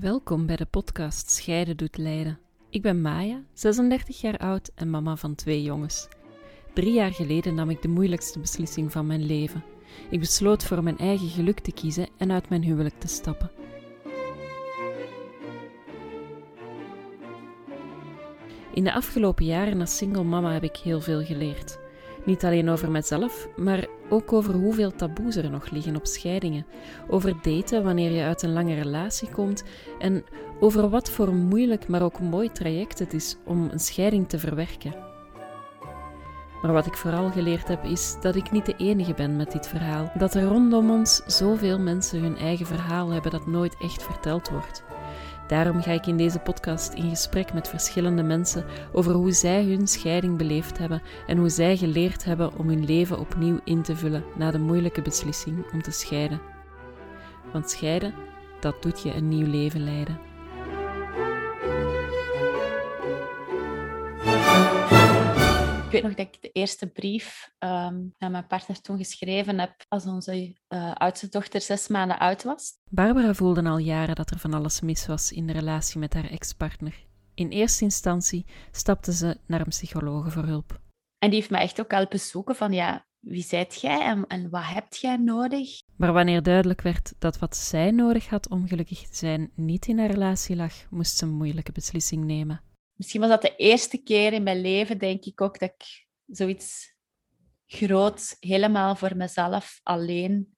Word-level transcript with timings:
Welkom 0.00 0.46
bij 0.46 0.56
de 0.56 0.66
podcast 0.66 1.30
Scheiden 1.30 1.76
doet 1.76 1.96
lijden. 1.96 2.38
Ik 2.70 2.82
ben 2.82 3.00
Maya, 3.00 3.42
36 3.52 4.20
jaar 4.20 4.36
oud 4.36 4.70
en 4.74 4.90
mama 4.90 5.16
van 5.16 5.34
twee 5.34 5.62
jongens. 5.62 6.08
Drie 6.74 6.92
jaar 6.92 7.12
geleden 7.12 7.54
nam 7.54 7.70
ik 7.70 7.82
de 7.82 7.88
moeilijkste 7.88 8.38
beslissing 8.38 8.92
van 8.92 9.06
mijn 9.06 9.26
leven. 9.26 9.64
Ik 10.10 10.20
besloot 10.20 10.64
voor 10.64 10.82
mijn 10.82 10.98
eigen 10.98 11.28
geluk 11.28 11.60
te 11.60 11.72
kiezen 11.72 12.08
en 12.16 12.32
uit 12.32 12.48
mijn 12.48 12.62
huwelijk 12.62 12.98
te 12.98 13.08
stappen. 13.08 13.50
In 18.74 18.84
de 18.84 18.92
afgelopen 18.92 19.44
jaren 19.44 19.80
als 19.80 19.96
single 19.96 20.24
mama 20.24 20.52
heb 20.52 20.62
ik 20.62 20.76
heel 20.76 21.00
veel 21.00 21.24
geleerd. 21.24 21.78
Niet 22.26 22.44
alleen 22.44 22.68
over 22.68 22.90
mezelf, 22.90 23.48
maar 23.56 23.86
ook 24.08 24.32
over 24.32 24.54
hoeveel 24.54 24.92
taboes 24.92 25.36
er 25.36 25.50
nog 25.50 25.70
liggen 25.70 25.96
op 25.96 26.06
scheidingen. 26.06 26.66
Over 27.08 27.34
daten 27.42 27.84
wanneer 27.84 28.10
je 28.10 28.22
uit 28.22 28.42
een 28.42 28.52
lange 28.52 28.74
relatie 28.74 29.28
komt 29.28 29.64
en 29.98 30.24
over 30.60 30.88
wat 30.88 31.10
voor 31.10 31.34
moeilijk, 31.34 31.88
maar 31.88 32.02
ook 32.02 32.20
mooi 32.20 32.52
traject 32.52 32.98
het 32.98 33.14
is 33.14 33.36
om 33.44 33.68
een 33.72 33.80
scheiding 33.80 34.28
te 34.28 34.38
verwerken. 34.38 34.94
Maar 36.62 36.72
wat 36.72 36.86
ik 36.86 36.96
vooral 36.96 37.30
geleerd 37.30 37.68
heb 37.68 37.84
is 37.84 38.16
dat 38.20 38.34
ik 38.34 38.50
niet 38.50 38.66
de 38.66 38.76
enige 38.76 39.14
ben 39.14 39.36
met 39.36 39.52
dit 39.52 39.68
verhaal. 39.68 40.12
Dat 40.18 40.34
er 40.34 40.42
rondom 40.42 40.90
ons 40.90 41.22
zoveel 41.26 41.78
mensen 41.78 42.20
hun 42.20 42.36
eigen 42.36 42.66
verhaal 42.66 43.10
hebben 43.10 43.30
dat 43.30 43.46
nooit 43.46 43.76
echt 43.80 44.02
verteld 44.02 44.50
wordt. 44.50 44.84
Daarom 45.46 45.82
ga 45.82 45.92
ik 45.92 46.06
in 46.06 46.16
deze 46.16 46.38
podcast 46.38 46.92
in 46.92 47.08
gesprek 47.08 47.52
met 47.52 47.68
verschillende 47.68 48.22
mensen 48.22 48.64
over 48.92 49.12
hoe 49.12 49.32
zij 49.32 49.64
hun 49.64 49.86
scheiding 49.86 50.38
beleefd 50.38 50.78
hebben 50.78 51.02
en 51.26 51.38
hoe 51.38 51.48
zij 51.48 51.76
geleerd 51.76 52.24
hebben 52.24 52.58
om 52.58 52.68
hun 52.68 52.84
leven 52.84 53.18
opnieuw 53.18 53.60
in 53.64 53.82
te 53.82 53.96
vullen 53.96 54.24
na 54.36 54.50
de 54.50 54.58
moeilijke 54.58 55.02
beslissing 55.02 55.72
om 55.72 55.82
te 55.82 55.90
scheiden. 55.90 56.40
Want 57.52 57.70
scheiden, 57.70 58.14
dat 58.60 58.82
doet 58.82 59.02
je 59.02 59.14
een 59.14 59.28
nieuw 59.28 59.46
leven 59.46 59.84
leiden. 59.84 60.18
Weet 66.02 66.16
nog 66.16 66.26
dat 66.26 66.34
ik 66.34 66.42
de 66.42 66.50
eerste 66.52 66.86
brief 66.86 67.50
um, 67.58 68.14
naar 68.18 68.30
mijn 68.30 68.46
partner 68.46 68.80
toen 68.80 68.98
geschreven 68.98 69.58
heb 69.58 69.84
als 69.88 70.06
onze 70.06 70.56
uh, 70.68 70.92
oudste 70.92 71.28
dochter 71.28 71.60
zes 71.60 71.88
maanden 71.88 72.18
oud 72.18 72.42
was. 72.42 72.72
Barbara 72.90 73.34
voelde 73.34 73.62
al 73.64 73.78
jaren 73.78 74.14
dat 74.14 74.30
er 74.30 74.38
van 74.38 74.54
alles 74.54 74.80
mis 74.80 75.06
was 75.06 75.32
in 75.32 75.46
de 75.46 75.52
relatie 75.52 75.98
met 75.98 76.14
haar 76.14 76.30
ex-partner. 76.30 77.04
In 77.34 77.48
eerste 77.48 77.84
instantie 77.84 78.46
stapte 78.70 79.12
ze 79.12 79.38
naar 79.46 79.60
een 79.60 79.68
psycholoog 79.68 80.32
voor 80.32 80.44
hulp. 80.44 80.80
En 81.18 81.30
die 81.30 81.38
heeft 81.38 81.50
me 81.50 81.58
echt 81.58 81.80
ook 81.80 81.90
helpen 81.90 82.20
zoeken 82.20 82.54
van 82.56 82.72
ja, 82.72 83.06
wie 83.20 83.42
zijt 83.42 83.80
jij 83.80 84.00
en, 84.00 84.26
en 84.26 84.50
wat 84.50 84.64
hebt 84.64 84.96
jij 85.00 85.16
nodig? 85.16 85.80
Maar 85.96 86.12
wanneer 86.12 86.42
duidelijk 86.42 86.80
werd 86.80 87.14
dat 87.18 87.38
wat 87.38 87.56
zij 87.56 87.90
nodig 87.90 88.28
had 88.28 88.48
om 88.50 88.68
gelukkig 88.68 89.08
te 89.08 89.16
zijn 89.16 89.50
niet 89.54 89.86
in 89.86 89.98
haar 89.98 90.10
relatie 90.10 90.56
lag, 90.56 90.72
moest 90.90 91.16
ze 91.16 91.24
een 91.24 91.32
moeilijke 91.32 91.72
beslissing 91.72 92.24
nemen 92.24 92.60
misschien 92.96 93.20
was 93.20 93.30
dat 93.30 93.42
de 93.42 93.56
eerste 93.56 94.02
keer 94.02 94.32
in 94.32 94.42
mijn 94.42 94.60
leven, 94.60 94.98
denk 94.98 95.24
ik 95.24 95.40
ook, 95.40 95.58
dat 95.58 95.70
ik 95.70 96.06
zoiets 96.26 96.94
groot 97.66 98.36
helemaal 98.40 98.96
voor 98.96 99.16
mezelf 99.16 99.80
alleen 99.82 100.56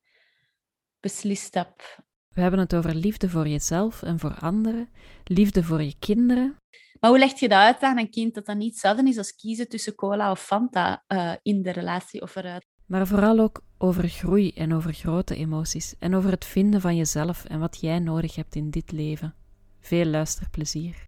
beslist 1.01 1.55
heb. 1.55 2.03
We 2.29 2.41
hebben 2.41 2.61
het 2.61 2.75
over 2.75 2.95
liefde 2.95 3.31
voor 3.31 3.49
jezelf 3.49 4.03
en 4.03 4.19
voor 4.19 4.35
anderen, 4.35 4.89
liefde 5.25 5.65
voor 5.65 5.83
je 5.83 5.95
kinderen. 5.99 6.57
Maar 7.01 7.11
hoe 7.11 7.19
leg 7.19 7.41
je 7.41 7.49
dat 7.49 7.59
uit 7.59 7.83
aan 7.83 7.99
een 7.99 8.11
kind 8.11 8.35
dat 8.35 8.47
dat 8.47 8.57
niet 8.57 8.71
hetzelfde 8.71 9.09
is 9.09 9.19
als 9.19 9.35
kiezen 9.35 9.69
tussen 9.69 9.95
cola 9.95 10.31
of 10.31 10.41
Fanta 10.41 11.05
uh, 11.09 11.33
in 11.43 11.63
de 11.63 11.71
relatie 11.71 12.23
of 12.23 12.37
eruit? 12.37 12.67
Maar 12.87 13.07
vooral 13.07 13.39
ook 13.39 13.63
over 13.79 14.09
groei 14.09 14.51
en 14.51 14.75
over 14.75 14.93
grote 14.93 15.37
emoties 15.37 15.95
en 15.99 16.15
over 16.15 16.31
het 16.31 16.45
vinden 16.45 16.81
van 16.81 16.97
jezelf 16.97 17.45
en 17.45 17.61
wat 17.61 17.81
jij 17.81 17.99
nodig 17.99 18.35
hebt 18.35 18.55
in 18.55 18.71
dit 18.71 18.93
leven. 18.93 19.35
Veel 19.81 20.05
luisterplezier. 20.05 21.08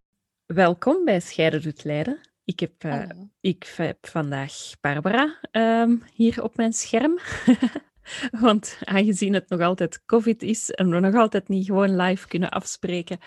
Welkom 0.54 1.04
bij 1.04 1.20
Scheiden 1.20 1.62
doet 1.62 1.84
Leiden. 1.84 2.20
Ik 2.44 2.60
heb, 2.60 2.84
uh, 2.84 3.08
ik 3.40 3.72
heb 3.76 4.06
vandaag 4.06 4.52
Barbara 4.80 5.40
um, 5.52 6.02
hier 6.14 6.42
op 6.42 6.56
mijn 6.56 6.72
scherm. 6.72 7.18
Want 8.40 8.78
aangezien 8.84 9.34
het 9.34 9.48
nog 9.48 9.60
altijd 9.60 10.04
COVID 10.04 10.42
is 10.42 10.70
en 10.70 10.90
we 10.90 11.00
nog 11.00 11.14
altijd 11.14 11.48
niet 11.48 11.66
gewoon 11.66 11.96
live 11.96 12.28
kunnen 12.28 12.50
afspreken, 12.50 13.18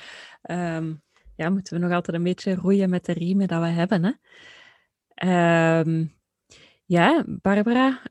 um, 0.41 1.01
ja, 1.35 1.49
moeten 1.49 1.73
we 1.73 1.79
nog 1.79 1.91
altijd 1.91 2.17
een 2.17 2.23
beetje 2.23 2.55
roeien 2.55 2.89
met 2.89 3.05
de 3.05 3.13
riemen 3.13 3.47
dat 3.47 3.61
we 3.61 3.67
hebben. 3.67 4.03
Hè? 4.03 5.79
Um, 5.79 6.13
ja, 6.85 7.23
Barbara, 7.27 8.01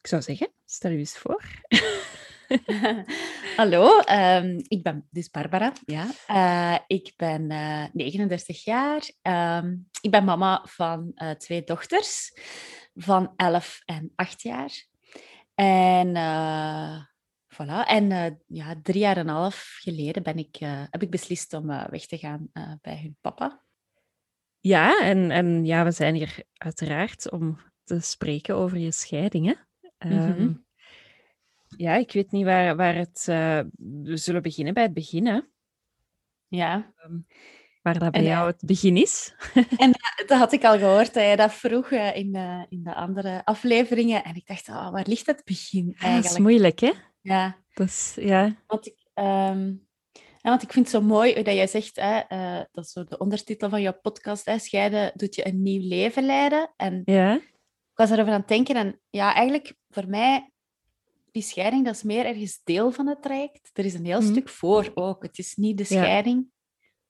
ik 0.00 0.06
zou 0.06 0.22
zeggen, 0.22 0.52
stel 0.64 0.90
je 0.90 0.98
eens 0.98 1.18
voor. 1.18 1.44
Hallo, 3.56 4.00
um, 4.10 4.64
ik 4.68 4.82
ben 4.82 5.06
dus 5.10 5.30
Barbara. 5.30 5.72
Ja. 5.84 6.06
Uh, 6.30 6.78
ik 6.86 7.12
ben 7.16 7.50
uh, 7.50 7.84
39 7.92 8.64
jaar. 8.64 9.10
Um, 9.62 9.88
ik 10.00 10.10
ben 10.10 10.24
mama 10.24 10.64
van 10.66 11.12
uh, 11.14 11.30
twee 11.30 11.64
dochters 11.64 12.38
van 12.94 13.32
11 13.36 13.80
en 13.84 14.12
8 14.14 14.42
jaar. 14.42 14.86
En 15.54 16.08
voilà. 17.48 17.86
En 17.86 18.38
ja, 18.46 18.74
drie 18.82 19.00
jaar 19.00 19.16
en 19.16 19.28
een 19.28 19.34
half 19.34 19.76
geleden 19.80 20.22
ben 20.22 20.38
ik, 20.38 20.56
heb 20.90 21.02
ik 21.02 21.10
beslist 21.10 21.52
om 21.52 21.66
weg 21.66 22.06
te 22.06 22.18
gaan 22.18 22.50
bij 22.80 23.00
hun 23.02 23.16
papa. 23.20 23.62
Ja, 24.60 25.00
en, 25.02 25.30
en 25.30 25.64
ja, 25.64 25.84
we 25.84 25.90
zijn 25.90 26.14
hier 26.14 26.42
uiteraard 26.52 27.30
om 27.30 27.58
te 27.84 28.00
spreken 28.00 28.56
over 28.56 28.78
je 28.78 28.92
scheidingen. 28.92 29.68
Mm 29.98 30.10
-hmm. 30.10 30.63
Ja, 31.76 31.94
ik 31.94 32.12
weet 32.12 32.30
niet 32.30 32.44
waar, 32.44 32.76
waar 32.76 32.94
het... 32.94 33.26
Uh, 33.30 33.60
we 34.02 34.16
zullen 34.16 34.42
beginnen 34.42 34.74
bij 34.74 34.82
het 34.82 34.94
begin, 34.94 35.26
hè? 35.26 35.40
Ja. 36.48 36.92
Um, 37.04 37.26
waar 37.82 37.98
dat 37.98 38.12
bij 38.12 38.20
en, 38.20 38.26
jou 38.26 38.40
eh, 38.40 38.46
het 38.46 38.66
begin 38.66 38.96
is. 38.96 39.34
en 39.76 39.92
dat 40.26 40.38
had 40.38 40.52
ik 40.52 40.64
al 40.64 40.78
gehoord, 40.78 41.14
dat 41.14 41.30
je 41.30 41.36
dat 41.36 41.52
vroeg 41.52 41.90
uh, 41.90 42.16
in, 42.16 42.32
de, 42.32 42.66
in 42.68 42.82
de 42.82 42.94
andere 42.94 43.44
afleveringen. 43.44 44.24
En 44.24 44.34
ik 44.34 44.46
dacht, 44.46 44.68
oh, 44.68 44.90
waar 44.90 45.06
ligt 45.06 45.26
het 45.26 45.42
begin 45.44 45.84
eigenlijk? 45.84 46.22
Dat 46.22 46.32
is 46.32 46.38
moeilijk, 46.38 46.80
hè? 46.80 46.92
Ja. 47.20 47.56
Dat 47.74 47.86
is, 47.86 48.16
ja. 48.20 48.56
Want 48.66 48.86
ik... 48.86 48.96
Um, 49.14 49.86
ja, 50.14 50.50
want 50.50 50.62
ik 50.62 50.72
vind 50.72 50.92
het 50.92 50.94
zo 50.94 51.02
mooi 51.02 51.42
dat 51.42 51.54
jij 51.54 51.66
zegt, 51.66 51.96
hè, 51.96 52.20
uh, 52.28 52.64
dat 52.72 52.84
is 52.84 52.92
zo 52.92 53.04
de 53.04 53.18
ondertitel 53.18 53.68
van 53.68 53.82
jouw 53.82 53.98
podcast, 54.02 54.44
hè, 54.44 54.58
scheiden 54.58 55.12
doet 55.14 55.34
je 55.34 55.46
een 55.46 55.62
nieuw 55.62 55.88
leven 55.88 56.24
leiden. 56.24 56.72
En 56.76 57.02
ja. 57.04 57.34
ik 57.34 57.94
was 57.94 58.10
erover 58.10 58.32
aan 58.32 58.38
het 58.38 58.48
denken 58.48 58.76
en 58.76 59.00
ja, 59.10 59.34
eigenlijk 59.34 59.74
voor 59.88 60.08
mij 60.08 60.52
die 61.34 61.42
scheiding, 61.42 61.84
dat 61.84 61.94
is 61.94 62.02
meer 62.02 62.26
ergens 62.26 62.60
deel 62.64 62.90
van 62.90 63.06
het 63.06 63.22
traject. 63.22 63.70
Er 63.72 63.84
is 63.84 63.94
een 63.94 64.04
heel 64.04 64.20
mm. 64.20 64.30
stuk 64.30 64.48
voor 64.48 64.90
ook. 64.94 65.22
Het 65.22 65.38
is 65.38 65.54
niet 65.54 65.78
de 65.78 65.84
scheiding 65.84 66.46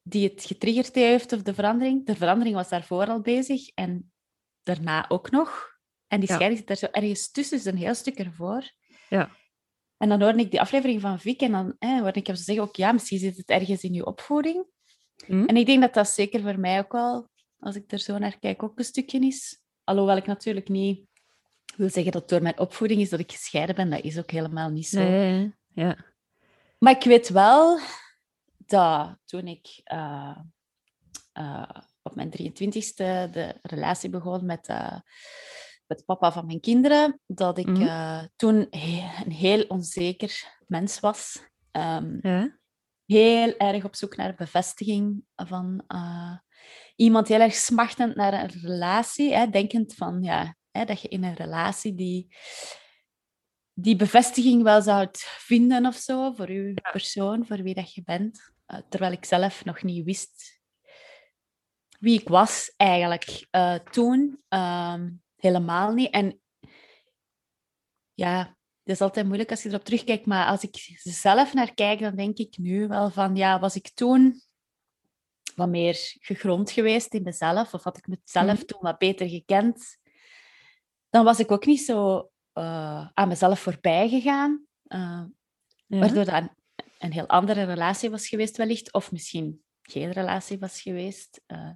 die 0.03 0.29
het 0.29 0.45
getriggerd 0.45 0.95
heeft 0.95 1.33
of 1.33 1.43
de 1.43 1.55
verandering. 1.55 2.07
De 2.07 2.17
verandering 2.17 2.57
was 2.57 2.69
daarvoor 2.69 3.07
al 3.07 3.21
bezig 3.21 3.69
en 3.69 4.13
daarna 4.63 5.11
ook 5.11 5.31
nog. 5.31 5.79
En 6.07 6.21
die 6.21 6.29
ja. 6.29 6.35
scheiding 6.35 6.61
zit 6.61 6.71
er 6.71 6.77
zo 6.77 6.87
ergens 6.91 7.31
tussen, 7.31 7.59
is 7.59 7.65
een 7.65 7.77
heel 7.77 7.95
stuk 7.95 8.19
ervoor. 8.19 8.71
Ja. 9.09 9.31
En 9.97 10.09
dan 10.09 10.23
hoorde 10.23 10.39
ik 10.39 10.51
die 10.51 10.61
aflevering 10.61 11.01
van 11.01 11.21
Vic 11.21 11.41
en 11.41 11.53
dan 11.53 11.77
eh, 11.79 12.01
hoorde 12.01 12.19
ik 12.19 12.27
hem 12.27 12.37
zeggen 12.37 12.65
ook, 12.65 12.77
ja, 12.77 12.93
misschien 12.93 13.19
zit 13.19 13.37
het 13.37 13.49
ergens 13.49 13.83
in 13.83 13.93
je 13.93 14.07
opvoeding. 14.07 14.65
Mm. 15.27 15.47
En 15.47 15.57
ik 15.57 15.67
denk 15.67 15.81
dat 15.81 15.95
dat 15.95 16.09
zeker 16.09 16.41
voor 16.41 16.59
mij 16.59 16.79
ook 16.79 16.93
wel, 16.93 17.29
als 17.59 17.77
ik 17.77 17.93
er 17.93 17.99
zo 17.99 18.19
naar 18.19 18.39
kijk, 18.39 18.63
ook 18.63 18.79
een 18.79 18.85
stukje 18.85 19.19
is. 19.19 19.63
Alhoewel 19.85 20.17
ik 20.17 20.27
natuurlijk 20.27 20.69
niet 20.69 21.07
wil 21.77 21.91
zeggen 21.91 22.13
dat 22.13 22.29
door 22.29 22.43
mijn 22.43 22.59
opvoeding 22.59 23.01
is 23.01 23.11
dat 23.11 23.21
ik 23.21 23.33
gescheiden 23.33 23.75
ben. 23.75 23.91
Dat 23.91 24.03
is 24.03 24.19
ook 24.19 24.31
helemaal 24.31 24.71
niet 24.71 24.87
zo. 24.87 24.99
Nee, 24.99 25.55
ja. 25.75 25.97
Maar 26.79 26.97
ik 26.97 27.05
weet 27.05 27.29
wel 27.29 27.79
dat 28.57 29.19
toen 29.25 29.47
ik 29.47 29.81
uh, 29.93 30.39
uh, 31.39 31.69
op 32.03 32.15
mijn 32.15 32.31
23ste 32.31 33.31
de 33.31 33.59
relatie 33.63 34.11
begon 34.11 34.47
met, 34.47 34.69
uh, 34.69 34.99
met 35.87 36.05
papa 36.05 36.33
van 36.33 36.47
mijn 36.47 36.61
kinderen, 36.61 37.21
dat 37.27 37.59
ik 37.59 37.67
mm. 37.67 38.29
toen 38.37 38.67
een 38.71 39.33
heel 39.33 39.63
onzeker 39.63 40.59
mens 40.67 41.01
was. 41.01 41.49
Um, 41.73 42.19
ja. 42.23 42.59
Heel 43.07 43.57
erg 43.57 43.85
op 43.85 43.95
zoek 43.95 44.17
naar 44.17 44.35
bevestiging 44.35 45.25
van 45.37 45.85
iemand, 46.97 47.29
heel 47.29 47.41
erg 47.41 47.55
smachtend 47.55 48.15
naar 48.15 48.33
een 48.33 48.61
relatie, 48.61 49.35
hè, 49.35 49.51
denkend 49.51 49.95
van 49.95 50.23
ja, 50.23 50.57
Hè, 50.77 50.85
dat 50.85 51.01
je 51.01 51.09
in 51.09 51.25
een 51.25 51.35
relatie 51.35 51.95
die, 51.95 52.37
die 53.73 53.97
bevestiging 53.97 54.63
wel 54.63 54.83
zou 54.83 55.09
vinden 55.39 55.87
of 55.87 55.97
zo 55.97 56.33
voor 56.33 56.51
je 56.53 56.75
persoon, 56.93 57.47
voor 57.47 57.63
wie 57.63 57.75
dat 57.75 57.95
je 57.95 58.03
bent. 58.03 58.53
Uh, 58.67 58.79
terwijl 58.89 59.13
ik 59.13 59.25
zelf 59.25 59.65
nog 59.65 59.83
niet 59.83 60.05
wist 60.05 60.63
wie 62.05 62.21
ik 62.21 62.29
was 62.29 62.73
eigenlijk 62.77 63.47
uh, 63.51 63.75
toen. 63.75 64.43
Uh, 64.49 65.03
helemaal 65.37 65.93
niet. 65.93 66.11
En 66.11 66.41
ja, 68.15 68.39
het 68.83 68.95
is 68.95 69.01
altijd 69.01 69.27
moeilijk 69.27 69.51
als 69.51 69.63
je 69.63 69.69
erop 69.69 69.85
terugkijkt, 69.85 70.27
maar 70.27 70.47
als 70.47 70.63
ik 70.63 70.99
zelf 71.03 71.55
naar 71.55 71.75
kijk, 71.75 72.01
dan 72.01 72.17
denk 72.17 72.39
ik 72.39 72.59
nu 72.59 72.89
wel 72.89 73.11
van, 73.11 73.37
ja, 73.37 73.61
was 73.61 73.77
ik 73.77 73.91
toen 73.95 74.43
wat 75.55 75.69
meer 75.69 76.17
gegrond 76.21 76.71
geweest 76.71 77.15
in 77.15 77.23
mezelf, 77.23 77.75
of 77.75 77.83
had 77.83 77.99
ik 77.99 78.07
mezelf 78.07 78.59
mm. 78.59 78.67
toen 78.67 78.81
wat 78.81 78.99
beter 78.99 79.29
gekend, 79.29 79.99
dan 81.15 81.25
was 81.25 81.39
ik 81.39 81.51
ook 81.51 81.67
niet 81.67 81.81
zo 81.81 82.31
uh, 82.55 83.09
aan 83.15 83.29
mezelf 83.29 83.61
voorbij 83.61 84.09
gegaan. 84.09 84.67
Uh, 84.89 85.23
ja. 85.87 85.99
Waardoor 85.99 86.25
dat 86.25 86.49
een 86.99 87.13
heel 87.13 87.27
andere 87.27 87.63
relatie 87.63 88.11
was 88.11 88.29
geweest 88.29 88.57
wellicht, 88.57 88.93
of 88.93 89.13
misschien 89.13 89.63
geen 89.83 90.13
relatie 90.13 90.59
was 90.59 90.81
geweest. 90.81 91.41
Uh, 91.47 91.71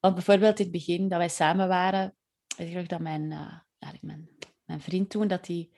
want 0.00 0.14
bijvoorbeeld 0.14 0.58
in 0.58 0.64
het 0.64 0.72
begin 0.72 1.08
dat 1.08 1.18
wij 1.18 1.28
samen 1.28 1.68
waren, 1.68 2.16
weet 2.56 2.76
ik 2.76 2.88
dat 2.88 3.00
mijn, 3.00 3.28
mijn, 4.00 4.28
mijn 4.64 4.80
vriend 4.80 5.10
toen, 5.10 5.28
dat 5.28 5.46
hij 5.46 5.70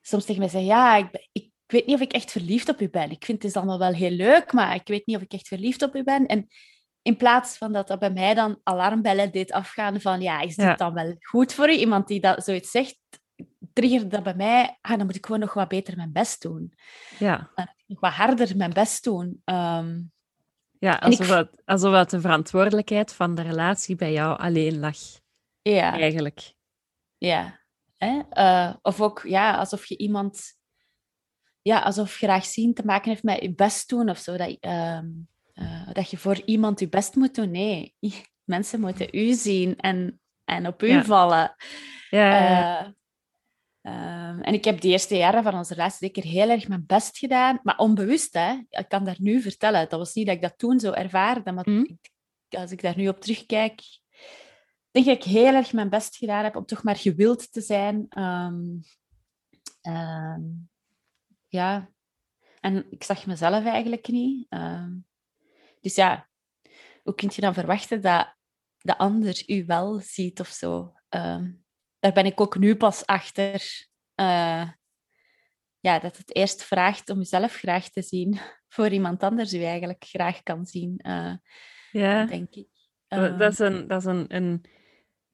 soms 0.00 0.24
tegen 0.24 0.40
mij 0.40 0.50
zei, 0.50 0.64
ja, 0.64 0.96
ik, 0.96 1.28
ik, 1.32 1.50
weet 1.66 1.86
niet 1.86 1.96
of 1.96 2.02
ik 2.02 2.12
echt 2.12 2.30
verliefd 2.30 2.68
op 2.68 2.80
u 2.80 2.90
ben. 2.90 3.10
Ik 3.10 3.24
vind 3.24 3.42
het 3.42 3.56
allemaal 3.56 3.78
wel 3.78 3.92
heel 3.92 4.10
leuk, 4.10 4.52
maar 4.52 4.74
ik 4.74 4.88
weet 4.88 5.06
niet 5.06 5.16
of 5.16 5.22
ik 5.22 5.32
echt 5.32 5.48
verliefd 5.48 5.82
op 5.82 5.94
u 5.94 6.02
ben. 6.02 6.26
En 6.26 6.48
in 7.02 7.16
plaats 7.16 7.56
van 7.56 7.72
dat 7.72 7.88
dat 7.88 7.98
bij 7.98 8.12
mij 8.12 8.34
dan 8.34 8.60
alarmbellen 8.62 9.32
deed 9.32 9.52
afgaan 9.52 10.00
van, 10.00 10.20
ja, 10.20 10.40
is 10.40 10.56
dit 10.56 10.78
dan 10.78 10.94
wel 10.94 11.16
goed 11.20 11.54
voor 11.54 11.68
u? 11.68 11.72
Iemand 11.72 12.08
die 12.08 12.20
dat 12.20 12.44
zoiets 12.44 12.70
zegt, 12.70 12.98
triggerde 13.72 14.06
dat 14.06 14.22
bij 14.22 14.34
mij, 14.34 14.78
ah, 14.80 14.96
dan 14.96 15.06
moet 15.06 15.16
ik 15.16 15.26
gewoon 15.26 15.40
nog 15.40 15.54
wat 15.54 15.68
beter 15.68 15.96
mijn 15.96 16.12
best 16.12 16.42
doen. 16.42 16.74
Ja. 17.18 17.50
nog 17.86 18.00
wat 18.00 18.12
harder 18.12 18.56
mijn 18.56 18.72
best 18.72 19.04
doen. 19.04 19.42
Um, 19.44 20.12
ja, 20.78 20.94
alsof, 20.94 21.26
ik... 21.26 21.34
het, 21.34 21.62
alsof 21.64 21.92
het 21.92 22.10
de 22.10 22.20
verantwoordelijkheid 22.20 23.12
van 23.12 23.34
de 23.34 23.42
relatie 23.42 23.96
bij 23.96 24.12
jou 24.12 24.38
alleen 24.38 24.78
lag. 24.78 24.98
Ja. 25.62 25.92
Eigenlijk. 25.98 26.52
Ja. 27.18 27.60
Hè? 27.96 28.20
Uh, 28.32 28.74
of 28.82 29.00
ook, 29.00 29.22
ja, 29.24 29.56
alsof 29.56 29.86
je 29.86 29.96
iemand... 29.96 30.60
Ja, 31.62 31.80
alsof 31.80 32.14
graag 32.14 32.44
zien 32.44 32.74
te 32.74 32.84
maken 32.84 33.10
heeft 33.10 33.22
met 33.22 33.40
je 33.40 33.54
best 33.54 33.88
doen 33.88 34.08
of 34.08 34.18
zo. 34.18 34.36
Dat, 34.36 34.56
uh, 34.60 35.00
uh, 35.54 35.92
dat 35.92 36.10
je 36.10 36.16
voor 36.16 36.40
iemand 36.44 36.80
je 36.80 36.88
best 36.88 37.14
moet 37.14 37.34
doen. 37.34 37.50
Nee, 37.50 37.94
mensen 38.54 38.80
moeten 38.80 39.08
u 39.12 39.32
zien 39.32 39.76
en, 39.76 40.20
en 40.44 40.66
op 40.66 40.82
u 40.82 40.88
ja. 40.88 41.04
vallen. 41.04 41.54
Ja. 42.10 42.82
Uh, 42.82 42.88
Um, 43.82 44.40
en 44.40 44.54
ik 44.54 44.64
heb 44.64 44.80
de 44.80 44.88
eerste 44.88 45.16
jaren 45.16 45.42
van 45.42 45.54
onze 45.54 45.74
relatie 45.74 45.98
zeker 45.98 46.30
heel 46.30 46.48
erg 46.48 46.68
mijn 46.68 46.86
best 46.86 47.18
gedaan, 47.18 47.60
maar 47.62 47.76
onbewust. 47.76 48.34
Hè? 48.34 48.60
Ik 48.68 48.88
kan 48.88 49.04
daar 49.04 49.16
nu 49.18 49.40
vertellen. 49.40 49.88
Dat 49.88 49.98
was 49.98 50.14
niet 50.14 50.26
dat 50.26 50.34
ik 50.34 50.42
dat 50.42 50.58
toen 50.58 50.80
zo 50.80 50.90
ervaarde, 50.90 51.52
maar 51.52 51.68
mm. 51.68 51.84
ik, 51.84 52.58
als 52.58 52.70
ik 52.70 52.82
daar 52.82 52.96
nu 52.96 53.08
op 53.08 53.20
terugkijk, 53.20 53.82
denk 54.90 55.06
ik 55.06 55.24
heel 55.24 55.54
erg 55.54 55.72
mijn 55.72 55.88
best 55.88 56.16
gedaan 56.16 56.44
heb 56.44 56.56
om 56.56 56.64
toch 56.64 56.82
maar 56.82 56.96
gewild 56.96 57.52
te 57.52 57.60
zijn. 57.60 58.06
Um, 58.18 58.82
um, 59.82 60.68
ja, 61.48 61.90
en 62.60 62.86
ik 62.90 63.04
zag 63.04 63.26
mezelf 63.26 63.64
eigenlijk 63.64 64.08
niet. 64.08 64.46
Dus 65.82 65.94
ja, 65.94 66.28
hoe 67.02 67.14
kun 67.14 67.30
je 67.34 67.40
dan 67.40 67.54
verwachten 67.54 68.00
dat 68.00 68.36
de 68.78 68.98
ander 68.98 69.42
u 69.46 69.64
wel 69.66 70.00
ziet 70.00 70.40
of 70.40 70.48
zo? 70.48 70.92
daar 71.98 72.12
ben 72.12 72.26
ik 72.26 72.40
ook 72.40 72.58
nu 72.58 72.76
pas 72.76 73.06
achter. 73.06 73.52
Uh, 74.16 74.70
ja, 75.80 75.98
dat 75.98 76.16
het 76.16 76.34
eerst 76.34 76.62
vraagt 76.64 77.10
om 77.10 77.18
jezelf 77.18 77.54
graag 77.54 77.88
te 77.88 78.02
zien 78.02 78.40
voor 78.74 78.88
iemand 78.88 79.22
anders 79.22 79.52
u 79.52 79.62
eigenlijk 79.62 80.04
graag 80.04 80.42
kan 80.42 80.66
zien. 80.66 81.00
Uh, 81.06 81.34
ja, 81.90 82.24
denk 82.24 82.54
ik. 82.54 82.68
Uh, 83.08 83.38
dat 83.38 83.52
is 83.52 83.58
een. 83.58 83.88
Dat 83.88 84.00
is 84.00 84.06
een, 84.06 84.34
een... 84.34 84.64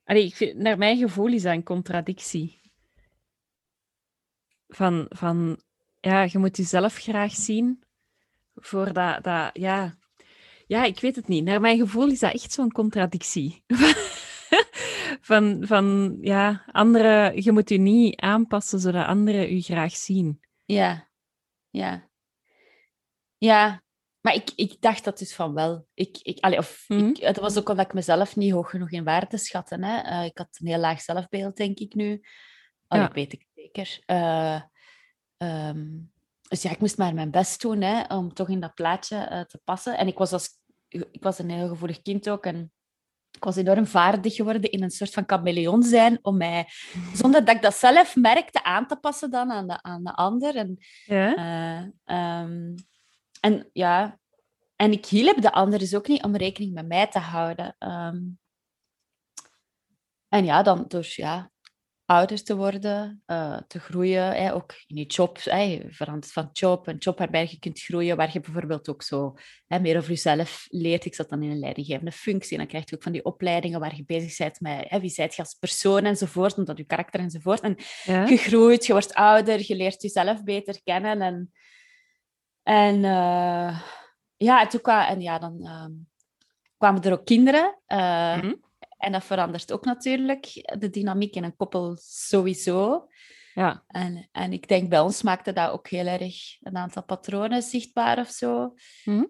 Allee, 0.05 0.35
ik, 0.39 0.55
naar 0.55 0.79
mijn 0.79 0.99
gevoel 0.99 1.33
is 1.33 1.43
dat 1.43 1.53
een 1.53 1.63
contradictie. 1.63 2.73
Van, 4.69 5.07
van 5.09 5.63
ja, 6.01 6.23
je 6.23 6.39
moet 6.39 6.57
jezelf 6.57 6.95
graag 6.95 7.33
zien 7.33 7.85
voor 8.55 8.93
dat, 8.93 9.25
dat 9.25 9.51
ja. 9.53 9.98
Ja, 10.69 10.85
ik 10.85 11.01
weet 11.01 11.17
het 11.17 11.29
niet. 11.29 11.45
Naar 11.45 11.61
mijn 11.61 11.79
gevoel 11.79 12.09
is 12.09 12.19
dat 12.19 12.33
echt 12.33 12.53
zo'n 12.53 12.73
contradictie. 12.73 13.65
van, 15.21 15.59
van 15.61 16.19
ja, 16.21 16.65
anderen, 16.67 17.43
je 17.43 17.53
moet 17.53 17.69
je 17.69 17.79
niet 17.79 18.21
aanpassen 18.21 18.81
zodat 18.81 19.07
anderen 19.07 19.53
u 19.53 19.61
graag 19.61 19.97
zien. 19.97 20.41
Ja, 20.65 21.09
ja. 21.71 22.11
Ja, 23.39 23.83
maar 24.21 24.35
ik, 24.35 24.51
ik 24.55 24.81
dacht 24.81 25.05
dat 25.05 25.19
dus 25.19 25.35
van 25.35 25.55
wel. 25.55 25.87
Ik, 25.95 26.19
ik, 26.23 26.39
allee, 26.41 26.59
of, 26.59 26.85
ik, 26.89 26.97
mhm. 26.97 27.25
het 27.27 27.39
was 27.39 27.59
ook 27.59 27.69
omdat 27.69 27.87
ik 27.87 27.93
mezelf 27.93 28.37
niet 28.37 28.53
hoog 28.53 28.71
genoeg 28.71 28.91
in 28.91 29.05
waarde 29.05 29.39
schatte. 29.39 29.77
Hè. 29.81 30.21
Uh, 30.21 30.25
ik 30.25 30.39
had 30.39 30.59
een 30.61 30.67
heel 30.67 30.79
laag 30.79 31.01
zelfbeeld, 31.01 31.57
denk 31.57 31.79
ik 31.79 31.95
nu. 31.95 32.21
Allee, 32.87 33.05
ja. 33.05 33.13
weet 33.13 33.33
ik 33.33 33.47
zeker. 33.55 33.99
Uh, 34.07 34.63
um, 35.37 36.13
dus 36.49 36.63
ja, 36.63 36.71
ik 36.71 36.81
moest 36.81 36.99
maar 36.99 37.15
mijn 37.15 37.31
best 37.31 37.61
doen 37.61 37.81
hè, 37.81 38.15
om 38.17 38.35
toch 38.35 38.49
in 38.49 38.61
dat 38.61 38.75
plaatje 38.75 39.17
uh, 39.17 39.41
te 39.41 39.61
passen. 39.65 39.99
En 39.99 40.07
ik 40.07 40.19
was, 40.19 40.33
als, 40.33 40.49
ik 40.89 41.23
was 41.23 41.39
een 41.39 41.51
heel 41.51 41.69
gevoelig 41.69 42.03
kind 42.03 42.29
ook. 42.29 42.45
En 42.47 42.73
ik 43.31 43.45
was 43.45 43.57
enorm 43.57 43.87
vaardig 43.87 44.35
geworden 44.35 44.71
in 44.71 44.83
een 44.83 44.91
soort 44.91 45.13
van 45.13 45.25
chameleon 45.27 45.83
zijn, 45.83 46.19
om 46.23 46.37
mij, 46.37 46.67
zonder 47.21 47.45
dat 47.45 47.55
ik 47.55 47.63
dat 47.63 47.75
zelf 47.75 48.17
merkte, 48.17 48.65
aan 48.65 48.87
te 48.87 48.97
passen 48.97 49.31
dan 49.31 49.51
aan 49.51 49.67
de, 49.67 49.83
aan 49.83 50.05
de 50.05 50.15
ander. 50.15 50.57
En, 50.57 50.77
ja? 51.05 51.37
Uh, 52.07 52.43
um, 52.43 52.75
en 53.41 53.71
ja, 53.73 54.19
en 54.77 54.93
ik 54.93 55.07
hielp 55.07 55.43
de 55.43 55.53
ander 55.53 55.79
dus 55.79 55.95
ook 55.95 56.09
niet 56.09 56.23
om 56.23 56.37
rekening 56.37 56.73
met 56.73 56.87
mij 56.87 57.07
te 57.07 57.19
houden. 57.19 57.77
Um, 57.79 58.39
en 60.29 60.45
ja, 60.45 60.63
dan 60.63 60.85
door 60.89 61.07
ja, 61.09 61.51
ouder 62.09 62.43
te 62.43 62.57
worden, 62.57 63.23
uh, 63.27 63.59
te 63.67 63.81
groeien, 63.81 64.33
hè, 64.33 64.55
ook 64.55 64.75
in 64.87 64.97
je 64.97 65.05
job, 65.05 65.39
hè, 65.45 65.81
veranderd 65.89 66.33
van 66.33 66.49
job, 66.53 66.87
een 66.87 66.97
job 66.97 67.19
waarbij 67.19 67.49
je 67.51 67.59
kunt 67.59 67.81
groeien, 67.81 68.17
waar 68.17 68.31
je 68.33 68.41
bijvoorbeeld 68.41 68.89
ook 68.89 69.03
zo 69.03 69.35
hè, 69.67 69.81
meer 69.81 69.97
over 69.97 70.09
jezelf 70.09 70.67
leert. 70.69 71.05
Ik 71.05 71.15
zat 71.15 71.29
dan 71.29 71.43
in 71.43 71.51
een 71.51 71.59
leidinggevende 71.59 72.13
functie 72.13 72.53
en 72.53 72.59
dan 72.59 72.67
krijg 72.67 72.89
je 72.89 72.97
ook 72.97 73.03
van 73.03 73.13
die 73.13 73.25
opleidingen 73.25 73.81
waar 73.81 73.97
je 73.97 74.05
bezig 74.05 74.37
bent 74.37 74.61
met 74.61 74.85
hè, 74.89 75.01
wie 75.01 75.11
zijt 75.11 75.35
je 75.35 75.43
als 75.43 75.55
persoon 75.55 76.05
enzovoort, 76.05 76.59
omdat 76.59 76.77
je 76.77 76.85
karakter 76.85 77.21
enzovoort. 77.21 77.61
En 77.61 77.77
ja. 78.05 78.27
je 78.27 78.37
groeit, 78.37 78.87
je 78.87 78.93
wordt 78.93 79.15
ouder, 79.15 79.63
je 79.67 79.77
leert 79.77 80.03
jezelf 80.03 80.43
beter 80.45 80.81
kennen 80.85 81.21
en, 81.23 81.53
en 82.63 82.97
uh, 82.97 83.81
ja, 84.37 84.61
en 84.61 84.69
toen 84.69 84.81
kwam, 84.81 85.01
en 85.01 85.21
ja, 85.21 85.39
dan 85.39 85.57
uh, 85.61 85.87
kwamen 86.77 87.03
er 87.03 87.13
ook 87.13 87.25
kinderen. 87.25 87.79
Uh, 87.89 88.35
mm 88.35 88.41
-hmm. 88.41 88.67
En 88.99 89.13
dat 89.13 89.25
verandert 89.25 89.73
ook 89.73 89.85
natuurlijk 89.85 90.45
de 90.79 90.91
dynamiek 90.91 91.35
in 91.35 91.45
een 91.45 91.57
koppel 91.57 91.97
sowieso. 92.01 93.09
Ja. 93.55 93.85
En, 93.87 94.29
en 94.33 94.53
ik 94.53 94.69
denk 94.69 94.89
bij 94.89 95.01
ons 95.01 95.23
maakte 95.23 95.53
dat 95.53 95.71
ook 95.71 95.89
heel 95.89 96.07
erg 96.07 96.57
een 96.61 96.77
aantal 96.77 97.05
patronen 97.05 97.63
zichtbaar 97.63 98.19
of 98.19 98.29
zo. 98.29 98.75
Hm? 99.03 99.11
Uh, 99.11 99.27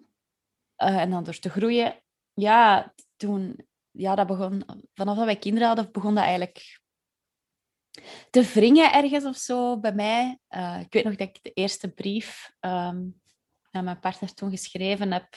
en 0.77 1.09
dan 1.09 1.23
door 1.23 1.39
te 1.39 1.49
groeien. 1.49 2.01
Ja, 2.33 2.93
toen, 3.15 3.67
ja, 3.91 4.15
dat 4.15 4.27
begon, 4.27 4.63
vanaf 4.93 5.15
dat 5.15 5.25
wij 5.25 5.37
kinderen 5.37 5.67
hadden, 5.67 5.91
begon 5.91 6.15
dat 6.15 6.23
eigenlijk 6.23 6.79
te 8.29 8.43
wringen 8.43 8.93
ergens 8.93 9.25
of 9.25 9.37
zo 9.37 9.79
bij 9.79 9.93
mij. 9.93 10.39
Uh, 10.49 10.79
ik 10.79 10.93
weet 10.93 11.03
nog 11.03 11.15
dat 11.15 11.27
ik 11.27 11.39
de 11.41 11.53
eerste 11.53 11.87
brief 11.91 12.51
um, 12.59 13.21
aan 13.71 13.83
mijn 13.83 13.99
partner 13.99 14.33
toen 14.33 14.49
geschreven 14.49 15.11
heb 15.11 15.35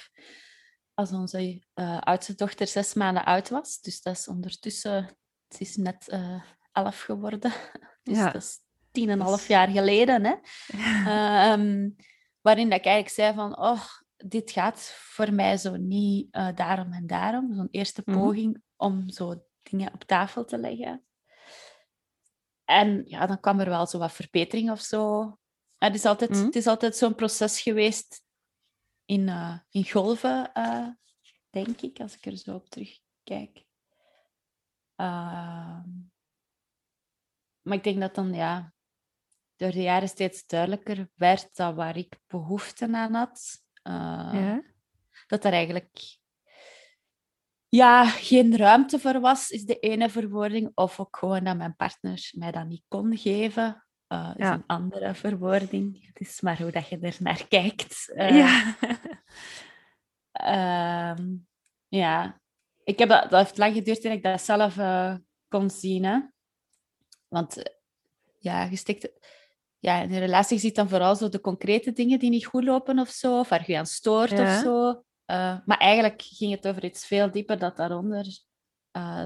als 0.94 1.12
onze 1.12 1.62
uh, 1.74 1.98
oudste 1.98 2.34
dochter 2.34 2.66
zes 2.66 2.94
maanden 2.94 3.24
oud 3.24 3.48
was. 3.48 3.80
Dus 3.80 4.02
dat 4.02 4.16
is 4.16 4.28
ondertussen, 4.28 5.16
het 5.48 5.60
is 5.60 5.76
net 5.76 6.08
uh, 6.08 6.42
elf 6.72 7.00
geworden. 7.00 7.52
Dus 8.02 8.16
ja. 8.16 8.30
dat 8.30 8.42
is 8.42 8.58
tien 8.90 9.08
en 9.08 9.20
een 9.20 9.26
half 9.26 9.48
jaar 9.48 9.68
geleden. 9.68 10.24
Hè? 10.24 10.34
Ja. 10.66 11.56
Uh, 11.56 11.90
waarin 12.40 12.68
dat 12.68 12.78
ik 12.78 12.84
eigenlijk 12.84 13.14
zei 13.14 13.34
van, 13.34 13.58
oh, 13.58 13.84
dit 14.16 14.50
gaat 14.50 14.80
voor 14.96 15.32
mij 15.32 15.56
zo 15.56 15.76
niet 15.76 16.36
uh, 16.36 16.48
daarom 16.54 16.92
en 16.92 17.06
daarom. 17.06 17.54
Zo'n 17.54 17.68
eerste 17.70 18.02
mhm. 18.04 18.18
poging 18.18 18.46
mm 18.46 18.62
-hmm. 18.76 18.88
om 18.88 19.10
zo 19.10 19.44
dingen 19.62 19.92
op 19.92 20.04
tafel 20.04 20.44
te 20.44 20.58
leggen. 20.58 21.04
En 22.64 23.02
ja, 23.06 23.26
dan 23.26 23.40
kwam 23.40 23.60
er 23.60 23.68
wel 23.68 23.86
zo 23.86 23.98
wat 23.98 24.12
verbetering 24.12 24.70
of 24.70 24.80
zo. 24.80 25.32
Het 25.78 25.94
is 25.94 26.04
altijd, 26.04 26.30
mm 26.30 26.36
-hmm. 26.36 26.46
het 26.46 26.56
is 26.56 26.66
altijd 26.66 26.96
zo'n 26.96 27.14
proces 27.14 27.60
geweest 27.60 28.22
in, 29.04 29.28
uh, 29.28 29.58
in 29.70 29.90
golven, 29.90 30.50
uh, 30.54 30.88
denk 31.50 31.80
ik, 31.80 32.00
als 32.00 32.16
ik 32.16 32.26
er 32.26 32.36
zo 32.36 32.54
op 32.54 32.68
terugkijk. 32.68 33.64
Uh, 34.96 35.84
maar 37.62 37.76
ik 37.76 37.84
denk 37.84 38.00
dat 38.00 38.14
dan, 38.14 38.34
ja, 38.34 38.72
door 39.56 39.70
de 39.70 39.82
jaren 39.82 40.08
steeds 40.08 40.46
duidelijker 40.46 41.08
werd 41.14 41.56
dat 41.56 41.74
waar 41.74 41.96
ik 41.96 42.18
behoefte 42.26 42.88
aan 42.92 43.14
had, 43.14 43.64
ja? 43.82 44.62
dat 45.26 45.44
er 45.44 45.52
eigenlijk 45.52 46.20
ja, 47.76 48.06
geen 48.06 48.56
ruimte 48.56 48.98
voor 48.98 49.20
was, 49.20 49.50
is 49.50 49.64
de 49.64 49.78
ene 49.78 50.10
verwoording. 50.10 50.70
Of 50.74 51.00
ook 51.00 51.16
gewoon 51.16 51.44
dat 51.44 51.56
mijn 51.56 51.76
partner 51.76 52.30
mij 52.32 52.50
dat 52.50 52.66
niet 52.66 52.84
kon 52.88 53.16
geven. 53.16 53.86
Uh, 54.12 54.30
is 54.36 54.44
ja. 54.44 54.52
een 54.52 54.66
andere 54.66 55.14
verwoording. 55.14 56.06
Het 56.06 56.20
is 56.20 56.40
maar 56.40 56.62
hoe 56.62 56.70
dat 56.70 56.88
je 56.88 56.98
er 56.98 57.16
naar 57.18 57.46
kijkt. 57.48 58.12
Uh, 58.14 58.36
ja. 58.36 58.76
uh, 61.18 61.26
ja. 62.02 62.40
Ik 62.84 62.98
heb 62.98 63.08
dat, 63.08 63.30
dat 63.30 63.44
heeft 63.44 63.58
lang 63.58 63.74
geduurd 63.74 64.02
dat 64.02 64.12
ik 64.12 64.22
dat 64.22 64.42
zelf 64.42 64.76
uh, 64.76 65.14
kon 65.48 65.70
zien. 65.70 66.04
Hè? 66.04 66.18
Want 67.28 67.62
ja, 68.38 68.64
je 68.64 68.76
stikt... 68.76 69.10
Ja, 69.78 70.00
in 70.00 70.12
een 70.12 70.18
relatie 70.18 70.58
ziet 70.58 70.74
dan 70.74 70.88
vooral 70.88 71.16
zo 71.16 71.28
de 71.28 71.40
concrete 71.40 71.92
dingen 71.92 72.18
die 72.18 72.30
niet 72.30 72.46
goed 72.46 72.64
lopen 72.64 72.98
of 72.98 73.08
zo, 73.08 73.38
of 73.38 73.48
waar 73.48 73.70
je 73.70 73.78
aan 73.78 73.86
stoort 73.86 74.30
ja. 74.30 74.42
of 74.42 74.62
zo. 74.62 75.02
maar 75.64 75.78
eigenlijk 75.78 76.22
ging 76.22 76.52
het 76.52 76.68
over 76.68 76.84
iets 76.84 77.06
veel 77.06 77.30
dieper 77.30 77.58
dat 77.58 77.76
daaronder 77.76 78.26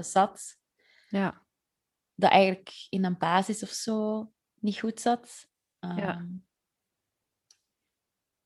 zat. 0.01 0.57
Ja. 1.09 1.41
Dat 2.15 2.31
eigenlijk 2.31 2.87
in 2.89 3.05
een 3.05 3.17
basis 3.17 3.63
of 3.63 3.69
zo 3.69 4.27
niet 4.67 4.79
goed 4.79 4.99
zat. 4.99 5.49
Um, 5.79 5.97
ja. 5.97 6.09
Ehm, 6.09 6.25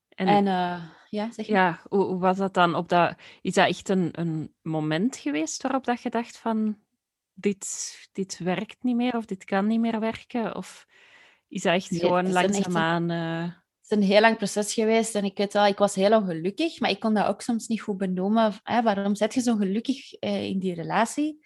En, 0.10 0.28
en 0.28 0.46
uh, 0.46 0.84
ja, 1.10 1.32
zeg 1.32 1.46
je? 1.46 1.52
Ja, 1.52 1.82
hoe, 1.90 2.04
hoe, 2.04 2.20
was 2.20 2.38
dat 2.38 2.54
dan? 2.54 2.76
Op 2.76 2.90
dat, 2.90 3.16
is 3.42 3.54
dat 3.54 3.68
echt 3.68 3.90
een, 3.90 4.10
een 4.12 4.54
moment 4.62 5.18
geweest 5.18 5.62
waarop 5.62 5.84
dat 5.86 6.02
je 6.02 6.10
dacht 6.10 6.38
van 6.38 6.78
dit, 7.34 7.96
dit 8.12 8.38
werkt 8.38 8.84
niet 8.84 8.96
meer 8.96 9.16
of 9.16 9.26
dit 9.26 9.44
kan 9.44 9.68
niet 9.68 9.80
meer 9.80 10.00
werken? 10.00 10.56
Of 10.56 10.88
is 11.48 11.62
dat 11.62 11.74
echt 11.74 11.92
nee, 11.92 12.00
gewoon 12.00 12.32
langzaamaan... 12.32 13.10
Een, 13.10 13.44
uh... 13.44 13.54
Het 13.82 14.00
is 14.00 14.08
een 14.08 14.14
heel 14.14 14.22
lang 14.22 14.38
proces 14.38 14.74
geweest 14.74 15.16
en 15.16 15.24
ik 15.24 15.38
weet 15.38 15.54
wel, 15.54 15.66
ik 15.66 15.78
was 15.78 15.96
heel 15.96 16.18
ongelukkig, 16.18 16.80
maar 16.80 16.90
ik 16.90 17.00
kon 17.00 17.14
dat 17.14 17.26
ook 17.26 17.42
soms 17.42 17.68
niet 17.68 17.82
goed 17.82 17.98
benoemen. 17.98 18.54
Hè, 18.64 18.82
waarom 18.82 19.16
zit 19.16 19.34
je 19.34 19.42
zo 19.42 19.56
gelukkig 19.56 20.24
uh, 20.24 20.44
in 20.44 20.60
die 20.60 20.74
relatie? 20.74 21.46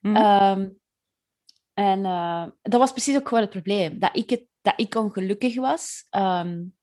Mm. 0.00 0.16
Um, 0.16 0.80
en 1.76 2.04
uh, 2.04 2.46
dat 2.62 2.80
was 2.80 2.92
precies 2.92 3.16
ook 3.16 3.28
gewoon 3.28 3.42
het 3.42 3.52
probleem, 3.52 3.98
dat 3.98 4.16
ik, 4.16 4.30
het, 4.30 4.44
dat 4.60 4.74
ik 4.76 4.94
ongelukkig 4.94 5.56
was. 5.56 6.06
Um, 6.10 6.76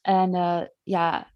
en 0.00 0.34
uh, 0.34 0.62
ja, 0.82 1.32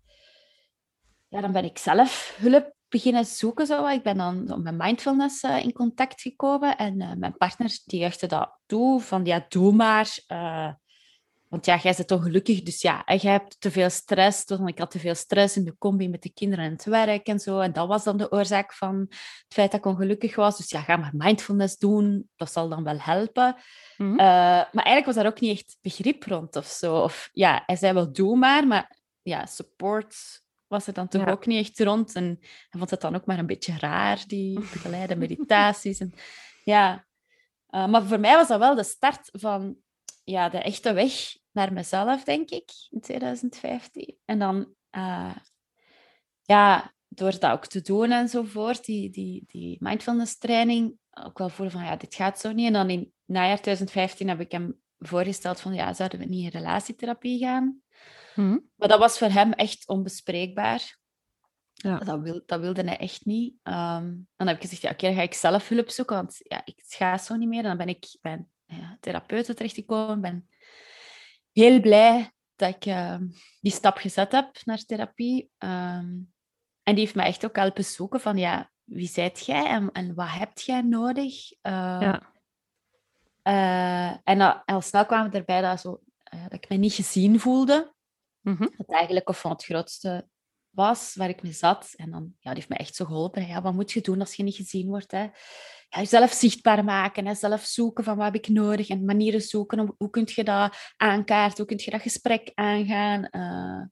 ja, 1.28 1.40
dan 1.40 1.52
ben 1.52 1.64
ik 1.64 1.78
zelf 1.78 2.37
hulp 2.38 2.75
beginnen 2.88 3.25
zoeken. 3.25 3.66
Zo. 3.66 3.87
Ik 3.87 4.02
ben 4.02 4.16
dan 4.16 4.62
met 4.62 4.78
mindfulness 4.78 5.43
uh, 5.43 5.64
in 5.64 5.73
contact 5.73 6.21
gekomen. 6.21 6.76
En 6.76 7.19
mijn 7.19 7.37
partner 7.37 7.78
die 7.85 8.11
dat 8.26 8.59
toe, 8.66 9.00
van 9.00 9.25
ja, 9.25 9.47
doe 9.49 9.73
maar. 9.73 10.19
Want 11.49 11.67
ja, 11.67 11.76
jij 11.76 11.95
bent 11.97 12.11
ongelukkig, 12.11 12.62
dus 12.62 12.83
ja, 12.83 13.05
en 13.05 13.17
jij 13.17 13.33
hebt 13.33 13.61
te 13.61 13.71
veel 13.71 13.91
stress. 13.91 14.45
Want 14.45 14.69
ik 14.69 14.79
had 14.79 14.91
te 14.91 14.99
veel 14.99 15.15
stress 15.15 15.57
in 15.57 15.65
de 15.65 15.76
combi 15.79 16.09
met 16.09 16.23
de 16.23 16.33
kinderen 16.33 16.65
en 16.65 16.73
het 16.73 16.85
werk 16.85 17.26
en 17.26 17.38
zo. 17.38 17.61
En 17.61 17.73
dat 17.73 17.88
was 17.88 18.05
dan 18.05 18.17
de 18.17 18.33
oorzaak 18.33 18.73
van 18.73 19.07
het 19.09 19.47
feit 19.49 19.71
dat 19.71 19.81
ik 19.81 19.87
ongelukkig 19.87 20.37
was. 20.37 20.57
Dus 20.57 20.71
ja, 20.71 20.81
ga 20.81 20.97
maar 20.97 21.12
mindfulness 21.15 21.76
doen, 21.76 22.29
dat 22.37 22.53
zal 22.53 22.69
dan 22.69 22.85
wel 22.85 22.99
helpen. 22.99 23.57
Mm 23.97 24.07
-hmm. 24.07 24.17
maar 24.17 24.71
eigenlijk 24.73 25.07
was 25.07 25.15
daar 25.15 25.26
ook 25.26 25.41
niet 25.41 25.59
echt 25.59 25.76
begrip 25.81 26.25
rond 26.25 26.57
of 26.57 26.67
zo. 26.67 27.03
Of 27.03 27.29
ja, 27.33 27.62
hij 27.67 27.76
zei 27.76 27.93
wel, 27.93 28.12
doe 28.12 28.37
maar, 28.37 28.67
maar 28.67 28.97
ja, 29.23 29.47
support 29.47 30.15
was 30.67 30.87
er 30.87 30.93
dan 30.93 31.09
toch 31.09 31.29
ook 31.29 31.47
niet 31.47 31.67
echt 31.67 31.81
rond. 31.81 32.15
En 32.15 32.37
hij 32.41 32.79
vond 32.79 32.91
het 32.91 33.00
dan 33.00 33.15
ook 33.15 33.26
maar 33.26 33.38
een 33.38 33.47
beetje 33.47 33.79
raar, 33.79 34.25
die 34.26 34.61
begeleide 34.73 35.17
meditaties. 35.17 36.00
En, 36.00 36.12
ja. 36.65 37.05
Uh, 37.71 37.87
maar 37.87 38.03
voor 38.03 38.21
mij 38.21 38.35
was 38.35 38.49
dat 38.49 38.59
wel 38.59 38.75
de 38.75 38.85
start 38.85 39.29
van 39.33 39.76
ja, 40.26 40.49
de 40.49 40.59
echte 40.59 40.92
weg 40.92 41.37
naar 41.52 41.73
mezelf, 41.73 42.25
denk 42.25 42.50
ik, 42.50 42.71
in 42.90 43.00
2015. 43.00 44.16
En 44.25 44.38
dan, 44.38 44.75
uh, 44.97 45.37
ja, 46.42 46.92
door 47.09 47.38
dat 47.38 47.50
ook 47.50 47.66
te 47.66 47.80
doen 47.80 48.11
enzovoort, 48.11 48.85
die, 48.85 49.11
die, 49.11 49.45
die 49.47 49.76
mindfulness 49.80 50.38
training, 50.38 50.99
ook 51.11 51.38
wel 51.38 51.49
voor 51.49 51.71
van, 51.71 51.85
ja, 51.85 51.97
dit 51.97 52.14
gaat 52.14 52.40
zo 52.40 52.52
niet. 52.52 52.66
En 52.66 52.73
dan 52.73 52.90
in 52.90 53.12
najaar 53.25 53.61
2015 53.61 54.28
heb 54.28 54.40
ik 54.40 54.52
hem 54.52 54.80
voorgesteld 54.99 55.61
van, 55.61 55.75
ja, 55.75 55.92
zouden 55.92 56.18
we 56.18 56.25
niet 56.25 56.54
in 56.54 56.61
relatietherapie 56.61 57.38
gaan? 57.38 57.80
Mhm. 58.35 58.59
Maar 58.76 58.88
dat 58.88 58.99
was 58.99 59.18
voor 59.18 59.30
hem 59.30 59.52
echt 59.52 59.88
onbespreekbaar. 59.88 60.99
Ja. 61.73 61.99
Dat, 61.99 62.21
wil, 62.21 62.42
dat 62.47 62.61
wilde 62.61 62.83
hij 62.83 62.99
echt 62.99 63.25
niet. 63.25 63.54
Um, 63.62 64.28
dan 64.37 64.47
heb 64.47 64.56
ik 64.56 64.62
gezegd, 64.62 64.83
ja, 64.83 64.90
oké, 64.90 65.06
dan 65.06 65.14
ga 65.14 65.23
ik 65.23 65.35
zelf 65.35 65.68
hulp 65.68 65.90
zoeken, 65.90 66.16
want 66.16 66.37
ja, 66.38 66.62
ik 66.64 66.83
ga 66.87 67.18
zo 67.18 67.37
niet 67.37 67.49
meer. 67.49 67.62
En 67.62 67.68
dan 67.68 67.76
ben 67.76 67.88
ik 67.88 68.18
bij 68.21 68.33
een 68.33 68.50
ja, 68.66 68.96
therapeut 69.00 69.56
terechtgekomen. 69.56 70.20
ben 70.20 70.49
heel 71.52 71.80
blij 71.80 72.30
dat 72.56 72.75
ik 72.75 72.87
uh, 72.87 73.16
die 73.61 73.73
stap 73.73 73.96
gezet 73.96 74.32
heb 74.32 74.56
naar 74.64 74.85
therapie. 74.85 75.50
Um, 75.58 76.35
en 76.82 76.94
die 76.94 76.99
heeft 77.04 77.14
mij 77.14 77.26
echt 77.26 77.44
ook 77.44 77.56
helpen 77.56 77.85
zoeken 77.85 78.20
van, 78.20 78.37
ja, 78.37 78.70
wie 78.85 79.08
zijt 79.08 79.46
jij 79.46 79.66
en, 79.66 79.92
en 79.92 80.14
wat 80.14 80.28
heb 80.28 80.58
jij 80.58 80.82
nodig? 80.82 81.52
Uh, 81.52 81.99
ja. 82.00 82.35
Uh, 83.42 84.16
en 84.25 84.64
al 84.64 84.80
snel 84.80 85.06
kwamen 85.06 85.30
we 85.30 85.38
erbij 85.38 85.61
dat, 85.61 85.80
zo, 85.80 86.00
dat 86.25 86.52
ik 86.52 86.68
me 86.68 86.76
niet 86.76 86.92
gezien 86.92 87.40
voelde. 87.40 87.94
Mm 88.40 88.56
-hmm. 88.56 88.75
Dat 88.76 88.90
eigenlijk 88.90 89.28
of 89.28 89.40
van 89.40 89.50
het 89.50 89.64
grootste 89.64 90.28
was 90.76 91.14
waar 91.14 91.28
ik 91.28 91.42
mee 91.42 91.52
zat. 91.52 91.92
En 91.97 92.11
dan, 92.11 92.33
ja, 92.38 92.50
die 92.50 92.54
heeft 92.54 92.68
me 92.68 92.76
echt 92.76 92.95
zo 92.95 93.04
geholpen. 93.04 93.47
Ja, 93.47 93.62
wat 93.62 93.75
moet 93.75 93.92
je 93.92 94.00
doen 94.00 94.21
als 94.21 94.35
je 94.35 94.42
niet 94.42 94.54
gezien 94.54 94.88
wordt? 94.88 95.11
Hè? 95.11 95.23
Ja, 95.88 95.99
jezelf 95.99 96.33
zichtbaar 96.33 96.85
maken, 96.85 97.26
hè? 97.26 97.35
zelf 97.35 97.64
zoeken 97.64 98.04
van 98.04 98.16
wat 98.16 98.25
heb 98.25 98.35
ik 98.35 98.49
nodig 98.49 98.88
en 98.88 99.04
manieren 99.04 99.40
zoeken. 99.40 99.80
Om, 99.80 99.95
hoe 99.97 100.11
kun 100.11 100.28
je 100.35 100.45
dat 100.45 100.76
aankaarten? 100.97 101.56
Hoe 101.56 101.66
kun 101.66 101.85
je 101.85 101.90
dat 101.90 102.00
gesprek 102.00 102.50
aangaan? 102.54 103.28
Uh, 103.30 103.87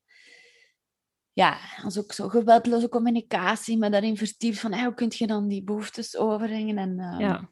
ja, 1.33 1.59
als 1.83 1.99
ook 1.99 2.13
zo 2.13 2.29
geweldloze 2.29 2.89
communicatie, 2.89 3.79
maar 3.79 3.91
daarin 3.91 4.17
verdiep 4.17 4.55
van 4.55 4.75
hoe 4.75 4.95
kun 4.95 5.13
je 5.15 5.27
dan 5.27 5.49
die 5.49 5.65
behoeftes 5.65 6.17
overbrengen 6.17 6.79
en, 6.79 6.99
uh, 6.99 7.17
ja. 7.19 7.51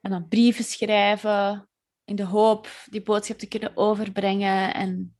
en 0.00 0.10
dan 0.10 0.28
brieven 0.28 0.64
schrijven 0.64 1.68
in 2.04 2.16
de 2.16 2.24
hoop 2.24 2.68
die 2.84 3.02
boodschap 3.02 3.38
te 3.38 3.48
kunnen 3.48 3.76
overbrengen 3.76 4.74
en 4.74 5.16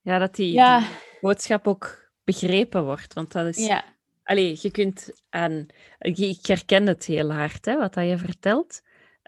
ja, 0.00 0.18
dat 0.18 0.34
die, 0.34 0.52
die, 0.52 0.86
boodschap 1.20 1.66
ook 1.66 2.01
begrepen 2.24 2.84
wordt. 2.84 3.14
Want 3.14 3.32
dat 3.32 3.46
is... 3.46 3.66
Ja. 3.66 3.84
Allee, 4.22 4.58
je 4.60 4.70
kunt 4.70 5.22
aan... 5.28 5.66
Ik 5.98 6.46
herken 6.46 6.86
het 6.86 7.04
heel 7.04 7.32
hard, 7.32 7.64
hè, 7.64 7.76
wat 7.76 7.94
dat 7.94 8.08
je 8.08 8.18
vertelt. 8.18 8.82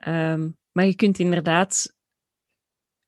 Um, 0.09 0.57
maar 0.73 0.87
je 0.87 0.95
kunt 0.95 1.19
inderdaad 1.19 1.97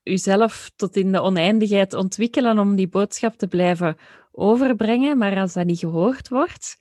jezelf 0.03 0.71
tot 0.77 0.97
in 0.97 1.13
de 1.13 1.21
oneindigheid 1.21 1.95
ontwikkelen 1.95 2.59
om 2.59 2.77
die 2.77 2.89
boodschap 2.89 3.37
te 3.37 3.49
blijven 3.49 3.97
overbrengen. 4.31 5.19
Maar 5.19 5.39
als 5.39 5.53
dat 5.53 5.67
niet 5.67 5.79
gehoord 5.79 6.29
wordt, 6.29 6.77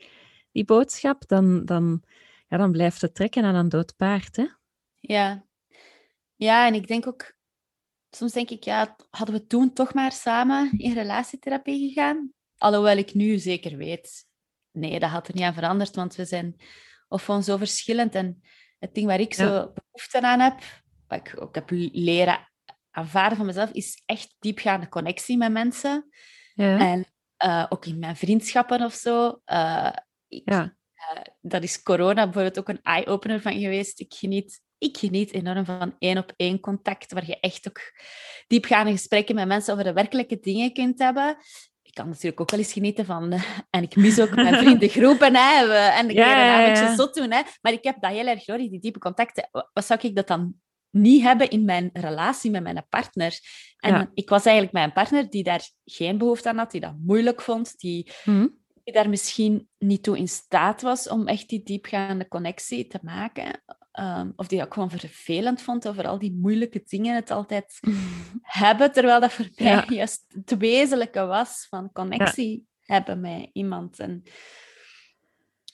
die 0.52 0.66
boodschap, 0.66 1.28
dan, 1.28 1.66
dan, 1.66 2.04
ja, 2.48 2.58
dan 2.58 2.72
blijft 2.72 3.02
het 3.02 3.16
trekken 3.16 3.44
aan 3.44 3.56
een 3.56 3.70
dood 3.70 3.96
paard. 3.96 4.36
Hè? 4.36 4.46
Ja. 5.00 5.46
ja, 6.36 6.68
en 6.68 6.74
ik 6.74 6.88
denk 6.88 7.08
ook 7.08 7.36
soms 8.10 8.32
denk 8.32 8.50
ik, 8.50 8.64
ja, 8.64 8.96
hadden 9.10 9.36
we 9.36 9.48
toen 9.48 9.74
toch 9.74 9.94
maar 9.94 10.12
samen 10.12 10.72
in 10.78 10.94
relatietherapie 10.94 11.88
gegaan? 11.88 12.34
Alhoewel 12.66 12.98
ik 12.98 13.14
nu 13.14 13.38
zeker 13.38 13.78
weet, 13.78 14.26
nee, 14.72 15.00
dat 15.00 15.10
had 15.10 15.28
er 15.28 15.34
niet 15.34 15.44
aan 15.44 15.54
veranderd, 15.54 15.96
want 15.96 16.16
we 16.16 16.26
zijn 16.26 16.56
of 17.08 17.26
gewoon 17.26 17.44
zo 17.44 17.58
verschillend. 17.58 18.16
En 18.16 18.42
het 18.80 18.94
ding 18.94 19.08
waar 19.08 19.20
ik 19.20 19.34
zo 19.34 19.74
behoefte 19.74 20.22
aan 20.22 20.40
heb, 20.40 20.60
wat 21.08 21.20
ik 21.20 21.42
ook 21.42 21.56
heb 21.56 21.70
leren 21.92 22.52
aanvaarden 22.92 23.38
van 23.38 23.46
mezelf, 23.46 23.72
is 23.72 24.02
echt 24.06 24.36
diepgaande 24.40 24.90
connectie 24.90 25.38
met 25.38 25.52
mensen. 25.52 26.10
Ja. 26.54 26.80
En 26.80 27.06
uh, 27.46 27.66
ook 27.70 27.86
in 27.86 28.00
mijn 28.00 28.16
vriendschappen 28.16 28.82
of 28.82 28.94
zo. 28.94 29.42
Uh, 29.46 29.92
ik, 30.28 30.50
ja. 30.50 30.76
Uh, 30.96 31.22
dat 31.42 31.64
is 31.64 31.84
corona 31.84 32.24
bijvoorbeeld 32.24 32.60
ook 32.60 32.70
een 32.70 32.82
eye-opener 32.82 33.42
van 33.42 33.60
geweest. 33.60 34.00
Ik 34.00 34.14
geniet 34.14 34.64
ik 34.78 34.98
geniet 34.98 35.34
enorm 35.34 35.66
van 35.66 35.96
één 36.00 36.18
op 36.18 36.34
één 36.36 36.60
contact, 36.60 37.14
waar 37.14 37.26
je 37.26 37.40
echt 37.40 37.68
ook 37.68 37.80
diepgaande 38.48 38.92
gesprekken 38.92 39.36
met 39.36 39.48
mensen 39.48 39.74
over 39.74 39.86
de 39.86 39.94
werkelijke 39.94 40.40
dingen 40.40 40.74
kunt 40.74 41.00
hebben. 41.00 41.38
Ik 41.96 42.02
kan 42.02 42.10
natuurlijk 42.10 42.42
ook 42.42 42.52
wel 42.52 42.60
eens 42.60 42.74
genieten 42.74 43.06
van, 43.06 43.34
en 43.70 43.84
ik 43.84 43.96
mis 43.96 44.20
ook 44.20 44.36
mijn 44.36 44.56
vriendengroepen, 44.56 45.36
hè, 45.36 45.74
en 45.74 46.10
een 46.10 46.16
ja, 46.16 46.34
keer 46.34 46.44
een 46.44 46.62
avondje 46.62 46.84
ja. 46.84 46.96
zot 46.96 47.14
doen, 47.14 47.32
hè. 47.32 47.42
maar 47.62 47.74
ik 47.74 47.84
heb 47.84 48.02
dat 48.02 48.12
heel 48.12 48.28
erg 48.28 48.48
nodig, 48.48 48.70
die 48.70 48.80
diepe 48.80 49.00
contacten. 49.00 49.50
Wat 49.74 49.86
zou 49.86 50.00
ik 50.04 50.16
dat 50.16 50.28
dan 50.28 50.56
niet 50.96 51.22
hebben 51.22 51.50
in 51.50 51.66
mijn 51.66 51.90
relatie 51.94 52.52
met 52.52 52.64
mijn 52.64 52.86
partner. 52.90 53.40
En 53.78 53.94
ja. 53.94 54.12
ik 54.14 54.30
was 54.30 54.46
eigenlijk 54.46 54.76
mijn 54.76 54.94
partner 54.94 55.30
die 55.30 55.44
daar 55.44 55.70
geen 55.86 56.18
behoefte 56.18 56.50
aan 56.50 56.58
had, 56.58 56.72
die 56.72 56.82
dat 56.82 56.96
moeilijk 57.04 57.42
vond, 57.42 57.80
die, 57.80 58.12
mm. 58.26 58.58
die 58.84 58.94
daar 58.94 59.10
misschien 59.10 59.68
niet 59.78 60.04
toe 60.04 60.18
in 60.18 60.28
staat 60.28 60.82
was 60.82 61.10
om 61.10 61.28
echt 61.28 61.50
die 61.50 61.64
diepgaande 61.64 62.28
connectie 62.28 62.88
te 62.88 63.00
maken. 63.02 63.64
Um, 64.00 64.34
of 64.36 64.48
die 64.48 64.62
ik 64.62 64.74
gewoon 64.74 64.90
vervelend 64.90 65.62
vond 65.62 65.88
over 65.88 66.08
al 66.08 66.20
die 66.20 66.34
moeilijke 66.34 66.84
dingen 66.86 67.16
het 67.16 67.32
altijd 67.32 67.80
hebben, 68.42 68.92
terwijl 68.92 69.20
dat 69.20 69.34
voor 69.34 69.50
mij 69.56 69.68
ja. 69.68 69.86
juist 69.96 70.26
het 70.28 70.58
wezenlijke 70.58 71.26
was 71.26 71.66
van 71.70 71.92
connectie 71.92 72.66
ja. 72.82 72.94
hebben 72.96 73.20
met 73.20 73.50
iemand. 73.54 74.00
En... 74.00 74.24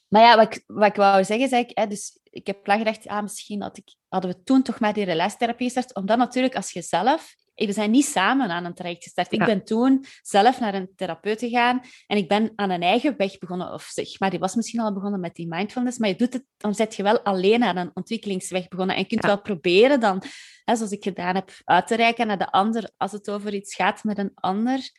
Maar 0.07 0.21
ja, 0.21 0.35
wat 0.35 0.55
ik, 0.55 0.63
wat 0.67 0.87
ik 0.87 0.95
wou 0.95 1.23
zeggen 1.23 1.45
is 1.45 1.51
eigenlijk, 1.51 1.79
hè, 1.79 1.87
dus 1.87 2.19
ik 2.23 2.47
heb 2.47 2.67
lang 2.67 2.79
gedacht, 2.79 3.07
ah, 3.07 3.21
misschien 3.21 3.61
had 3.61 3.77
ik, 3.77 3.95
hadden 4.07 4.31
we 4.31 4.43
toen 4.43 4.61
toch 4.61 4.79
maar 4.79 4.93
die 4.93 5.05
relatietherapie 5.05 5.65
gestart, 5.65 5.95
omdat 5.95 6.17
natuurlijk 6.17 6.55
als 6.55 6.71
je 6.71 6.81
zelf 6.81 7.35
we 7.55 7.73
zijn 7.73 7.91
niet 7.91 8.05
samen 8.05 8.49
aan 8.49 8.65
een 8.65 8.73
traject 8.73 9.03
gestart. 9.03 9.31
Ik 9.31 9.45
ben 9.45 9.63
toen 9.63 10.05
zelf 10.21 10.59
naar 10.59 10.73
een 10.73 10.91
therapeut 10.95 11.39
gegaan 11.39 11.81
en 12.07 12.17
ik 12.17 12.27
ben 12.27 12.51
aan 12.55 12.69
een 12.69 12.81
eigen 12.81 13.17
weg 13.17 13.37
begonnen. 13.37 13.73
Of 13.73 13.83
zeg 13.83 14.19
maar, 14.19 14.29
die 14.29 14.39
was 14.39 14.55
misschien 14.55 14.79
al 14.79 14.93
begonnen 14.93 15.19
met 15.19 15.35
die 15.35 15.47
mindfulness, 15.47 15.97
maar 15.97 16.09
je 16.09 16.15
doet 16.15 16.33
het, 16.33 16.45
dan 16.57 16.75
zet 16.75 16.95
je 16.95 17.03
wel 17.03 17.19
alleen 17.21 17.63
aan 17.63 17.77
een 17.77 17.91
ontwikkelingsweg 17.93 18.67
begonnen. 18.67 18.95
En 18.95 19.01
je 19.01 19.07
kunt 19.07 19.25
wel 19.25 19.41
proberen 19.41 19.99
dan, 19.99 20.23
hè, 20.63 20.75
zoals 20.75 20.91
ik 20.91 21.03
gedaan 21.03 21.35
heb, 21.35 21.51
uit 21.63 21.87
te 21.87 21.95
reiken 21.95 22.27
naar 22.27 22.37
de 22.37 22.51
ander 22.51 22.91
als 22.97 23.11
het 23.11 23.29
over 23.29 23.53
iets 23.53 23.75
gaat 23.75 24.03
met 24.03 24.17
een 24.17 24.31
ander. 24.33 24.91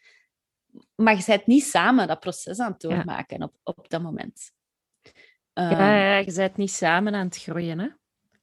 Maar 0.94 1.16
je 1.16 1.24
bent 1.26 1.46
niet 1.46 1.64
samen 1.64 2.06
dat 2.06 2.20
proces 2.20 2.58
aan 2.58 2.72
het 2.72 2.80
doormaken 2.80 3.42
op, 3.42 3.54
op 3.62 3.88
dat 3.88 4.02
moment. 4.02 4.52
Ja, 5.52 5.96
ja, 5.96 6.16
je 6.16 6.32
bent 6.32 6.56
niet 6.56 6.70
samen 6.70 7.14
aan 7.14 7.26
het 7.26 7.36
groeien, 7.36 7.78
hè? 7.78 7.88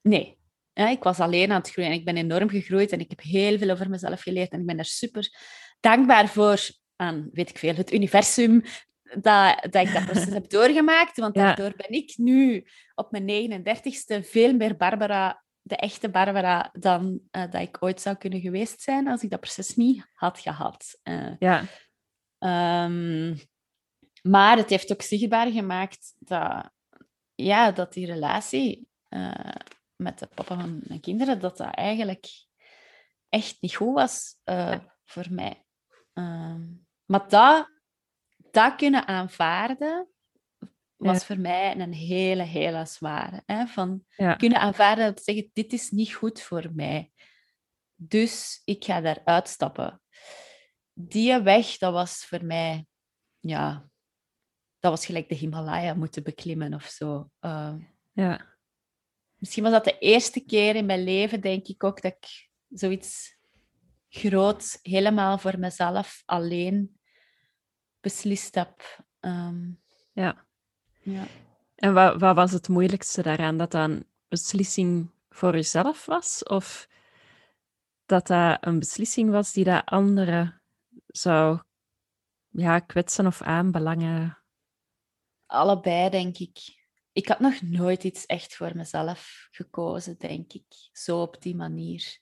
Nee, 0.02 0.39
ja, 0.80 0.90
ik 0.90 1.04
was 1.04 1.20
alleen 1.20 1.52
aan 1.52 1.60
het 1.60 1.70
groeien 1.70 1.92
en 1.92 1.98
ik 1.98 2.06
ben 2.06 2.18
enorm 2.18 2.50
gegroeid 2.50 2.92
en 2.92 3.00
ik 3.00 3.10
heb 3.10 3.22
heel 3.22 3.58
veel 3.58 3.70
over 3.70 3.90
mezelf 3.90 4.22
geleerd 4.22 4.52
en 4.52 4.60
ik 4.60 4.66
ben 4.66 4.78
er 4.78 4.86
super 4.86 5.30
dankbaar 5.80 6.28
voor 6.28 6.70
aan, 6.96 7.30
weet 7.32 7.50
ik 7.50 7.58
veel, 7.58 7.76
het 7.76 7.94
universum 7.94 8.64
dat, 9.04 9.68
dat 9.70 9.88
ik 9.88 9.94
dat 9.94 10.06
proces 10.06 10.34
heb 10.40 10.50
doorgemaakt. 10.50 11.18
Want 11.18 11.34
daardoor 11.36 11.74
ben 11.76 11.92
ik 11.92 12.18
nu 12.18 12.66
op 12.96 13.12
mijn 13.12 13.62
39ste 13.64 14.26
veel 14.26 14.54
meer 14.54 14.78
Barbara, 14.78 15.44
de 15.62 15.76
echte 15.76 16.10
Barbara, 16.10 16.70
dan 16.74 17.20
uh, 17.32 17.52
dat 17.52 17.62
ik 17.62 17.78
ooit 17.80 18.02
zou 18.02 18.16
kunnen 18.16 18.42
geweest 18.42 18.82
zijn 18.82 19.08
als 19.08 19.24
ik 19.24 19.30
dat 19.30 19.40
proces 19.40 19.76
niet 19.76 20.08
had 20.14 20.40
gehad. 20.40 21.00
Uh, 21.04 21.32
ja. 21.40 21.64
Ehm, 22.38 23.36
maar 24.22 24.58
het 24.58 24.70
heeft 24.70 24.92
ook 24.92 25.02
zichtbaar 25.02 25.52
gemaakt 25.52 26.16
dat, 26.20 26.72
ja, 27.36 27.72
dat 27.72 27.94
die 27.94 28.06
relatie 28.06 28.88
uh, 29.10 29.32
met 30.02 30.20
de 30.20 30.28
papa 30.28 30.56
van 30.56 30.82
mijn 30.84 31.00
kinderen, 31.00 31.40
dat 31.40 31.58
dat 31.58 31.76
eigenlijk 31.76 32.28
echt 33.30 33.62
niet 33.62 33.76
goed 33.76 33.94
was 33.94 34.38
uh, 34.46 34.80
voor 35.06 35.26
mij. 35.30 35.66
Uh, 36.14 36.56
maar 37.06 37.30
dat, 37.30 37.70
dat 38.52 38.76
kunnen 38.76 39.08
aanvaarden, 39.08 40.10
was 40.96 41.26
voor 41.26 41.40
mij 41.40 41.80
een 41.80 41.94
hele, 41.94 42.44
hele 42.44 42.86
zware. 42.86 43.44
Hè? 43.46 43.68
Van 43.68 44.06
ja. 44.16 44.36
kunnen 44.36 44.60
aanvaarden, 44.60 45.16
te 45.16 45.24
zeggen, 45.24 45.50
dit 45.54 45.74
is 45.74 45.90
niet 45.92 46.14
goed 46.14 46.42
voor 46.42 46.70
mij. 46.74 47.12
Dus 47.96 48.62
ik 48.66 48.84
ga 48.84 49.02
daar 49.02 49.22
uitstappen. 49.24 50.02
Die 50.94 51.40
weg, 51.40 51.78
dat 51.78 51.94
was 51.94 52.26
voor 52.26 52.46
mij, 52.46 52.88
ja, 53.40 53.90
dat 54.80 54.92
was 54.92 55.06
gelijk 55.06 55.30
de 55.30 55.36
Himalaya 55.36 55.94
moeten 55.94 56.24
beklimmen 56.24 56.74
of 56.74 56.84
zo. 56.84 57.30
Uh, 57.42 57.76
ja. 58.12 58.58
Misschien 59.40 59.64
was 59.64 59.72
dat 59.72 59.84
de 59.84 59.98
eerste 59.98 60.40
keer 60.40 60.76
in 60.76 60.86
mijn 60.86 61.04
leven, 61.04 61.42
denk 61.42 61.68
ik 61.68 61.84
ook, 61.84 62.02
dat 62.02 62.14
ik 62.14 62.50
zoiets 62.70 63.38
groot 64.10 64.80
helemaal 64.82 65.38
voor 65.38 65.60
mezelf 65.60 66.24
alleen 66.26 67.00
beslist 68.00 68.56
heb. 68.56 69.04
Um, 69.20 69.82
ja. 70.12 70.46
ja. 71.00 71.28
En 71.76 71.94
wat, 71.94 72.20
wat 72.20 72.36
was 72.36 72.52
het 72.52 72.68
moeilijkste 72.68 73.22
daaraan? 73.22 73.58
Dat 73.58 73.72
dat 73.72 73.90
een 73.90 74.06
beslissing 74.28 75.12
voor 75.30 75.54
jezelf 75.54 76.06
was? 76.06 76.44
Of 76.44 76.88
dat 78.06 78.28
dat 78.28 78.58
een 78.62 78.80
beslissing 78.80 79.32
was 79.32 79.54
die 79.54 79.64
dat 79.64 79.86
anderen 79.86 80.62
zou 81.08 81.60
ja, 82.50 82.80
kwetsen 82.80 83.26
of 83.26 83.42
aanbelangen? 83.42 84.38
Allebei, 85.46 86.10
denk 86.10 86.38
ik. 86.38 86.79
Ik 87.20 87.28
had 87.28 87.40
nog 87.40 87.62
nooit 87.62 88.04
iets 88.04 88.26
echt 88.26 88.56
voor 88.56 88.76
mezelf 88.76 89.48
gekozen, 89.52 90.18
denk 90.18 90.54
ik. 90.54 90.66
Zo 90.92 91.22
op 91.22 91.42
die 91.42 91.56
manier. 91.56 92.18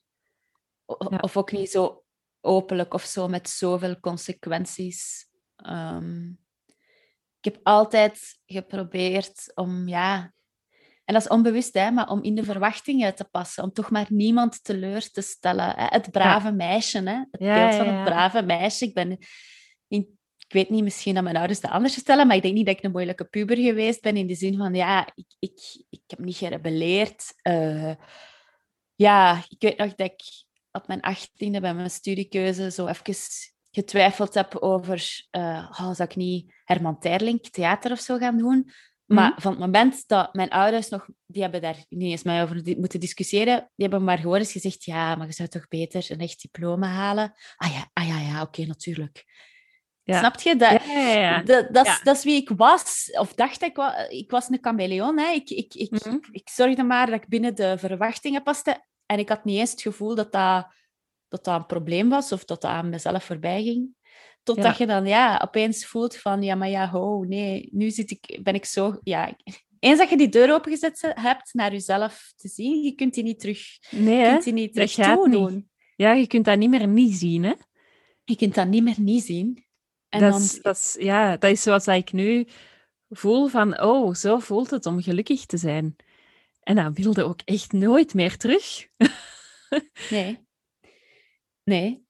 Of 1.21 1.37
ook 1.37 1.51
niet 1.51 1.69
zo 1.69 2.03
openlijk 2.41 2.93
of 2.93 3.03
zo 3.03 3.27
met 3.27 3.49
zoveel 3.49 3.99
consequenties. 3.99 5.27
Um, 5.69 6.39
ik 7.39 7.53
heb 7.53 7.59
altijd 7.63 8.39
geprobeerd 8.45 9.51
om, 9.55 9.87
ja, 9.87 10.33
en 11.03 11.13
dat 11.13 11.21
is 11.21 11.29
onbewust, 11.29 11.73
hè, 11.73 11.91
maar 11.91 12.09
om 12.09 12.23
in 12.23 12.35
de 12.35 12.43
verwachtingen 12.43 13.15
te 13.15 13.25
passen, 13.25 13.63
om 13.63 13.71
toch 13.71 13.89
maar 13.89 14.07
niemand 14.09 14.63
teleur 14.63 15.11
te 15.11 15.21
stellen. 15.21 15.75
Hè. 15.75 15.85
Het 15.85 16.11
brave 16.11 16.51
meisje, 16.51 16.99
hè. 16.99 17.17
het 17.31 17.39
beeld 17.39 17.75
van 17.75 17.87
het 17.87 18.03
brave 18.03 18.41
meisje. 18.41 18.85
Ik 18.85 18.93
ben 18.93 19.17
in 19.87 20.16
ik 20.47 20.53
weet 20.53 20.69
niet, 20.69 20.83
misschien 20.83 21.13
dat 21.13 21.23
mijn 21.23 21.37
ouders 21.37 21.59
dat 21.59 21.71
anders 21.71 21.93
stellen, 21.93 22.27
maar 22.27 22.35
ik 22.35 22.41
denk 22.41 22.53
niet 22.53 22.65
dat 22.65 22.77
ik 22.77 22.83
een 22.83 22.91
moeilijke 22.91 23.25
puber 23.25 23.57
geweest 23.57 24.01
ben 24.01 24.17
in 24.17 24.27
de 24.27 24.35
zin 24.35 24.57
van, 24.57 24.73
ja, 24.73 25.11
ik, 25.15 25.25
ik, 25.39 25.85
ik 25.89 26.01
heb 26.07 26.19
niet 26.19 26.37
gerebelleerd. 26.37 27.33
Uh, 27.43 27.93
ja, 28.95 29.43
ik 29.49 29.61
weet 29.61 29.77
nog 29.77 29.95
dat 29.95 30.07
ik 30.11 30.21
op 30.71 30.87
mijn 30.87 31.01
achttiende 31.01 31.59
bij 31.59 31.73
mijn 31.73 31.89
studiekeuze 31.89 32.71
zo 32.71 32.87
even 32.87 33.15
getwijfeld 33.71 34.33
heb 34.33 34.55
over, 34.55 35.27
uh, 35.31 35.71
oh, 35.71 35.93
zou 35.93 36.09
ik 36.09 36.15
niet 36.15 36.53
Herman 36.63 36.99
Terling 36.99 37.41
theater 37.41 37.91
of 37.91 37.99
zo 37.99 38.17
gaan 38.17 38.37
doen? 38.37 38.71
Maar 39.05 39.31
mhm. 39.31 39.41
van 39.41 39.51
het 39.51 39.59
moment 39.59 40.07
dat 40.07 40.33
mijn 40.33 40.49
ouders 40.49 40.89
nog, 40.89 41.07
die 41.25 41.41
hebben 41.41 41.61
daar 41.61 41.85
niet 41.89 42.11
eens 42.11 42.23
mee 42.23 42.41
over 42.41 42.61
moeten 42.77 42.99
discussiëren, 42.99 43.55
die 43.55 43.87
hebben 43.87 44.03
maar 44.03 44.17
gewoon 44.17 44.37
eens 44.37 44.51
gezegd, 44.51 44.83
ja, 44.83 45.15
maar 45.15 45.27
je 45.27 45.33
zou 45.33 45.49
toch 45.49 45.67
beter 45.67 46.11
een 46.11 46.19
echt 46.19 46.41
diploma 46.41 46.87
halen? 46.87 47.33
Ah 47.55 47.71
ja, 47.71 47.89
ah, 47.93 48.07
ja, 48.07 48.19
ja 48.19 48.41
oké, 48.41 48.65
natuurlijk. 48.65 49.25
Snap 50.15 50.41
je? 50.41 50.55
Dat, 50.55 50.83
ja, 50.93 51.41
dat, 51.41 51.73
dat, 51.73 51.87
is, 51.87 52.01
dat 52.03 52.17
is 52.17 52.23
wie 52.23 52.41
ik 52.41 52.49
was. 52.49 53.09
Of 53.19 53.33
dacht 53.33 53.61
ik, 53.61 53.77
ik 54.09 54.31
was 54.31 54.49
een 54.49 54.57
chameleon. 54.61 55.19
Hè. 55.19 55.31
Ik, 55.31 55.49
ik, 55.49 55.73
ik, 55.73 56.05
mm 56.05 56.19
ik 56.31 56.49
zorgde 56.49 56.83
maar 56.83 57.05
dat 57.05 57.21
ik 57.21 57.27
binnen 57.27 57.55
de 57.55 57.77
verwachtingen 57.77 58.43
paste. 58.43 58.85
En 59.05 59.19
ik 59.19 59.29
had 59.29 59.45
niet 59.45 59.59
eens 59.59 59.71
het 59.71 59.81
gevoel 59.81 60.15
dat 60.15 60.31
dat, 60.31 60.67
dat, 61.27 61.43
dat 61.43 61.55
een 61.55 61.65
probleem 61.65 62.09
was 62.09 62.31
of 62.31 62.45
dat 62.45 62.61
dat 62.61 62.71
aan 62.71 62.89
mezelf 62.89 63.23
voorbij 63.23 63.63
ging. 63.63 63.95
Totdat 64.43 64.77
je 64.77 64.85
dan 64.85 65.05
ja, 65.05 65.41
opeens 65.43 65.85
voelt 65.85 66.17
van, 66.17 66.41
ja, 66.41 66.55
maar 66.55 66.69
ja, 66.69 66.89
ho, 66.89 67.23
nee, 67.23 67.69
nu 67.71 67.89
zit 67.89 68.11
ik, 68.11 68.39
ben 68.43 68.53
ik 68.53 68.65
zo... 68.65 68.99
Ja, 69.03 69.35
eens 69.79 69.97
dat 69.97 70.09
je 70.09 70.17
die 70.17 70.29
deur 70.29 70.53
opengezet 70.53 71.13
hebt 71.13 71.53
naar 71.53 71.71
jezelf 71.71 72.33
te 72.35 72.47
zien, 72.47 72.83
je 72.83 72.91
kunt 72.91 73.13
die 73.13 73.23
niet 73.23 73.39
terug, 73.39 73.59
nee, 73.89 74.17
je 74.17 74.29
kunt 74.29 74.43
die 74.43 74.53
niet 74.53 74.73
terug 74.73 75.29
doen. 75.29 75.69
Ja, 75.95 76.11
je 76.11 76.27
kunt 76.27 76.45
dat 76.45 76.57
niet 76.57 76.69
meer 76.69 76.87
niet 76.87 77.15
zien, 77.15 77.43
hè? 77.43 77.53
Je 78.23 78.35
kunt 78.35 78.55
dat 78.55 78.67
niet 78.67 78.83
meer 78.83 78.99
niet 78.99 79.23
zien. 79.23 79.66
En 80.17 80.23
dat, 80.23 80.31
dan... 80.31 80.41
is, 80.41 80.61
dat, 80.61 80.75
is, 80.75 80.95
ja, 80.99 81.37
dat 81.37 81.51
is 81.51 81.61
zoals 81.61 81.87
ik 81.87 82.11
nu 82.11 82.47
voel 83.09 83.47
van, 83.47 83.81
oh, 83.81 84.13
zo 84.13 84.39
voelt 84.39 84.69
het 84.69 84.85
om 84.85 85.01
gelukkig 85.01 85.45
te 85.45 85.57
zijn. 85.57 85.95
En 86.63 86.75
dat 86.75 86.97
wilde 86.97 87.23
ook 87.23 87.41
echt 87.45 87.71
nooit 87.71 88.13
meer 88.13 88.37
terug. 88.37 88.87
nee. 90.09 90.45
Nee. 91.63 92.05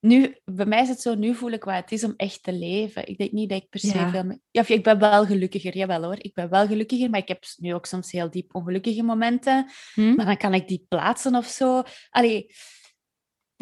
Nu, 0.00 0.36
bij 0.44 0.66
mij 0.66 0.82
is 0.82 0.88
het 0.88 1.00
zo, 1.00 1.14
nu 1.14 1.34
voel 1.34 1.50
ik 1.50 1.64
wat 1.64 1.74
het 1.74 1.92
is 1.92 2.04
om 2.04 2.14
echt 2.16 2.42
te 2.42 2.52
leven. 2.52 3.08
Ik 3.08 3.18
denk 3.18 3.32
niet 3.32 3.48
dat 3.48 3.62
ik 3.62 3.68
per 3.68 3.80
se 3.80 3.98
ja. 3.98 4.10
veel... 4.10 4.38
Ja, 4.50 4.64
ik 4.66 4.82
ben 4.82 4.98
wel 4.98 5.26
gelukkiger, 5.26 5.76
jawel 5.76 6.02
hoor. 6.02 6.16
Ik 6.18 6.34
ben 6.34 6.48
wel 6.48 6.66
gelukkiger, 6.66 7.10
maar 7.10 7.20
ik 7.20 7.28
heb 7.28 7.44
nu 7.56 7.74
ook 7.74 7.86
soms 7.86 8.12
heel 8.12 8.30
diep 8.30 8.54
ongelukkige 8.54 9.02
momenten. 9.02 9.70
Hm? 9.94 10.14
Maar 10.14 10.26
dan 10.26 10.36
kan 10.36 10.54
ik 10.54 10.68
die 10.68 10.84
plaatsen 10.88 11.34
of 11.34 11.46
zo. 11.46 11.82
Allee, 12.10 12.46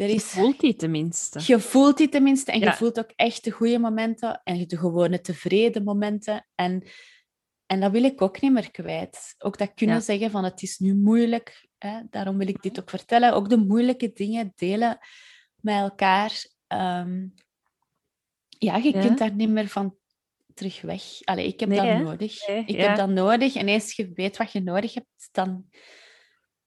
er 0.01 0.09
is, 0.09 0.33
je 0.33 0.39
voelt 0.39 0.59
die 0.59 0.75
tenminste. 0.75 1.39
Je 1.45 1.59
voelt 1.59 1.97
die 1.97 2.09
tenminste 2.09 2.51
en 2.51 2.59
je 2.59 2.73
voelt 2.73 2.99
ook 2.99 3.11
echt 3.15 3.43
de 3.43 3.51
goede 3.51 3.79
momenten 3.79 4.41
en 4.43 4.67
de 4.67 4.77
gewone 4.77 5.21
tevreden 5.21 5.83
momenten. 5.83 6.47
En, 6.55 6.83
en 7.65 7.79
dat 7.79 7.91
wil 7.91 8.03
ik 8.03 8.21
ook 8.21 8.41
niet 8.41 8.51
meer 8.51 8.71
kwijt. 8.71 9.35
Ook 9.37 9.57
dat 9.57 9.73
kunnen 9.73 10.01
zeggen 10.01 10.31
van 10.31 10.43
het 10.43 10.61
is 10.61 10.77
nu 10.77 10.95
moeilijk, 10.95 11.67
hè, 11.77 12.01
daarom 12.09 12.37
wil 12.37 12.47
ik 12.47 12.61
dit 12.61 12.79
ook 12.79 12.89
vertellen. 12.89 13.33
Ook 13.33 13.49
de 13.49 13.57
moeilijke 13.57 14.11
dingen 14.13 14.53
delen 14.55 14.97
met 15.55 15.75
elkaar. 15.75 16.45
Ehm, 16.67 17.25
ja, 18.47 18.75
je 18.75 18.91
kunt 18.91 19.17
daar 19.17 19.33
niet 19.33 19.49
meer 19.49 19.67
van 19.67 19.95
terug 20.53 20.81
weg. 20.81 21.03
Allee, 21.23 21.47
ik 21.47 21.59
heb 21.59 21.69
dat 21.69 21.99
nodig. 21.99 22.47
ik 22.47 22.77
heb 22.77 22.95
dat 22.95 23.09
nodig. 23.09 23.55
En 23.55 23.67
eens 23.67 23.95
je 23.95 24.11
weet 24.13 24.37
wat 24.37 24.51
je 24.51 24.61
nodig 24.61 24.93
hebt, 24.93 25.29
dan 25.31 25.65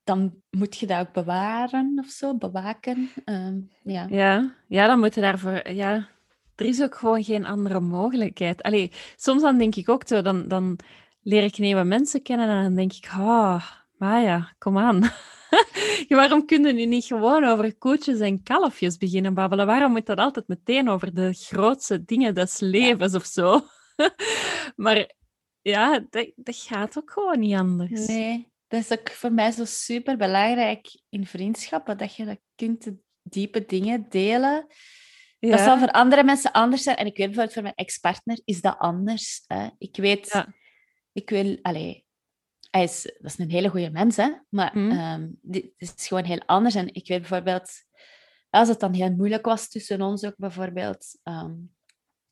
dan 0.04 0.34
moet 0.50 0.76
je 0.76 0.86
dat 0.86 1.00
ook 1.00 1.12
bewaren 1.12 1.98
of 2.04 2.10
zo, 2.10 2.36
bewaken. 2.36 3.10
Ehm, 3.24 3.60
ja. 3.82 4.06
Ja, 4.10 4.54
ja, 4.68 4.86
dan 4.86 4.98
moet 4.98 5.14
je 5.14 5.20
daarvoor... 5.20 5.68
Ja, 5.70 6.08
er 6.54 6.66
is 6.66 6.82
ook 6.82 6.94
gewoon 6.94 7.24
geen 7.24 7.44
andere 7.46 7.80
mogelijkheid. 7.80 8.62
Allee, 8.62 8.92
soms 9.16 9.42
dan 9.42 9.58
denk 9.58 9.74
ik 9.74 9.88
ook 9.88 10.02
zo, 10.06 10.22
dan, 10.22 10.48
dan 10.48 10.78
leer 11.22 11.42
ik 11.42 11.58
nieuwe 11.58 11.84
mensen 11.84 12.22
kennen 12.22 12.48
en 12.48 12.62
dan 12.62 12.74
denk 12.74 12.92
ik, 12.92 13.04
oh, 13.18 13.70
maar 13.98 14.22
ja, 14.22 14.54
kom 14.58 14.78
aan. 14.78 15.00
Waarom 16.08 16.46
kunnen 16.46 16.74
nu 16.74 16.86
niet 16.86 17.04
gewoon 17.04 17.44
over 17.44 17.76
koetjes 17.78 18.18
en 18.18 18.42
kalfjes 18.42 18.96
beginnen 18.96 19.34
babbelen? 19.34 19.66
Waarom 19.66 19.92
moet 19.92 20.06
dat 20.06 20.18
altijd 20.18 20.48
meteen 20.48 20.88
over 20.88 21.14
de 21.14 21.32
grootste 21.32 22.04
dingen 22.04 22.34
des 22.34 22.60
levens 22.60 23.14
of 23.14 23.24
zo? 23.24 23.60
maar 24.84 25.10
ja, 25.62 26.04
dat, 26.10 26.32
dat 26.36 26.56
gaat 26.56 26.98
ook 26.98 27.10
gewoon 27.10 27.38
niet 27.38 27.54
anders. 27.54 28.06
Nee, 28.06 28.52
dat 28.74 28.90
is 28.90 28.98
ook 28.98 29.10
voor 29.10 29.32
mij 29.32 29.50
zo 29.50 29.64
super 29.64 30.16
belangrijk 30.16 31.00
in 31.08 31.26
vriendschappen, 31.26 31.98
dat 31.98 32.14
je 32.14 32.24
dat 32.24 32.38
kunt 32.54 32.90
diepe 33.22 33.64
dingen 33.66 34.06
delen. 34.08 34.66
Ja. 35.38 35.50
Dat 35.50 35.60
zal 35.60 35.78
voor 35.78 35.90
andere 35.90 36.24
mensen 36.24 36.52
anders 36.52 36.82
zijn. 36.82 36.96
En 36.96 37.06
ik 37.06 37.16
weet 37.16 37.26
bijvoorbeeld 37.26 37.52
voor 37.52 37.62
mijn 37.62 37.74
ex-partner 37.74 38.40
is 38.44 38.60
dat 38.60 38.78
anders. 38.78 39.44
Hè? 39.46 39.68
Ik 39.78 39.96
weet, 39.96 40.28
ja. 40.32 40.54
ik 41.12 41.30
wil, 41.30 41.58
allee, 41.62 42.06
hij 42.70 42.82
is, 42.82 43.02
dat 43.02 43.30
is 43.30 43.38
een 43.38 43.50
hele 43.50 43.68
goede 43.68 43.90
mens, 43.90 44.16
hè? 44.16 44.30
maar 44.48 44.78
mm. 44.78 44.90
um, 44.90 45.38
dit 45.42 45.72
is 45.76 45.92
gewoon 45.96 46.24
heel 46.24 46.42
anders. 46.46 46.74
En 46.74 46.94
ik 46.94 47.08
weet 47.08 47.20
bijvoorbeeld, 47.20 47.70
als 48.50 48.68
het 48.68 48.80
dan 48.80 48.92
heel 48.92 49.10
moeilijk 49.10 49.44
was 49.44 49.68
tussen 49.68 50.02
ons 50.02 50.24
ook 50.24 50.37
bijvoorbeeld, 50.37 51.18
um, 51.22 51.74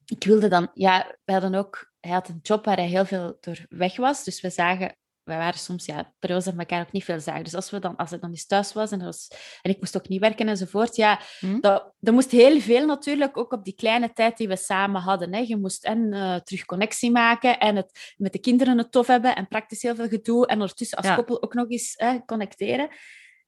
ik 0.04 0.24
wilde 0.24 0.48
dan, 0.48 0.70
ja, 0.74 1.16
we 1.24 1.32
hadden 1.32 1.54
ook, 1.54 1.92
hij 2.00 2.12
had 2.12 2.28
een 2.28 2.40
job 2.42 2.64
waar 2.64 2.76
hij 2.76 2.88
heel 2.88 3.06
veel 3.06 3.36
door 3.40 3.66
weg 3.68 3.96
was, 3.96 4.24
dus 4.24 4.40
we 4.40 4.50
zagen 4.50 4.96
wij 5.24 5.36
waren 5.36 5.58
soms 5.58 5.84
ja, 5.84 6.12
periodes 6.18 6.44
dat 6.44 6.54
elkaar 6.58 6.80
ook 6.80 6.92
niet 6.92 7.04
veel 7.04 7.20
zagen. 7.20 7.44
Dus 7.44 7.54
als, 7.54 7.70
we 7.70 7.78
dan, 7.78 7.96
als 7.96 8.12
ik 8.12 8.20
dan 8.20 8.30
eens 8.30 8.46
thuis 8.46 8.72
was 8.72 8.90
en, 8.90 9.04
was 9.04 9.30
en 9.62 9.70
ik 9.70 9.78
moest 9.78 9.96
ook 9.96 10.08
niet 10.08 10.20
werken 10.20 10.48
enzovoort, 10.48 10.96
ja, 10.96 11.20
hm? 11.38 11.60
dat, 11.60 11.92
er 12.00 12.12
moest 12.12 12.30
heel 12.30 12.60
veel 12.60 12.86
natuurlijk, 12.86 13.36
ook 13.36 13.52
op 13.52 13.64
die 13.64 13.74
kleine 13.74 14.12
tijd 14.12 14.36
die 14.36 14.48
we 14.48 14.56
samen 14.56 15.00
hadden. 15.00 15.34
Hè. 15.34 15.38
Je 15.38 15.56
moest 15.56 15.84
en 15.84 16.12
uh, 16.12 16.36
terug 16.36 16.64
connectie 16.64 17.10
maken 17.10 17.58
en 17.58 17.76
het, 17.76 18.14
met 18.16 18.32
de 18.32 18.38
kinderen 18.38 18.78
het 18.78 18.92
tof 18.92 19.06
hebben 19.06 19.36
en 19.36 19.48
praktisch 19.48 19.82
heel 19.82 19.94
veel 19.94 20.08
gedoe 20.08 20.46
en 20.46 20.60
ondertussen 20.60 20.98
als 20.98 21.14
koppel 21.14 21.42
ook 21.42 21.54
nog 21.54 21.70
eens 21.70 21.94
hè, 21.96 22.18
connecteren. 22.24 22.88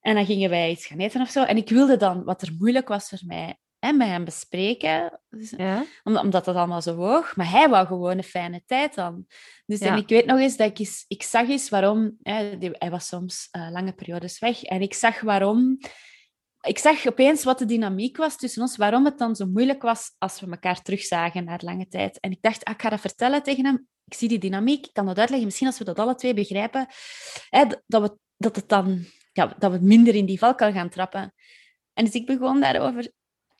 En 0.00 0.14
dan 0.14 0.26
gingen 0.26 0.50
wij 0.50 0.70
iets 0.70 0.86
gaan 0.86 0.98
eten 0.98 1.20
of 1.20 1.30
zo. 1.30 1.42
En 1.42 1.56
ik 1.56 1.68
wilde 1.68 1.96
dan, 1.96 2.24
wat 2.24 2.42
er 2.42 2.54
moeilijk 2.58 2.88
was 2.88 3.08
voor 3.08 3.22
mij, 3.26 3.58
hè, 3.84 3.92
met 3.92 4.08
hem 4.08 4.24
bespreken. 4.24 5.20
Dus, 5.30 5.50
ja. 5.56 5.84
omdat 6.02 6.44
dat 6.44 6.56
allemaal 6.56 6.82
zo 6.82 6.94
hoog. 6.94 7.36
Maar 7.36 7.50
hij 7.50 7.68
wou 7.68 7.86
gewoon 7.86 8.16
een 8.16 8.24
fijne 8.24 8.62
tijd 8.66 8.94
dan. 8.94 9.26
Dus 9.66 9.80
en 9.80 9.96
ik 9.96 10.08
weet 10.08 10.26
nog 10.26 10.38
eens 10.38 10.56
dat 10.56 10.70
ik, 10.70 10.78
eens, 10.78 11.04
ik 11.08 11.22
zag 11.22 11.48
eens 11.48 11.68
waarom... 11.68 12.16
Hè, 12.22 12.56
hij 12.58 12.90
was 12.90 13.06
soms 13.06 13.48
uh, 13.52 13.68
lange 13.70 13.92
periodes 13.92 14.38
weg. 14.38 14.62
En 14.62 14.82
ik 14.82 14.94
zag 14.94 15.20
waarom 15.20 15.78
ik 16.64 16.78
zag 16.78 17.06
opeens 17.06 17.44
wat 17.44 17.58
de 17.58 17.64
dynamiek 17.64 18.16
was 18.16 18.36
tussen 18.36 18.62
ons, 18.62 18.76
waarom 18.76 19.04
het 19.04 19.18
dan 19.18 19.36
zo 19.36 19.46
moeilijk 19.46 19.82
was 19.82 20.14
als 20.18 20.40
we 20.40 20.50
elkaar 20.50 20.82
terugzagen 20.82 21.44
na 21.44 21.58
lange 21.62 21.88
tijd. 21.88 22.20
En 22.20 22.30
ik 22.30 22.38
dacht, 22.40 22.64
ah, 22.64 22.74
ik 22.74 22.82
ga 22.82 22.88
dat 22.88 23.00
vertellen 23.00 23.42
tegen 23.42 23.64
hem. 23.64 23.86
Ik 24.04 24.14
zie 24.14 24.28
die 24.28 24.38
dynamiek, 24.38 24.86
ik 24.86 24.92
kan 24.92 25.06
dat 25.06 25.18
uitleggen. 25.18 25.46
Misschien 25.46 25.66
als 25.66 25.78
we 25.78 25.84
dat 25.84 25.98
alle 25.98 26.14
twee 26.14 26.34
begrijpen, 26.34 26.86
hè, 27.48 27.64
dat, 27.86 28.02
we, 28.02 28.18
dat, 28.36 28.56
het 28.56 28.68
dan, 28.68 29.04
ja, 29.32 29.54
dat 29.58 29.72
we 29.72 29.78
minder 29.80 30.14
in 30.14 30.26
die 30.26 30.38
val 30.38 30.54
kan 30.54 30.72
gaan 30.72 30.88
trappen. 30.88 31.34
En 31.92 32.04
dus 32.04 32.14
ik 32.14 32.26
begon 32.26 32.60
daarover 32.60 33.12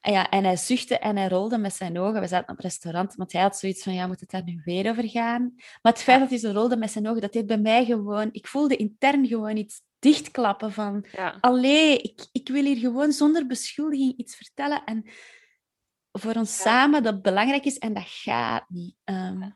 en, 0.05 0.12
ja, 0.12 0.29
en 0.31 0.45
hij 0.45 0.57
zuchtte 0.57 0.99
en 0.99 1.17
hij 1.17 1.29
rolde 1.29 1.59
met 1.59 1.75
zijn 1.75 1.99
ogen. 1.99 2.21
We 2.21 2.27
zaten 2.27 2.49
op 2.49 2.57
het 2.57 2.64
restaurant, 2.64 3.14
want 3.14 3.33
hij 3.33 3.43
had 3.43 3.57
zoiets 3.57 3.83
van, 3.83 3.95
ja, 3.95 4.07
moet 4.07 4.21
het 4.21 4.31
daar 4.31 4.45
nu 4.45 4.61
weer 4.64 4.90
over 4.90 5.09
gaan? 5.09 5.53
Maar 5.57 5.93
het 5.93 6.03
feit 6.03 6.21
dat 6.21 6.31
hij 6.31 6.38
zo 6.38 6.51
rolde 6.51 6.77
met 6.77 6.90
zijn 6.90 7.09
ogen, 7.09 7.21
dat 7.21 7.33
deed 7.33 7.47
bij 7.47 7.59
mij 7.59 7.85
gewoon... 7.85 8.29
Ik 8.33 8.47
voelde 8.47 8.77
intern 8.77 9.27
gewoon 9.27 9.57
iets 9.57 9.83
dichtklappen 9.99 10.73
van... 10.73 11.07
Ja. 11.12 11.38
Allee, 11.40 11.99
ik, 11.99 12.29
ik 12.33 12.49
wil 12.49 12.64
hier 12.64 12.77
gewoon 12.77 13.12
zonder 13.12 13.47
beschuldiging 13.47 14.17
iets 14.17 14.37
vertellen. 14.37 14.85
En 14.85 15.11
voor 16.12 16.35
ons 16.35 16.61
samen 16.61 17.03
dat 17.03 17.23
belangrijk 17.23 17.64
is. 17.64 17.79
En 17.79 17.95
dat 17.95 18.07
gaat 18.07 18.64
niet. 18.69 18.97
Ehm. 19.05 19.51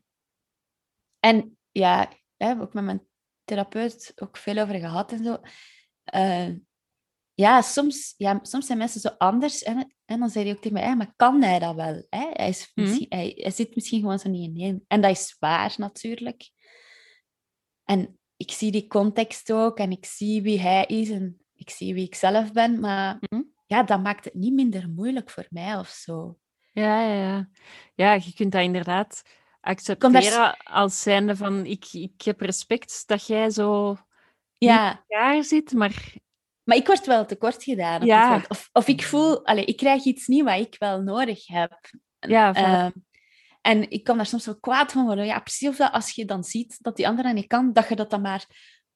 en 1.19 1.57
ja, 1.71 2.09
heb 2.37 2.61
ook 2.61 2.73
met 2.73 2.83
mijn 2.83 3.07
therapeut 3.43 4.11
ook 4.15 4.37
veel 4.37 4.57
over 4.57 4.75
gehad 4.75 5.11
en 5.11 5.23
zo. 5.23 5.37
Uh, 6.15 6.55
ja, 7.39 7.61
soms, 7.61 8.13
ja, 8.17 8.39
soms 8.41 8.65
zijn 8.65 8.77
mensen 8.77 9.01
zo 9.01 9.09
anders. 9.17 9.63
En, 9.63 9.93
en 10.05 10.19
dan 10.19 10.29
zei 10.29 10.45
hij 10.45 10.53
ook 10.53 10.61
tegen 10.61 10.79
mij, 10.79 10.95
maar 10.95 11.13
kan 11.15 11.41
hij 11.41 11.59
dat 11.59 11.75
wel? 11.75 12.05
Hè? 12.09 12.29
Hij, 12.33 12.49
is 12.49 12.71
mhm. 12.75 13.05
hij, 13.09 13.51
zit 13.55 13.75
misschien 13.75 13.99
gewoon 13.99 14.19
zo 14.19 14.29
niet 14.29 14.49
in 14.49 14.63
één. 14.63 14.83
En 14.87 15.01
dat 15.01 15.11
is 15.11 15.35
waar, 15.39 15.73
natuurlijk. 15.77 16.49
En 17.83 18.19
ik 18.37 18.51
zie 18.51 18.71
die 18.71 18.87
context 18.87 19.51
ook 19.51 19.77
en 19.77 19.91
ik 19.91 20.05
zie 20.05 20.41
wie 20.41 20.59
hij 20.59 20.85
is 20.85 21.09
en 21.09 21.41
ik 21.55 21.69
zie 21.69 21.93
wie 21.93 22.05
ik 22.05 22.15
zelf 22.15 22.51
ben. 22.51 22.79
Maar 22.79 23.17
mhm. 23.19 23.41
ja, 23.65 23.83
dat 23.83 24.03
maakt 24.03 24.25
het 24.25 24.33
niet 24.33 24.53
minder 24.53 24.89
moeilijk 24.89 25.29
voor 25.29 25.47
mij 25.49 25.77
of 25.77 25.87
zo. 25.87 26.37
Ja, 26.71 27.01
ja, 27.01 27.13
ja. 27.13 27.49
Ja, 27.95 28.13
je 28.13 28.33
kunt 28.33 28.51
dat 28.51 28.61
inderdaad 28.61 29.21
accepteren 29.61 30.57
als 30.57 31.01
zijnde 31.01 31.35
van 31.35 31.65
ik, 31.65 31.85
ik 31.91 32.21
heb 32.21 32.41
respect 32.41 33.03
dat 33.07 33.27
jij 33.27 33.49
zo 33.49 33.97
ja. 34.57 34.91
in 34.91 34.97
elkaar 34.97 35.43
zit, 35.43 35.73
maar 35.73 36.17
maar 36.69 36.77
ik 36.77 36.87
word 36.87 37.05
wel 37.05 37.25
tekort 37.25 37.63
gedaan. 37.63 38.05
Ja. 38.05 38.45
Of, 38.47 38.69
of 38.71 38.87
ik 38.87 39.03
voel, 39.03 39.45
allez, 39.45 39.65
ik 39.65 39.77
krijg 39.77 40.03
iets 40.03 40.27
niet 40.27 40.43
wat 40.43 40.59
ik 40.59 40.75
wel 40.79 41.01
nodig 41.01 41.47
heb. 41.47 41.89
Ja, 42.19 42.55
uh, 42.55 42.91
en 43.61 43.89
ik 43.91 44.03
kan 44.03 44.17
daar 44.17 44.25
soms 44.25 44.45
wel 44.45 44.59
kwaad 44.59 44.91
van 44.91 45.05
worden. 45.05 45.25
Ja, 45.25 45.39
precies 45.39 45.69
of 45.69 45.75
dat 45.75 45.91
als 45.91 46.11
je 46.11 46.25
dan 46.25 46.43
ziet 46.43 46.77
dat 46.81 46.95
die 46.95 47.07
andere 47.07 47.33
niet 47.33 47.47
kan, 47.47 47.73
dat 47.73 47.89
je 47.89 47.95
dat 47.95 48.09
dan 48.09 48.21
maar 48.21 48.45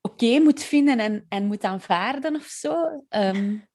oké 0.01 0.39
moet 0.39 0.63
vinden 0.63 0.99
en, 0.99 1.25
en 1.29 1.45
moet 1.45 1.63
aanvaarden 1.63 2.35
of 2.35 2.45
zo. 2.45 3.05
Um, 3.09 3.67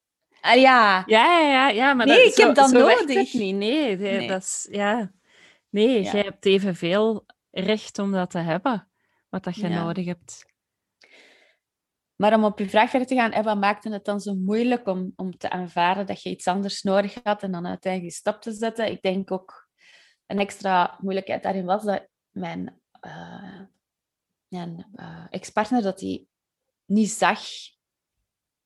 ja. 0.42 0.54
ja, 0.54 1.04
ja, 1.06 1.40
ja, 1.40 1.68
ja, 1.68 1.94
maar 1.94 2.06
nee, 2.06 2.16
dat, 2.16 2.26
ik 2.26 2.44
heb 2.44 2.54
dat 2.54 2.72
nodig. 2.72 3.32
niet. 3.32 3.56
Nee, 3.56 3.96
nee, 3.96 4.28
Dat 4.28 4.42
is, 4.42 4.68
ja. 4.70 5.12
nee 5.70 6.02
jij 6.02 6.22
hebt 6.22 6.46
evenveel 6.46 7.26
recht 7.50 7.98
om 7.98 8.12
dat 8.12 8.30
te 8.30 8.38
hebben, 8.38 8.88
wat 9.28 9.44
dat 9.44 9.56
je 9.56 9.68
nodig 9.68 10.06
hebt. 10.06 10.46
Maar 12.18 12.34
om 12.34 12.44
op 12.44 12.58
je 12.58 12.68
vraag 12.68 12.90
verder 12.90 13.08
te 13.08 13.14
gaan, 13.14 13.42
wat 13.42 13.58
maakte 13.58 13.92
het 13.92 14.04
dan 14.04 14.20
zo 14.20 14.34
moeilijk 14.34 14.86
om, 14.86 15.12
om 15.16 15.36
te 15.36 15.50
aanvaarden 15.50 16.06
dat 16.06 16.22
je 16.22 16.30
iets 16.30 16.46
anders 16.46 16.82
nodig 16.82 17.18
had 17.22 17.42
en 17.42 17.52
dan 17.52 17.66
uiteindelijk 17.66 18.12
die 18.12 18.20
stap 18.20 18.42
te 18.42 18.52
zetten? 18.52 18.90
Ik 18.90 19.02
denk 19.02 19.30
ook 19.30 19.68
een 20.26 20.38
extra 20.38 20.98
moeilijkheid 21.00 21.42
daarin 21.42 21.64
was 21.64 21.84
dat 21.84 22.08
mijn, 22.30 22.80
uh, 23.06 23.60
mijn 24.48 24.86
uh, 24.94 25.26
ex-partner 25.30 25.82
dat 25.82 26.00
hij 26.00 26.26
niet 26.84 27.10
zag 27.10 27.40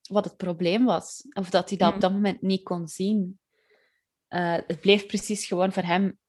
wat 0.08 0.24
het 0.24 0.36
probleem 0.36 0.84
was. 0.84 1.26
Of 1.32 1.50
dat 1.50 1.68
hij 1.68 1.78
dat 1.78 1.86
op 1.86 1.92
hmm. 1.92 2.02
dat 2.02 2.12
moment 2.12 2.42
niet 2.42 2.62
kon 2.62 2.88
zien. 2.88 3.40
Uh, 4.28 4.56
het 4.66 4.80
bleef 4.80 5.06
precies 5.06 5.46
gewoon 5.46 5.72
voor 5.72 5.82
hem 5.82 6.20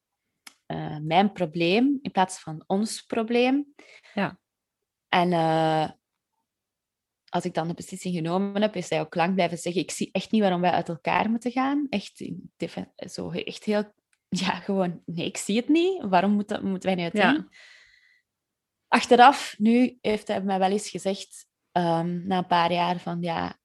mijn 1.02 1.32
probleem 1.32 2.00
in 2.02 2.12
plaats 2.12 2.40
van 2.40 2.64
ons 2.68 3.02
probleem. 3.02 3.74
Ja. 4.14 4.40
En 5.10 5.30
als 7.34 7.46
ik 7.46 7.54
dan 7.54 7.68
de 7.68 7.74
beslissing 7.74 8.16
genomen 8.16 8.62
heb, 8.62 8.76
is 8.76 8.90
hij 8.90 9.00
ook 9.00 9.16
lang 9.16 9.34
blijven 9.34 9.58
zeggen: 9.58 9.82
Ik 9.82 9.92
zie 9.92 10.10
echt 10.12 10.32
niet 10.32 10.42
waarom 10.42 10.62
wij 10.62 10.72
uit 10.72 10.90
elkaar 10.90 11.30
moeten 11.30 11.52
gaan. 11.52 11.88
Echt, 11.90 12.32
zo, 12.98 13.32
echt 13.32 13.64
heel, 13.64 13.94
ja, 14.30 14.56
gewoon, 14.56 15.02
nee, 15.06 15.26
ik 15.26 15.38
zie 15.38 15.56
het 15.56 15.68
niet. 15.68 16.04
Waarom 16.04 16.32
moeten, 16.32 16.66
moeten 16.66 16.90
wij 16.90 16.98
nu 16.98 17.04
uiteen? 17.04 17.22
Ja. 17.22 17.48
Achteraf, 18.88 19.56
nu 19.58 19.98
heeft 20.02 20.28
hij 20.28 20.42
mij 20.42 20.60
wel 20.60 20.72
eens 20.72 20.90
gezegd, 20.90 21.48
um, 21.72 22.28
na 22.28 22.38
een 22.38 22.48
paar 22.48 22.72
jaar, 22.72 23.00
van 23.00 23.22
ja. 23.22 23.60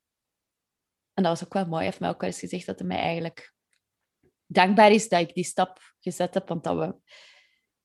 En 1.14 1.22
dat 1.22 1.38
was 1.38 1.44
ook 1.44 1.52
wel 1.52 1.66
mooi, 1.66 1.76
hij 1.76 1.84
heeft 1.84 2.00
mij 2.00 2.08
ook 2.08 2.20
wel 2.20 2.30
eens 2.30 2.38
gezegd 2.38 2.66
dat 2.66 2.78
hij 2.78 2.88
mij 2.88 2.98
eigenlijk 2.98 3.54
dankbaar 4.46 4.90
is 4.90 5.08
dat 5.08 5.20
ik 5.20 5.34
die 5.34 5.44
stap 5.44 5.94
gezet 6.00 6.34
heb, 6.34 6.48
want 6.48 6.64
dat 6.64 6.76
we 6.76 6.96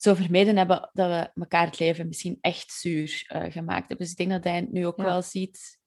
zo 0.03 0.13
vermeden 0.13 0.57
hebben 0.57 0.89
dat 0.93 1.09
we 1.09 1.31
elkaar 1.41 1.65
het 1.65 1.79
leven 1.79 2.07
misschien 2.07 2.37
echt 2.41 2.71
zuur 2.71 3.29
uh, 3.35 3.51
gemaakt 3.51 3.87
hebben. 3.87 3.97
Dus 3.97 4.11
ik 4.11 4.17
denk 4.17 4.29
dat 4.29 4.43
hij 4.43 4.67
nu 4.71 4.85
ook 4.85 4.97
wel 4.97 5.21
ziet 5.21 5.79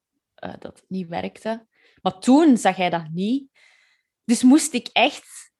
uh, 0.44 0.50
dat 0.58 0.76
het 0.78 0.84
niet 0.88 1.08
werkte. 1.08 1.66
Maar 2.02 2.18
toen 2.18 2.56
zag 2.56 2.76
hij 2.76 2.90
dat 2.90 3.08
niet. 3.12 3.50
Dus 4.24 4.42
moest 4.42 4.72
ik 4.72 4.88
echt 4.92 5.52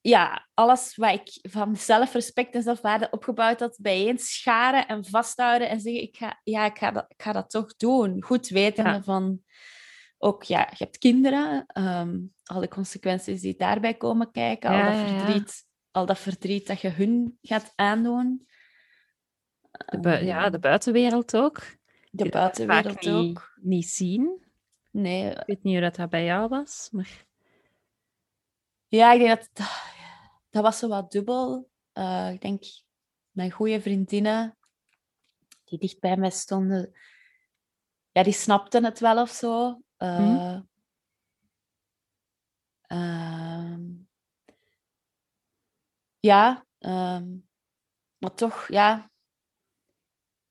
ja, 0.00 0.48
alles 0.54 0.96
wat 0.96 1.12
ik 1.12 1.50
van 1.50 1.76
zelfrespect 1.76 2.54
en 2.54 2.62
zelfwaarde 2.62 3.10
opgebouwd 3.10 3.60
had, 3.60 3.78
bijeen 3.80 4.18
scharen 4.18 4.86
en 4.86 5.04
vasthouden 5.04 5.68
en 5.68 5.80
zeggen, 5.80 6.02
ik 6.02 6.16
ga, 6.16 6.40
ja, 6.42 6.64
ik 6.64 6.78
ga, 6.78 6.90
dat, 6.90 7.04
ik 7.08 7.22
ga 7.22 7.32
dat 7.32 7.50
toch 7.50 7.76
doen. 7.76 8.22
Goed 8.22 8.48
weten 8.48 9.04
van, 9.04 9.40
ook, 10.18 10.42
ja, 10.42 10.68
je 10.70 10.84
hebt 10.84 10.98
kinderen, 10.98 11.66
um, 11.78 12.34
alle 12.44 12.68
consequenties 12.68 13.40
die 13.40 13.56
daarbij 13.56 13.94
komen 13.94 14.30
kijken, 14.30 14.70
al 14.70 14.92
dat 14.92 15.08
verdriet 15.08 15.64
al 15.94 16.06
dat 16.06 16.18
verdriet 16.18 16.66
dat 16.66 16.80
je 16.80 16.88
hun 16.88 17.38
gaat 17.42 17.72
aandoen. 17.74 18.46
De 20.00 20.24
ja, 20.24 20.50
de 20.50 20.58
buitenwereld 20.58 21.36
ook. 21.36 21.62
De 22.10 22.28
buitenwereld 22.28 23.08
ook. 23.08 23.52
Niet, 23.60 23.86
zien. 23.86 24.44
Nee. 24.90 25.30
Ik 25.30 25.42
weet 25.46 25.62
niet 25.62 25.78
hoe 25.80 25.90
dat, 25.90 26.10
bij 26.10 26.24
jou 26.24 26.48
was, 26.48 26.88
maar... 26.92 27.24
Ja, 28.86 29.12
ik 29.12 29.20
denk 29.20 29.38
dat... 29.38 29.68
Dat 30.50 30.62
was 30.62 30.78
zo 30.78 30.88
wat 30.88 31.12
dubbel. 31.12 31.70
Uh, 31.94 32.30
ik 32.32 32.40
denk, 32.40 32.64
mijn 33.30 33.50
goede 33.50 33.80
vriendinnen, 33.80 34.56
die 35.64 35.78
dicht 35.78 36.00
bij 36.00 36.16
mij 36.16 36.30
stonden, 36.30 36.94
ja, 38.12 38.22
die 38.22 38.32
snapten 38.32 38.84
het 38.84 39.00
wel 39.00 39.20
of 39.20 39.30
zo. 39.30 39.82
Uh, 39.98 40.58
ja, 46.24 46.66
ehm, 46.78 47.36
maar 48.18 48.34
toch, 48.34 48.66
ja. 48.68 49.10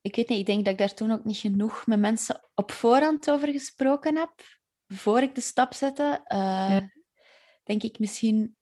Ik 0.02 0.16
weet 0.16 0.30
niet, 0.30 0.40
ik 0.40 0.46
denk 0.46 0.64
dat 0.64 0.74
ik 0.74 0.80
daar 0.80 0.94
toen 0.94 1.12
ook 1.12 1.24
niet 1.24 1.38
genoeg 1.38 1.86
met 1.86 2.00
mensen 2.00 2.50
op 2.56 2.72
voorhand 2.72 3.32
over 3.32 3.52
gesproken 3.52 4.16
heb. 4.16 4.34
Voor 4.88 5.22
ik 5.22 5.36
de 5.36 5.42
stap 5.42 5.74
zette. 5.74 6.26
Uh, 6.28 6.78
Denk 7.64 7.84
ik 7.84 8.00
misschien 8.00 8.56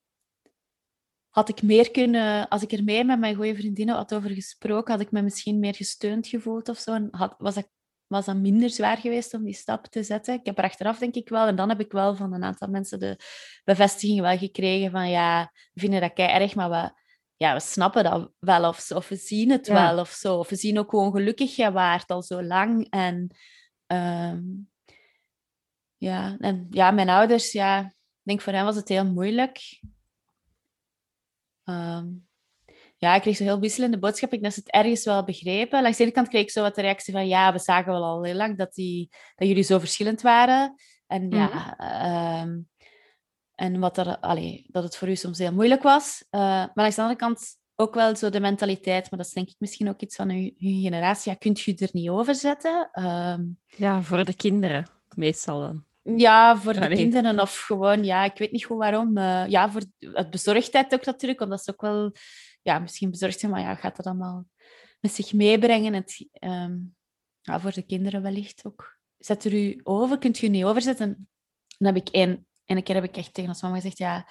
had 1.28 1.48
ik 1.48 1.62
meer 1.62 1.90
kunnen, 1.90 2.48
als 2.48 2.62
ik 2.62 2.72
er 2.72 2.84
meer 2.84 3.06
met 3.06 3.18
mijn 3.18 3.34
goede 3.34 3.54
vriendinnen 3.54 3.94
had 3.94 4.14
over 4.14 4.30
gesproken, 4.30 4.92
had 4.92 5.02
ik 5.02 5.10
me 5.10 5.22
misschien 5.22 5.58
meer 5.58 5.74
gesteund 5.74 6.26
gevoeld 6.26 6.68
of 6.68 6.78
zo. 6.78 6.94
En 6.94 7.08
had, 7.10 7.34
was, 7.38 7.54
dat, 7.54 7.68
was 8.06 8.24
dat 8.24 8.36
minder 8.36 8.70
zwaar 8.70 8.96
geweest 8.96 9.34
om 9.34 9.44
die 9.44 9.54
stap 9.54 9.86
te 9.86 10.02
zetten. 10.02 10.34
Ik 10.34 10.46
heb 10.46 10.58
er 10.58 10.64
achteraf 10.64 10.98
denk 10.98 11.14
ik 11.14 11.28
wel, 11.28 11.46
en 11.46 11.56
dan 11.56 11.68
heb 11.68 11.80
ik 11.80 11.92
wel 11.92 12.16
van 12.16 12.32
een 12.32 12.44
aantal 12.44 12.68
mensen 12.68 12.98
de 12.98 13.16
bevestiging 13.64 14.20
wel 14.20 14.38
gekregen 14.38 14.90
van 14.90 15.10
ja, 15.10 15.52
we 15.72 15.80
vinden 15.80 16.00
dat 16.00 16.12
kei 16.12 16.42
erg, 16.42 16.54
maar 16.54 16.70
we, 16.70 17.01
ja, 17.42 17.54
we 17.54 17.60
snappen 17.60 18.04
dat 18.04 18.30
wel 18.38 18.68
of, 18.68 18.78
zo, 18.78 18.96
of 18.96 19.08
we 19.08 19.16
zien 19.16 19.50
het 19.50 19.68
wel 19.68 19.98
of 19.98 20.10
zo. 20.10 20.38
Of 20.38 20.48
we 20.48 20.56
zien 20.56 20.78
ook 20.78 20.90
gewoon 20.90 21.12
gelukkig 21.12 21.56
jij 21.56 21.72
waard 21.72 22.10
al 22.10 22.22
zo 22.22 22.42
lang. 22.42 22.86
En, 22.90 23.36
ehm, 23.86 24.40
ja, 25.96 26.36
en 26.38 26.66
ja, 26.70 26.90
mijn 26.90 27.08
ouders, 27.08 27.52
ja, 27.52 27.80
ik 27.80 28.22
denk 28.22 28.40
voor 28.40 28.52
hen 28.52 28.64
was 28.64 28.76
het 28.76 28.88
heel 28.88 29.06
moeilijk. 29.06 29.80
Ehm, 31.64 32.06
ja, 32.96 33.14
ik 33.14 33.20
kreeg 33.20 33.36
zo 33.36 33.44
heel 33.44 33.60
wisselende 33.60 33.98
boodschap. 33.98 34.32
Ik 34.32 34.42
dat 34.42 34.52
ze 34.52 34.60
het 34.60 34.70
ergens 34.70 35.04
wel 35.04 35.24
begrepen. 35.24 35.82
Langs 35.82 35.96
de 35.96 36.02
ene 36.02 36.12
kant 36.12 36.28
kreeg 36.28 36.42
ik 36.42 36.50
zo 36.50 36.62
wat 36.62 36.74
de 36.74 36.80
reactie 36.80 37.12
van 37.12 37.28
ja, 37.28 37.52
we 37.52 37.58
zagen 37.58 37.92
wel 37.92 38.04
al 38.04 38.24
heel 38.24 38.34
lang 38.34 38.58
dat, 38.58 38.74
die, 38.74 39.08
dat 39.34 39.48
jullie 39.48 39.62
zo 39.62 39.78
verschillend 39.78 40.20
waren. 40.20 40.74
En 41.06 41.30
ja, 41.30 41.76
mhm. 41.78 42.60
Ehm, 43.62 43.74
en 43.74 43.80
wat 43.80 43.98
er, 43.98 44.18
allee, 44.18 44.64
dat 44.68 44.82
het 44.82 44.96
voor 44.96 45.08
u 45.08 45.16
soms 45.16 45.38
heel 45.38 45.52
moeilijk 45.52 45.82
was. 45.82 46.24
Uh, 46.30 46.40
maar 46.40 46.72
aan 46.74 46.90
de 46.90 46.96
andere 46.96 47.16
kant 47.16 47.56
ook 47.74 47.94
wel 47.94 48.16
zo 48.16 48.30
de 48.30 48.40
mentaliteit, 48.40 49.10
maar 49.10 49.18
dat 49.18 49.28
is 49.28 49.34
denk 49.34 49.48
ik 49.48 49.56
misschien 49.58 49.88
ook 49.88 50.00
iets 50.00 50.16
van 50.16 50.30
uw, 50.30 50.50
uw 50.58 50.80
generatie. 50.80 51.32
Ja, 51.32 51.38
kunt 51.38 51.60
je 51.60 51.74
er 51.76 51.88
niet 51.92 52.08
over 52.08 52.34
zetten? 52.34 52.88
Ehm, 52.92 53.44
ja, 53.66 54.02
voor 54.02 54.24
de 54.24 54.34
kinderen 54.34 54.86
meestal 55.14 55.60
dan. 55.60 55.84
Ja, 56.16 56.56
voor 56.56 56.72
de 56.72 56.88
kinderen 56.88 57.40
of 57.40 57.58
gewoon, 57.58 58.04
ja, 58.04 58.24
ik 58.24 58.38
weet 58.38 58.52
niet 58.52 58.64
goed 58.64 58.78
waarom. 58.78 59.18
Uh, 59.18 59.48
ja, 59.48 59.70
voor 59.70 59.82
het 59.98 60.30
bezorgdheid 60.30 60.94
ook 60.94 61.04
natuurlijk, 61.04 61.38
want 61.38 61.50
dat 61.50 61.60
is 61.60 61.70
ook 61.70 61.80
wel, 61.80 62.12
ja, 62.62 62.78
misschien 62.78 63.10
bezorgd 63.10 63.40
zijn, 63.40 63.52
maar 63.52 63.60
ja, 63.60 63.74
gaat 63.74 63.96
dat 63.96 64.06
allemaal 64.06 64.46
met 65.00 65.12
zich 65.12 65.32
meebrengen. 65.32 65.92
Het, 65.92 66.26
um, 66.40 66.94
ja, 67.40 67.60
voor 67.60 67.72
de 67.72 67.82
kinderen 67.82 68.22
wellicht 68.22 68.66
ook. 68.66 68.98
Zet 69.18 69.44
er 69.44 69.54
u 69.54 69.80
over, 69.82 70.18
kunt 70.18 70.38
je 70.38 70.48
niet 70.48 70.64
overzetten? 70.64 71.28
Dan 71.78 71.94
heb 71.94 72.06
ik 72.06 72.08
één 72.08 72.46
En 72.64 72.76
een 72.76 72.82
keer 72.82 72.94
heb 72.94 73.04
ik 73.04 73.16
echt 73.16 73.34
tegen 73.34 73.50
ons 73.50 73.62
mama 73.62 73.74
gezegd, 73.74 73.98
ja, 73.98 74.28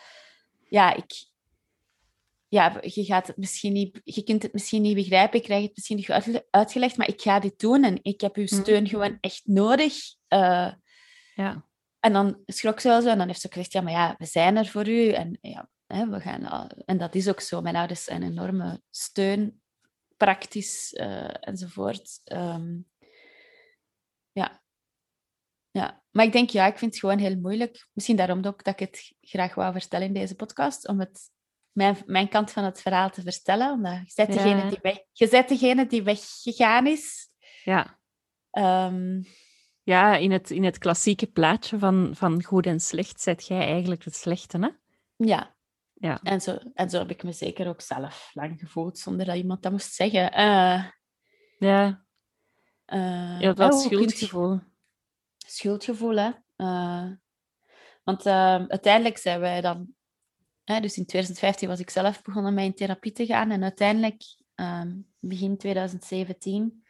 ja, 0.70 0.94
ik, 0.94 1.26
ja, 2.48 2.80
je 2.82 3.04
gaat 3.06 3.28
het 3.28 3.38
misschien 3.38 3.74
niet, 3.74 4.02
je 4.04 4.24
kunt 4.24 4.44
het 4.44 4.54
misschien 4.54 4.82
niet 4.82 4.96
begrijpen, 4.96 5.40
ik 5.40 5.46
krijg 5.46 5.64
het 5.64 5.76
misschien 5.76 5.98
niet 5.98 6.44
uitgelegd, 6.50 6.98
maar 6.98 7.08
ik 7.08 7.22
ga 7.22 7.40
dit 7.40 7.60
doen 7.60 7.84
en 7.84 8.00
ik 8.02 8.22
heb 8.22 8.36
uw 8.36 8.44
mhm. 8.44 8.62
steun 8.62 8.88
gewoon 8.88 9.18
echt 9.20 9.42
nodig. 9.46 9.94
Uh, 10.30 10.74
ja. 11.36 11.66
En 12.00 12.14
dan 12.14 12.42
schrok 12.46 12.80
ze 12.80 12.88
wel 12.88 13.02
zo 13.02 13.10
en 13.10 13.18
dan 13.18 13.28
heeft 13.28 13.42
ze 13.42 13.48
ook 13.48 13.54
gezegd, 13.54 13.74
ja, 13.74 13.82
maar 13.82 13.92
ja, 13.92 14.16
we 14.18 14.26
zijn 14.26 14.58
er 14.58 14.68
voor 14.68 14.88
u. 14.88 15.10
En, 15.10 15.38
ja, 15.42 15.70
hè, 15.88 16.10
we 16.10 16.20
gaan, 16.20 16.70
en 16.86 16.98
dat 16.98 17.16
is 17.16 17.30
ook 17.30 17.40
zo. 17.40 17.62
Mijn 17.62 17.76
ouders 17.76 18.04
zijn 18.04 18.22
een 18.22 18.32
enorme 18.32 18.82
steun, 18.90 19.62
praktisch 20.18 20.94
uh, 20.94 21.34
enzovoort. 21.40 22.22
Um, 22.32 22.90
ja. 24.32 24.61
Maar 26.12 26.26
ik 26.26 26.32
denk, 26.32 26.50
ja, 26.50 26.66
ik 26.66 26.78
vind 26.78 26.92
het 26.92 27.00
gewoon 27.00 27.18
heel 27.18 27.36
moeilijk. 27.36 27.88
Misschien 27.94 28.16
daarom 28.16 28.46
ook 28.46 28.64
dat 28.64 28.80
ik 28.80 28.88
het 28.90 29.14
graag 29.22 29.56
wou 29.56 29.72
vertellen 29.72 30.08
in 30.08 30.14
deze 30.14 30.36
podcast, 30.36 30.88
om 30.88 31.00
het 31.00 31.20
mijn, 31.72 31.98
mijn 32.06 32.30
kant 32.30 32.52
van 32.52 32.64
het 32.64 32.82
verhaal 32.82 33.10
te 33.10 33.22
vertellen. 33.22 33.72
Omdat 33.72 34.00
je 34.06 34.14
bent 34.16 34.34
degene, 34.34 34.70
die, 34.70 34.80
weg, 34.82 34.98
je 35.12 35.28
bent 35.28 35.50
degene 35.50 35.88
die 35.88 36.04
weggegaan 36.04 36.88
is. 36.88 37.30
Ja. 37.64 38.00
Um, 38.52 39.26
ja, 39.84 40.16
in 40.16 40.32
het, 40.32 40.50
in 40.50 40.64
het 40.64 40.78
klassieke 40.78 41.28
plaatje 41.28 41.80
van, 41.80 42.12
van 42.14 42.44
goed 42.44 42.66
en 42.66 42.80
slecht 42.80 43.22
zet 43.22 43.48
jij 43.48 43.68
eigenlijk 43.68 44.04
het 44.04 44.16
slechte, 44.16 44.58
hè? 44.58 44.70
Ja. 45.26 45.56
ja. 45.94 46.20
En, 46.24 46.42
zo, 46.42 46.58
en 46.74 46.90
zo 46.90 46.98
heb 46.98 47.10
ik 47.10 47.24
me 47.24 47.32
zeker 47.32 47.68
ook 47.68 47.82
zelf 47.82 48.32
lang 48.34 48.60
gevoeld, 48.60 49.00
zonder 49.00 49.26
dat 49.26 49.36
iemand 49.36 49.64
dat 49.64 49.72
moest 49.72 49.94
zeggen. 49.94 50.40
Uh, 50.40 50.86
ja. 51.58 52.06
Uh, 52.88 53.40
ja, 53.40 53.54
dat 53.54 53.74
oh, 53.74 53.80
schuldgevoel. 53.80 54.60
Schuldgevoel, 55.52 56.16
hè. 56.16 56.32
Uh, 56.58 57.12
want 58.04 58.26
uiteindelijk 58.26 59.18
zijn 59.18 59.40
wij 59.40 59.62
dan 59.62 59.96
dus 60.80 60.98
in 60.98 61.06
2015 61.06 61.68
was 61.68 61.80
ik 61.80 61.90
zelf 61.90 62.22
begonnen 62.22 62.54
met 62.54 62.66
in 62.66 62.74
therapie 62.74 63.12
te 63.12 63.26
gaan. 63.26 63.52
En 63.52 63.64
uiteindelijk, 63.64 64.24
ehm, 64.56 65.00
begin 65.20 65.58
2017, 65.58 66.84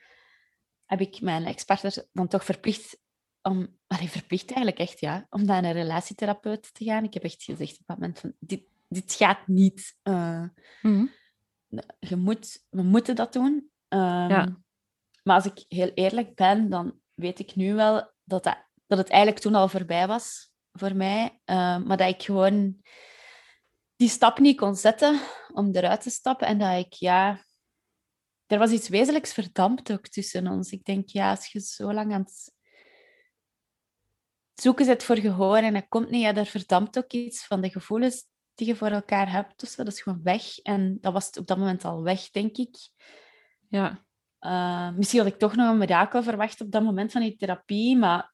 heb 0.86 1.02
ik 1.02 1.22
mijn 1.22 1.46
ex-partner 1.46 2.06
dan 2.12 2.28
toch 2.28 2.46
verplicht 2.46 3.00
om... 3.42 3.80
Allee, 3.88 4.10
verplicht 4.10 4.52
eigenlijk 4.52 4.80
echt, 4.80 5.00
ja. 5.00 5.26
Om 5.30 5.46
naar 5.46 5.64
een 5.64 5.72
relatietherapeut 5.72 6.74
te 6.74 6.84
gaan. 6.84 7.04
Ik 7.04 7.14
heb 7.14 7.24
echt 7.24 7.44
gezegd 7.44 7.80
op 7.80 7.88
dat 7.88 7.98
moment 7.98 8.20
van... 8.20 8.34
Dit, 8.40 8.64
dit 8.88 9.14
gaat 9.14 9.48
niet. 9.48 9.98
Uh, 10.04 10.44
je 12.00 12.16
moet, 12.16 12.66
we 12.70 12.82
moeten 12.82 13.16
dat 13.16 13.34
doen. 13.34 13.72
Ehm, 13.88 14.30
ja. 14.30 14.58
Maar 15.24 15.36
als 15.36 15.46
ik 15.46 15.66
heel 15.68 15.92
eerlijk 15.94 16.36
ben, 16.36 16.70
dan 16.70 17.00
weet 17.14 17.40
ik 17.40 17.56
nu 17.56 17.74
wel 17.74 18.12
dat, 18.32 18.58
dat, 18.88 18.98
het 18.98 19.10
eigenlijk 19.10 19.42
toen 19.42 19.56
al 19.56 19.68
voorbij 19.68 20.08
was 20.08 20.52
voor 20.72 20.96
mij. 20.96 21.40
Ehm, 21.46 21.84
maar 21.84 21.98
dat 21.98 22.10
ik 22.10 22.24
gewoon 22.24 22.82
die 23.96 24.10
stap 24.10 24.40
niet 24.40 24.58
kon 24.58 24.76
zetten 24.76 25.20
om 25.54 25.70
eruit 25.72 26.02
te 26.02 26.10
stappen. 26.10 26.48
En 26.48 26.58
dat 26.58 26.86
ik, 26.86 26.94
ja... 26.94 27.46
Er 28.46 28.58
was 28.58 28.72
iets 28.72 28.90
wezenlijks 28.90 29.34
verdampt 29.34 29.92
ook 29.92 30.08
tussen 30.08 30.48
ons. 30.48 30.72
Ik 30.72 30.84
denk, 30.84 31.10
ja, 31.10 31.30
als 31.30 31.52
je 31.52 31.60
zo 31.60 31.94
lang 31.94 32.14
aan 32.14 32.22
het 32.22 32.54
zoeken 34.54 34.86
zit 34.86 35.04
voor 35.04 35.18
gehoor 35.18 35.58
en 35.58 35.74
dat 35.74 35.88
komt 35.88 36.10
niet, 36.10 36.22
ja, 36.22 36.34
daar 36.34 36.46
verdampt 36.46 36.98
ook 36.98 37.12
iets 37.12 37.46
van 37.46 37.62
de 37.62 37.70
gevoelens 37.70 38.26
die 38.56 38.68
je 38.68 38.76
voor 38.76 38.88
elkaar 38.88 39.32
hebt. 39.32 39.60
Dus 39.60 39.76
dat 39.76 39.88
is 39.88 40.02
gewoon 40.02 40.24
weg. 40.24 40.60
En 40.60 40.98
dat 41.02 41.14
was 41.14 41.30
op 41.30 41.48
dat 41.48 41.58
moment 41.58 41.86
al 41.86 42.04
weg, 42.04 42.30
denk 42.30 42.58
ik. 42.58 42.76
Ja. 43.70 44.06
Uh, 44.42 44.90
misschien 44.90 45.20
had 45.20 45.30
ik 45.30 45.40
toch 45.40 45.56
nog 45.56 45.70
een 45.70 45.78
mirakel 45.78 46.24
verwacht 46.24 46.62
op 46.62 46.72
dat 46.72 46.84
moment 46.84 47.12
van 47.12 47.22
die 47.22 47.36
therapie, 47.36 47.98
maar 47.98 48.34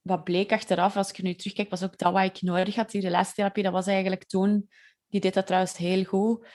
wat 0.00 0.24
bleek 0.24 0.52
achteraf, 0.52 0.96
als 0.96 1.10
ik 1.10 1.22
nu 1.22 1.34
terugkijk, 1.34 1.70
was 1.70 1.82
ook 1.82 1.98
dat 1.98 2.12
wat 2.12 2.24
ik 2.24 2.42
nodig 2.42 2.74
had. 2.74 2.90
Die 2.90 3.00
relatietherapie, 3.00 3.62
dat 3.62 3.72
was 3.72 3.86
eigenlijk 3.86 4.24
toen... 4.24 4.70
Die 5.08 5.20
deed 5.20 5.34
dat 5.34 5.46
trouwens 5.46 5.76
heel 5.76 6.04
goed. 6.04 6.48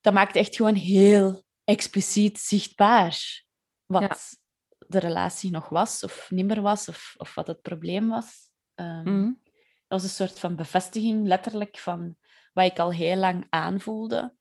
Dat 0.00 0.14
maakte 0.14 0.38
echt 0.38 0.56
gewoon 0.56 0.74
heel 0.74 1.44
expliciet 1.64 2.38
zichtbaar 2.38 3.44
wat 3.86 4.38
de 4.78 4.98
relatie 4.98 5.50
nog 5.50 5.68
was 5.68 6.04
of 6.04 6.30
niet 6.30 6.46
meer 6.46 6.60
was, 6.60 6.88
of, 6.88 7.14
of 7.16 7.34
wat 7.34 7.46
het 7.46 7.60
probleem 7.60 8.08
was. 8.08 8.50
Um, 8.74 9.40
Dat 9.88 10.00
was 10.00 10.02
een 10.02 10.08
soort 10.26 10.38
van 10.38 10.56
bevestiging, 10.56 11.26
letterlijk, 11.26 11.78
van 11.78 12.16
wat 12.52 12.64
ik 12.64 12.78
al 12.78 12.92
heel 12.92 13.16
lang 13.16 13.46
aanvoelde. 13.48 14.34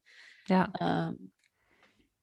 Ja, 0.43 0.69
um, 0.82 1.34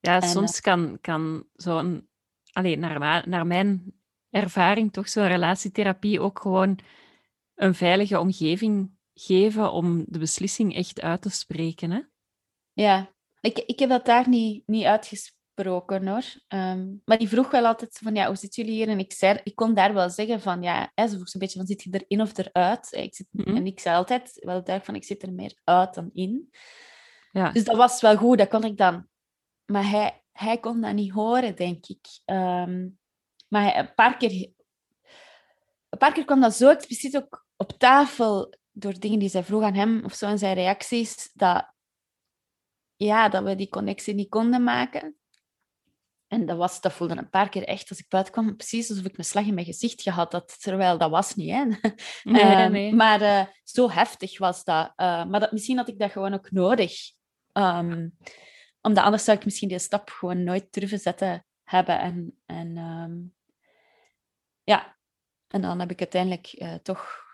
ja 0.00 0.20
soms 0.20 0.56
uh, 0.56 0.60
kan, 0.60 0.98
kan 1.00 1.44
zo'n... 1.52 2.08
Alleen 2.52 2.78
naar, 2.78 3.28
naar 3.28 3.46
mijn 3.46 3.92
ervaring 4.30 4.92
toch 4.92 5.08
zo'n 5.08 5.26
relatietherapie 5.26 6.20
ook 6.20 6.40
gewoon 6.40 6.78
een 7.54 7.74
veilige 7.74 8.20
omgeving 8.20 8.90
geven 9.14 9.72
om 9.72 10.04
de 10.06 10.18
beslissing 10.18 10.74
echt 10.74 11.00
uit 11.00 11.22
te 11.22 11.30
spreken. 11.30 11.90
Hè? 11.90 12.00
Ja, 12.72 13.12
ik, 13.40 13.58
ik 13.58 13.78
heb 13.78 13.88
dat 13.88 14.06
daar 14.06 14.28
niet, 14.28 14.62
niet 14.66 14.84
uitgesproken 14.84 16.08
hoor. 16.08 16.24
Um, 16.48 17.02
maar 17.04 17.18
die 17.18 17.28
vroeg 17.28 17.50
wel 17.50 17.66
altijd 17.66 17.98
van 18.02 18.14
ja, 18.14 18.26
hoe 18.26 18.36
zitten 18.36 18.64
jullie 18.64 18.78
hier? 18.78 18.88
En 18.88 18.98
ik, 18.98 19.12
zei, 19.12 19.40
ik 19.42 19.54
kon 19.54 19.74
daar 19.74 19.94
wel 19.94 20.10
zeggen 20.10 20.40
van 20.40 20.62
ja, 20.62 20.92
hè, 20.94 21.08
ze 21.08 21.14
vroeg 21.14 21.34
een 21.34 21.40
beetje 21.40 21.58
van 21.58 21.66
zit 21.66 21.82
je 21.82 21.90
erin 21.90 22.20
of 22.20 22.38
eruit? 22.38 22.92
Ik 22.92 23.14
zit, 23.14 23.26
mm 23.30 23.44
-hmm. 23.44 23.56
En 23.56 23.66
ik 23.66 23.80
zei 23.80 23.96
altijd 23.96 24.32
wel 24.34 24.54
duidelijk 24.54 24.84
van 24.84 24.94
ik 24.94 25.04
zit 25.04 25.22
er 25.22 25.32
meer 25.32 25.60
uit 25.64 25.94
dan 25.94 26.10
in. 26.12 26.50
Ja. 27.30 27.52
Dus 27.52 27.64
dat 27.64 27.76
was 27.76 28.00
wel 28.00 28.16
goed, 28.16 28.38
dat 28.38 28.48
kon 28.48 28.64
ik 28.64 28.76
dan. 28.76 29.06
Maar 29.72 29.90
hij, 29.90 30.22
hij 30.32 30.58
kon 30.58 30.80
dat 30.80 30.94
niet 30.94 31.12
horen, 31.12 31.56
denk 31.56 31.86
ik. 31.86 32.06
Um, 32.24 32.98
maar 33.48 33.76
een 33.76 33.94
paar 33.94 34.16
keer, 34.16 34.50
een 35.88 35.98
paar 35.98 36.12
keer 36.12 36.24
kwam 36.24 36.40
dat 36.40 36.54
zo 36.54 36.70
expliciet 36.70 37.16
ook 37.16 37.46
op 37.56 37.72
tafel 37.72 38.54
door 38.72 38.98
dingen 38.98 39.18
die 39.18 39.28
zij 39.28 39.44
vroeg 39.44 39.62
aan 39.62 39.74
hem 39.74 40.04
of 40.04 40.14
zo 40.14 40.26
en 40.26 40.38
zijn 40.38 40.54
reacties, 40.54 41.30
dat, 41.32 41.72
ja, 42.96 43.28
dat 43.28 43.42
we 43.42 43.54
die 43.54 43.68
connectie 43.68 44.14
niet 44.14 44.28
konden 44.28 44.62
maken. 44.64 45.16
En 46.26 46.46
dat, 46.46 46.56
was, 46.56 46.80
dat 46.80 46.92
voelde 46.92 47.16
een 47.16 47.30
paar 47.30 47.48
keer 47.48 47.64
echt, 47.64 47.90
als 47.90 47.98
ik 47.98 48.08
buiten 48.08 48.32
kwam, 48.32 48.56
precies 48.56 48.90
alsof 48.90 49.04
ik 49.04 49.18
een 49.18 49.24
slag 49.24 49.46
in 49.46 49.54
mijn 49.54 49.66
gezicht 49.66 50.02
gehad 50.02 50.32
had. 50.32 50.60
Terwijl 50.60 50.98
dat 50.98 51.10
was 51.10 51.34
niet, 51.34 51.50
hè. 51.50 51.64
Nee, 52.32 52.42
ehm, 52.42 52.72
nee. 52.72 52.94
Maar 52.94 53.22
uh, 53.22 53.44
zo 53.64 53.90
heftig 53.90 54.38
was 54.38 54.64
dat. 54.64 54.92
Uh, 54.96 55.24
maar 55.24 55.40
dat, 55.40 55.52
misschien 55.52 55.76
had 55.76 55.88
ik 55.88 55.98
dat 55.98 56.12
gewoon 56.12 56.34
ook 56.34 56.50
nodig. 56.50 56.92
Um, 57.52 58.16
omdat 58.88 59.04
anders 59.04 59.24
zou 59.24 59.38
ik 59.38 59.44
misschien 59.44 59.68
die 59.68 59.78
stap 59.78 60.10
gewoon 60.10 60.44
nooit 60.44 60.72
durven 60.72 60.98
zetten 60.98 61.46
hebben. 61.62 62.00
En, 62.00 62.38
en 62.46 62.76
um, 62.76 63.34
ja, 64.62 64.96
en 65.48 65.60
dan 65.60 65.80
heb 65.80 65.90
ik 65.90 65.98
uiteindelijk 65.98 66.54
uh, 66.58 66.74
toch 66.74 67.26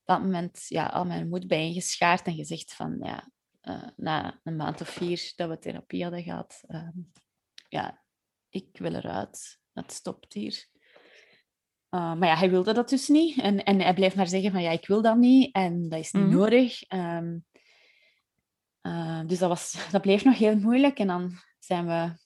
op 0.00 0.02
dat 0.04 0.20
moment 0.20 0.64
ja, 0.68 0.86
al 0.86 1.04
mijn 1.04 1.28
moed 1.28 1.50
ingeschaard 1.50 2.26
en 2.26 2.34
gezegd 2.34 2.74
van 2.74 2.98
ja, 3.02 3.30
uh, 3.62 3.88
na 3.96 4.40
een 4.44 4.56
maand 4.56 4.80
of 4.80 4.88
vier 4.88 5.32
dat 5.36 5.48
we 5.48 5.58
therapie 5.58 6.02
hadden 6.02 6.22
gehad, 6.22 6.62
uh, 6.68 6.88
ja, 7.68 8.02
ik 8.48 8.68
wil 8.72 8.94
eruit. 8.94 9.58
Het 9.72 9.92
stopt 9.92 10.32
hier. 10.32 10.66
Uh, 11.90 12.14
maar 12.14 12.28
ja, 12.28 12.36
hij 12.36 12.50
wilde 12.50 12.72
dat 12.72 12.88
dus 12.88 13.08
niet. 13.08 13.40
En, 13.40 13.64
en 13.64 13.80
hij 13.80 13.94
bleef 13.94 14.16
maar 14.16 14.26
zeggen 14.28 14.52
van 14.52 14.62
ja, 14.62 14.70
ik 14.70 14.86
wil 14.86 15.02
dat 15.02 15.16
niet 15.16 15.54
en 15.54 15.88
dat 15.88 15.98
is 15.98 16.12
niet 16.12 16.22
mm 16.22 16.30
-hmm. 16.30 16.38
nodig. 16.38 16.92
Um, 16.92 17.44
dus 19.26 19.38
dat, 19.38 19.48
was, 19.48 19.76
dat 19.92 20.02
bleef 20.02 20.24
nog 20.24 20.38
heel 20.38 20.56
moeilijk. 20.56 20.98
En 20.98 21.06
dan 21.06 21.38
zijn 21.58 21.86
we 21.86 22.24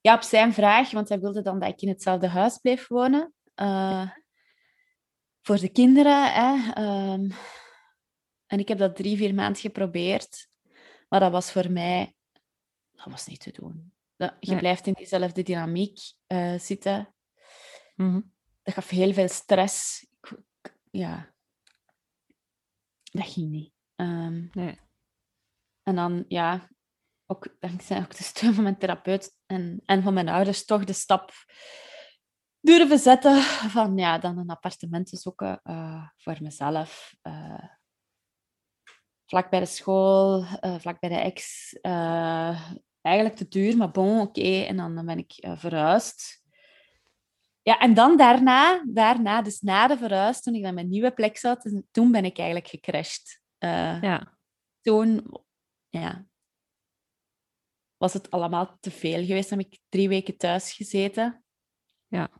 ja, 0.00 0.14
op 0.14 0.22
zijn 0.22 0.52
vraag, 0.52 0.90
want 0.90 1.08
hij 1.08 1.20
wilde 1.20 1.42
dan 1.42 1.58
dat 1.58 1.68
ik 1.68 1.80
in 1.80 1.88
hetzelfde 1.88 2.28
huis 2.28 2.58
bleef 2.58 2.88
wonen. 2.88 3.34
Uh, 3.56 4.10
voor 5.42 5.58
de 5.58 5.68
kinderen. 5.68 6.32
Hè, 6.32 6.82
um, 7.12 7.32
en 8.46 8.58
ik 8.58 8.68
heb 8.68 8.78
dat 8.78 8.96
drie, 8.96 9.16
vier 9.16 9.34
maanden 9.34 9.60
geprobeerd. 9.60 10.48
Maar 11.08 11.20
dat 11.20 11.32
was 11.32 11.52
voor 11.52 11.70
mij... 11.70 12.14
Dat 12.92 13.06
was 13.10 13.26
niet 13.26 13.40
te 13.40 13.52
doen. 13.52 13.92
Dat, 14.16 14.36
je 14.40 14.50
nee. 14.50 14.58
blijft 14.58 14.86
in 14.86 14.92
diezelfde 14.92 15.42
dynamiek 15.42 15.98
uh, 16.28 16.58
zitten. 16.58 17.14
Mm 17.94 18.10
-hmm. 18.10 18.32
Dat 18.62 18.74
gaf 18.74 18.88
heel 18.88 19.12
veel 19.12 19.28
stress. 19.28 20.06
Ik, 20.20 20.42
ja. 20.90 21.34
Dat 23.02 23.26
ging 23.26 23.50
niet. 23.50 23.72
Um, 23.96 24.50
nee. 24.52 24.78
En 25.88 25.94
dan, 25.94 26.24
ja, 26.28 26.68
ook 27.26 27.56
dankzij 27.60 27.98
ook 27.98 28.16
de 28.16 28.22
steun 28.22 28.54
van 28.54 28.62
mijn 28.62 28.78
therapeut 28.78 29.36
en, 29.46 29.82
en 29.84 30.02
van 30.02 30.14
mijn 30.14 30.28
ouders, 30.28 30.64
toch 30.64 30.84
de 30.84 30.92
stap 30.92 31.32
durven 32.60 32.98
zetten 32.98 33.42
van 33.76 33.96
ja, 33.96 34.18
dan 34.18 34.38
een 34.38 34.50
appartement 34.50 35.06
te 35.06 35.16
zoeken 35.16 35.60
uh, 35.64 36.08
voor 36.16 36.36
mezelf. 36.40 37.14
Uh, 37.22 37.64
vlak 39.26 39.50
bij 39.50 39.60
de 39.60 39.66
school, 39.66 40.42
uh, 40.42 40.78
vlak 40.78 41.00
bij 41.00 41.10
de 41.10 41.16
ex. 41.16 41.72
eigenlijk 43.00 43.36
te 43.36 43.48
duur, 43.48 43.76
maar 43.76 43.90
bon, 43.90 44.20
oké. 44.20 44.40
Okay. 44.40 44.66
En 44.66 44.76
dan, 44.76 44.94
dan 44.94 45.06
ben 45.06 45.18
ik 45.18 45.32
verhuisd. 45.54 46.42
Ja, 47.62 47.78
en 47.78 47.94
dan 47.94 48.16
daarna, 48.16 48.82
daarna, 48.86 49.42
dus 49.42 49.60
na 49.60 49.86
de 49.86 49.96
verhuis, 49.96 50.40
toen 50.40 50.54
ik 50.54 50.62
dan 50.62 50.74
mijn 50.74 50.88
nieuwe 50.88 51.10
plek 51.10 51.36
zat, 51.36 51.82
toen 51.90 52.12
ben 52.12 52.24
ik 52.24 52.38
eigenlijk 52.38 52.68
gecrashed. 52.68 53.40
ja. 54.00 54.36
Toen, 54.80 55.30
ja, 56.00 56.26
was 57.98 58.12
het 58.12 58.30
allemaal 58.30 58.76
te 58.80 58.90
veel 58.90 59.24
geweest. 59.24 59.48
Dan 59.48 59.58
heb 59.58 59.72
ik 59.72 59.80
drie 59.88 60.08
weken 60.08 60.36
thuis 60.36 60.72
gezeten. 60.72 61.44
Ja. 62.06 62.30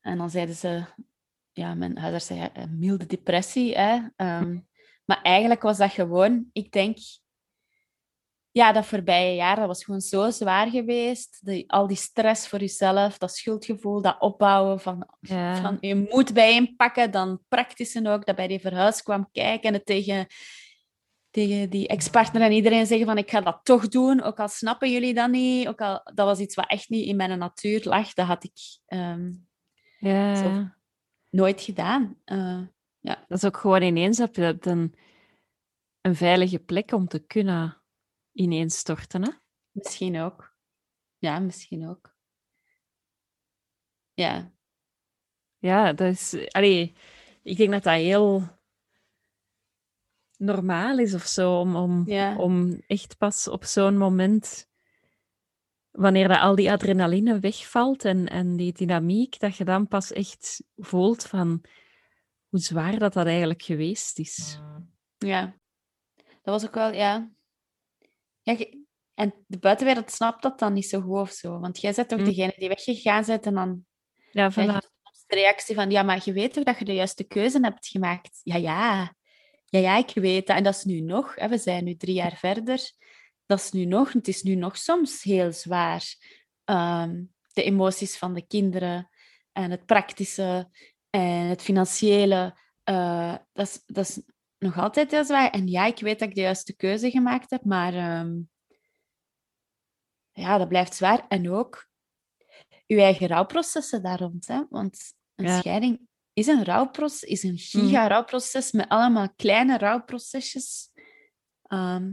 En 0.00 0.18
dan 0.18 0.30
zeiden 0.30 0.54
ze, 0.54 0.84
ja, 1.52 1.74
mijn 1.74 1.98
huisarts 1.98 2.26
zei 2.26 2.50
een 2.52 2.78
milde 2.78 3.06
depressie. 3.06 3.76
Hè? 3.76 4.00
Ehm, 4.16 4.58
maar 5.08 5.22
eigenlijk 5.22 5.62
was 5.62 5.78
dat 5.78 5.92
gewoon, 5.92 6.48
ik 6.52 6.72
denk, 6.72 6.98
ja, 8.50 8.72
dat 8.72 8.86
voorbije 8.86 9.34
jaar, 9.34 9.56
dat 9.56 9.66
was 9.66 9.84
gewoon 9.84 10.00
zo 10.00 10.30
zwaar 10.30 10.70
geweest. 10.70 11.46
Die, 11.46 11.72
al 11.72 11.86
die 11.86 11.96
stress 11.96 12.48
voor 12.48 12.58
jezelf, 12.58 13.18
dat 13.18 13.36
schuldgevoel, 13.36 14.02
dat 14.02 14.20
opbouwen 14.20 14.80
van, 14.80 15.08
van 15.20 15.76
je 15.80 15.94
moet 16.10 16.32
bijeenpakken. 16.32 17.10
Dan 17.10 17.40
praktische 17.48 18.08
ook, 18.08 18.26
dat 18.26 18.36
bij 18.36 18.46
die 18.46 18.60
verhuis 18.60 19.02
kwam 19.02 19.28
kijken 19.32 19.68
en 19.68 19.74
het 19.74 19.86
tegen, 19.86 20.26
tegen 21.36 21.70
die 21.70 21.88
ex-partner 21.88 22.42
en 22.42 22.52
iedereen 22.52 22.86
zeggen 22.86 23.06
van 23.06 23.18
ik 23.18 23.30
ga 23.30 23.40
dat 23.40 23.60
toch 23.62 23.88
doen, 23.88 24.22
ook 24.22 24.38
al 24.38 24.48
snappen 24.48 24.92
jullie 24.92 25.14
dat 25.14 25.30
niet. 25.30 25.68
Ook 25.68 25.80
al, 25.80 26.00
dat 26.04 26.26
was 26.26 26.38
iets 26.38 26.54
wat 26.54 26.70
echt 26.70 26.88
niet 26.88 27.06
in 27.06 27.16
mijn 27.16 27.38
natuur 27.38 27.80
lag. 27.84 28.14
Dat 28.14 28.26
had 28.26 28.44
ik 28.44 28.58
ehm, 28.86 29.32
ja. 29.98 30.76
nooit 31.30 31.60
gedaan. 31.60 32.20
Uh, 32.24 32.62
ja. 33.00 33.24
Dat 33.28 33.38
is 33.38 33.44
ook 33.44 33.56
gewoon 33.56 33.82
ineens 33.82 34.18
heb 34.18 34.36
je 34.36 34.56
een, 34.60 34.94
een 36.00 36.14
veilige 36.14 36.58
plek 36.58 36.92
om 36.92 37.08
te 37.08 37.18
kunnen 37.18 37.82
ineens 38.32 38.78
storten. 38.78 39.22
Hè? 39.22 39.30
Misschien 39.70 40.20
ook. 40.20 40.56
Ja, 41.18 41.38
misschien 41.38 41.88
ook. 41.88 42.16
Ja. 44.14 44.52
Ja, 45.58 45.92
dat 45.92 46.12
is... 46.12 46.48
Allee, 46.50 46.96
ik 47.42 47.56
denk 47.56 47.70
dat 47.70 47.82
dat 47.82 47.94
heel 47.94 48.55
normaal 50.36 50.98
is 50.98 51.14
of 51.14 51.26
zo, 51.26 51.60
om, 51.60 51.76
om, 51.76 52.08
om 52.36 52.82
echt 52.86 53.16
pas 53.18 53.48
op 53.48 53.64
zo'n 53.64 53.96
moment, 53.96 54.68
wanneer 55.90 56.28
dat 56.28 56.40
al 56.40 56.54
die 56.54 56.70
adrenaline 56.70 57.38
wegvalt 57.38 58.04
en, 58.04 58.28
en 58.28 58.56
die 58.56 58.72
dynamiek, 58.72 59.38
dat 59.38 59.56
je 59.56 59.64
dan 59.64 59.88
pas 59.88 60.12
echt 60.12 60.64
voelt 60.76 61.24
van 61.24 61.64
hoe 62.48 62.60
zwaar 62.60 62.98
dat 62.98 63.12
dat 63.12 63.26
eigenlijk 63.26 63.62
geweest 63.62 64.18
is. 64.18 64.60
Ja, 65.18 65.56
dat 66.18 66.54
was 66.54 66.66
ook 66.66 66.74
wel, 66.74 66.92
ja, 66.92 67.30
ja, 68.42 68.56
en 69.14 69.34
de 69.46 69.58
buitenwereld 69.58 70.10
snapt 70.10 70.42
dat 70.42 70.58
dan 70.58 70.72
niet 70.72 70.86
zo 70.86 71.00
goed 71.00 71.20
of 71.20 71.30
zo. 71.30 71.60
Want 71.60 71.80
jij 71.80 71.92
bent 71.92 72.08
toch 72.08 72.18
mm. 72.18 72.24
degene 72.24 72.54
die 72.56 72.68
weggegaan 72.68 73.24
bent 73.26 73.46
en 73.46 73.54
dan... 73.54 73.84
Ja, 74.30 74.50
de 75.26 75.34
reactie 75.34 75.74
van, 75.74 75.90
ja, 75.90 76.02
maar 76.02 76.20
je 76.24 76.32
weet 76.32 76.52
toch 76.52 76.64
dat 76.64 76.78
je 76.78 76.84
de 76.84 76.94
juiste 76.94 77.24
keuze 77.24 77.58
hebt 77.60 77.86
gemaakt? 77.86 78.40
Ja, 78.42 78.56
ja. 78.56 79.14
Ja, 79.76 79.82
ja, 79.82 79.96
ik 79.96 80.10
weet 80.14 80.46
dat. 80.46 80.56
En 80.56 80.62
dat 80.62 80.74
is 80.74 80.84
nu 80.84 81.00
nog. 81.00 81.34
Hè, 81.34 81.48
we 81.48 81.58
zijn 81.58 81.84
nu 81.84 81.96
drie 81.96 82.14
jaar 82.14 82.36
verder. 82.36 82.90
Dat 83.46 83.58
is 83.58 83.70
nu 83.70 83.84
nog. 83.84 84.12
Het 84.12 84.28
is 84.28 84.42
nu 84.42 84.54
nog 84.54 84.76
soms 84.76 85.22
heel 85.22 85.52
zwaar. 85.52 86.16
Ehm, 86.64 87.24
de 87.52 87.62
emoties 87.62 88.18
van 88.18 88.34
de 88.34 88.46
kinderen 88.46 89.10
en 89.52 89.70
het 89.70 89.86
praktische 89.86 90.70
en 91.10 91.46
het 91.46 91.62
financiële. 91.62 92.58
Uh, 92.84 93.34
dat, 93.52 93.66
is, 93.66 93.82
dat 93.86 94.08
is 94.08 94.20
nog 94.58 94.78
altijd 94.78 95.10
heel 95.10 95.24
zwaar. 95.24 95.50
En 95.50 95.66
ja, 95.66 95.86
ik 95.86 95.98
weet 95.98 96.18
dat 96.18 96.28
ik 96.28 96.34
de 96.34 96.40
juiste 96.40 96.76
keuze 96.76 97.10
gemaakt 97.10 97.50
heb, 97.50 97.64
maar 97.64 97.94
ehm, 97.94 98.38
ja, 100.32 100.58
dat 100.58 100.68
blijft 100.68 100.94
zwaar. 100.94 101.26
En 101.28 101.50
ook 101.50 101.88
uw 102.86 102.98
eigen 102.98 103.26
rouwprocessen 103.26 104.02
daar 104.02 104.18
rond. 104.18 104.46
Hè? 104.46 104.62
Want 104.70 105.14
een 105.34 105.48
scheiding 105.48 106.08
is 106.36 106.46
een 106.46 106.64
rouwproces, 106.64 107.22
is 107.22 107.42
een 107.42 107.50
mm. 107.50 107.56
giga-rouwproces 107.58 108.72
met 108.72 108.88
allemaal 108.88 109.34
kleine 109.36 109.78
rouwprocesjes. 109.78 110.90
Ehm, 111.62 112.12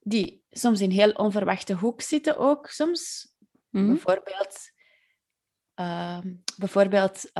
die 0.00 0.44
soms 0.50 0.80
in 0.80 0.90
heel 0.90 1.10
onverwachte 1.10 1.74
hoek 1.74 2.00
zitten 2.00 2.36
ook 2.36 2.66
soms. 2.66 3.32
Mm. 3.70 3.86
Bijvoorbeeld, 3.86 4.70
ehm, 5.74 6.34
bijvoorbeeld 6.56 7.30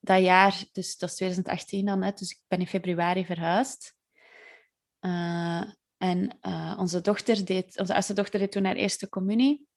dat 0.00 0.22
jaar, 0.22 0.64
dus 0.72 0.98
dat 0.98 1.08
is 1.08 1.14
2018 1.14 1.86
dan, 1.86 2.02
hè, 2.02 2.12
dus 2.12 2.30
ik 2.30 2.40
ben 2.48 2.60
in 2.60 2.66
februari 2.66 3.24
verhuisd. 3.24 3.96
Uh, 5.00 5.62
en 5.96 6.38
uh, 6.42 6.76
onze 6.78 7.00
dochter 7.00 7.44
deed, 7.44 7.78
onze 7.78 7.94
oudste 7.94 8.12
dochter 8.14 8.38
deed 8.38 8.52
toen 8.52 8.64
haar 8.64 8.76
eerste 8.76 9.08
communie. 9.08 9.67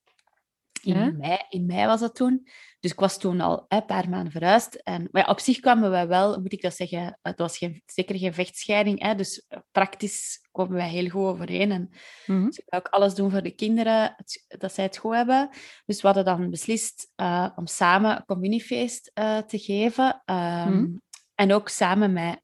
In, 0.82 1.18
mei, 1.18 1.38
in 1.50 1.66
mei 1.66 1.86
was 1.86 2.00
dat 2.00 2.16
toen. 2.16 2.48
Dus 2.82 2.92
ik 2.92 3.00
was 3.00 3.18
toen 3.18 3.42
al 3.42 3.66
een 3.68 3.86
paar 3.86 4.10
maanden 4.10 4.32
verhuisd. 4.32 4.76
En, 4.76 5.08
maar 5.12 5.22
ja, 5.22 5.30
op 5.30 5.40
zich 5.40 5.60
kwamen 5.60 5.90
wij 5.90 6.08
wel, 6.08 6.40
moet 6.40 6.54
ik 6.54 6.62
dat 6.62 6.76
zeggen, 6.76 7.20
het 7.22 7.40
was 7.40 7.58
geen, 7.58 7.82
zeker 7.86 8.18
geen 8.18 8.34
vechtscheiding. 8.34 9.02
Hè, 9.02 9.16
dus 9.16 9.46
eh, 9.48 9.60
praktisch 9.72 10.48
komen 10.52 10.74
wij 10.74 10.90
heel 10.90 11.10
goed 11.10 11.26
overeen. 11.26 11.72
En 11.72 11.90
mm 12.26 12.42
-hmm. 12.42 12.52
ook 12.66 12.88
alles 12.88 13.14
doen 13.14 13.32
voor 13.32 13.42
de 13.42 13.56
kinderen, 13.56 14.16
dat 14.48 14.74
zij 14.74 14.84
het 14.84 14.98
goed 14.98 15.14
hebben. 15.14 15.50
Dus 15.86 16.02
we 16.02 16.08
hadden 16.08 16.26
dan 16.26 16.50
beslist 16.50 17.12
uh, 17.16 17.50
om 17.56 17.68
samen 17.68 18.16
een 18.16 18.26
communiefeest 18.26 19.12
uh, 19.14 19.38
te 19.38 19.60
geven. 19.60 20.22
Um, 20.26 20.36
mm 20.36 20.72
-hmm. 20.72 21.02
En 21.36 21.54
ook 21.54 21.70
samen 21.70 22.14
met... 22.14 22.40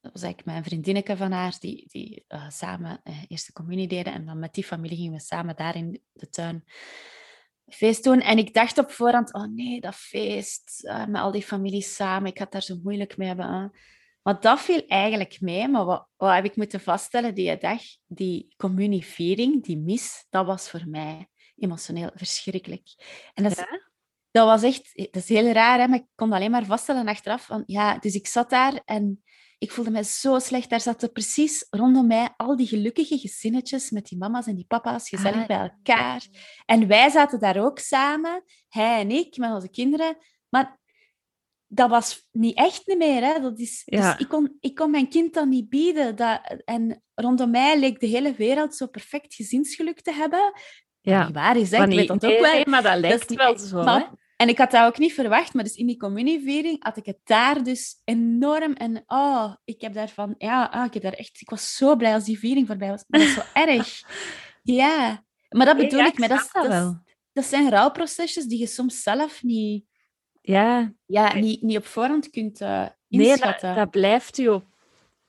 dat 0.00 0.12
was 0.12 0.22
eigenlijk 0.22 0.44
mijn 0.44 0.64
vriendinnetje 0.64 1.16
van 1.16 1.32
haar, 1.32 1.56
die, 1.58 1.86
die 1.88 2.24
samen 2.48 3.02
eerste 3.28 3.52
communie 3.52 3.88
deden. 3.88 4.12
En 4.12 4.26
dan 4.26 4.38
met 4.38 4.54
die 4.54 4.64
familie 4.64 4.96
gingen 4.96 5.12
we 5.12 5.20
samen 5.20 5.56
daar 5.56 5.76
in 5.76 6.02
de 6.12 6.28
tuin 6.28 6.64
feest 7.70 8.04
doen. 8.04 8.20
En 8.20 8.38
ik 8.38 8.54
dacht 8.54 8.78
op 8.78 8.90
voorhand, 8.90 9.34
oh 9.34 9.46
nee, 9.46 9.80
dat 9.80 9.94
feest 9.94 10.80
uh, 10.84 11.06
met 11.06 11.20
al 11.20 11.30
die 11.30 11.42
families 11.42 11.94
samen, 11.94 12.30
ik 12.30 12.38
had 12.38 12.52
daar 12.52 12.62
zo 12.62 12.76
moeilijk 12.82 13.16
mee 13.16 13.28
hebben. 13.28 13.46
Hè. 13.46 13.66
Maar 14.22 14.40
dat 14.40 14.60
viel 14.60 14.86
eigenlijk 14.86 15.40
mee. 15.40 15.68
Maar 15.68 15.84
wat, 15.84 16.08
wat 16.16 16.34
heb 16.34 16.44
ik 16.44 16.56
moeten 16.56 16.80
vaststellen 16.80 17.34
die 17.34 17.56
dag? 17.58 17.82
Die 18.06 18.54
communieviering, 18.56 19.64
die 19.64 19.78
mis, 19.78 20.26
dat 20.30 20.46
was 20.46 20.70
voor 20.70 20.84
mij 20.86 21.28
emotioneel 21.56 22.10
verschrikkelijk. 22.14 22.88
En 23.34 23.42
dat, 23.42 23.66
dat 24.30 24.46
was 24.46 24.62
echt, 24.62 24.92
dat 24.94 25.22
is 25.22 25.28
heel 25.28 25.52
raar, 25.52 25.78
hè, 25.78 25.88
maar 25.88 25.98
ik 25.98 26.06
kon 26.14 26.32
alleen 26.32 26.50
maar 26.50 26.64
vaststellen 26.64 27.08
achteraf. 27.08 27.44
Van, 27.44 27.62
ja, 27.66 27.98
dus 27.98 28.14
ik 28.14 28.26
zat 28.26 28.50
daar 28.50 28.82
en 28.84 29.22
ik 29.60 29.70
voelde 29.70 29.90
me 29.90 30.04
zo 30.04 30.38
slecht. 30.38 30.70
Daar 30.70 30.80
zaten 30.80 31.12
precies 31.12 31.66
rondom 31.70 32.06
mij 32.06 32.28
al 32.36 32.56
die 32.56 32.66
gelukkige 32.66 33.18
gezinnetjes 33.18 33.90
met 33.90 34.06
die 34.06 34.18
mama's 34.18 34.46
en 34.46 34.54
die 34.54 34.64
papa's 34.68 35.08
gezellig 35.08 35.40
ah, 35.40 35.46
bij 35.46 35.58
elkaar. 35.58 36.26
En 36.66 36.86
wij 36.86 37.10
zaten 37.10 37.40
daar 37.40 37.64
ook 37.64 37.78
samen, 37.78 38.44
hij 38.68 39.00
en 39.00 39.10
ik, 39.10 39.36
met 39.36 39.52
onze 39.52 39.70
kinderen. 39.70 40.16
Maar 40.48 40.78
dat 41.66 41.90
was 41.90 42.28
niet 42.32 42.56
echt 42.56 42.86
meer. 42.96 43.22
Hè. 43.22 43.40
Dat 43.40 43.58
is, 43.58 43.82
dus 43.84 44.14
ik, 44.16 44.28
kon, 44.28 44.56
ik 44.60 44.74
kon 44.74 44.90
mijn 44.90 45.08
kind 45.08 45.34
dan 45.34 45.48
niet 45.48 45.68
bieden. 45.68 46.16
Dat, 46.16 46.62
en 46.64 47.02
rondom 47.14 47.50
mij 47.50 47.78
leek 47.78 48.00
de 48.00 48.06
hele 48.06 48.32
wereld 48.32 48.74
zo 48.74 48.86
perfect 48.86 49.34
gezinsgeluk 49.34 50.00
te 50.00 50.12
hebben. 50.12 50.52
Ja. 51.00 51.24
Niet 51.24 51.34
waar 51.34 51.56
is, 51.56 51.70
hè? 51.70 51.84
ik 51.84 51.96
weet 51.96 52.08
dat 52.08 52.24
ook 52.24 52.40
wel. 52.40 52.64
maar 52.64 52.82
dat 52.82 52.98
lijkt 52.98 53.34
wel 53.34 53.58
zo. 53.58 53.84
En 54.40 54.48
ik 54.48 54.58
had 54.58 54.70
dat 54.70 54.86
ook 54.86 54.98
niet 54.98 55.12
verwacht, 55.12 55.54
maar 55.54 55.64
dus 55.64 55.76
in 55.76 55.86
die 55.86 55.96
communieviering 55.96 56.84
had 56.84 56.96
ik 56.96 57.06
het 57.06 57.18
daar 57.24 57.62
dus 57.62 58.00
enorm 58.04 58.72
en 58.72 59.02
oh, 59.06 59.54
ik 59.64 59.80
heb 59.80 59.92
daarvan, 59.92 60.34
ja, 60.38 60.70
oh, 60.74 60.84
ik 60.84 60.94
heb 60.94 61.02
daar 61.02 61.12
echt, 61.12 61.40
ik 61.40 61.50
was 61.50 61.76
zo 61.76 61.96
blij 61.96 62.14
als 62.14 62.24
die 62.24 62.38
viering 62.38 62.66
voorbij 62.66 62.88
was. 62.88 63.04
Maar 63.06 63.20
dat 63.20 63.28
is 63.28 63.34
zo 63.34 63.42
erg. 63.66 64.02
Ja, 64.62 65.24
maar 65.48 65.66
dat 65.66 65.76
bedoel 65.76 66.00
ik, 66.00 66.18
maar 66.18 66.28
dat, 66.28 66.48
dat, 66.52 67.02
dat, 67.32 67.44
zijn 67.44 67.70
rouwprocesjes 67.70 68.44
die 68.44 68.58
je 68.58 68.66
soms 68.66 69.02
zelf 69.02 69.42
niet, 69.42 69.84
ja. 70.40 70.92
Ja, 71.06 71.34
niet, 71.34 71.62
niet 71.62 71.76
op 71.76 71.86
voorhand 71.86 72.30
kunt 72.30 72.60
uh, 72.60 72.86
inschatten. 73.08 73.68
Nee, 73.68 73.78
dat, 73.78 73.90
blijft 73.90 74.36
je 74.36 74.62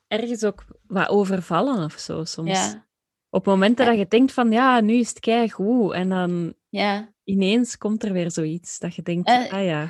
ergens 0.07 0.43
ook 0.43 0.65
wat 0.87 1.09
overvallen 1.09 1.83
of 1.83 1.99
zo 1.99 2.23
soms. 2.23 2.49
Ja. 2.49 2.87
Op 3.29 3.45
momenten 3.45 3.85
dat 3.85 3.97
je 3.97 4.07
denkt 4.07 4.31
van, 4.31 4.51
ja, 4.51 4.79
nu 4.79 4.93
is 4.93 5.09
het 5.09 5.19
kei 5.19 5.49
goed. 5.49 5.93
En 5.93 6.09
dan 6.09 6.53
ja. 6.69 7.10
Ineens 7.23 7.77
komt 7.77 8.03
er 8.03 8.13
weer 8.13 8.31
zoiets 8.31 8.79
dat 8.79 8.95
je 8.95 9.01
denkt, 9.01 9.29
uh, 9.29 9.53
ah 9.53 9.65
ja. 9.65 9.87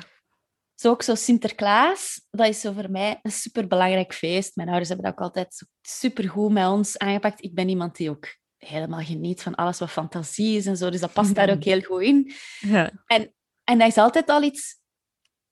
Zo 0.74 0.90
ook 0.90 1.02
zo 1.02 1.14
Sinterklaas, 1.14 2.26
dat 2.30 2.48
is 2.48 2.60
zo 2.60 2.72
voor 2.72 2.90
mij 2.90 3.18
een 3.22 3.32
superbelangrijk 3.32 4.14
feest. 4.14 4.56
Mijn 4.56 4.68
ouders 4.68 4.88
hebben 4.88 5.06
dat 5.06 5.14
ook 5.14 5.24
altijd 5.24 5.66
supergoed 5.80 6.52
met 6.52 6.66
ons 6.66 6.98
aangepakt. 6.98 7.42
Ik 7.42 7.54
ben 7.54 7.68
iemand 7.68 7.96
die 7.96 8.10
ook 8.10 8.36
helemaal 8.56 9.02
geniet 9.02 9.42
van 9.42 9.54
alles 9.54 9.78
wat 9.78 9.90
fantasie 9.90 10.56
is 10.56 10.66
en 10.66 10.76
zo. 10.76 10.90
Dus 10.90 11.00
dat 11.00 11.12
past 11.12 11.34
daar 11.34 11.50
ook 11.50 11.64
heel 11.72 11.80
goed 11.80 12.02
in. 12.02 12.32
Ja. 12.60 12.90
En, 13.06 13.34
en 13.64 13.78
dat 13.78 13.88
is 13.88 13.96
altijd 13.96 14.28
al 14.28 14.42
iets 14.42 14.80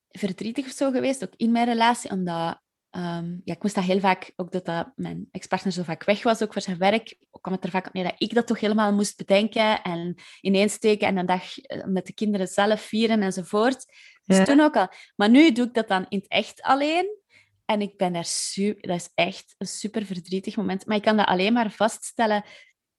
verdrietig 0.08 0.66
of 0.66 0.72
zo 0.72 0.90
geweest, 0.90 1.22
ook 1.22 1.34
in 1.36 1.52
mijn 1.52 1.66
relatie, 1.66 2.10
omdat 2.10 2.60
Ehm, 2.90 3.30
ja, 3.44 3.54
ik 3.54 3.62
moest 3.62 3.74
dat 3.74 3.84
heel 3.84 4.00
vaak, 4.00 4.32
ook 4.36 4.52
dat, 4.52 4.64
dat 4.64 4.92
mijn 4.96 5.28
ex-partner 5.30 5.72
zo 5.72 5.82
vaak 5.82 6.04
weg 6.04 6.22
was, 6.22 6.42
ook 6.42 6.52
voor 6.52 6.62
zijn 6.62 6.78
werk, 6.78 7.16
kwam 7.40 7.54
het 7.54 7.64
er 7.64 7.70
vaak 7.70 7.86
op 7.86 7.92
neer 7.92 8.04
dat 8.04 8.14
ik 8.18 8.34
dat 8.34 8.46
toch 8.46 8.60
helemaal 8.60 8.92
moest 8.92 9.16
bedenken 9.16 9.82
en 9.82 10.14
ineensteken 10.40 11.08
en 11.08 11.16
een 11.16 11.26
dag 11.26 11.58
eh, 11.58 11.84
met 11.84 12.06
de 12.06 12.12
kinderen 12.12 12.46
zelf 12.46 12.80
vieren 12.80 13.22
enzovoort. 13.22 13.84
Dus 14.24 14.44
toen 14.46 14.60
ook 14.60 14.76
al. 14.76 14.88
Maar 15.16 15.30
nu 15.30 15.52
doe 15.52 15.66
ik 15.66 15.74
dat 15.74 15.88
dan 15.88 16.06
in 16.08 16.18
het 16.18 16.28
echt 16.28 16.62
alleen. 16.62 17.18
En 17.64 17.80
ik 17.80 17.96
ben 17.96 18.12
daar 18.12 18.24
super... 18.24 18.88
Dat 18.88 18.96
is 18.96 19.10
echt 19.14 19.54
een 19.58 19.66
super 19.66 20.04
verdrietig 20.04 20.56
moment. 20.56 20.86
Maar 20.86 20.96
ik 20.96 21.02
kan 21.02 21.16
dat 21.16 21.26
alleen 21.26 21.52
maar 21.52 21.70
vaststellen. 21.70 22.44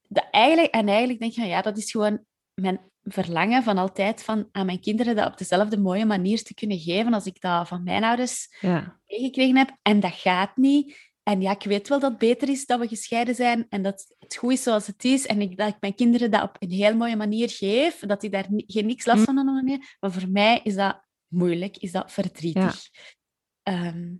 Dat 0.07 0.27
eigenlijk, 0.31 0.73
en 0.73 0.87
eigenlijk 0.87 1.19
denk 1.19 1.31
je, 1.31 1.45
ja, 1.45 1.61
dat 1.61 1.77
is 1.77 1.91
gewoon 1.91 2.25
mijn 2.53 2.90
verlangen 3.03 3.63
van 3.63 3.77
altijd 3.77 4.23
van 4.23 4.47
aan 4.51 4.65
mijn 4.65 4.79
kinderen 4.79 5.15
dat 5.15 5.27
op 5.27 5.37
dezelfde 5.37 5.77
mooie 5.79 6.05
manier 6.05 6.43
te 6.43 6.53
kunnen 6.53 6.79
geven 6.79 7.13
als 7.13 7.25
ik 7.25 7.41
dat 7.41 7.67
van 7.67 7.83
mijn 7.83 8.03
ouders 8.03 8.57
ja. 8.59 8.99
meegekregen 9.07 9.57
heb. 9.57 9.77
En 9.81 9.99
dat 9.99 10.13
gaat 10.13 10.57
niet. 10.57 11.09
En 11.23 11.41
ja, 11.41 11.51
ik 11.51 11.63
weet 11.63 11.87
wel 11.87 11.99
dat 11.99 12.09
het 12.09 12.19
beter 12.19 12.49
is 12.49 12.65
dat 12.65 12.79
we 12.79 12.87
gescheiden 12.87 13.35
zijn 13.35 13.65
en 13.69 13.81
dat 13.81 14.15
het 14.19 14.35
goed 14.35 14.51
is 14.51 14.63
zoals 14.63 14.87
het 14.87 15.03
is. 15.03 15.25
En 15.25 15.41
ik, 15.41 15.57
dat 15.57 15.67
ik 15.67 15.77
mijn 15.79 15.95
kinderen 15.95 16.31
dat 16.31 16.43
op 16.43 16.55
een 16.59 16.71
heel 16.71 16.95
mooie 16.95 17.15
manier 17.15 17.49
geef, 17.49 17.99
dat 17.99 18.21
die 18.21 18.29
daar 18.29 18.47
geen 18.49 18.85
niks 18.85 19.05
last 19.05 19.19
hm. 19.19 19.25
van 19.25 19.37
hebben. 19.37 19.85
Maar 19.99 20.11
voor 20.11 20.29
mij 20.29 20.59
is 20.63 20.75
dat 20.75 21.01
moeilijk? 21.27 21.77
Is 21.77 21.91
dat 21.91 22.11
verdrietig? 22.11 22.89
Ehm, 23.63 24.13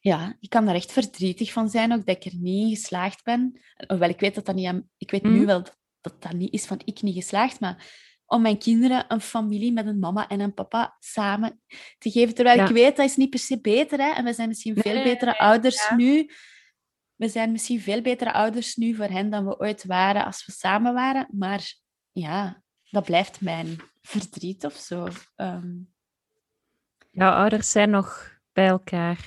ja, 0.00 0.36
ik 0.40 0.48
kan 0.48 0.64
daar 0.64 0.74
echt 0.74 0.92
verdrietig 0.92 1.52
van 1.52 1.68
zijn, 1.68 1.92
ook 1.92 2.06
dat 2.06 2.16
ik 2.16 2.32
er 2.32 2.38
niet 2.38 2.78
geslaagd 2.78 3.24
ben. 3.24 3.60
Hoewel 3.86 4.08
ik 4.08 4.20
weet 4.20 4.34
dat 4.34 4.46
dat 4.46 4.54
niet 4.54 4.66
aan, 4.66 4.88
ik 4.96 5.10
weet 5.10 5.22
nu 5.22 5.30
Mhm. 5.30 5.44
wel 5.44 5.62
dat, 5.62 5.78
dat 6.02 6.22
dat 6.22 6.32
niet 6.32 6.52
is 6.52 6.66
van 6.66 6.80
ik 6.84 7.02
niet 7.02 7.14
geslaagd, 7.14 7.60
maar 7.60 8.00
om 8.26 8.42
mijn 8.42 8.58
kinderen 8.58 9.04
een 9.08 9.20
familie 9.20 9.72
met 9.72 9.86
een 9.86 9.98
mama 9.98 10.28
en 10.28 10.40
een 10.40 10.54
papa 10.54 10.96
samen 10.98 11.60
te 11.98 12.10
geven. 12.10 12.34
Terwijl 12.34 12.56
Ja. 12.56 12.64
ik 12.66 12.72
weet, 12.72 12.96
dat 12.96 13.06
is 13.06 13.16
niet 13.16 13.30
per 13.30 13.38
se 13.38 13.60
beter. 13.60 13.98
Hè? 13.98 14.10
En 14.10 14.24
we 14.24 14.32
zijn 14.32 14.48
misschien 14.48 14.76
veel 14.76 14.94
nee, 14.94 15.02
betere 15.02 15.30
nee, 15.30 15.40
ouders 15.40 15.88
ja. 15.88 15.94
nu. 15.96 16.30
We 17.14 17.28
zijn 17.28 17.52
misschien 17.52 17.80
veel 17.80 18.02
betere 18.02 18.32
ouders 18.32 18.76
nu 18.76 18.94
voor 18.94 19.04
hen 19.04 19.30
dan 19.30 19.46
we 19.46 19.58
ooit 19.58 19.84
waren 19.84 20.24
als 20.24 20.46
we 20.46 20.52
samen 20.52 20.94
waren. 20.94 21.28
Maar 21.30 21.74
ja, 22.12 22.62
dat 22.90 23.04
blijft 23.04 23.40
mijn 23.40 23.76
verdriet 24.00 24.64
of 24.64 24.74
zo. 24.74 25.08
Ehm, 25.36 25.70
Jouw 27.10 27.32
ouders 27.32 27.70
zijn 27.70 27.90
nog 27.90 28.38
bij 28.52 28.66
elkaar. 28.66 29.18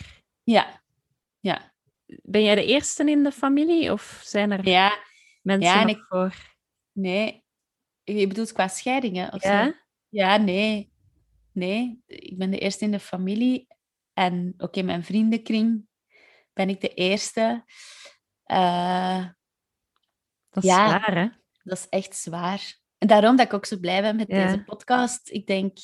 ja, 0.43 0.81
ja. 1.39 1.73
Ben 2.05 2.43
jij 2.43 2.55
de 2.55 2.65
eerste 2.65 3.03
in 3.09 3.23
de 3.23 3.31
familie 3.31 3.91
of 3.91 4.21
zijn 4.23 4.51
er 4.51 4.67
Ja, 4.67 4.97
mensen 5.41 5.73
Ja, 5.73 5.85
ik- 5.87 6.05
voor? 6.07 6.35
Nee. 6.95 7.43
Je 8.03 8.27
bedoelt 8.27 8.51
qua 8.51 8.67
scheidingen 8.67 9.33
of 9.33 9.41
zo? 9.41 9.47
Ja? 9.49 9.73
Ja, 10.09 10.37
nee. 10.37 10.91
Nee, 11.51 12.01
ik 12.05 12.37
ben 12.37 12.51
de 12.51 12.57
eerste 12.59 12.85
in 12.85 12.91
de 12.91 12.99
familie. 12.99 13.67
En 14.13 14.53
oké, 14.57 14.81
mijn 14.81 15.03
vriendenkring 15.03 15.85
ben 16.53 16.69
ik 16.69 16.81
de 16.81 16.93
eerste. 16.93 17.63
Eh, 18.43 19.25
Dat 20.49 20.63
is 20.63 20.69
Ja. 20.69 20.87
waar, 20.89 21.15
hè? 21.17 21.27
dat 21.63 21.77
is 21.77 21.89
echt 21.89 22.15
zwaar. 22.15 22.77
En 22.97 23.07
daarom 23.07 23.35
dat 23.35 23.45
ik 23.45 23.53
ook 23.53 23.65
zo 23.65 23.77
blij 23.79 24.01
ben 24.01 24.15
met 24.15 24.27
Ja. 24.27 24.43
deze 24.45 24.63
podcast. 24.63 25.29
Ik 25.29 25.47
denk, 25.47 25.77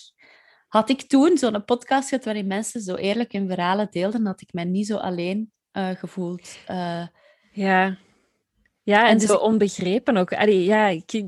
had 0.68 0.90
ik 0.90 1.02
toen 1.02 1.38
zo'n 1.38 1.66
podcast 1.66 2.10
gehad 2.10 2.26
waarin 2.26 2.48
mensen 2.48 2.82
zo 2.82 2.96
eerlijk 2.96 3.32
hun 3.32 3.48
verhalen 3.48 3.88
deelden, 3.92 4.26
had 4.26 4.42
ik 4.42 4.54
mij 4.54 4.64
niet 4.64 4.88
zo 4.88 4.98
alleen 4.98 5.52
eh, 5.72 5.90
gevoeld. 5.90 6.58
Eh, 6.68 7.08
Ja. 7.52 7.98
Ja, 8.84 9.04
en, 9.04 9.10
En 9.10 9.18
dus 9.18 9.28
zo 9.28 9.36
onbegrepen 9.36 10.18
ook. 10.18 10.34
Allee, 10.34 10.64
ja, 10.64 10.88
ik, 10.88 11.24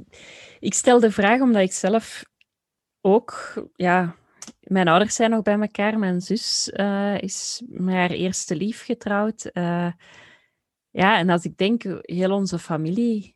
ik 0.60 0.74
stel 0.74 1.00
de 1.00 1.12
vraag 1.12 1.42
omdat 1.42 1.62
ik 1.62 1.72
zelf 1.72 2.24
ook... 3.02 3.54
Ja, 3.76 4.16
mijn 4.60 4.88
ouders 4.88 5.16
zijn 5.16 5.30
nog 5.30 5.42
bij 5.42 5.60
elkaar. 5.60 6.00
Mijn 6.00 6.22
zus 6.22 6.70
eh, 6.70 7.22
is 7.22 7.64
met 7.66 7.96
haar 7.96 8.12
eerste 8.12 8.56
lief 8.56 8.84
getrouwd. 8.84 9.46
Eh, 9.46 9.92
ja, 10.90 11.18
en 11.18 11.30
als 11.30 11.46
ik 11.46 11.58
denk, 11.58 11.84
heel 12.02 12.32
onze 12.32 12.60
familie, 12.60 13.36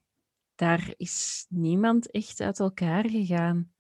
daar 0.56 0.94
is 0.98 1.46
niemand 1.50 2.12
echt 2.12 2.42
uit 2.42 2.60
elkaar 2.60 3.10
gegaan. 3.10 3.72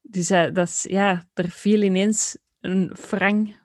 Dus 0.00 0.30
eh, 0.30 0.52
dat 0.52 0.68
is, 0.68 0.82
ja, 0.88 1.28
er 1.34 1.50
viel 1.50 1.82
ineens 1.82 2.38
een 2.60 2.96
frank, 2.96 3.63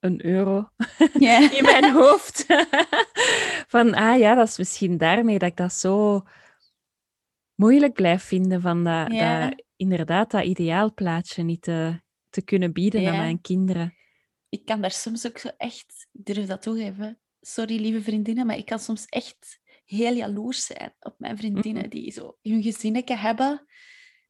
een 0.00 0.24
euro 0.24 0.68
in 1.58 1.62
mijn 1.64 1.92
hoofd. 1.92 2.46
van, 3.74 3.94
ah 3.94 4.18
ja, 4.18 4.34
dat 4.34 4.48
is 4.48 4.58
misschien 4.58 4.98
daarmee 4.98 5.38
dat 5.38 5.48
ik 5.50 5.56
dat 5.56 5.72
zo 5.72 6.22
moeilijk 7.54 7.92
blijf 7.92 8.22
vinden. 8.22 8.60
Van 8.60 8.84
dat, 8.84 9.12
Ja. 9.12 9.48
dat, 9.48 9.64
inderdaad, 9.76 10.30
dat 10.30 10.44
ideaalplaatje 10.44 11.42
niet 11.42 11.62
te, 11.62 12.00
te 12.28 12.42
kunnen 12.42 12.72
bieden 12.72 13.06
aan 13.08 13.16
mijn 13.16 13.40
kinderen. 13.40 13.94
ik 14.48 14.64
kan 14.64 14.80
daar 14.80 14.90
soms 14.90 15.26
ook 15.26 15.38
zo 15.38 15.48
echt, 15.56 16.08
ik 16.12 16.24
durf 16.24 16.46
dat 16.46 16.62
toegeven, 16.62 17.20
sorry 17.40 17.80
lieve 17.80 18.02
vriendinnen, 18.02 18.46
maar 18.46 18.56
ik 18.56 18.66
kan 18.66 18.78
soms 18.78 19.06
echt 19.06 19.60
heel 19.84 20.12
jaloers 20.14 20.66
zijn 20.66 20.94
op 21.00 21.14
mijn 21.18 21.36
vriendinnen 21.36 21.82
Mhm. 21.82 21.90
die 21.90 22.12
zo 22.12 22.36
hun 22.42 22.62
gezinnetje 22.62 23.16
hebben. 23.16 23.66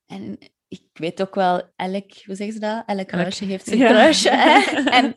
En 0.07 0.39
ik 0.69 0.83
weet 0.93 1.23
ook 1.23 1.35
wel, 1.35 1.62
elk, 1.77 2.12
hoe 2.25 2.35
zeggen 2.35 2.53
ze 2.53 2.59
dat? 2.61 2.83
Elk 2.87 3.11
huisje 3.11 3.45
heeft 3.45 3.64
zijn 3.66 3.79
Ja. 3.79 3.89
kruisje. 3.89 4.31
Hè? 4.31 4.61
En, 4.99 5.14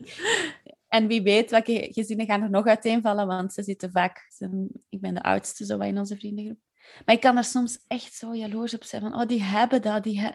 en 0.88 1.06
wie 1.06 1.22
weet 1.22 1.50
welke 1.50 1.88
gezinnen 1.92 2.26
gaan 2.26 2.42
er 2.42 2.50
nog 2.50 2.66
uiteenvallen, 2.66 3.26
want 3.26 3.52
ze 3.52 3.62
zitten 3.62 3.90
vaak, 3.90 4.26
ze- 4.36 4.68
ik 4.88 5.00
ben 5.00 5.14
de 5.14 5.22
oudste 5.22 5.64
zo 5.64 5.78
in 5.78 5.98
onze 5.98 6.16
vriendengroep. 6.16 6.58
Maar 7.04 7.14
ik 7.14 7.20
kan 7.20 7.36
er 7.36 7.44
soms 7.44 7.84
echt 7.88 8.14
zo 8.14 8.34
jaloers 8.34 8.74
op 8.74 8.84
zijn 8.84 9.02
van, 9.02 9.14
oh, 9.20 9.26
die 9.26 9.42
hebben 9.42 9.82
dat, 9.82 10.02
die, 10.02 10.20
he- 10.20 10.34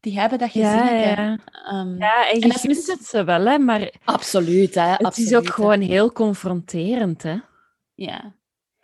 die 0.00 0.18
hebben 0.18 0.38
dat 0.38 0.52
Ja, 0.52 0.70
gezinnetje. 0.78 1.22
ja. 1.22 1.38
Ehm, 1.66 1.96
ja, 1.98 2.28
en 2.30 2.34
je 2.40 2.48
dat 2.48 2.64
is 2.64 2.86
het 2.86 3.04
ze 3.04 3.24
wel, 3.24 3.44
hè, 3.46 3.58
maar 3.58 3.92
Absoluut, 4.04 4.74
hè. 4.74 4.82
het 4.82 5.02
absoluut, 5.02 5.30
is 5.30 5.36
ook 5.36 5.44
hè. 5.46 5.50
gewoon 5.52 5.80
heel 5.80 6.12
confronterend. 6.12 7.22
Hè. 7.22 7.36
Ja. 7.94 8.35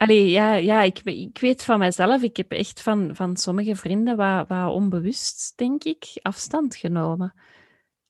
Allee, 0.02 0.30
ja, 0.30 0.54
ja 0.54 0.82
ik, 0.82 1.00
ik 1.04 1.38
weet 1.38 1.64
van 1.64 1.78
mezelf, 1.78 2.22
ik 2.22 2.36
heb 2.36 2.50
echt 2.52 2.82
van, 2.82 3.16
van 3.16 3.36
sommige 3.36 3.76
vrienden 3.76 4.16
wat, 4.16 4.48
wat 4.48 4.72
onbewust, 4.72 5.52
denk 5.56 5.84
ik, 5.84 6.18
afstand 6.22 6.76
genomen. 6.76 7.34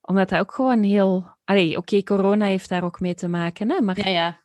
Omdat 0.00 0.28
dat 0.28 0.40
ook 0.40 0.52
gewoon 0.52 0.82
heel... 0.82 1.36
Allee, 1.44 1.76
oké, 1.76 2.02
corona 2.02 2.46
heeft 2.46 2.68
daar 2.68 2.84
ook 2.84 3.00
mee 3.00 3.14
te 3.14 3.28
maken, 3.28 3.70
hè, 3.70 3.80
maar 3.80 3.98
Ja, 3.98 4.08
ja. 4.08 4.42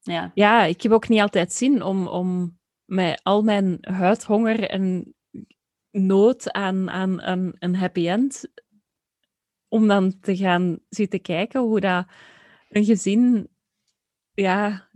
Ja, 0.00 0.30
ja, 0.34 0.64
ik 0.64 0.82
heb 0.82 0.92
ook 0.92 1.08
niet 1.08 1.20
altijd 1.20 1.52
zin 1.52 1.82
om, 1.82 2.06
om 2.06 2.58
met 2.84 3.20
al 3.22 3.42
mijn 3.42 3.78
huidhonger 3.80 4.68
en 4.68 5.14
nood 5.90 6.52
aan, 6.52 6.90
aan, 6.90 7.22
aan 7.22 7.52
een 7.58 7.76
happy 7.76 8.08
end, 8.08 8.52
om 9.68 9.86
dan 9.88 10.20
te 10.20 10.36
gaan 10.36 10.78
zitten 10.88 11.20
kijken 11.20 11.60
hoe 11.60 11.80
dat 11.80 12.06
een 12.68 12.84
gezin 12.84 13.48
ja, 14.32 14.88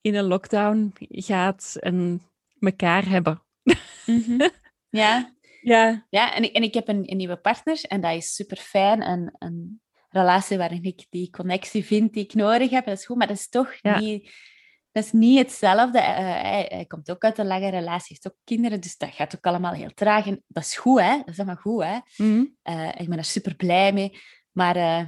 in 0.00 0.14
een 0.14 0.24
lockdown 0.24 0.92
gaat 0.98 1.76
en 1.80 2.22
elkaar 2.60 3.08
hebben. 3.08 3.42
Mhm. 4.06 4.48
ja. 4.88 5.32
Ja, 5.62 6.06
ja 6.10 6.34
en, 6.34 6.42
ik, 6.42 6.52
en 6.52 6.62
ik 6.62 6.74
heb 6.74 6.88
een, 6.88 7.10
een 7.10 7.16
nieuwe 7.16 7.36
partner 7.36 7.80
en 7.82 8.00
dat 8.00 8.14
is 8.16 8.34
super 8.34 8.56
fijn. 8.56 9.08
Een, 9.08 9.34
een 9.38 9.80
relatie 10.08 10.56
waarin 10.58 10.82
ik 10.82 11.06
die 11.10 11.30
connectie 11.30 11.84
vind 11.84 12.12
die 12.12 12.24
ik 12.24 12.34
nodig 12.34 12.70
heb, 12.70 12.84
dat 12.84 12.98
is 12.98 13.06
goed, 13.06 13.16
maar 13.16 13.26
dat 13.26 13.36
is 13.36 13.48
toch 13.48 13.74
Ja. 13.80 13.98
niet, 13.98 14.30
dat 14.92 15.04
is 15.04 15.12
niet 15.12 15.38
hetzelfde. 15.38 15.98
Eh, 15.98 16.16
hij, 16.42 16.66
hij 16.68 16.84
komt 16.86 17.10
ook 17.10 17.24
uit 17.24 17.38
een 17.38 17.46
lange 17.46 17.70
relatie, 17.70 18.06
heeft 18.08 18.26
ook 18.26 18.38
kinderen, 18.44 18.80
dus 18.80 18.96
dat 18.96 19.10
gaat 19.14 19.36
ook 19.36 19.46
allemaal 19.46 19.72
heel 19.72 19.94
traag. 19.94 20.26
En 20.26 20.44
dat 20.46 20.64
is 20.64 20.76
goed, 20.76 21.00
hè? 21.00 21.16
Dat 21.18 21.28
is 21.28 21.36
allemaal 21.38 21.56
goed, 21.56 21.82
hè? 21.82 21.98
Mhm. 22.16 22.44
Eh, 22.62 22.88
ik 22.96 23.08
ben 23.08 23.18
er 23.18 23.24
super 23.24 23.54
blij 23.56 23.92
mee. 23.92 24.18
Maar 24.52 24.76
eh, 24.76 25.06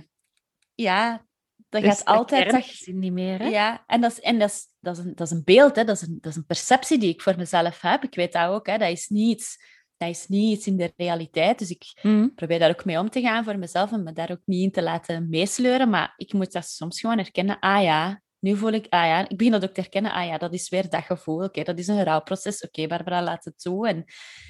ja, 0.75 1.27
dat 1.73 1.83
Dus 1.83 1.91
gaat 1.97 2.05
altijd... 2.05 2.45
dat- 2.45 2.53
kerngezin 2.61 2.99
niet 2.99 3.13
meer, 3.13 3.39
hè? 3.39 3.47
Ja, 3.49 3.85
en, 3.87 4.01
dat 4.01 4.11
is, 4.11 4.21
en 4.21 4.39
dat, 4.39 4.51
is, 4.51 4.67
dat, 4.81 4.99
is 4.99 5.05
een, 5.05 5.15
dat 5.15 5.27
is 5.27 5.33
een 5.33 5.45
beeld, 5.45 5.77
hè? 5.77 5.85
Dat, 5.85 5.97
is 5.97 6.03
een, 6.09 6.19
dat 6.21 6.31
is 6.31 6.37
een 6.37 6.47
perceptie 6.47 6.99
die 6.99 7.09
ik 7.13 7.21
voor 7.23 7.35
mezelf 7.37 7.81
heb. 7.81 8.03
Ik 8.05 8.15
weet 8.15 8.33
dat 8.33 8.49
ook, 8.49 8.67
hè? 8.67 8.79
Dat, 8.79 8.89
is 8.91 9.09
niet 9.09 9.31
iets, 9.39 9.57
dat 9.97 10.09
is 10.09 10.27
niet 10.29 10.57
iets 10.57 10.67
in 10.67 10.77
de 10.77 10.93
realiteit. 10.97 11.59
Dus 11.59 11.71
ik 11.71 11.85
Mhm. 12.03 12.29
probeer 12.35 12.59
daar 12.59 12.71
ook 12.71 12.85
mee 12.85 12.99
om 12.99 13.11
te 13.11 13.21
gaan 13.21 13.45
voor 13.45 13.59
mezelf 13.59 13.93
en 13.93 14.03
me 14.03 14.13
daar 14.13 14.31
ook 14.31 14.41
niet 14.45 14.63
in 14.63 14.71
te 14.71 14.83
laten 14.83 15.29
meesleuren. 15.31 15.91
Maar 15.91 16.15
ik 16.17 16.33
moet 16.33 16.53
dat 16.53 16.67
soms 16.69 17.01
gewoon 17.01 17.19
herkennen. 17.19 17.59
Ah 17.59 17.83
ja, 17.83 18.21
nu 18.39 18.57
voel 18.57 18.73
ik... 18.73 18.87
Ah 18.89 19.07
ja, 19.07 19.29
ik 19.29 19.37
begin 19.37 19.53
dat 19.53 19.65
ook 19.65 19.75
te 19.75 19.81
herkennen. 19.81 20.13
Ah 20.13 20.27
ja, 20.27 20.39
dat 20.39 20.53
is 20.55 20.69
weer 20.69 20.89
dat 20.91 21.03
gevoel. 21.05 21.43
Oké, 21.45 21.63
dat 21.63 21.79
is 21.79 21.87
een 21.89 22.05
rouwproces. 22.05 22.63
Oké, 22.65 22.87
Barbara, 22.87 23.23
laat 23.23 23.45
het 23.45 23.61
toe. 23.61 23.89
En 23.89 24.05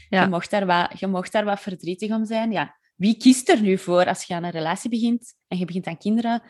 Ja. 0.09 0.23
je, 0.23 0.29
mocht 0.29 0.51
daar 0.51 0.67
wat, 0.67 0.99
je 1.01 1.07
mocht 1.07 1.33
daar 1.33 1.45
wat 1.45 1.61
verdrietig 1.61 2.11
om 2.11 2.25
zijn. 2.25 2.53
Ja, 2.53 2.79
wie 2.97 3.17
kiest 3.17 3.49
er 3.49 3.61
nu 3.61 3.79
voor 3.79 4.07
als 4.07 4.23
je 4.25 4.35
aan 4.35 4.45
een 4.45 4.51
relatie 4.51 4.91
begint 4.91 5.35
en 5.49 5.59
je 5.59 5.65
begint 5.65 5.87
aan 5.87 5.99
kinderen? 5.99 6.43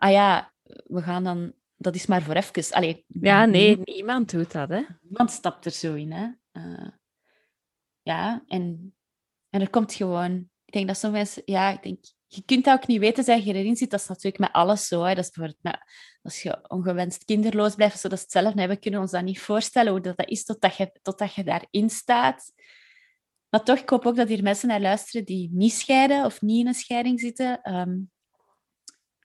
Ah 0.00 0.10
ja, 0.10 0.52
we 0.86 1.02
gaan 1.02 1.24
dan... 1.24 1.52
Dat 1.76 1.94
is 1.94 2.06
maar 2.06 2.22
voor 2.22 2.34
even. 2.34 2.74
Allee, 2.74 3.04
Ja, 3.06 3.44
nee, 3.44 3.78
niemand 3.84 4.30
doet 4.30 4.52
dat, 4.52 4.68
hè? 4.68 4.82
Niemand 5.00 5.30
stapt 5.30 5.64
er 5.64 5.70
zo 5.70 5.94
in, 5.94 6.12
hè. 6.12 6.28
Eh, 6.52 6.88
ja, 8.02 8.44
en, 8.46 8.94
en 9.50 9.60
er 9.60 9.70
komt 9.70 9.94
gewoon... 9.94 10.50
Ik 10.64 10.72
denk 10.72 10.86
dat 10.86 10.96
sommige 10.96 11.22
mensen... 11.22 11.42
Ja, 11.44 11.70
ik 11.70 11.82
denk... 11.82 12.04
Je 12.26 12.42
kunt 12.44 12.64
dat 12.64 12.80
ook 12.80 12.86
niet 12.86 13.00
weten, 13.00 13.34
als 13.34 13.44
je 13.44 13.54
erin 13.54 13.76
zit. 13.76 13.90
Dat 13.90 14.00
is 14.00 14.06
natuurlijk 14.06 14.38
met 14.38 14.52
alles 14.52 14.86
zo. 14.86 15.02
Hè. 15.02 15.14
Dat 15.14 15.24
is 15.24 15.30
bijvoorbeeld 15.30 15.62
met, 15.62 15.78
als 16.22 16.42
je 16.42 16.70
ongewenst 16.70 17.24
kinderloos 17.24 17.74
blijft, 17.74 17.98
zo, 18.00 18.08
dat 18.08 18.18
is 18.18 18.24
hetzelfde. 18.24 18.60
hè. 18.60 18.68
We 18.68 18.76
kunnen 18.76 19.00
ons 19.00 19.10
dat 19.10 19.22
niet 19.24 19.40
voorstellen, 19.40 19.92
hoe 19.92 20.00
dat, 20.00 20.16
dat 20.16 20.28
is 20.28 20.44
totdat 20.44 20.76
je, 20.76 20.98
totdat 21.02 21.34
je 21.34 21.44
daarin 21.44 21.90
staat. 21.90 22.52
Maar 23.48 23.62
toch, 23.64 23.78
ik 23.78 23.88
hoop 23.88 24.06
ook 24.06 24.16
dat 24.16 24.28
hier 24.28 24.42
mensen 24.42 24.68
naar 24.68 24.80
luisteren 24.80 25.24
die 25.24 25.50
niet 25.52 25.72
scheiden 25.72 26.24
of 26.24 26.40
niet 26.40 26.60
in 26.60 26.66
een 26.66 26.74
scheiding 26.74 27.20
zitten. 27.20 27.60
ehm, 27.62 27.98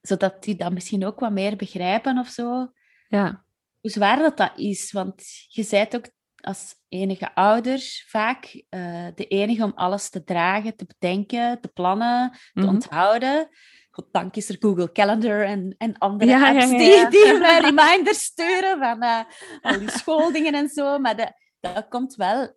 zodat 0.08 0.44
die 0.44 0.56
dat 0.56 0.74
misschien 0.74 1.06
ook 1.06 1.20
wat 1.20 1.32
meer 1.32 1.56
begrijpen 1.56 2.18
of 2.18 2.28
zo 2.28 2.72
Ja. 3.08 3.46
hoe 3.82 3.92
zwaar 3.92 4.18
dat, 4.18 4.38
dat 4.38 4.52
is. 4.56 4.92
Want 4.92 5.24
je 5.48 5.68
bent 5.70 5.96
ook 5.96 6.10
als 6.42 6.76
enige 6.90 7.36
ouder 7.36 8.04
vaak 8.08 8.64
eh, 8.70 9.08
de 9.16 9.28
enige 9.28 9.64
om 9.64 9.72
alles 9.76 10.10
te 10.10 10.24
dragen, 10.24 10.76
te 10.76 10.86
bedenken, 10.86 11.62
te 11.62 11.68
plannen, 11.68 12.32
te 12.32 12.60
Mhm. 12.60 12.68
onthouden. 12.70 13.50
Goddank 13.92 14.36
is 14.36 14.50
er 14.50 14.56
Google 14.60 14.92
Calendar 14.92 15.42
en, 15.42 15.76
en 15.78 15.98
andere 15.98 16.32
Ja, 16.32 16.48
apps 16.50 16.72
ja, 16.72 16.78
die, 16.78 16.90
ja. 16.90 17.10
die 17.10 17.38
mij 17.40 17.60
reminders 17.60 18.24
sturen 18.24 18.80
van 18.80 19.02
eh, 19.02 19.20
al 19.62 19.80
die 19.80 19.92
schooldingen 19.92 20.54
en 20.54 20.70
zo. 20.70 21.00
Maar 21.00 21.16
dat, 21.18 21.34
dat 21.60 21.88
komt 21.88 22.16
wel 22.16 22.56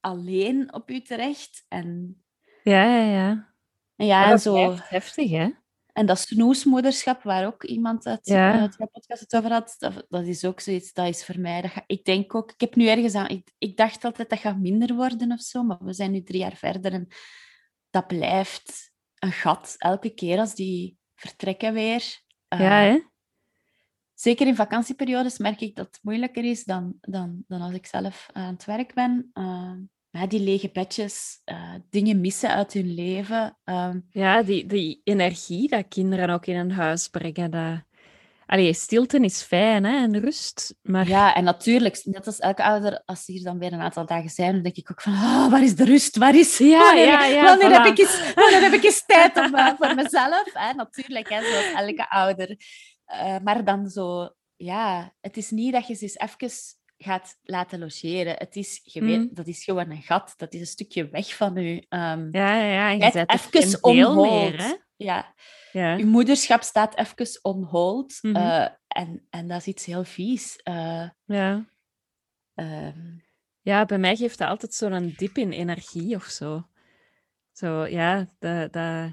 alleen 0.00 0.72
op 0.74 0.90
u 0.90 1.00
terecht. 1.02 1.64
En, 1.68 2.16
Ja, 2.62 2.82
ja, 2.84 3.02
ja. 3.12 3.52
en 3.96 4.06
ja, 4.06 4.24
en 4.24 4.30
dat 4.30 4.42
zo... 4.42 4.74
heftig, 4.78 5.30
hè? 5.30 5.48
En 5.98 6.06
dat 6.06 6.18
snoesmoederschap, 6.18 7.22
waar 7.22 7.46
ook 7.46 7.64
iemand 7.64 8.06
uit, 8.06 8.26
Ja. 8.26 8.60
uit 8.60 8.74
jouw 8.78 8.88
podcast 8.92 9.20
het 9.20 9.36
over 9.36 9.50
had, 9.50 9.74
dat, 9.78 10.06
dat 10.08 10.26
is 10.26 10.44
ook 10.44 10.60
zoiets, 10.60 10.92
dat 10.92 11.06
is 11.08 11.24
voor 11.24 11.40
mij... 11.40 11.60
Dat 11.62 11.70
ga, 11.70 11.84
ik 11.86 12.04
denk 12.04 12.34
ook, 12.34 12.52
ik 12.52 12.60
heb 12.60 12.74
nu 12.74 12.86
ergens 12.86 13.14
aan... 13.14 13.28
Ik, 13.28 13.52
ik 13.58 13.76
dacht 13.76 14.04
altijd 14.04 14.30
dat 14.30 14.38
gaat 14.38 14.58
minder 14.58 14.94
worden 14.94 15.32
of 15.32 15.40
zo, 15.40 15.62
maar 15.62 15.84
we 15.84 15.92
zijn 15.92 16.10
nu 16.10 16.22
drie 16.22 16.40
jaar 16.40 16.56
verder 16.56 16.92
en 16.92 17.08
dat 17.90 18.06
blijft... 18.06 18.92
een 19.18 19.32
gat. 19.32 19.74
Elke 19.78 20.14
keer 20.14 20.38
als 20.38 20.54
die 20.54 20.98
vertrekken 21.14 21.72
weer. 21.72 22.20
Uh, 22.54 22.60
ja, 22.60 22.80
hè? 22.80 23.00
Zeker 24.14 24.46
in 24.46 24.56
vakantieperiodes 24.56 25.38
merk 25.38 25.60
ik 25.60 25.76
dat 25.76 25.86
het 25.86 25.98
moeilijker 26.02 26.44
is 26.44 26.64
dan, 26.64 26.94
dan, 27.00 27.44
dan 27.46 27.60
als 27.60 27.74
ik 27.74 27.86
zelf 27.86 28.28
aan 28.32 28.52
het 28.52 28.64
werk 28.64 28.94
ben. 28.94 29.30
Uh, 29.34 29.72
die 30.26 30.40
lege 30.40 30.70
bedjes, 30.72 31.40
uh, 31.44 31.74
dingen 31.90 32.20
missen 32.20 32.50
uit 32.50 32.72
hun 32.72 32.94
leven. 32.94 33.58
Um, 33.64 34.06
ja, 34.10 34.42
die, 34.42 34.66
die 34.66 35.00
energie 35.04 35.68
dat 35.68 35.88
kinderen 35.88 36.30
ook 36.30 36.46
in 36.46 36.56
een 36.56 36.72
huis 36.72 37.08
brengen. 37.08 37.50
Dat... 37.50 37.86
Allee, 38.46 38.72
stilte 38.72 39.18
is 39.18 39.42
fijn 39.42 39.84
hè? 39.84 39.96
en 39.96 40.20
rust. 40.20 40.74
Maar... 40.82 41.08
Ja, 41.08 41.34
en 41.34 41.44
natuurlijk, 41.44 42.00
net 42.04 42.26
als 42.26 42.38
elke 42.38 42.62
ouder, 42.62 43.02
als 43.04 43.24
ze 43.24 43.32
hier 43.32 43.42
dan 43.42 43.58
weer 43.58 43.72
een 43.72 43.80
aantal 43.80 44.06
dagen 44.06 44.30
zijn, 44.30 44.52
dan 44.52 44.62
denk 44.62 44.76
ik 44.76 44.90
ook 44.90 45.00
van, 45.00 45.12
oh, 45.12 45.50
waar 45.50 45.62
is 45.62 45.76
de 45.76 45.84
rust? 45.84 46.16
Waar 46.16 46.34
is... 46.34 46.58
Ja, 46.58 46.78
wanneer, 46.78 47.06
ja, 47.06 47.24
ja, 47.24 47.42
wanneer, 47.42 47.70
voilà. 47.70 47.82
heb, 47.82 47.86
ik 47.86 47.98
eens, 47.98 48.32
wanneer 48.34 48.60
heb 48.60 48.72
ik 48.72 48.84
eens 48.84 49.04
tijd 49.06 49.36
om, 49.36 49.54
uh, 49.54 49.72
voor 49.78 49.94
mezelf? 49.94 50.50
Hè? 50.52 50.72
Natuurlijk, 50.72 51.28
hè, 51.28 51.44
zoals 51.44 51.72
elke 51.72 52.10
ouder. 52.10 52.56
Uh, 53.12 53.36
maar 53.42 53.64
dan 53.64 53.88
zo, 53.88 54.28
ja, 54.56 55.14
het 55.20 55.36
is 55.36 55.50
niet 55.50 55.72
dat 55.72 55.86
je 55.86 55.94
ze 55.94 56.02
eens 56.02 56.18
even 56.18 56.77
gaat 56.98 57.38
laten 57.42 57.78
logeren. 57.78 58.34
Het 58.38 58.56
is, 58.56 58.80
je 58.82 59.00
weet, 59.00 59.18
Mm. 59.18 59.28
dat 59.32 59.46
is 59.46 59.64
gewoon 59.64 59.90
een 59.90 60.02
gat. 60.02 60.34
Dat 60.36 60.52
is 60.54 60.60
een 60.60 60.66
stukje 60.66 61.08
weg 61.08 61.34
van 61.36 61.56
u. 61.56 61.70
Um, 61.72 62.28
Ja, 62.30 62.56
ja, 62.56 62.62
ja. 62.62 62.88
Je 62.90 63.04
er 63.18 63.26
even 63.28 64.60
hè? 64.60 64.74
Ja, 64.96 65.34
Ja. 65.72 65.96
uw 65.96 66.06
moederschap 66.06 66.62
staat 66.62 66.96
even 66.96 67.38
on 67.42 67.62
hold. 67.62 68.18
Mhm. 68.22 68.36
uh, 68.36 68.68
en, 68.86 69.26
en 69.30 69.48
dat 69.48 69.60
is 69.60 69.66
iets 69.66 69.84
heel 69.84 70.04
vies. 70.04 70.60
Uh, 70.64 71.08
ja. 71.24 71.64
um, 72.54 73.24
Ja, 73.60 73.84
bij 73.84 73.98
mij 73.98 74.16
geeft 74.16 74.38
dat 74.38 74.48
altijd 74.48 74.74
zo'n 74.74 75.14
dip 75.16 75.36
in 75.38 75.50
energie 75.52 76.14
of 76.16 76.24
zo. 76.24 76.68
Zo, 77.52 77.86
ja, 77.86 78.26
dat, 78.38 78.72
dat... 78.72 79.12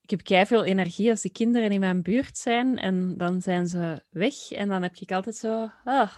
ik 0.00 0.10
heb 0.10 0.22
kei 0.22 0.46
veel 0.46 0.64
energie 0.64 1.10
als 1.10 1.20
de 1.22 1.30
kinderen 1.30 1.70
in 1.70 1.80
mijn 1.80 2.02
buurt 2.02 2.38
zijn 2.38 2.78
en 2.78 3.16
dan 3.16 3.42
zijn 3.42 3.66
ze 3.66 4.04
weg 4.10 4.50
en 4.50 4.68
dan 4.68 4.82
heb 4.82 4.96
ik 4.96 5.12
altijd 5.12 5.36
zo, 5.36 5.70
ah, 5.84 6.10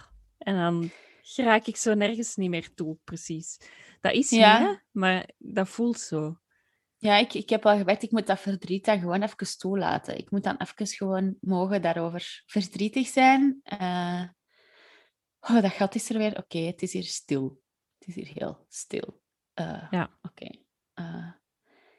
en 0.43 0.55
dan 0.55 0.89
raak 1.35 1.65
ik 1.65 1.75
zo 1.75 1.93
nergens 1.93 2.35
niet 2.35 2.49
meer 2.49 2.73
toe, 2.73 2.97
precies. 3.03 3.57
Dat 4.01 4.13
is 4.13 4.29
Ja. 4.29 4.59
niet, 4.59 4.67
hè, 4.69 4.75
maar 4.91 5.29
dat 5.37 5.69
voelt 5.69 5.99
zo. 5.99 6.35
ja, 6.97 7.17
ik, 7.17 7.33
ik 7.33 7.49
heb 7.49 7.65
al 7.65 7.77
gewerkt, 7.77 8.03
ik 8.03 8.11
moet 8.11 8.27
dat 8.27 8.39
verdriet 8.39 8.85
dan 8.85 8.99
gewoon 8.99 9.21
even 9.21 9.57
toelaten. 9.57 10.17
Ik 10.17 10.31
moet 10.31 10.43
dan 10.43 10.57
even 10.57 10.87
gewoon 10.87 11.37
mogen 11.41 11.81
daarover 11.81 12.43
verdrietig 12.45 13.07
zijn. 13.07 13.61
Uh, 13.81 14.23
oh, 15.39 15.61
dat 15.61 15.71
gat 15.71 15.95
is 15.95 16.09
er 16.09 16.17
weer. 16.17 16.37
Oké, 16.37 16.57
het 16.57 16.81
is 16.81 16.93
hier 16.93 17.03
stil. 17.03 17.61
Het 17.99 18.07
is 18.07 18.15
hier 18.15 18.31
heel 18.33 18.65
stil. 18.69 19.21
Uh, 19.59 19.87
Ja. 19.91 20.17
Oké. 20.21 20.45
Uh, 20.99 21.31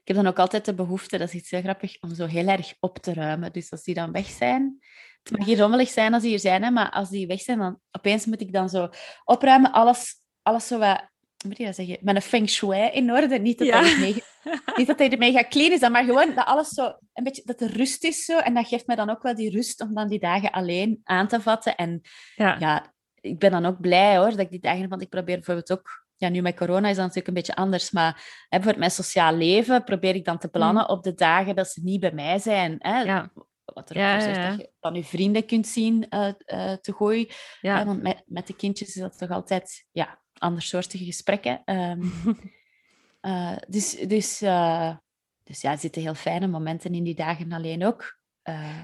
ik 0.01 0.09
heb 0.09 0.17
dan 0.17 0.27
ook 0.27 0.39
altijd 0.39 0.65
de 0.65 0.75
behoefte, 0.75 1.19
dat 1.19 1.29
is 1.29 1.35
iets 1.35 1.51
heel 1.51 1.61
grappig, 1.63 2.01
om 2.01 2.15
zo 2.15 2.27
heel 2.27 2.47
erg 2.49 2.75
op 2.81 2.99
te 2.99 3.13
ruimen. 3.13 3.53
Dus 3.53 3.71
als 3.71 3.83
die 3.83 3.95
dan 3.95 4.13
weg 4.13 4.27
zijn, 4.27 4.79
het 5.23 5.39
mag 5.39 5.47
hier 5.47 5.59
rommelig 5.59 5.89
zijn 5.89 6.13
als 6.13 6.23
die 6.23 6.31
hier 6.31 6.41
zijn, 6.41 6.63
hè, 6.63 6.71
maar 6.71 6.91
als 6.91 7.09
die 7.11 7.27
weg 7.27 7.41
zijn, 7.41 7.59
dan 7.59 7.79
opeens 7.91 8.27
moet 8.27 8.41
ik 8.41 8.53
dan 8.53 8.69
zo 8.69 8.89
opruimen, 9.25 9.73
alles, 9.73 10.15
alles 10.43 10.67
zo 10.67 10.79
wat, 10.79 11.11
moet 11.47 11.57
je 11.59 11.65
dat 11.65 11.75
zeggen, 11.75 11.99
met 12.01 12.15
een 12.15 12.23
feng 12.23 12.49
shui 12.49 12.91
in 12.91 13.13
orde. 13.13 13.39
Niet 13.39 13.59
dat, 13.59 13.67
Ja. 13.67 13.83
hij, 13.83 13.93
ermee, 13.93 14.23
niet 14.77 14.87
dat 14.87 14.99
hij 14.99 15.11
ermee 15.11 15.33
gaat 15.33 15.49
clean 15.49 15.73
is, 15.73 15.81
dan, 15.81 15.93
maar 15.93 16.05
gewoon 16.05 16.35
dat 16.35 16.47
alles 16.47 16.69
zo, 16.69 16.95
een 17.13 17.25
beetje, 17.25 17.43
dat 17.45 17.61
er 17.61 17.71
rust 17.77 18.05
is 18.05 18.25
zo. 18.25 18.39
En 18.39 18.55
dat 18.55 18.69
geeft 18.69 18.87
me 18.87 18.97
dan 18.97 19.11
ook 19.11 19.23
wel 19.23 19.35
die 19.35 19.51
rust 19.51 19.81
om 19.81 19.95
dan 19.95 20.09
die 20.09 20.21
dagen 20.21 20.51
alleen 20.51 21.01
aan 21.05 21.29
te 21.29 21.41
vatten. 21.41 21.77
En 21.77 22.01
Ja, 22.37 22.57
ja, 22.59 22.93
ik 23.21 23.39
ben 23.39 23.51
dan 23.51 23.67
ook 23.67 23.81
blij 23.81 24.17
hoor, 24.17 24.31
dat 24.31 24.39
ik 24.39 24.51
die 24.51 24.61
dagen, 24.61 24.89
want 24.89 25.03
ik 25.03 25.09
probeer 25.09 25.37
bijvoorbeeld 25.37 25.73
ook, 25.73 26.05
ja, 26.17 26.29
nu 26.29 26.41
met 26.41 26.57
corona 26.57 26.89
is 26.89 26.97
dat 26.97 27.07
natuurlijk 27.07 27.29
een 27.29 27.35
beetje 27.35 27.55
anders, 27.55 27.91
maar 27.91 28.13
hè, 28.15 28.49
bijvoorbeeld 28.49 28.79
mijn 28.79 28.91
sociaal 28.91 29.35
leven 29.35 29.85
probeer 29.85 30.15
ik 30.15 30.25
dan 30.25 30.39
te 30.39 30.49
plannen 30.49 30.89
op 30.89 31.03
de 31.03 31.15
dagen 31.15 31.57
dat 31.57 31.69
ze 31.69 31.81
niet 31.83 32.01
bij 32.01 32.13
mij 32.13 32.39
zijn. 32.39 32.77
Hè? 32.79 33.01
Mm. 33.01 33.07
ja, 33.07 33.33
Wat 33.65 33.91
er 33.91 33.97
Ja, 33.97 34.19
ja. 34.19 34.49
dat 34.51 34.59
je 34.61 34.71
dan 34.81 34.95
je 34.95 35.05
vrienden 35.05 35.47
kunt 35.47 35.67
zien 35.67 36.09
eh 36.09 36.29
eh, 36.45 36.73
te 36.79 36.93
gooien. 36.93 37.27
ja. 37.61 37.85
Want 37.85 38.03
met, 38.03 38.23
met 38.27 38.47
de 38.47 38.57
kindjes 38.57 38.89
is 38.89 39.01
dat 39.01 39.19
toch 39.19 39.31
altijd 39.31 39.87
ja, 39.93 40.21
andersoortige 40.39 41.05
gesprekken. 41.05 41.63
Ehm, 41.65 42.03
eh, 43.21 43.57
dus, 43.69 43.91
dus, 43.91 44.39
dus 45.45 45.61
ja, 45.61 45.71
er 45.73 45.79
zitten 45.79 46.03
heel 46.03 46.15
fijne 46.15 46.47
momenten 46.47 46.95
in 46.95 47.05
die 47.05 47.15
dagen 47.15 47.53
alleen 47.53 47.85
ook. 47.87 48.21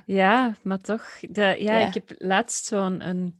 Ja, 0.06 0.56
maar 0.62 0.80
toch. 0.80 1.20
De, 1.20 1.42
ja, 1.42 1.78
Ja. 1.78 1.86
ik 1.86 1.94
heb 1.94 2.14
laatst 2.18 2.64
zo'n 2.66 3.08
een 3.08 3.38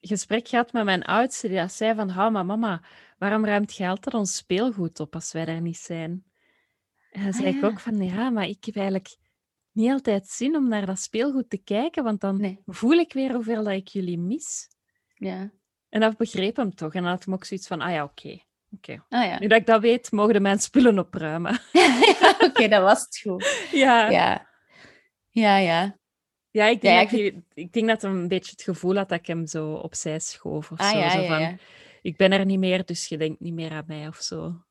gesprek 0.00 0.48
gehad 0.48 0.72
met 0.72 0.84
mijn 0.84 1.02
oudste, 1.04 1.48
die 1.48 1.68
zei 1.68 1.94
van, 1.94 2.08
hou 2.08 2.30
maar 2.30 2.46
mama, 2.46 2.82
waarom 3.18 3.44
ruimt 3.44 3.76
je 3.76 3.88
altijd 3.88 4.14
ons 4.14 4.36
speelgoed 4.36 5.00
op 5.00 5.14
als 5.14 5.32
wij 5.32 5.46
er 5.46 5.60
niet 5.60 5.76
zijn? 5.76 6.24
En 7.10 7.22
dan 7.22 7.32
Ah, 7.32 7.38
zei 7.40 7.56
ik 7.56 7.64
ook 7.64 7.80
van, 7.80 7.96
ja, 7.96 8.30
maar 8.30 8.46
ik 8.46 8.64
heb 8.64 8.76
eigenlijk 8.76 9.16
niet 9.76 9.90
altijd 9.90 10.28
zin 10.28 10.56
om 10.56 10.68
naar 10.68 10.86
dat 10.86 10.98
speelgoed 10.98 11.50
te 11.50 11.56
kijken, 11.58 12.04
want 12.04 12.20
dan 12.20 12.40
Nee. 12.40 12.58
voel 12.66 12.92
ik 12.98 13.12
weer 13.12 13.32
hoeveel 13.34 13.64
dat 13.64 13.72
ik 13.72 13.88
jullie 13.88 14.18
mis. 14.18 14.68
ja. 15.14 15.50
En 15.88 16.00
dat 16.00 16.16
begreep 16.16 16.56
hem 16.56 16.74
toch. 16.74 16.94
En 16.94 17.02
dan 17.02 17.10
had 17.10 17.24
hem 17.24 17.34
ook 17.34 17.44
zoiets 17.44 17.66
van, 17.66 17.80
ah 17.80 17.90
ja, 17.92 18.04
oké. 18.04 18.38
oké. 18.70 19.04
Ah 19.08 19.24
ja. 19.24 19.38
Nu 19.38 19.46
dat 19.46 19.60
ik 19.60 19.66
dat 19.66 19.80
weet, 19.80 20.10
mogen 20.12 20.32
de 20.34 20.40
mijn 20.40 20.58
spullen 20.58 20.98
opruimen. 20.98 21.60
Oké, 22.46 22.68
dat 22.68 22.82
was 22.82 23.00
het 23.02 23.18
goed. 23.22 23.66
ja. 23.84 24.10
Ja. 24.10 24.48
Ja, 25.30 25.56
ja. 25.58 25.98
Ja, 26.50 26.66
ik 26.66 26.80
denk, 26.80 26.94
Ja, 26.94 27.00
dat 27.02 27.10
hij, 27.10 27.42
ik 27.54 27.72
denk 27.72 27.86
dat 27.88 28.02
hij 28.02 28.10
een 28.10 28.28
beetje 28.28 28.50
het 28.50 28.62
gevoel 28.62 28.96
had 28.96 29.08
dat 29.08 29.18
ik 29.18 29.26
hem 29.26 29.46
zo 29.46 29.72
opzij 29.74 30.18
schoof 30.20 30.70
of 30.70 30.78
Ah, 30.80 30.90
zo. 31.12 31.18
zo 31.20 31.26
van, 31.26 31.58
ik 32.02 32.16
ben 32.16 32.32
er 32.32 32.44
niet 32.44 32.58
meer, 32.58 32.84
dus 32.84 33.06
je 33.08 33.16
denkt 33.16 33.40
niet 33.40 33.54
meer 33.54 33.70
aan 33.72 33.84
mij 33.86 34.06
of 34.08 34.16
zo. 34.16 34.64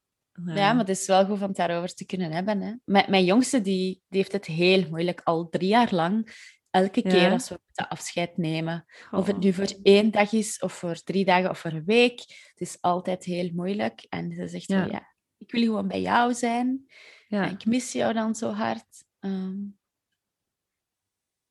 Ja, 0.45 0.71
maar 0.73 0.86
het 0.86 0.89
is 0.97 1.07
wel 1.07 1.25
goed 1.25 1.41
om 1.41 1.47
het 1.47 1.55
daarover 1.55 1.93
te 1.93 2.05
kunnen 2.05 2.31
hebben. 2.31 2.61
Hè. 2.61 2.73
Mijn, 2.86 3.09
mijn 3.09 3.25
jongste 3.25 3.61
die, 3.61 4.01
die 4.09 4.19
heeft 4.19 4.31
het 4.31 4.45
heel 4.45 4.89
moeilijk, 4.89 5.21
al 5.23 5.49
drie 5.49 5.67
jaar 5.67 5.93
lang. 5.93 6.43
Elke 6.69 7.01
Ja. 7.03 7.09
keer 7.09 7.31
als 7.31 7.49
we 7.49 7.59
moeten 7.65 7.88
afscheid 7.89 8.38
nemen. 8.38 8.86
Of 9.11 9.25
het 9.27 9.36
oh, 9.36 9.41
nu 9.41 9.53
voor 9.53 9.73
één 9.83 10.11
dag 10.11 10.31
is, 10.31 10.59
of 10.59 10.73
voor 10.73 10.95
drie 11.03 11.25
dagen, 11.25 11.49
of 11.49 11.59
voor 11.59 11.71
een 11.71 11.86
week. 11.86 12.19
Het 12.19 12.61
is 12.61 12.77
altijd 12.81 13.23
heel 13.23 13.49
moeilijk. 13.53 14.05
En 14.09 14.33
ze 14.33 14.47
zegt 14.47 14.67
Ja. 14.67 14.83
zo, 14.86 14.91
ja, 14.91 15.15
ik 15.38 15.51
wil 15.51 15.61
gewoon 15.61 15.88
bij 15.88 16.01
jou 16.01 16.33
zijn. 16.33 16.86
ja. 17.27 17.45
En 17.45 17.51
ik 17.51 17.65
mis 17.65 17.91
jou 17.91 18.13
dan 18.13 18.36
zo 18.36 18.49
hard. 18.51 19.03
Ehm, 19.19 19.55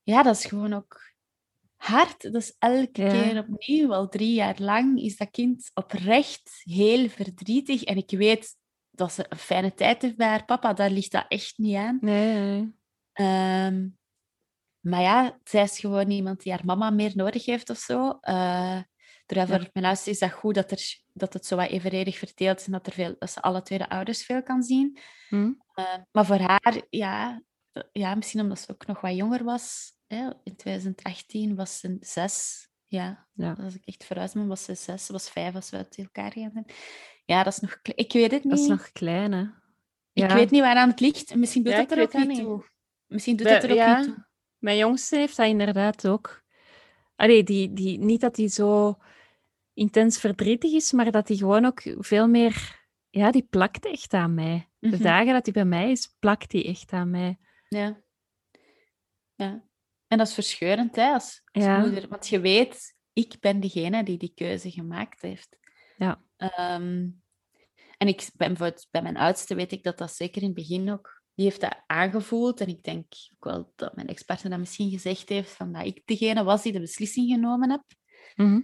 ja, 0.02 0.22
dat 0.22 0.36
is 0.36 0.44
gewoon 0.44 0.72
ook 0.72 1.12
hard. 1.76 2.22
Dat 2.22 2.34
is 2.42 2.54
elke 2.58 3.02
Ja. 3.02 3.10
keer 3.10 3.38
opnieuw. 3.48 3.94
Al 3.94 4.08
drie 4.08 4.34
jaar 4.34 4.56
lang 4.60 5.00
is 5.00 5.16
dat 5.16 5.30
kind 5.30 5.70
oprecht 5.74 6.60
heel 6.62 7.08
verdrietig. 7.08 7.82
En 7.84 7.96
ik 7.96 8.10
weet 8.10 8.56
dat 8.94 9.12
ze 9.12 9.26
een 9.28 9.38
fijne 9.38 9.74
tijd 9.74 10.02
heeft 10.02 10.16
bij 10.16 10.28
haar 10.28 10.44
papa. 10.44 10.72
Daar 10.72 10.90
ligt 10.90 11.12
dat 11.12 11.24
echt 11.28 11.58
niet 11.58 11.76
aan. 11.76 11.98
Nee, 12.00 12.34
nee. 12.40 12.74
Ehm, 13.12 13.88
maar 14.80 15.00
ja, 15.00 15.38
zij 15.44 15.62
is 15.62 15.78
gewoon 15.78 16.10
iemand 16.10 16.42
die 16.42 16.52
haar 16.52 16.64
mama 16.64 16.90
meer 16.90 17.12
nodig 17.14 17.44
heeft 17.44 17.70
of 17.70 17.78
zo. 17.78 18.18
Terwijl 19.26 19.48
Ja. 19.48 19.58
voor 19.58 19.70
mijn 19.72 19.86
oudste 19.86 20.10
is 20.10 20.18
dat 20.18 20.32
goed 20.32 20.54
dat, 20.54 20.70
er, 20.70 20.98
dat 21.12 21.32
het 21.32 21.46
zo 21.46 21.56
wat 21.56 21.68
evenredig 21.70 22.18
verdeeld 22.18 22.58
is 22.60 22.66
en 22.66 22.72
dat, 22.72 22.86
er 22.86 22.92
veel, 22.92 23.16
dat 23.18 23.30
ze 23.30 23.42
alle 23.42 23.62
twee 23.62 23.78
de 23.78 23.88
ouders 23.88 24.24
veel 24.24 24.42
kan 24.42 24.62
zien. 24.62 24.98
Hm? 25.28 25.52
Eh, 25.74 25.84
maar 26.12 26.26
voor 26.26 26.38
haar, 26.38 26.82
ja, 26.90 27.42
ja, 27.92 28.14
misschien 28.14 28.40
omdat 28.40 28.58
ze 28.60 28.72
ook 28.72 28.86
nog 28.86 29.00
wat 29.00 29.14
jonger 29.16 29.44
was. 29.44 29.92
Hè, 30.06 30.30
in 30.42 30.56
2018 30.56 31.54
was 31.54 31.78
ze 31.78 31.96
zes. 32.00 32.68
Ja, 32.86 33.26
Ja. 33.32 33.56
als 33.64 33.74
ik 33.74 33.84
echt 33.84 34.04
vooruit 34.04 34.32
ben, 34.32 34.46
was 34.46 34.64
ze 34.64 34.74
zes. 34.74 35.06
Ze 35.06 35.12
was 35.12 35.30
vijf 35.30 35.54
als 35.54 35.70
we 35.70 35.76
uit 35.76 35.98
elkaar 35.98 36.32
gaan. 36.32 36.64
Ja, 37.24 37.42
dat 37.42 37.52
is 37.52 37.58
nog... 37.60 37.78
kle- 37.82 37.94
Ik 37.96 38.12
weet 38.12 38.30
het 38.30 38.42
niet. 38.44 38.52
Dat 38.52 38.62
is 38.62 38.66
nog 38.68 38.92
klein, 38.92 39.32
hè? 39.32 39.42
Ik 40.12 40.28
Ja. 40.28 40.34
weet 40.34 40.50
niet 40.50 40.60
waaraan 40.60 40.88
het 40.90 41.00
ligt. 41.00 41.34
Misschien 41.34 41.62
doet 41.62 41.72
Ja, 41.72 41.78
het 41.78 41.90
ik 41.90 41.96
er 41.96 42.02
ook 42.02 42.12
dat 42.12 42.26
niet 42.26 42.38
toe. 42.38 42.64
Misschien 43.06 43.36
doet 43.36 43.48
het 43.48 43.62
er 43.64 43.70
ook 43.70 43.76
ja, 43.76 43.96
niet 43.98 44.06
toe. 44.06 44.26
Mijn 44.58 44.76
jongste 44.76 45.16
heeft 45.16 45.36
dat 45.36 45.46
inderdaad 45.46 46.06
ook. 46.08 46.42
Allee, 47.16 47.42
die, 47.42 47.72
die, 47.72 47.98
niet 47.98 48.20
dat 48.20 48.36
hij 48.36 48.48
zo 48.48 48.98
intens 49.72 50.18
verdrietig 50.20 50.72
is, 50.72 50.92
maar 50.92 51.10
dat 51.10 51.28
hij 51.28 51.36
gewoon 51.36 51.64
ook 51.64 51.82
veel 51.98 52.28
meer... 52.28 52.82
Ja, 53.10 53.30
die 53.30 53.46
plakt 53.50 53.86
echt 53.86 54.14
aan 54.14 54.34
mij. 54.34 54.68
De 54.78 54.88
Mhm. 54.88 55.02
dagen 55.02 55.32
dat 55.32 55.44
hij 55.44 55.52
bij 55.54 55.64
mij 55.64 55.90
is, 55.90 56.14
plakt 56.18 56.52
hij 56.52 56.66
echt 56.66 56.92
aan 56.92 57.10
mij. 57.10 57.38
Ja. 57.68 58.02
ja. 59.34 59.64
En 60.08 60.18
dat 60.18 60.26
is 60.28 60.34
verscheurend, 60.34 60.96
hè, 60.96 61.12
als, 61.12 61.42
als 61.52 61.64
Ja. 61.64 61.78
moeder. 61.78 62.08
Want 62.08 62.28
je 62.28 62.40
weet, 62.40 62.96
ik 63.12 63.34
ben 63.40 63.60
degene 63.60 64.02
die 64.02 64.18
die 64.18 64.32
keuze 64.34 64.70
gemaakt 64.70 65.20
heeft. 65.22 65.58
Ja. 65.96 66.22
Ehm, 66.52 67.08
en 67.98 68.08
ik 68.08 68.28
ben 68.36 68.48
bijvoorbeeld 68.48 68.86
bij 68.90 69.02
mijn 69.02 69.16
oudste 69.16 69.54
weet 69.54 69.72
ik 69.72 69.82
dat 69.82 69.98
dat 69.98 70.12
zeker 70.14 70.40
in 70.42 70.46
het 70.48 70.56
begin 70.56 70.92
ook... 70.92 71.22
Die 71.34 71.44
heeft 71.44 71.60
dat 71.60 71.82
aangevoeld. 71.86 72.60
En 72.60 72.68
ik 72.68 72.82
denk 72.82 73.04
ook 73.34 73.44
wel 73.44 73.72
dat 73.76 73.94
mijn 73.94 74.08
experte 74.08 74.48
dat 74.48 74.58
misschien 74.58 74.90
gezegd 74.90 75.28
heeft, 75.28 75.50
van 75.50 75.72
dat 75.72 75.84
ik 75.84 76.02
degene 76.04 76.44
was 76.44 76.62
die 76.62 76.72
de 76.72 76.80
beslissing 76.80 77.30
genomen 77.30 77.70
heb. 77.70 77.82
Mhm. 78.34 78.60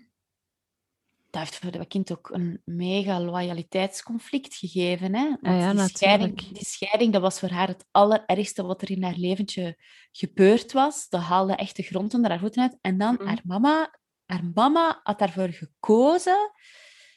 Dat 1.30 1.40
heeft 1.40 1.56
voor 1.56 1.70
dat 1.70 1.86
kind 1.86 2.12
ook 2.12 2.30
een 2.30 2.62
mega 2.64 3.20
loyaliteitsconflict 3.20 4.54
gegeven. 4.54 5.14
Hè? 5.14 5.24
Want 5.28 5.40
Ah 5.42 5.58
ja, 5.58 5.72
die, 5.72 5.88
scheiding, 5.88 6.36
die 6.52 6.64
scheiding, 6.64 7.12
dat 7.12 7.22
was 7.22 7.38
voor 7.38 7.48
haar 7.48 7.68
het 7.68 7.86
allerergste 7.90 8.62
wat 8.62 8.82
er 8.82 8.90
in 8.90 9.02
haar 9.02 9.16
leventje 9.16 9.76
gebeurd 10.12 10.72
was. 10.72 11.08
Dat 11.08 11.20
haalde 11.20 11.54
echt 11.54 11.76
de 11.76 11.82
grond 11.82 12.14
onder 12.14 12.30
haar 12.30 12.40
voeten 12.40 12.62
uit. 12.62 12.78
En 12.80 12.98
dan 12.98 13.14
Mhm. 13.14 13.26
haar 13.26 13.40
mama, 13.44 13.98
haar 14.26 14.44
mama 14.54 15.00
had 15.02 15.18
daarvoor 15.18 15.48
gekozen. 15.48 16.50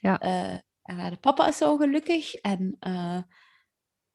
Ja. 0.04 0.20
En 0.84 0.98
haar 1.00 1.18
papa 1.18 1.48
is 1.48 1.58
zo 1.58 1.78
gelukkig. 1.78 2.34
En, 2.34 2.76
eh, 2.80 3.22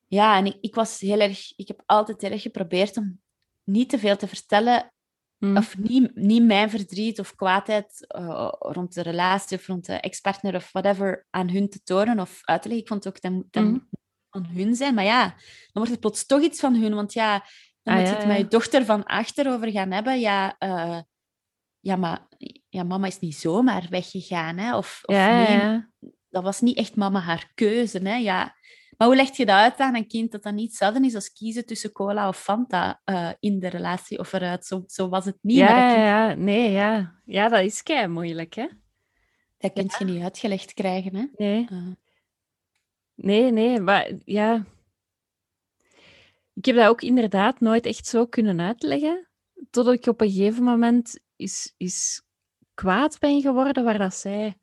ja, 0.07 0.37
en 0.37 0.47
ik, 0.47 0.57
ik 0.61 0.75
was 0.75 1.01
heel 1.01 1.21
erg... 1.21 1.53
Ik 1.57 1.69
heb 1.69 1.83
altijd 1.87 2.21
heel 2.23 2.31
erg 2.31 2.43
geprobeerd 2.43 2.97
om 2.97 3.21
niet 3.65 3.89
te 3.89 3.99
veel 3.99 4.17
te 4.17 4.29
vertellen 4.29 4.93
Mm. 5.41 5.57
of 5.57 5.79
niet, 5.79 6.15
niet 6.15 6.43
mijn 6.45 6.71
verdriet 6.71 7.19
of 7.19 7.35
kwaadheid 7.35 8.05
eh, 8.07 8.49
rond 8.59 8.95
de 8.95 9.03
relatie 9.03 9.57
of 9.59 9.67
rond 9.67 9.87
de 9.87 9.93
ex-partner 9.93 10.55
of 10.55 10.73
whatever 10.73 11.27
aan 11.31 11.51
hun 11.51 11.69
te 11.69 11.83
tonen 11.83 12.21
of 12.21 12.41
uit 12.43 12.63
te 12.63 12.69
leggen. 12.69 12.85
Ik 12.87 12.89
vond 12.93 13.05
het 13.05 13.15
ook, 13.17 13.21
dat, 13.23 13.33
moet- 13.33 13.53
dat 13.53 13.65
moet 13.65 13.85
van 14.31 14.47
hun 14.47 14.75
zijn. 14.75 14.95
Maar 14.95 15.05
ja, 15.05 15.27
dan 15.29 15.37
wordt 15.73 15.91
het 15.91 16.01
plots 16.01 16.27
toch 16.27 16.41
iets 16.43 16.61
van 16.61 16.75
hun. 16.75 16.95
Want 16.95 17.13
ja, 17.13 17.39
dan 17.83 17.95
Ah, 17.95 18.01
moet 18.01 18.09
je 18.09 18.15
ja, 18.15 18.19
het 18.19 18.29
met 18.29 18.37
je 18.39 18.49
dochter 18.49 18.85
van 18.85 19.05
achter 19.05 19.53
over 19.53 19.71
gaan 19.71 19.91
hebben. 19.91 20.21
Ja, 20.21 20.57
ja 21.81 21.97
maar 21.97 22.27
ja, 22.69 22.83
mama 22.83 23.07
is 23.07 23.19
niet 23.19 23.35
zomaar 23.35 23.87
weggegaan. 23.91 24.57
Hè? 24.57 24.77
Of, 24.77 25.01
of 25.05 25.15
Ja, 25.15 25.43
nee, 25.43 25.57
ja. 25.57 25.91
dat 26.29 26.43
was 26.43 26.61
niet 26.61 26.77
echt 26.77 26.97
mama 26.97 27.21
haar 27.21 27.51
keuze. 27.55 27.99
Hè? 27.99 28.17
Ja. 28.17 28.57
Maar 28.97 29.09
hoe 29.09 29.17
leg 29.17 29.37
je 29.37 29.47
dat 29.47 29.57
uit 29.57 29.79
aan 29.79 29.97
een 29.97 30.07
kind 30.07 30.33
dat 30.33 30.43
dat 30.43 30.55
niet 30.55 30.69
hetzelfde 30.69 31.07
is 31.07 31.15
als 31.15 31.33
kiezen 31.33 31.67
tussen 31.67 31.93
cola 31.93 32.29
of 32.29 32.39
Fanta 32.39 33.01
eh, 33.05 33.31
in 33.41 33.59
de 33.59 33.69
relatie 33.69 34.19
of 34.19 34.33
eruit? 34.33 34.67
Zo, 34.67 34.83
zo 34.87 35.09
was 35.09 35.25
het 35.25 35.39
niet. 35.41 35.57
Ja, 35.57 35.69
maar 35.71 35.99
ja, 35.99 36.27
kind, 36.27 36.39
ja. 36.39 36.45
Nee, 36.45 36.71
ja. 36.71 37.21
Ja, 37.25 37.49
dat 37.49 37.65
is 37.65 37.83
kei 37.83 38.07
moeilijk, 38.07 38.55
hè? 38.55 38.67
dat 39.59 39.73
kun 39.73 39.91
je 39.99 40.05
niet 40.05 40.23
uitgelegd 40.23 40.73
krijgen. 40.75 41.15
Hè? 41.15 41.27
Nee. 41.37 41.67
Eh, 41.71 41.87
Nee, 43.19 43.51
nee, 43.53 43.81
maar 43.81 44.13
ja. 44.25 44.65
Ik 46.55 46.65
heb 46.65 46.77
dat 46.77 46.89
ook 46.89 47.03
inderdaad 47.03 47.61
nooit 47.61 47.87
echt 47.87 48.07
zo 48.07 48.27
kunnen 48.27 48.61
uitleggen. 48.61 49.29
Totdat 49.71 49.95
ik 49.95 50.07
op 50.07 50.21
een 50.21 50.31
gegeven 50.31 50.63
moment 50.63 51.21
is, 51.39 51.75
is 51.77 52.23
kwaad 52.75 53.19
ben 53.19 53.41
geworden 53.41 53.85
waar 53.85 53.99
dat 53.99 54.15
zij 54.15 54.59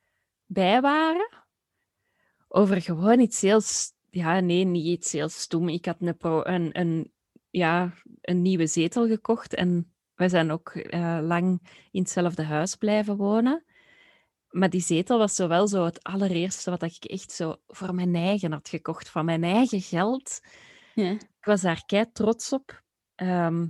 bij 0.46 0.82
waren. 0.82 1.30
Over 2.48 2.82
gewoon 2.82 3.20
iets 3.20 3.42
heel... 3.42 3.62
Ja, 4.10 4.40
nee, 4.40 4.64
niet 4.64 4.86
iets 4.86 5.12
heel 5.12 5.30
stoem. 5.30 5.70
Ik 5.70 5.86
had 5.86 5.98
een, 6.00 6.18
pro, 6.18 6.44
een, 6.44 6.80
een, 6.80 7.12
ja, 7.50 7.94
een 8.22 8.42
nieuwe 8.42 8.68
zetel 8.68 9.08
gekocht 9.08 9.54
en 9.54 9.94
we 10.16 10.30
zijn 10.30 10.52
ook 10.52 10.70
eh, 10.70 11.20
lang 11.22 11.60
in 11.92 12.02
hetzelfde 12.02 12.44
huis 12.44 12.76
blijven 12.76 13.18
wonen. 13.18 13.64
Maar 14.50 14.70
die 14.70 14.82
zetel 14.82 15.18
was 15.18 15.36
zowel 15.36 15.68
zo 15.68 15.86
het 15.86 16.04
allereerste 16.04 16.70
wat 16.70 16.82
ik 16.82 17.06
echt 17.06 17.32
zo 17.32 17.56
voor 17.68 17.96
mijn 17.96 18.16
eigen 18.16 18.52
had 18.52 18.70
gekocht, 18.70 19.10
van 19.10 19.26
mijn 19.26 19.44
eigen 19.44 19.82
geld. 19.82 20.40
ja. 20.94 21.12
Ik 21.12 21.52
was 21.52 21.62
daar 21.62 21.86
kei 21.86 22.12
trots 22.12 22.54
op. 22.54 22.84
Ehm, 23.16 23.68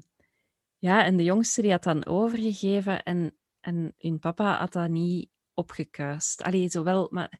ja, 0.86 1.04
en 1.04 1.18
de 1.18 1.24
jongste 1.24 1.62
die 1.62 1.72
had 1.72 1.84
dan 1.84 2.06
overgegeven 2.06 3.04
en, 3.04 3.36
en 3.60 3.94
hun 3.98 4.20
papa 4.20 4.58
had 4.58 4.74
dat 4.74 4.90
niet 4.90 5.30
opgekuist. 5.54 6.44
Allee, 6.44 6.70
zowel, 6.70 7.08
maar 7.12 7.40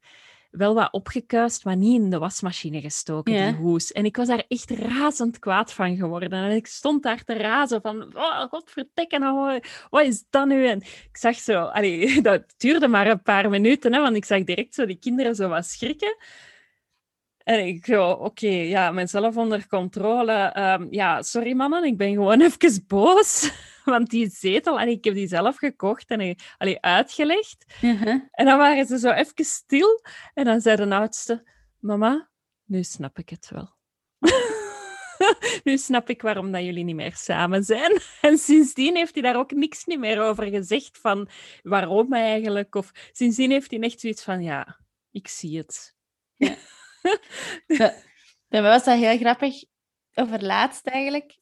wel 0.52 0.74
wat 0.74 0.92
opgekuist, 0.92 1.66
maar 1.66 1.76
niet 1.76 2.02
in 2.02 2.10
de 2.10 2.18
wasmachine 2.18 2.82
gestoken, 2.82 3.34
Ja. 3.34 3.46
die 3.52 3.56
hoes. 3.56 3.92
En 3.92 4.06
ik 4.06 4.16
was 4.16 4.28
daar 4.28 4.44
echt 4.48 4.70
razend 4.72 5.40
kwaad 5.40 5.74
van 5.74 5.96
geworden. 5.96 6.32
En 6.32 6.52
ik 6.52 6.68
stond 6.68 7.04
daar 7.04 7.24
te 7.24 7.34
razen 7.34 7.82
van, 7.82 8.16
oh, 8.16 8.42
godvertekken, 8.50 9.24
oh, 9.24 9.60
wat 9.90 10.06
is 10.06 10.26
dat 10.30 10.48
nu? 10.48 10.68
En 10.68 10.82
ik 10.82 11.18
zag 11.18 11.36
zo, 11.36 11.64
allee, 11.64 12.22
dat 12.32 12.54
duurde 12.58 12.88
maar 12.88 13.08
een 13.08 13.22
paar 13.22 13.50
minuten, 13.50 13.94
hè, 13.94 14.02
want 14.02 14.16
ik 14.16 14.26
zag 14.26 14.44
direct 14.44 14.74
zo 14.74 14.86
die 14.86 15.00
kinderen 15.00 15.36
zo 15.36 15.48
wat 15.48 15.66
schrikken. 15.66 16.18
En 17.46 17.68
ik 17.68 17.86
zo, 17.86 18.10
oké, 18.10 18.48
ja, 18.48 18.92
mezelf 18.92 19.38
onder 19.38 19.68
controle. 19.68 20.34
Ehm, 20.34 20.88
ja, 20.90 21.22
sorry 21.22 21.54
mannen, 21.54 21.84
ik 21.84 21.98
ben 21.98 22.14
gewoon 22.14 22.42
even 22.62 22.84
boos. 22.88 23.52
Want 23.84 24.10
die 24.10 24.30
zetel, 24.30 24.80
en 24.80 24.88
ik 24.88 25.04
heb 25.04 25.14
die 25.14 25.28
zelf 25.28 25.58
gekocht 25.58 26.10
en 26.10 26.36
allee, 26.58 26.82
uitgelegd. 26.82 27.66
Uh-huh. 27.82 28.22
En 28.32 28.46
dan 28.46 28.58
waren 28.58 28.86
ze 28.86 29.00
zo 29.00 29.12
even 29.12 29.46
stil. 29.46 30.02
En 30.34 30.46
dan 30.46 30.62
zei 30.62 30.76
de 30.76 30.96
oudste, 30.96 31.48
mama, 31.80 32.30
nu 32.64 32.84
snap 32.84 33.18
ik 33.18 33.30
het 33.30 33.50
wel. 33.50 33.70
nu 35.64 35.78
snap 35.78 36.10
ik 36.10 36.22
waarom 36.22 36.52
dat 36.52 36.64
jullie 36.64 36.84
niet 36.84 36.96
meer 36.96 37.16
samen 37.16 37.64
zijn. 37.64 38.00
En 38.22 38.38
sindsdien 38.38 38.96
heeft 38.96 39.14
hij 39.14 39.24
daar 39.24 39.38
ook 39.38 39.52
niks 39.52 39.86
niet 39.86 40.00
meer 40.00 40.22
over 40.22 40.44
gezegd 40.44 40.98
van 40.98 41.28
waarom 41.64 42.14
eigenlijk. 42.14 42.76
Of 42.76 42.92
sindsdien 43.12 43.52
heeft 43.52 43.72
hij 43.72 43.80
echt 43.80 44.00
zoiets 44.00 44.24
van, 44.24 44.44
ja, 44.44 44.80
ik 45.12 45.28
zie 45.28 45.58
het. 45.58 45.96
Bij 48.48 48.62
mij 48.62 48.70
was 48.72 48.84
dat 48.84 48.98
heel 48.98 49.18
grappig. 49.18 49.64
Over 50.14 50.44
laatst 50.44 50.88
eigenlijk. 50.88 51.38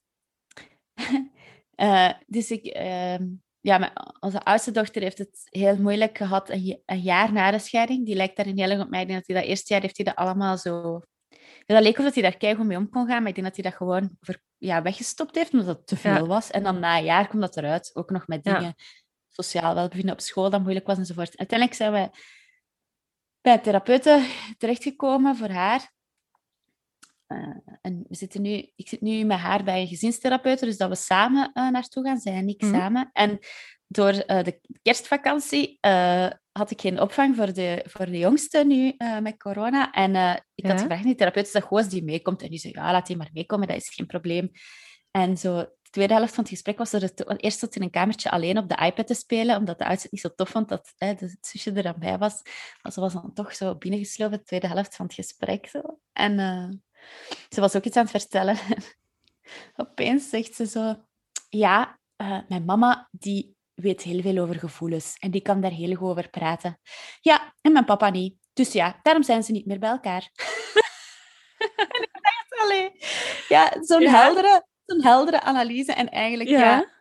Eh, 1.75 2.11
dus 2.27 2.51
ik... 2.51 2.65
ehm, 2.65 3.27
ja, 3.59 3.77
mijn, 3.77 3.91
onze 4.19 4.43
oudste 4.43 4.71
dochter 4.71 5.01
heeft 5.01 5.17
het 5.17 5.47
heel 5.49 5.77
moeilijk 5.77 6.17
gehad 6.17 6.49
een, 6.49 6.81
een 6.85 6.99
jaar 6.99 7.31
na 7.33 7.51
de 7.51 7.59
scheiding. 7.59 8.05
Die 8.05 8.15
lijkt 8.15 8.35
daar 8.35 8.45
heel 8.45 8.69
erg 8.69 8.81
op 8.81 8.89
mij. 8.89 9.01
Ik 9.01 9.07
denk 9.07 9.19
dat 9.19 9.27
hij 9.27 9.35
dat 9.41 9.49
eerste 9.49 9.73
jaar 9.73 9.81
heeft 9.81 9.97
hij 9.97 10.05
dat 10.05 10.15
allemaal 10.15 10.57
zo... 10.57 11.01
Dat 11.65 11.81
leek 11.81 11.97
of 11.97 12.03
dat 12.03 12.13
hij 12.13 12.23
daar 12.23 12.37
keihard 12.37 12.67
mee 12.67 12.77
om 12.77 12.89
kon 12.89 13.07
gaan, 13.07 13.19
maar 13.19 13.27
ik 13.29 13.35
denk 13.35 13.47
dat 13.47 13.55
hij 13.55 13.63
dat 13.69 13.73
gewoon 13.77 14.17
ver, 14.19 14.41
ja, 14.57 14.81
weggestopt 14.81 15.35
heeft, 15.35 15.51
omdat 15.51 15.67
het 15.67 15.87
te 15.87 15.95
veel 15.95 16.11
Ja. 16.13 16.25
was. 16.25 16.51
En 16.51 16.63
dan 16.63 16.79
na 16.79 16.97
een 16.97 17.03
jaar 17.03 17.27
komt 17.27 17.41
dat 17.41 17.57
eruit, 17.57 17.91
ook 17.93 18.09
nog 18.09 18.27
met 18.27 18.45
Ja. 18.45 18.57
dingen, 18.57 18.75
sociaal 19.27 19.75
welbevinden 19.75 20.13
op 20.13 20.21
school, 20.21 20.49
dat 20.49 20.61
moeilijk 20.61 20.87
was 20.87 20.97
enzovoort. 20.97 21.37
Uiteindelijk 21.37 21.77
zijn 21.77 21.91
we 21.91 22.09
bij 23.43 23.53
een 23.53 23.61
therapeute 23.61 24.25
terechtgekomen 24.57 25.35
voor 25.35 25.49
haar. 25.49 25.91
Eh, 27.27 27.55
en 27.81 28.05
we 28.07 28.15
zitten 28.15 28.41
nu, 28.41 28.71
ik 28.75 28.87
zit 28.87 29.01
nu 29.01 29.23
met 29.23 29.37
haar 29.37 29.63
bij 29.63 29.81
een 29.81 29.87
gezinstherapeute, 29.87 30.65
dus 30.65 30.77
dat 30.77 30.89
we 30.89 30.95
samen 30.95 31.51
eh, 31.53 31.69
naartoe 31.69 32.03
gaan, 32.03 32.19
zij 32.19 32.33
en 32.33 32.47
ik 32.47 32.61
Mhm. 32.61 32.73
samen. 32.73 33.09
En 33.13 33.39
door 33.87 34.09
eh, 34.11 34.43
de 34.43 34.59
kerstvakantie 34.81 35.77
had 36.51 36.71
ik 36.71 36.81
geen 36.81 37.01
opvang 37.01 37.35
voor 37.35 37.53
de, 37.53 37.85
voor 37.87 38.05
de 38.05 38.17
jongste 38.17 38.65
nu 38.65 38.95
met 39.21 39.37
corona. 39.37 39.91
En 39.91 40.43
ik 40.55 40.65
had 40.65 40.79
gevraagd 40.81 41.01
aan 41.01 41.07
die 41.07 41.15
therapeut 41.15 41.51
dat 41.53 41.63
gewoon 41.63 41.83
als 41.83 41.91
die 41.91 42.03
meekomt. 42.03 42.41
En 42.41 42.49
die 42.49 42.59
zei, 42.59 42.73
ja, 42.73 42.91
laat 42.91 43.07
die 43.07 43.17
maar 43.17 43.29
meekomen, 43.33 43.67
dat 43.67 43.77
is 43.77 43.93
geen 43.93 44.05
probleem. 44.05 44.51
En 45.11 45.37
zo, 45.37 45.65
tweede 45.93 46.13
helft 46.13 46.33
van 46.33 46.43
het 46.43 46.53
gesprek 46.53 46.77
was 46.77 46.93
er... 46.93 47.01
Het, 47.01 47.41
eerst 47.43 47.59
zat 47.59 47.75
in 47.75 47.81
een 47.81 47.89
kamertje 47.89 48.31
alleen 48.31 48.57
op 48.57 48.69
de 48.69 48.85
iPad 48.85 49.07
te 49.07 49.13
spelen, 49.13 49.57
omdat 49.57 49.77
de 49.77 49.85
het 49.85 50.07
niet 50.11 50.21
zo 50.21 50.29
tof 50.35 50.49
vond 50.49 50.69
dat 50.69 50.93
hè, 50.97 51.13
de- 51.13 51.25
het 51.25 51.47
zusje 51.47 51.71
er 51.71 51.83
dan 51.83 51.95
bij 51.97 52.17
was. 52.17 52.41
Maar 52.81 52.91
ze 52.91 52.99
was 52.99 53.13
dan 53.13 53.33
toch 53.33 53.55
zo 53.55 53.75
binnengeslopen, 53.75 54.37
de 54.37 54.43
tweede 54.43 54.67
helft 54.67 54.95
van 54.95 55.05
het 55.05 55.15
gesprek. 55.15 55.67
Zo. 55.67 55.99
En 56.13 56.39
eh, 56.39 56.69
ze 57.49 57.61
was 57.61 57.75
ook 57.75 57.83
iets 57.83 57.97
aan 57.97 58.07
het 58.07 58.11
vertellen. 58.21 58.57
Opeens 59.75 60.29
zegt 60.29 60.55
ze 60.55 60.65
zo... 60.65 60.95
Ja, 61.49 61.99
eh, 62.15 62.39
mijn 62.47 62.65
mama 62.65 63.07
die 63.11 63.55
weet 63.73 64.01
heel 64.01 64.21
veel 64.21 64.37
over 64.37 64.59
gevoelens 64.59 65.15
en 65.19 65.31
die 65.31 65.41
kan 65.41 65.61
daar 65.61 65.71
heel 65.71 65.95
goed 65.95 66.09
over 66.09 66.29
praten. 66.29 66.79
Ja, 67.21 67.53
en 67.61 67.71
mijn 67.71 67.85
papa 67.85 68.09
niet. 68.09 68.35
Dus 68.53 68.71
ja, 68.71 68.99
daarom 69.01 69.23
zijn 69.23 69.43
ze 69.43 69.51
niet 69.51 69.65
meer 69.65 69.79
bij 69.79 69.89
elkaar. 69.89 70.29
en 71.75 72.01
ik 72.01 72.09
dacht, 72.11 72.61
allee, 72.63 72.91
ja, 73.47 73.77
zo'n 73.81 74.01
Ja. 74.01 74.11
heldere, 74.11 74.65
zo'n 74.85 75.01
heldere 75.01 75.41
analyse. 75.41 75.93
En 75.93 76.09
eigenlijk, 76.09 76.49
ja, 76.49 76.59
Ja. 76.59 76.91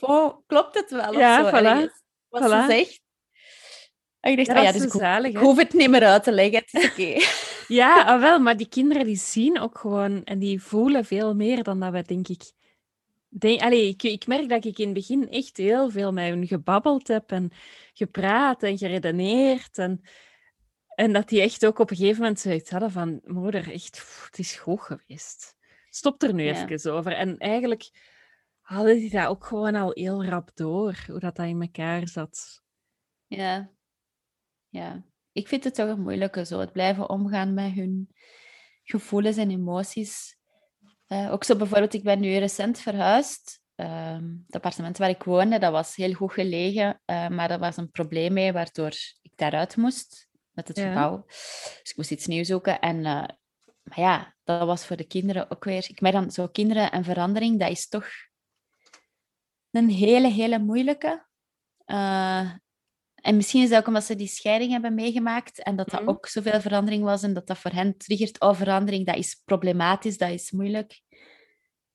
oh, 0.00 0.36
klopt 0.46 0.74
het 0.74 0.90
wel 0.90 1.12
Ja, 1.18 1.42
of 1.44 1.50
zo? 1.50 1.56
voilà. 1.56 1.90
Wat 2.28 2.42
Voilà. 2.42 2.46
ze 2.46 2.64
zegt. 2.68 3.00
En 4.20 4.30
ik 4.30 4.36
dacht, 4.36 4.48
Ja, 4.48 4.54
ah, 4.56 4.62
ja, 4.64 4.72
dus 4.72 4.82
ik, 4.82 4.92
hoef- 4.92 5.00
zalig, 5.02 5.56
het 5.56 5.72
niet 5.72 5.90
meer 5.90 6.04
uit 6.04 6.22
te 6.22 6.32
leggen. 6.32 6.62
Het 6.66 6.74
is 6.82 6.90
oké. 6.90 7.14
Ja, 7.70 8.02
ah, 8.02 8.20
wel, 8.20 8.38
maar 8.38 8.56
die 8.56 8.68
kinderen 8.68 9.04
die 9.06 9.16
zien 9.16 9.60
ook 9.60 9.78
gewoon 9.78 10.24
en 10.24 10.38
die 10.38 10.62
voelen 10.62 11.04
veel 11.04 11.34
meer 11.34 11.62
dan 11.62 11.80
dat 11.80 11.92
we, 11.92 12.02
denk 12.02 12.28
ik. 12.28 12.52
Denk, 13.28 13.60
allee, 13.60 13.88
ik, 13.88 14.02
ik 14.02 14.26
merk 14.26 14.48
dat 14.48 14.64
ik 14.64 14.78
in 14.78 14.84
het 14.84 14.94
begin 14.94 15.28
echt 15.30 15.56
heel 15.56 15.90
veel 15.90 16.12
met 16.12 16.28
hun 16.28 16.46
gebabbeld 16.46 17.08
heb 17.08 17.30
en 17.30 17.50
gepraat 17.94 18.62
en 18.62 18.78
geredeneerd. 18.78 19.78
En, 19.78 20.00
en 20.94 21.12
dat 21.12 21.28
die 21.28 21.40
echt 21.40 21.66
ook 21.66 21.78
op 21.78 21.90
een 21.90 21.96
gegeven 21.96 22.20
moment 22.20 22.40
zoiets 22.40 22.70
hadden 22.70 22.90
van: 22.90 23.20
Moeder, 23.24 23.72
echt, 23.72 23.90
pff, 23.90 24.26
het 24.30 24.38
is 24.38 24.54
goed 24.54 24.80
geweest. 24.80 25.54
Stop 25.90 26.22
er 26.22 26.34
nu 26.34 26.42
Ja. 26.44 26.68
even 26.68 26.92
over. 26.92 27.12
En 27.12 27.38
eigenlijk 27.38 27.90
hadden 28.60 28.94
die 28.94 29.10
dat 29.10 29.26
ook 29.26 29.46
gewoon 29.46 29.74
al 29.74 29.90
heel 29.94 30.24
rap 30.24 30.50
door, 30.54 31.04
hoe 31.06 31.18
dat, 31.18 31.36
dat 31.36 31.46
in 31.46 31.60
elkaar 31.62 32.08
zat. 32.08 32.62
Ja. 33.26 33.70
ja, 34.68 35.04
ik 35.32 35.48
vind 35.48 35.64
het 35.64 35.74
toch 35.74 35.88
een 35.88 36.02
moeilijke 36.02 36.44
zo. 36.44 36.58
Het 36.60 36.72
blijven 36.72 37.08
omgaan 37.08 37.54
met 37.54 37.72
hun 37.72 38.08
gevoelens 38.82 39.36
en 39.36 39.50
emoties. 39.50 40.38
Eh, 41.06 41.32
ook 41.32 41.44
zo 41.44 41.56
bijvoorbeeld, 41.56 41.94
ik 41.94 42.02
ben 42.02 42.20
nu 42.20 42.36
recent 42.36 42.78
verhuisd. 42.78 43.60
Ehm, 43.74 44.24
het 44.46 44.54
appartement 44.54 44.98
waar 44.98 45.08
ik 45.08 45.22
woonde, 45.22 45.58
dat 45.58 45.72
was 45.72 45.96
heel 45.96 46.12
goed 46.12 46.32
gelegen, 46.32 47.00
eh, 47.04 47.28
maar 47.28 47.50
er 47.50 47.58
was 47.58 47.76
een 47.76 47.90
probleem 47.90 48.32
mee, 48.32 48.52
waardoor 48.52 48.92
ik 49.22 49.32
daaruit 49.36 49.76
moest 49.76 50.28
met 50.50 50.68
het 50.68 50.76
Ja. 50.76 50.88
gebouw. 50.88 51.24
Dus 51.26 51.90
ik 51.90 51.96
moest 51.96 52.10
iets 52.10 52.26
nieuws 52.26 52.46
zoeken. 52.46 52.80
En, 52.80 53.04
eh, 53.04 53.24
maar 53.90 54.00
ja, 54.06 54.34
dat 54.44 54.66
was 54.66 54.86
voor 54.86 54.96
de 54.96 55.06
kinderen 55.06 55.50
ook 55.50 55.64
weer... 55.64 55.84
Ik 55.88 56.00
merk 56.00 56.14
dan 56.14 56.30
zo 56.30 56.46
kinderen 56.48 56.90
en 56.90 57.04
verandering, 57.04 57.58
dat 57.60 57.70
is 57.70 57.88
toch 57.88 58.06
een 59.70 59.88
hele, 59.90 60.28
hele 60.28 60.58
moeilijke. 60.58 61.26
Eh, 61.84 62.50
en 63.14 63.36
misschien 63.36 63.62
is 63.62 63.68
dat 63.68 63.78
ook 63.78 63.86
omdat 63.86 64.04
ze 64.04 64.16
die 64.16 64.26
scheiding 64.26 64.72
hebben 64.72 64.94
meegemaakt 64.94 65.62
en 65.62 65.76
dat 65.76 65.88
dat 65.90 66.00
Mhm. 66.00 66.08
ook 66.10 66.26
zoveel 66.26 66.60
verandering 66.60 67.02
was 67.02 67.22
en 67.22 67.34
dat 67.34 67.46
dat 67.46 67.58
voor 67.58 67.70
hen 67.70 67.96
triggert, 67.96 68.40
oh, 68.40 68.54
verandering, 68.54 69.06
dat 69.06 69.16
is 69.16 69.40
problematisch, 69.44 70.18
dat 70.18 70.30
is 70.30 70.50
moeilijk. 70.50 71.00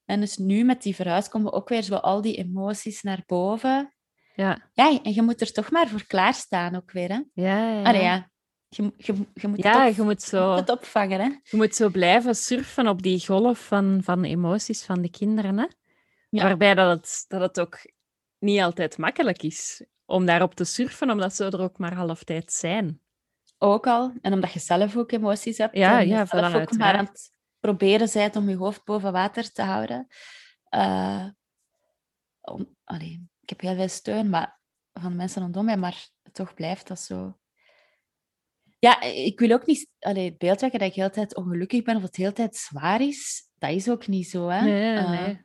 En 0.05 0.19
dus 0.19 0.37
nu 0.37 0.63
met 0.63 0.81
die 0.81 0.95
verhuis 0.95 1.27
komen 1.27 1.53
ook 1.53 1.69
weer 1.69 1.81
zo 1.81 1.95
al 1.95 2.21
die 2.21 2.35
emoties 2.35 3.01
naar 3.01 3.23
boven. 3.25 3.95
Ja, 4.35 4.69
Ja, 4.73 4.99
en 5.03 5.13
je 5.13 5.21
moet 5.21 5.41
er 5.41 5.51
toch 5.51 5.71
maar 5.71 5.87
voor 5.87 6.05
klaarstaan 6.05 6.75
ook 6.75 6.91
weer, 6.91 7.09
hè? 7.09 7.21
ja, 7.33 7.69
ja. 7.71 7.83
Allee, 7.83 8.01
ja. 8.01 8.29
Je, 8.67 8.93
je, 8.97 9.13
je 9.33 9.47
moet, 9.47 9.63
Ja, 9.63 9.71
op- 9.71 9.81
je 9.81 9.85
moet 9.87 9.95
je 9.95 10.01
moet 10.03 10.21
zo, 10.21 10.51
het 10.55 10.69
opvangen. 10.69 11.19
Hè? 11.19 11.25
je 11.43 11.57
moet 11.57 11.75
zo 11.75 11.89
blijven 11.89 12.35
surfen 12.35 12.87
op 12.87 13.01
die 13.01 13.25
golf 13.25 13.67
van, 13.67 13.99
van 14.03 14.23
emoties 14.23 14.83
van 14.83 15.01
de 15.01 15.09
kinderen. 15.09 15.57
Hè? 15.57 15.65
Ja. 16.29 16.43
Waarbij 16.43 16.73
dat 16.73 16.97
het, 16.97 17.25
dat 17.27 17.41
het 17.41 17.59
ook 17.59 17.79
niet 18.39 18.61
altijd 18.61 18.97
makkelijk 18.97 19.43
is 19.43 19.85
om 20.05 20.25
daarop 20.25 20.55
te 20.55 20.63
surfen, 20.63 21.09
omdat 21.09 21.35
ze 21.35 21.45
er 21.45 21.61
ook 21.61 21.77
maar 21.77 21.93
half 21.93 22.23
tijd 22.23 22.51
zijn. 22.51 22.99
Ook 23.57 23.87
al. 23.87 24.13
En 24.21 24.33
omdat 24.33 24.53
je 24.53 24.59
zelf 24.59 24.97
ook 24.97 25.11
emoties 25.11 25.57
hebt. 25.57 25.75
Ja, 25.77 25.99
en 25.99 26.07
ja, 26.07 26.25
zelf 26.25 26.53
voilà, 26.53 26.55
ook 26.55 26.77
maar 26.77 26.93
aan 26.93 27.05
het 27.05 27.31
proberen 27.59 28.09
bent 28.13 28.35
om 28.35 28.49
je 28.49 28.55
hoofd 28.55 28.83
boven 28.83 29.11
water 29.11 29.51
te 29.51 29.61
houden. 29.61 30.07
Eh, 30.69 31.25
om, 32.41 32.75
allee, 32.83 33.27
ik 33.41 33.49
heb 33.49 33.61
heel 33.61 33.75
veel 33.75 33.89
steun 33.89 34.29
maar, 34.29 34.59
van 34.93 35.15
mensen 35.15 35.41
rondom 35.41 35.65
mij, 35.65 35.77
maar 35.77 36.07
toch 36.31 36.53
blijft 36.53 36.87
dat 36.87 36.99
zo. 36.99 37.37
Ja, 38.85 39.01
ik 39.01 39.39
wil 39.39 39.51
ook 39.51 39.65
niet 39.65 39.89
allee, 39.99 40.25
het 40.29 40.37
beeld 40.37 40.61
wekken 40.61 40.79
dat 40.79 40.87
ik 40.87 40.93
de 40.95 41.01
hele 41.01 41.13
tijd 41.13 41.35
ongelukkig 41.35 41.83
ben 41.83 41.95
of 41.95 42.01
het 42.01 42.13
de 42.13 42.21
hele 42.21 42.33
tijd 42.33 42.55
zwaar 42.55 43.01
is. 43.01 43.49
Dat 43.57 43.69
is 43.71 43.89
ook 43.89 44.07
niet 44.07 44.29
zo. 44.29 44.47
Hè? 44.47 44.61
Nee, 44.61 44.73
nee, 44.73 44.97
Eh, 44.97 45.09
nee. 45.09 45.41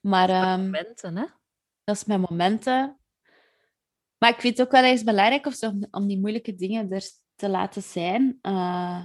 maar 0.00 0.28
Maar 0.28 0.28
ehm, 0.28 0.60
momenten, 0.60 1.16
hè? 1.16 1.24
dat 1.84 1.96
is 1.96 2.04
mijn 2.04 2.20
momenten. 2.20 2.98
Maar 4.18 4.30
ik 4.30 4.40
vind 4.40 4.56
het 4.58 4.66
ook 4.66 4.72
wel 4.72 4.84
eens 4.84 5.02
belangrijk 5.02 5.46
of 5.46 5.54
zo, 5.54 5.68
om, 5.68 5.86
om 5.90 6.06
die 6.06 6.18
moeilijke 6.18 6.54
dingen 6.54 6.90
er 6.90 7.10
te 7.34 7.48
laten 7.48 7.82
zijn. 7.82 8.38
Eh, 8.42 9.04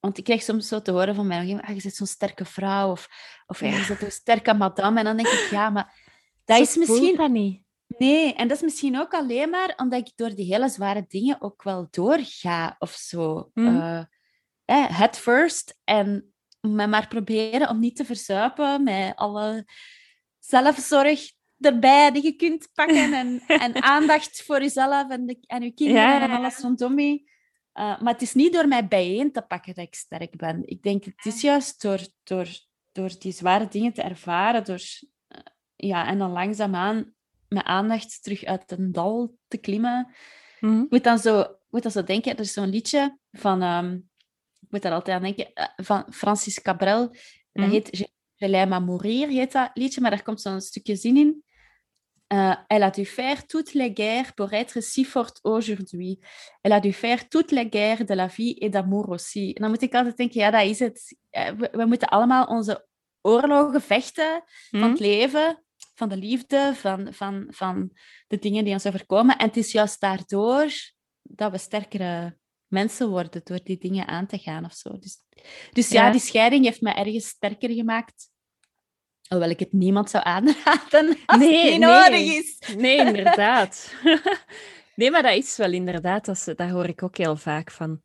want 0.00 0.18
ik 0.18 0.24
krijg 0.24 0.42
soms 0.42 0.68
zo 0.68 0.82
te 0.82 0.90
horen 0.90 1.14
van 1.14 1.26
mijn 1.26 1.40
omgeving, 1.40 1.68
ah, 1.68 1.74
je 1.76 1.82
bent 1.82 1.94
zo'n 1.94 2.06
sterke 2.06 2.44
vrouw 2.44 2.90
of, 2.90 3.08
of 3.46 3.60
"Ja, 3.60 3.66
je 3.66 3.84
bent 3.88 4.02
een 4.02 4.12
sterke 4.12 4.54
madame. 4.54 4.98
En 4.98 5.04
dan 5.04 5.16
denk 5.16 5.28
ik, 5.28 5.48
ja, 5.50 5.70
maar 5.70 5.94
dat 6.44 6.56
Zo 6.56 6.62
is 6.62 6.76
misschien... 6.76 7.16
dat 7.16 7.30
niet. 7.30 7.62
Nee, 7.98 8.34
en 8.34 8.48
dat 8.48 8.56
is 8.56 8.62
misschien 8.62 8.98
ook 8.98 9.14
alleen 9.14 9.50
maar 9.50 9.74
omdat 9.76 10.08
ik 10.08 10.12
door 10.16 10.34
die 10.34 10.52
hele 10.52 10.68
zware 10.68 11.04
dingen 11.08 11.40
ook 11.40 11.62
wel 11.62 11.88
doorga 11.90 12.76
of 12.78 12.90
zo. 12.90 13.50
Mhm. 13.54 14.04
Eh, 14.64 14.98
head 14.98 15.18
first 15.18 15.78
en 15.84 16.32
maar 16.60 17.08
proberen 17.08 17.68
om 17.68 17.78
niet 17.78 17.96
te 17.96 18.04
verzuipen 18.04 18.82
met 18.82 19.16
alle 19.16 19.66
zelfzorg 20.38 21.32
erbij 21.58 22.10
die 22.10 22.22
je 22.22 22.32
kunt 22.32 22.68
pakken 22.74 23.12
en, 23.12 23.42
en 23.64 23.82
aandacht 23.82 24.42
voor 24.42 24.60
jezelf 24.60 25.10
en, 25.10 25.26
de, 25.26 25.38
en 25.46 25.62
je 25.62 25.70
kinderen 25.70 26.02
Ja, 26.02 26.20
en 26.20 26.30
alles 26.30 26.58
rondom 26.58 26.98
je. 26.98 27.28
Eh, 27.72 28.00
maar 28.00 28.12
het 28.12 28.22
is 28.22 28.34
niet 28.34 28.52
door 28.52 28.68
mij 28.68 28.88
bijeen 28.88 29.32
te 29.32 29.42
pakken 29.42 29.74
dat 29.74 29.84
ik 29.84 29.94
sterk 29.94 30.36
ben. 30.36 30.62
Ik 30.66 30.82
denk, 30.82 31.04
het 31.04 31.24
is 31.24 31.40
juist 31.40 31.82
door, 31.82 32.00
door, 32.22 32.48
door 32.92 33.10
die 33.18 33.32
zware 33.32 33.68
dingen 33.68 33.92
te 33.92 34.02
ervaren, 34.02 34.64
door, 34.64 34.82
eh, 35.28 35.38
ja, 35.76 36.06
en 36.06 36.18
dan 36.18 36.30
langzaamaan 36.30 37.14
mijn 37.50 37.64
aandacht 37.66 38.22
terug 38.22 38.44
uit 38.44 38.70
een 38.72 38.92
dal 38.92 39.36
te 39.48 39.56
klimmen. 39.58 40.14
Mhm. 40.60 40.80
Ik 40.82 40.90
moet 40.90 41.04
dan 41.04 41.18
zo, 41.18 41.44
moet 41.70 41.82
dan 41.82 41.92
zo 41.92 42.04
denken, 42.04 42.32
er 42.32 42.40
is 42.40 42.52
zo'n 42.52 42.68
liedje 42.68 43.18
van, 43.32 43.62
ehm, 43.62 43.94
ik 44.60 44.70
moet 44.70 44.82
daar 44.82 44.92
altijd 44.92 45.16
aan 45.16 45.22
denken, 45.22 45.52
eh, 45.52 45.66
van 45.76 46.06
Francis 46.12 46.62
Cabrel. 46.62 47.08
Dat 47.08 47.18
Mhm. 47.52 47.70
heet 47.70 47.88
Je, 47.98 48.08
Je 48.34 48.48
l'aime 48.48 48.80
mourir, 48.80 49.28
heet 49.28 49.52
dat 49.52 49.70
liedje, 49.74 50.00
maar 50.00 50.10
daar 50.10 50.22
komt 50.22 50.40
zo'n 50.40 50.60
stukje 50.60 50.96
zin 50.96 51.16
in. 51.16 51.44
Euh, 52.32 52.54
elle 52.66 52.84
a 52.84 52.90
dû 52.98 53.02
faire 53.04 53.46
toutes 53.46 53.72
les 53.74 53.90
guerres 53.94 54.32
pour 54.34 54.52
être 54.52 54.82
si 54.82 55.04
forte 55.04 55.38
aujourd'hui. 55.42 56.18
Elle 56.60 56.74
a 56.74 56.80
dû 56.80 56.92
faire 56.92 57.28
toutes 57.28 57.50
les 57.50 57.66
guerres 57.70 58.04
de 58.06 58.14
la 58.14 58.28
vie 58.28 58.54
et 58.58 58.72
d'amour 58.72 59.08
aussi. 59.08 59.52
En 59.52 59.62
dan 59.62 59.70
moet 59.70 59.82
ik 59.82 59.94
altijd 59.94 60.16
denken, 60.16 60.40
ja, 60.40 60.50
dat 60.50 60.62
is 60.64 60.78
het. 60.78 61.16
Eh, 61.30 61.50
We, 61.52 61.68
we 61.72 61.84
moeten 61.84 62.08
allemaal 62.08 62.44
onze 62.46 62.86
oorlogen 63.22 63.80
vechten 63.82 64.42
van 64.70 64.80
Mhm. 64.80 64.90
het 64.90 65.00
leven, 65.00 65.64
van 66.00 66.08
de 66.08 66.16
liefde, 66.16 66.72
van, 66.74 67.12
van, 67.14 67.46
van 67.48 67.90
de 68.28 68.38
dingen 68.38 68.64
die 68.64 68.72
ons 68.72 68.86
overkomen. 68.86 69.36
En 69.38 69.46
het 69.46 69.56
is 69.56 69.72
juist 69.72 70.00
daardoor 70.00 70.72
dat 71.22 71.50
we 71.52 71.58
sterkere 71.58 72.36
mensen 72.66 73.08
worden, 73.08 73.40
door 73.44 73.60
die 73.62 73.78
dingen 73.78 74.06
aan 74.06 74.26
te 74.26 74.38
gaan 74.38 74.64
of 74.64 74.72
zo. 74.72 74.98
Dus, 74.98 75.16
dus 75.72 75.88
ja, 75.88 76.04
Ja. 76.06 76.10
die 76.10 76.20
scheiding 76.20 76.64
heeft 76.64 76.80
me 76.80 76.92
ergens 76.92 77.26
sterker 77.28 77.70
gemaakt. 77.70 78.28
Hoewel 79.28 79.50
ik 79.50 79.58
het 79.58 79.72
niemand 79.72 80.10
zou 80.10 80.24
aanraden 80.24 81.16
als 81.26 81.38
Nee, 81.38 81.54
het 81.54 81.70
niet 81.70 81.78
nee. 81.78 81.78
nodig 81.78 82.20
is. 82.20 82.74
Nee, 82.76 82.96
inderdaad. 83.06 83.94
nee, 84.96 85.10
maar 85.10 85.22
dat 85.22 85.34
is 85.36 85.56
wel 85.56 85.72
inderdaad, 85.72 86.24
dat, 86.24 86.38
ze- 86.38 86.54
dat 86.54 86.70
hoor 86.70 86.86
ik 86.86 87.02
ook 87.02 87.16
heel 87.16 87.36
vaak 87.36 87.70
van. 87.70 88.02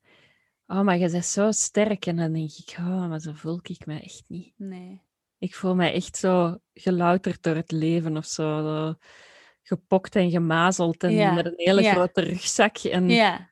Oh, 0.68 0.82
maar 0.82 0.98
je 0.98 1.10
bent 1.10 1.26
zo 1.26 1.52
sterk. 1.52 2.06
En 2.06 2.16
dan 2.16 2.34
denk 2.34 2.52
ik, 2.52 2.76
oh, 2.80 3.08
maar 3.10 3.20
zo 3.20 3.32
voel 3.36 3.60
ik 3.64 3.86
me 3.86 4.00
echt 4.02 4.24
niet. 4.28 4.54
Nee. 4.58 5.02
Ik 5.38 5.55
voel 5.55 5.75
me 5.75 5.89
echt 5.91 6.17
zo 6.17 6.57
gelouterd 6.73 7.43
door 7.43 7.55
het 7.55 7.71
leven 7.71 8.17
of 8.17 8.25
zo. 8.25 8.61
zo 8.61 8.95
gepokt 9.67 10.15
en 10.15 10.29
gemazeld 10.31 11.03
en 11.03 11.11
Ja, 11.11 11.31
met 11.31 11.45
een 11.45 11.53
hele 11.55 11.81
ja. 11.81 11.91
grote 11.93 12.21
rugzak. 12.21 12.77
En 12.77 13.09
Ja, 13.09 13.51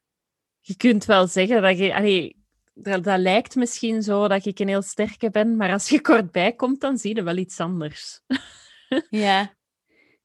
je 0.60 0.76
kunt 0.78 1.06
wel 1.06 1.28
zeggen 1.28 1.62
dat 1.62 1.78
je... 1.78 1.96
allee, 1.96 2.44
dat, 2.74 3.04
dat 3.04 3.20
lijkt 3.20 3.56
misschien 3.56 4.02
zo 4.02 4.28
dat 4.28 4.46
ik 4.46 4.60
een 4.60 4.68
heel 4.68 4.82
sterke 4.82 5.30
ben, 5.30 5.56
maar 5.56 5.72
als 5.72 5.90
je 5.90 6.02
kort 6.02 6.32
bij 6.32 6.54
komt, 6.54 6.82
dan 6.82 6.98
zie 6.98 7.16
je 7.16 7.24
wel 7.24 7.38
iets 7.38 7.60
anders. 7.60 8.22
ja. 9.10 9.54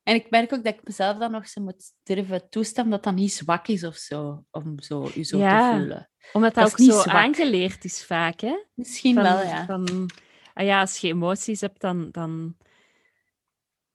En 0.02 0.14
ik 0.14 0.30
merk 0.30 0.52
ook 0.52 0.64
dat 0.64 0.74
ik 0.74 0.80
mezelf 0.84 1.18
dan 1.18 1.30
nog 1.30 1.48
zo 1.48 1.60
moet 1.62 1.92
durven 2.02 2.48
toestaan 2.48 2.90
dat 2.90 3.02
dat 3.02 3.14
niet 3.14 3.32
zwak 3.32 3.68
is 3.68 3.84
of 3.84 3.96
zo, 3.96 4.44
om 4.50 4.80
zo, 4.80 5.10
u 5.14 5.24
zo 5.24 5.38
te 5.38 5.68
voelen. 5.72 6.10
Omdat 6.32 6.54
Dat 6.54 6.64
dat, 6.64 6.72
ook 6.72 6.78
niet 6.78 6.92
zo 6.92 7.00
zwak. 7.00 7.14
aangeleerd 7.14 7.84
is 7.84 8.04
vaak, 8.04 8.40
hè? 8.40 8.64
Misschien 8.74 9.14
Van, 9.14 9.22
wel, 9.22 9.40
ja. 9.42 9.64
Van, 9.64 10.10
ah 10.58 10.64
ja, 10.64 10.80
als 10.80 10.98
je 10.98 11.08
emoties 11.08 11.60
hebt, 11.60 11.80
dan, 11.80 12.10
dan, 12.10 12.56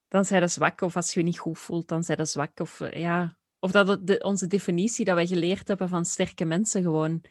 dan 0.08 0.24
zijn 0.24 0.48
ze 0.48 0.54
zwak. 0.54 0.80
Of 0.80 0.96
als 0.96 1.14
je 1.14 1.20
je 1.20 1.26
niet 1.26 1.38
goed 1.38 1.58
voelt, 1.58 1.88
dan 1.88 2.04
zijn 2.04 2.18
ze 2.18 2.24
zwak. 2.24 2.60
Of, 2.60 2.80
eh, 2.80 3.00
ja, 3.00 3.36
of 3.58 3.70
dat 3.70 4.06
de, 4.06 4.18
onze 4.18 4.46
definitie 4.46 5.04
dat 5.04 5.14
wij 5.14 5.26
geleerd 5.26 5.68
hebben 5.68 5.88
van 5.88 6.04
sterke 6.04 6.44
mensen 6.44 6.82
gewoon 6.82 7.24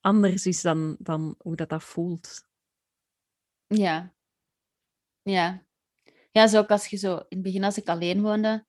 anders 0.00 0.46
is 0.46 0.62
dan, 0.62 0.96
dan 0.98 1.34
hoe 1.38 1.56
dat, 1.56 1.68
dat 1.68 1.82
voelt. 1.82 2.48
Ja. 3.66 4.14
Ja. 5.22 5.64
Ja, 6.30 6.46
zo 6.46 6.58
ook 6.58 6.70
als 6.70 6.86
je 6.86 6.96
zo... 6.96 7.16
In 7.16 7.24
het 7.28 7.42
begin, 7.42 7.64
als 7.64 7.78
ik 7.78 7.88
alleen 7.88 8.22
woonde... 8.22 8.66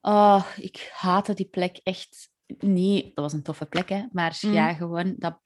Oh, 0.00 0.46
ik 0.56 0.90
haatte 0.92 1.34
die 1.34 1.48
plek 1.48 1.76
echt 1.82 2.30
niet. 2.58 3.04
Dat 3.04 3.24
was 3.24 3.32
een 3.32 3.42
toffe 3.42 3.66
plek, 3.66 3.88
hè. 3.88 4.06
Maar 4.12 4.38
Mm. 4.40 4.52
ja, 4.52 4.74
gewoon 4.74 5.14
dat... 5.18 5.40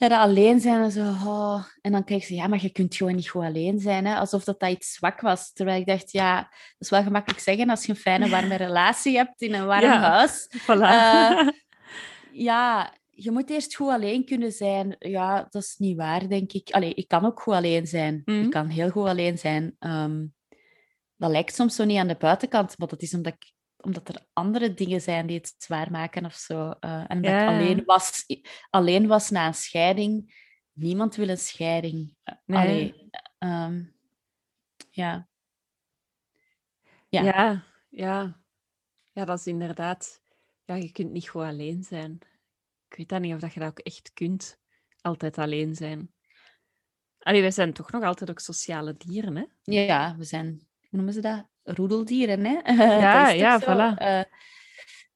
Ja, 0.00 0.08
dat 0.08 0.18
alleen 0.18 0.60
zijn 0.60 0.82
en 0.82 0.90
zo... 0.90 1.00
oh. 1.02 1.64
En 1.80 1.92
dan 1.92 2.04
krijg 2.04 2.28
je, 2.28 2.34
ja, 2.34 2.46
maar 2.46 2.62
je 2.62 2.70
kunt 2.70 2.94
gewoon 2.96 3.14
niet 3.14 3.28
goed 3.28 3.42
alleen 3.42 3.78
zijn, 3.78 4.06
hè. 4.06 4.14
Alsof 4.16 4.44
dat, 4.44 4.60
dat 4.60 4.70
iets 4.70 4.92
zwak 4.92 5.20
was. 5.20 5.52
Terwijl 5.52 5.80
ik 5.80 5.86
dacht, 5.86 6.12
ja, 6.12 6.36
dat 6.40 6.50
is 6.78 6.90
wel 6.90 7.02
gemakkelijk 7.02 7.40
zeggen 7.40 7.70
als 7.70 7.84
je 7.84 7.92
een 7.92 7.98
fijne, 7.98 8.28
warme 8.28 8.54
relatie 8.66 9.16
hebt 9.16 9.42
in 9.42 9.54
een 9.54 9.66
warm 9.66 9.82
Ja. 9.82 10.00
huis. 10.00 10.48
Voilà. 10.62 10.80
Eh, 10.80 11.48
Ja, 12.32 12.94
je 13.10 13.30
moet 13.30 13.50
eerst 13.50 13.74
goed 13.74 13.88
alleen 13.88 14.24
kunnen 14.24 14.52
zijn. 14.52 14.96
Ja, 14.98 15.46
dat 15.50 15.62
is 15.62 15.74
niet 15.78 15.96
waar, 15.96 16.28
denk 16.28 16.52
ik. 16.52 16.70
Allee, 16.70 16.94
ik 16.94 17.08
kan 17.08 17.24
ook 17.24 17.40
goed 17.40 17.54
alleen 17.54 17.86
zijn. 17.86 18.22
Mhm. 18.24 18.42
Ik 18.42 18.50
kan 18.50 18.68
heel 18.68 18.90
goed 18.90 19.06
alleen 19.06 19.38
zijn. 19.38 19.76
Ehm, 19.78 20.24
dat 21.16 21.30
lijkt 21.30 21.54
soms 21.54 21.74
zo 21.74 21.84
niet 21.84 21.98
aan 21.98 22.08
de 22.08 22.16
buitenkant, 22.18 22.78
maar 22.78 22.88
dat 22.88 23.02
is 23.02 23.14
omdat, 23.14 23.32
ik, 23.32 23.52
omdat 23.82 24.08
er 24.08 24.26
andere 24.32 24.74
dingen 24.74 25.00
zijn 25.00 25.26
die 25.26 25.36
het 25.36 25.54
zwaar 25.58 25.90
maken 25.90 26.24
of 26.24 26.34
zo. 26.34 26.70
Eh, 26.70 27.04
en 27.10 27.22
dat 27.22 27.30
Ja. 27.30 27.42
ik 27.42 27.48
alleen 27.48 27.84
was, 27.84 28.24
alleen 28.70 29.06
was 29.06 29.30
na 29.30 29.46
een 29.46 29.54
scheiding. 29.54 30.38
Niemand 30.72 31.14
wil 31.14 31.28
een 31.28 31.38
scheiding. 31.38 32.16
Eh, 32.22 32.34
Nee. 32.44 32.58
Allee, 32.58 33.10
ehm, 33.38 33.84
ja. 34.90 35.28
Ja. 37.08 37.22
Ja, 37.22 37.64
ja. 37.88 38.40
Ja, 39.12 39.24
dat 39.24 39.38
is 39.38 39.46
inderdaad... 39.46 40.22
Ja, 40.64 40.74
je 40.74 40.92
kunt 40.92 41.10
niet 41.12 41.30
gewoon 41.30 41.48
alleen 41.48 41.82
zijn. 41.82 42.18
Ik 42.88 42.96
weet 42.96 43.08
dat 43.08 43.20
niet 43.20 43.34
of 43.34 43.40
dat 43.40 43.52
je 43.52 43.60
dat 43.60 43.68
ook 43.68 43.78
echt 43.78 44.12
kunt. 44.12 44.58
Altijd 45.00 45.38
alleen 45.38 45.74
zijn. 45.74 46.12
Allee, 47.18 47.40
wij 47.40 47.50
zijn 47.50 47.72
toch 47.72 47.90
nog 47.92 48.04
altijd 48.04 48.30
ook 48.30 48.38
sociale 48.38 48.96
dieren, 48.96 49.36
hè? 49.36 49.44
Ja, 49.62 50.16
we 50.16 50.24
zijn, 50.24 50.46
hoe 50.80 50.88
noemen 50.90 51.12
ze 51.12 51.20
dat? 51.20 51.49
Roedeldieren, 51.62 52.44
hè? 52.44 52.60
Ja, 53.00 53.28
ja, 53.28 53.60
voilà. 53.94 53.98
Eh, 53.98 54.22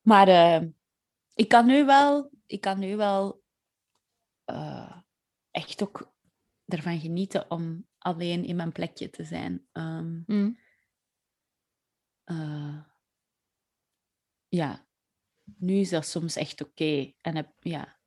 maar 0.03 0.29
eh, 0.29 0.63
ik 1.35 1.49
kan 1.49 1.67
nu 1.67 1.85
wel, 1.85 2.31
ik 2.47 2.61
kan 2.61 2.79
nu 2.79 2.97
wel 2.97 3.43
eh, 4.45 4.97
echt 5.51 5.83
ook 5.83 6.13
ervan 6.67 7.01
genieten 7.01 7.51
om 7.51 7.87
alleen 7.99 8.45
in 8.45 8.57
mijn 8.57 8.73
plekje 8.73 9.11
te 9.11 9.25
zijn. 9.25 9.67
Ehm, 9.73 10.21
eh, 12.25 12.79
ja, 14.49 14.87
nu 15.57 15.75
is 15.75 15.89
dat 15.89 16.07
soms 16.07 16.37
echt 16.37 16.63
oké. 16.63 17.13
En, 17.21 17.37
heb- 17.37 17.53
ja. 17.61 17.99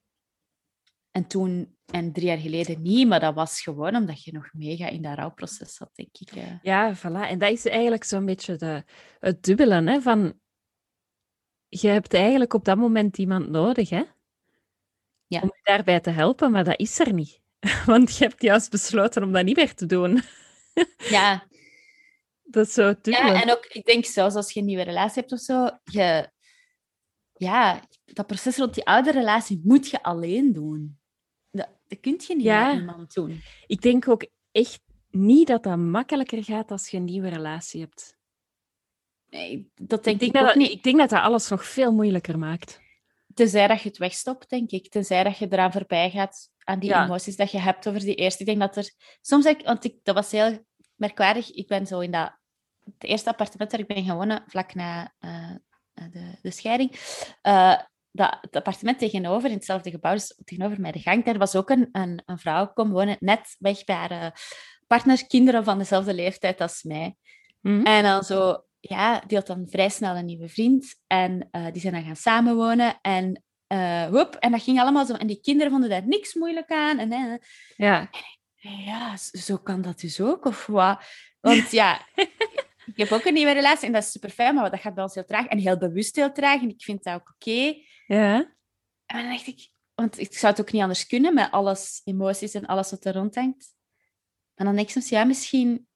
En 1.18 1.28
toen, 1.28 1.76
en 1.86 2.13
drie 2.13 2.28
jaar 2.28 2.38
geleden 2.38 2.82
niet, 2.82 3.07
maar 3.07 3.20
dat 3.20 3.34
was 3.36 3.61
gewoon 3.61 3.95
omdat 3.95 4.24
je 4.24 4.32
nog 4.32 4.49
mega 4.53 4.88
in 4.88 5.01
dat 5.01 5.15
rouwproces 5.15 5.74
zat, 5.76 5.89
denk 5.95 6.18
ik. 6.18 6.32
eh. 6.32 6.43
Ja, 6.61 6.95
voilà. 6.97 7.30
En 7.30 7.39
dat 7.39 7.51
is 7.51 7.65
eigenlijk 7.65 8.03
zo'n 8.03 8.26
beetje 8.26 8.55
de, 8.55 8.84
het 9.20 9.43
dubbele, 9.43 9.82
hè? 9.91 10.01
Van, 10.01 10.39
je 11.68 11.88
hebt 11.88 12.13
eigenlijk 12.13 12.53
op 12.53 12.65
dat 12.65 12.78
moment 12.78 13.18
iemand 13.18 13.49
nodig, 13.49 13.89
hè? 13.89 14.03
Ja. 15.28 15.41
Om 15.41 15.47
je 15.55 15.59
daarbij 15.63 15.99
te 15.99 16.09
helpen, 16.09 16.51
maar 16.51 16.63
dat 16.63 16.80
is 16.80 16.99
er 16.99 17.13
niet. 17.13 17.41
Want 17.86 18.18
je 18.18 18.24
hebt 18.24 18.41
juist 18.41 18.70
besloten 18.72 19.24
om 19.24 19.32
dat 19.32 19.45
niet 19.45 19.55
meer 19.55 19.74
te 19.74 19.86
doen. 19.86 20.22
Ja, 21.09 21.47
Dat 22.43 22.68
is 22.68 22.74
zo 22.74 22.88
het 22.88 23.03
dubbele. 23.03 23.32
Ja, 23.34 23.41
en 23.41 23.51
ook, 23.51 23.65
ik 23.65 23.86
denk 23.86 24.05
zelfs 24.05 24.36
als 24.36 24.51
je 24.53 24.59
een 24.59 24.65
nieuwe 24.65 24.84
relatie 24.84 25.20
hebt 25.22 25.32
of 25.32 25.39
zo, 25.39 25.70
je, 25.84 26.30
ja, 27.34 27.82
dat 28.05 28.28
proces 28.28 28.57
rond 28.57 28.74
die 28.74 28.86
oude 28.86 29.11
relatie 29.11 29.61
moet 29.63 29.89
je 29.89 30.03
alleen 30.03 30.53
doen. 30.53 30.97
Dat, 31.88 32.00
kun 32.00 32.20
je 32.28 32.36
niet 32.36 32.46
Ja. 32.46 32.68
met 32.68 32.80
iemand 32.80 33.14
doen. 33.14 33.42
Ik 33.68 33.82
denk 33.82 34.08
ook 34.08 34.28
echt 34.52 34.80
niet 35.10 35.48
dat 35.48 35.64
dat 35.64 35.78
makkelijker 35.78 36.44
gaat 36.44 36.72
als 36.72 36.88
je 36.90 36.98
een 36.98 37.04
nieuwe 37.04 37.30
relatie 37.30 37.82
hebt. 37.82 38.18
Nee, 39.30 39.72
dat 39.76 40.04
denk 40.04 40.22
Ik 40.22 40.32
denk, 40.34 40.44
ook 40.46 40.54
dat, 40.54 40.56
niet. 40.56 40.72
ik 40.72 40.84
denk 40.84 40.98
dat 40.98 41.10
dat 41.10 41.22
alles 41.22 41.50
nog 41.50 41.66
veel 41.66 41.92
moeilijker 41.94 42.40
maakt. 42.40 42.80
Tenzij 43.34 43.68
dat 43.68 43.82
je 43.82 43.88
het 43.90 43.98
wegstopt, 43.98 44.50
denk 44.50 44.72
ik. 44.72 44.90
Tenzij 44.90 45.24
dat 45.24 45.38
je 45.38 45.48
eraan 45.50 45.72
voorbij 45.72 46.10
gaat 46.10 46.50
aan 46.64 46.80
die 46.80 46.90
Ja. 46.90 47.04
emoties 47.06 47.36
dat 47.36 47.52
je 47.52 47.60
hebt 47.60 47.88
over 47.88 48.00
die 48.00 48.16
eerste. 48.16 48.40
Ik 48.40 48.46
denk 48.46 48.60
dat 48.60 48.76
er... 48.78 48.92
Soms, 49.22 49.46
heb 49.46 49.60
ik, 49.60 49.66
want 49.66 49.84
ik, 49.84 49.96
dat 50.04 50.16
was 50.16 50.32
heel 50.32 50.66
merkwaardig. 50.96 51.52
Ik 51.52 51.68
ben 51.68 51.88
zo 51.88 52.00
in 52.00 52.12
dat... 52.12 52.38
Het 52.84 53.04
eerste 53.04 53.30
appartement 53.30 53.72
waar 53.72 53.80
ik 53.80 53.88
ben 53.88 54.04
gewonnen, 54.04 54.44
vlak 54.48 54.74
na 54.74 55.14
eh, 55.20 55.56
de, 55.94 56.38
de 56.42 56.52
scheiding, 56.52 56.92
eh, 57.42 57.80
dat, 58.18 58.38
het 58.41 58.55
appartement 58.55 58.99
tegenover, 58.99 59.49
in 59.49 59.55
hetzelfde 59.55 59.89
gebouw, 59.89 60.13
dus 60.13 60.39
tegenover 60.45 60.82
mij 60.82 60.91
de 60.91 60.99
gang, 60.99 61.26
daar 61.26 61.38
was 61.38 61.55
ook 61.55 61.70
een, 61.70 61.89
een, 61.91 62.22
een 62.26 62.39
vrouw 62.39 62.68
komen 62.74 62.93
wonen, 62.93 63.18
net 63.20 63.55
weg 63.59 63.84
bij 63.84 63.95
haar 63.95 64.11
eh, 64.11 64.32
partner, 64.88 65.28
kinderen 65.28 65.63
van 65.63 65.78
dezelfde 65.78 66.13
leeftijd 66.13 66.61
als 66.61 66.84
mij. 66.84 67.15
Mhm. 67.61 67.86
En 67.86 68.03
dan 68.03 68.24
zo, 68.24 68.63
ja, 68.80 69.24
die 69.28 69.38
had 69.38 69.47
dan 69.47 69.68
vrij 69.70 69.89
snel 69.89 70.15
een 70.15 70.26
nieuwe 70.26 70.47
vriend. 70.49 70.95
En 71.07 71.47
eh, 71.51 71.65
die 71.72 71.82
zijn 71.82 71.93
dan 71.93 72.03
gaan 72.03 72.15
samenwonen. 72.15 72.99
En, 73.01 73.43
woep, 74.11 74.36
en 74.36 74.51
dat 74.51 74.63
ging 74.63 74.80
allemaal 74.80 75.05
zo. 75.05 75.13
En 75.13 75.28
die 75.28 75.41
kinderen 75.41 75.72
vonden 75.72 75.89
daar 75.89 76.07
niks 76.07 76.34
moeilijk 76.34 76.72
aan. 76.72 76.99
En, 76.99 77.41
Ja. 77.76 78.09
ja, 78.55 79.18
zo 79.18 79.57
kan 79.57 79.82
dat 79.82 79.99
dus 79.99 80.22
ook, 80.22 80.45
of 80.45 80.65
wat? 80.65 81.03
Want 81.39 81.72
ja, 81.72 82.01
ik 82.93 82.97
heb 82.97 83.11
ook 83.11 83.26
een 83.26 83.34
nieuwe 83.34 83.51
relatie 83.51 83.88
en 83.88 83.93
dat 83.93 84.03
is 84.03 84.11
super 84.11 84.30
fijn, 84.30 84.55
maar 84.55 84.72
dat 84.72 84.80
gaat 84.80 84.93
bij 84.93 85.03
ons 85.03 85.13
heel 85.13 85.26
traag. 85.26 85.45
En 85.45 85.57
heel 85.57 85.78
bewust 85.78 86.15
heel 86.15 86.32
traag. 86.32 86.61
En 86.61 86.70
ik 86.70 86.84
vind 86.84 87.03
dat 87.03 87.13
ook 87.13 87.34
oké. 87.36 87.76
Ja. 88.08 88.55
En 89.05 89.22
dan 89.22 89.30
dacht 89.30 89.47
ik, 89.47 89.70
want 89.95 90.20
ik 90.20 90.34
zou 90.38 90.51
het 90.51 90.62
ook 90.62 90.72
niet 90.72 90.82
anders 90.82 91.08
kunnen 91.08 91.34
met 91.34 91.51
alles, 91.51 92.01
emoties 92.03 92.53
en 92.53 92.66
alles 92.66 92.89
wat 92.89 93.05
er 93.05 93.14
rondhangt. 93.14 93.76
En 94.55 94.66
dan 94.66 94.76
denk 94.76 94.88
ik 94.88 94.93
soms, 94.93 95.10
ja, 95.10 95.24
misschien... 95.24 95.88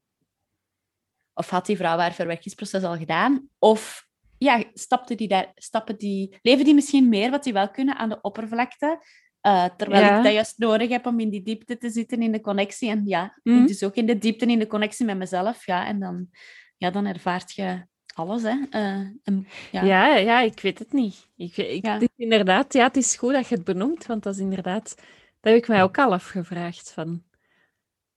Of 1.33 1.49
had 1.49 1.65
die 1.65 1.77
vrouw 1.77 1.97
haar 1.97 2.13
verwerkingsproces 2.13 2.83
al 2.83 2.97
gedaan? 2.97 3.49
Of 3.59 4.07
ja, 4.37 4.63
stapte 4.73 5.15
die 5.15 5.27
daar, 5.27 5.51
stappen 5.55 5.97
die, 5.97 6.37
leven 6.41 6.65
die 6.65 6.73
misschien 6.73 7.09
meer 7.09 7.29
wat 7.31 7.43
die 7.43 7.53
wel 7.53 7.71
kunnen 7.71 7.95
aan 7.97 8.09
de 8.09 8.21
oppervlakte? 8.21 9.05
Eh, 9.41 9.65
terwijl 9.77 10.03
Ja. 10.03 10.17
ik 10.17 10.23
dat 10.23 10.33
juist 10.33 10.57
nodig 10.57 10.89
heb 10.89 11.05
om 11.05 11.19
in 11.19 11.29
die 11.29 11.43
diepte 11.43 11.77
te 11.77 11.89
zitten 11.89 12.21
in 12.21 12.31
de 12.31 12.41
connectie. 12.41 12.89
En 12.89 13.05
ja, 13.05 13.39
Mhm. 13.43 13.65
dus 13.65 13.83
ook 13.83 13.95
in 13.95 14.05
de 14.05 14.17
diepte 14.17 14.45
in 14.45 14.59
de 14.59 14.67
connectie 14.67 15.05
met 15.05 15.17
mezelf. 15.17 15.65
Ja, 15.65 15.85
en 15.85 15.99
dan, 15.99 16.29
ja, 16.77 16.91
dan 16.91 17.05
ervaart 17.05 17.51
je 17.51 17.85
alles. 18.21 18.41
Hè. 18.41 18.65
Eh, 18.69 19.07
en, 19.23 19.47
ja. 19.71 19.83
Ja. 19.83 20.15
Ja, 20.15 20.41
ik 20.41 20.59
weet 20.59 20.79
het 20.79 20.93
niet. 20.93 21.27
Ik, 21.35 21.57
ik, 21.57 21.85
Ja. 21.85 21.93
Het 21.93 22.01
is 22.01 22.09
inderdaad, 22.15 22.73
ja, 22.73 22.83
het 22.83 22.97
is 22.97 23.15
goed 23.15 23.33
dat 23.33 23.47
je 23.47 23.55
het 23.55 23.63
benoemt, 23.63 24.05
want 24.05 24.23
dat 24.23 24.33
is 24.33 24.39
inderdaad, 24.39 24.95
dat 25.39 25.53
heb 25.53 25.55
ik 25.55 25.67
mij 25.67 25.83
ook 25.83 25.97
al 25.97 26.13
afgevraagd 26.13 26.91
van, 26.91 27.23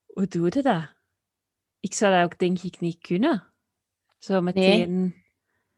hoe 0.06 0.26
doe 0.26 0.50
je 0.54 0.62
dat? 0.62 0.92
Ik 1.80 1.94
zou 1.94 2.14
dat 2.14 2.24
ook 2.24 2.38
denk 2.38 2.62
ik 2.62 2.80
niet 2.80 2.98
kunnen. 2.98 3.52
Zo 4.18 4.40
meteen 4.40 5.14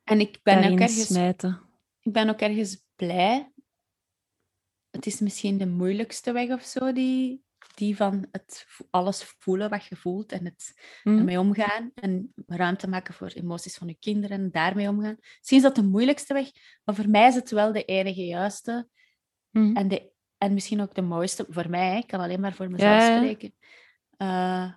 En 0.04 0.20
ik 0.20 0.38
ben 0.42 0.72
ook 0.72 0.78
ergens 0.78 1.06
smijten. 1.06 1.60
ik 2.00 2.12
ben 2.12 2.28
ook 2.28 2.40
ergens 2.40 2.84
blij. 2.96 3.52
Het 4.90 5.06
is 5.06 5.20
misschien 5.20 5.58
de 5.58 5.66
moeilijkste 5.66 6.32
weg 6.32 6.50
of 6.50 6.62
zo, 6.62 6.92
die, 6.92 7.45
die 7.76 7.96
van 7.96 8.26
het 8.32 8.66
alles 8.90 9.22
voelen 9.38 9.70
wat 9.70 9.84
je 9.84 9.96
voelt 9.96 10.32
en 10.32 10.44
het 10.44 10.80
Hm? 11.02 11.18
ermee 11.18 11.38
omgaan. 11.38 11.90
En 11.94 12.32
ruimte 12.46 12.88
maken 12.88 13.14
voor 13.14 13.28
emoties 13.28 13.76
van 13.76 13.88
je 13.88 13.96
kinderen 14.00 14.38
en 14.40 14.50
daarmee 14.50 14.88
omgaan. 14.88 15.16
Misschien 15.20 15.56
is 15.56 15.62
dat 15.62 15.74
de 15.74 15.82
moeilijkste 15.82 16.34
weg, 16.34 16.50
maar 16.84 16.94
voor 16.94 17.08
mij 17.08 17.28
is 17.28 17.34
het 17.34 17.50
wel 17.50 17.72
de 17.72 17.84
enige 17.84 18.24
juiste. 18.26 18.88
Hm. 19.50 19.76
En, 19.76 19.88
de, 19.88 20.10
en 20.38 20.54
misschien 20.54 20.80
ook 20.80 20.94
de 20.94 21.02
mooiste 21.02 21.46
voor 21.48 21.70
mij. 21.70 21.98
Ik 21.98 22.06
kan 22.06 22.20
alleen 22.20 22.40
maar 22.40 22.54
voor 22.54 22.70
mezelf 22.70 23.00
Ja, 23.00 23.16
spreken. 23.16 23.54
Eh, 24.16 24.72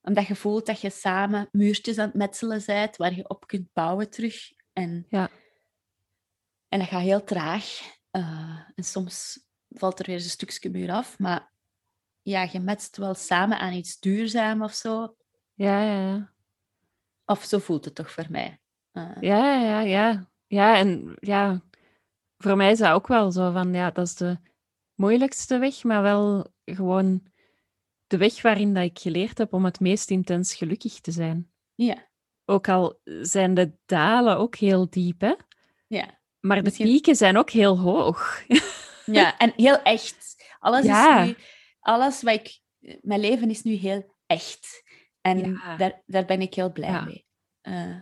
omdat 0.00 0.26
je 0.26 0.36
voelt 0.36 0.66
dat 0.66 0.80
je 0.80 0.90
samen 0.90 1.48
muurtjes 1.52 1.98
aan 1.98 2.06
het 2.06 2.14
metselen 2.16 2.62
bent, 2.66 2.96
waar 2.96 3.14
je 3.14 3.28
op 3.28 3.46
kunt 3.46 3.72
bouwen 3.72 4.10
terug. 4.10 4.36
En, 4.72 5.06
Ja. 5.08 5.30
en 6.68 6.78
dat 6.78 6.88
gaat 6.88 7.02
heel 7.02 7.24
traag. 7.24 7.80
Eh, 8.10 8.60
en 8.74 8.84
soms 8.84 9.44
valt 9.68 9.98
er 9.98 10.06
weer 10.06 10.14
eens 10.14 10.24
een 10.24 10.30
stukje 10.30 10.70
muur 10.70 10.90
af. 10.90 11.18
Maar 11.18 11.52
ja, 12.24 12.48
je 12.52 12.60
metst 12.60 12.96
wel 12.96 13.14
samen 13.14 13.58
aan 13.58 13.72
iets 13.72 13.98
duurzaam 14.00 14.62
of 14.62 14.72
zo. 14.72 15.16
Ja, 15.54 15.82
ja, 15.82 16.00
ja. 16.08 16.32
Of 17.24 17.44
zo 17.44 17.58
voelt 17.58 17.84
het 17.84 17.94
toch 17.94 18.10
voor 18.10 18.26
mij. 18.28 18.60
Eh, 18.92 19.10
Ja, 19.20 19.60
ja, 19.60 19.80
ja. 19.80 20.30
Ja, 20.46 20.76
en 20.76 21.16
ja, 21.20 21.60
voor 22.38 22.56
mij 22.56 22.70
is 22.70 22.78
dat 22.78 22.92
ook 22.92 23.06
wel 23.06 23.32
zo 23.32 23.52
van, 23.52 23.72
ja, 23.74 23.90
dat 23.90 24.06
is 24.06 24.14
de 24.14 24.38
moeilijkste 24.94 25.58
weg, 25.58 25.82
maar 25.82 26.02
wel 26.02 26.46
gewoon 26.64 27.22
de 28.06 28.16
weg 28.16 28.42
waarin 28.42 28.74
dat 28.74 28.84
ik 28.84 28.98
geleerd 28.98 29.38
heb 29.38 29.52
om 29.52 29.64
het 29.64 29.80
meest 29.80 30.10
intens 30.10 30.54
gelukkig 30.54 31.00
te 31.00 31.10
zijn. 31.10 31.50
ja, 31.74 32.08
Ook 32.44 32.68
al 32.68 33.00
zijn 33.20 33.54
de 33.54 33.72
dalen 33.86 34.36
ook 34.38 34.56
heel 34.56 34.90
diep, 34.90 35.20
hè? 35.20 35.34
ja. 35.86 36.22
Maar 36.40 36.56
de 36.56 36.62
Misschien- 36.62 36.86
pieken 36.86 37.16
zijn 37.16 37.36
ook 37.36 37.50
heel 37.50 37.78
hoog. 37.78 38.42
Ja, 39.06 39.38
en 39.38 39.52
heel 39.56 39.82
echt. 39.82 40.44
Alles 40.58 40.84
Ja. 40.84 41.20
is 41.22 41.26
nu... 41.28 41.36
Alles 41.84 42.22
wat 42.22 42.34
ik... 42.34 42.60
Mijn 43.00 43.20
leven 43.20 43.50
is 43.50 43.62
nu 43.62 43.72
heel 43.72 44.14
echt. 44.26 44.82
En 45.20 45.38
Ja. 45.38 45.76
daar, 45.76 46.02
daar 46.06 46.24
ben 46.24 46.40
ik 46.40 46.54
heel 46.54 46.72
blij 46.72 46.90
Ja. 46.90 47.04
mee. 47.04 47.26
Eh, 47.60 47.96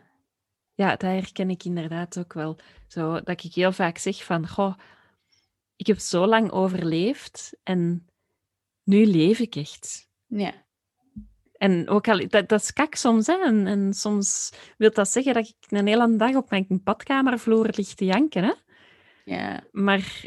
Ja, 0.74 0.88
dat 0.90 1.02
herken 1.02 1.50
ik 1.50 1.64
inderdaad 1.64 2.18
ook 2.18 2.32
wel. 2.32 2.58
Zo 2.86 3.20
dat 3.20 3.44
ik 3.44 3.54
heel 3.54 3.72
vaak 3.72 3.98
zeg 3.98 4.24
van, 4.24 4.48
goh, 4.48 4.78
ik 5.76 5.86
heb 5.86 5.98
zo 5.98 6.26
lang 6.26 6.50
overleefd 6.50 7.56
en 7.62 8.06
nu 8.82 9.06
leef 9.06 9.38
ik 9.38 9.54
echt. 9.56 10.08
ja. 10.26 10.52
En 11.52 11.88
ook 11.88 12.08
al, 12.08 12.28
dat, 12.28 12.48
dat 12.48 12.60
is 12.60 12.72
kak 12.72 12.94
soms, 12.94 13.26
hè. 13.26 13.42
En, 13.44 13.66
en 13.66 13.94
soms 13.94 14.52
wil 14.78 14.90
dat 14.92 15.08
zeggen 15.08 15.34
dat 15.34 15.48
ik 15.48 15.54
een 15.68 15.86
hele 15.86 16.16
dag 16.16 16.34
op 16.34 16.50
mijn 16.50 16.66
badkamervloer 16.68 17.68
lig 17.76 17.94
te 17.94 18.04
janken, 18.04 18.44
hè. 18.44 18.52
ja. 19.24 19.64
Maar 19.70 20.24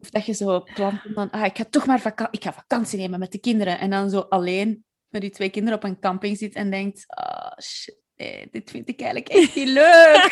Of 0.00 0.10
dat 0.10 0.26
je 0.26 0.32
zo 0.32 0.64
plant 0.74 1.00
van... 1.14 1.30
Ah, 1.30 1.44
ik 1.44 1.56
ga 1.56 1.64
toch 1.70 1.86
maar 1.86 2.00
vaka 2.00 2.28
ik 2.30 2.42
ga 2.42 2.52
vakantie 2.52 2.98
nemen 2.98 3.18
met 3.18 3.32
de 3.32 3.38
kinderen. 3.40 3.78
En 3.78 3.90
dan 3.90 4.10
zo 4.10 4.18
alleen 4.20 4.84
met 5.08 5.20
die 5.20 5.30
twee 5.30 5.50
kinderen 5.50 5.78
op 5.78 5.84
een 5.84 5.98
camping 6.00 6.36
zit 6.38 6.54
en 6.54 6.70
denkt... 6.70 7.04
Ah, 7.06 7.58
shit, 7.62 7.96
nee, 8.16 8.48
dit 8.50 8.70
vind 8.70 8.88
ik 8.88 9.00
eigenlijk 9.00 9.32
echt 9.32 9.54
niet 9.54 9.68
leuk. 9.68 10.30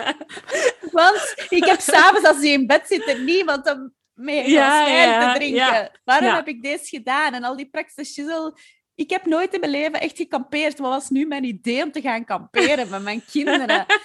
Want 0.98 1.34
ik 1.48 1.64
heb 1.64 1.80
s'avonds, 1.80 2.28
als 2.28 2.40
die 2.40 2.52
in 2.52 2.66
bed 2.66 2.86
zitten, 2.86 3.24
niemand 3.24 3.70
om 3.72 3.94
mee 4.14 4.50
Ja, 4.50 4.84
te 5.32 5.38
drinken. 5.38 5.56
ja, 5.58 5.90
Waarom 6.04 6.34
heb 6.34 6.48
ik 6.48 6.62
deze 6.62 6.84
gedaan? 6.84 7.34
En 7.34 7.44
al 7.44 7.56
die 7.56 7.68
praktische 7.70 8.12
shizzle. 8.12 8.56
Ik 8.94 9.10
heb 9.10 9.26
nooit 9.26 9.54
in 9.54 9.60
mijn 9.60 9.72
leven 9.72 10.00
echt 10.00 10.16
gekampeerd. 10.16 10.78
Wat 10.78 10.90
was 10.90 11.08
nu 11.10 11.26
mijn 11.26 11.44
idee 11.44 11.82
om 11.82 11.92
te 11.92 12.00
gaan 12.00 12.24
kamperen 12.24 12.88
met 12.90 13.02
mijn 13.02 13.24
kinderen? 13.30 13.86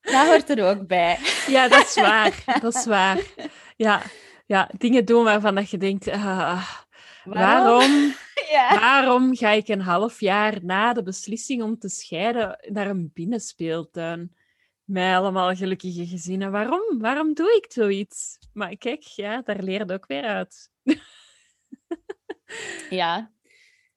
Dat 0.00 0.26
hoort 0.26 0.50
er 0.50 0.64
ook 0.68 0.86
bij. 0.86 1.18
ja, 1.46 1.68
dat 1.68 1.86
is 1.86 1.94
waar. 1.94 2.44
Dat 2.60 2.74
is 2.74 2.84
waar. 2.84 3.18
Ja, 3.82 4.02
ja 4.46 4.70
dingen 4.78 5.04
doen 5.04 5.24
waarvan 5.24 5.54
dat 5.54 5.70
je 5.70 5.78
denkt, 5.78 6.08
ah, 6.08 6.68
waarom, 7.24 8.14
Ja. 8.50 8.80
waarom 8.80 9.36
ga 9.36 9.50
ik 9.50 9.68
een 9.68 9.80
half 9.80 10.20
jaar 10.20 10.64
na 10.64 10.92
de 10.92 11.02
beslissing 11.02 11.62
om 11.62 11.78
te 11.78 11.88
scheiden 11.88 12.58
naar 12.68 12.86
een 12.86 13.10
binnenspeeltuin? 13.14 14.36
Met 14.84 15.16
allemaal 15.16 15.54
gelukkige 15.54 16.06
gezinnen. 16.06 16.50
Waarom? 16.50 16.98
Waarom 16.98 17.34
doe 17.34 17.54
ik 17.56 17.72
zoiets? 17.72 18.38
Maar 18.52 18.76
kijk, 18.76 19.02
ja, 19.02 19.42
daar 19.42 19.62
leer 19.62 19.86
je 19.86 19.92
ook 19.92 20.06
weer 20.06 20.24
uit. 20.24 20.70
Ja. 22.90 23.32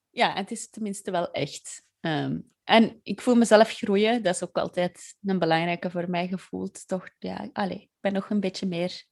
ja, 0.10 0.34
het 0.34 0.52
is 0.52 0.70
tenminste 0.70 1.12
wel 1.12 1.32
echt. 1.32 1.84
Ehm, 2.00 2.40
en 2.64 3.00
ik 3.04 3.22
voel 3.22 3.36
mezelf 3.36 3.72
groeien. 3.72 4.24
Dat 4.24 4.36
is 4.36 4.44
ook 4.44 4.58
altijd 4.58 5.16
een 5.26 5.40
belangrijke 5.40 5.90
voor 5.90 6.10
mij 6.10 6.28
gevoeld. 6.28 6.88
Toch, 6.88 7.10
ja, 7.20 7.50
allee, 7.54 7.82
ik 7.82 7.90
ben 8.00 8.14
nog 8.14 8.30
een 8.30 8.40
beetje 8.40 8.66
meer 8.66 9.04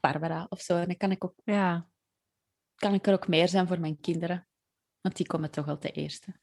Barbara 0.00 0.46
of 0.48 0.60
zo. 0.60 0.76
En 0.76 0.86
dan 0.86 0.96
kan 0.96 1.10
ik, 1.10 1.24
ook, 1.24 1.34
Ja, 1.44 1.90
kan 2.74 2.94
ik 2.94 3.06
er 3.06 3.12
ook 3.12 3.28
meer 3.28 3.48
zijn 3.48 3.66
voor 3.66 3.80
mijn 3.80 4.00
kinderen. 4.00 4.48
Want 5.00 5.16
die 5.16 5.26
komen 5.26 5.50
toch 5.50 5.68
al 5.68 5.78
ten 5.78 5.92
eerste. 5.92 6.34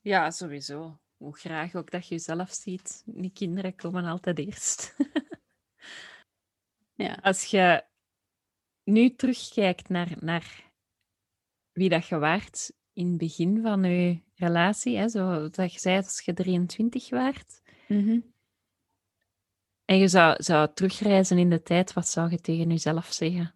ja 0.00 0.30
sowieso. 0.30 0.98
Hoe 1.16 1.36
graag 1.36 1.74
ook 1.74 1.90
dat 1.90 2.08
je 2.08 2.14
jezelf 2.14 2.50
ziet. 2.52 3.02
Die 3.06 3.32
kinderen 3.32 3.74
komen 3.74 4.04
altijd 4.04 4.38
eerst. 4.38 4.96
Ja. 6.96 7.14
Als 7.14 7.44
je 7.44 7.84
nu 8.84 9.14
terugkijkt 9.14 9.88
naar, 9.88 10.16
naar 10.20 10.72
wie 11.72 11.88
dat 11.88 12.06
je 12.06 12.18
waart 12.18 12.72
in 12.92 13.06
het 13.08 13.16
begin 13.18 13.62
van 13.62 13.82
je 13.84 14.22
relatie, 14.34 14.96
hè, 14.96 15.08
zo 15.08 15.50
dat 15.50 15.72
je 15.72 15.78
zei 15.78 15.96
als 15.96 16.20
je 16.20 16.32
23 16.34 17.10
waart, 17.10 17.62
Mhm. 17.88 18.20
En 19.84 19.98
je 19.98 20.08
zou, 20.08 20.42
zou 20.42 20.70
terugreizen 20.74 21.38
in 21.38 21.50
de 21.50 21.62
tijd, 21.62 21.92
wat 21.92 22.08
zou 22.08 22.30
je 22.30 22.40
tegen 22.40 22.68
jezelf 22.70 23.12
zeggen? 23.12 23.54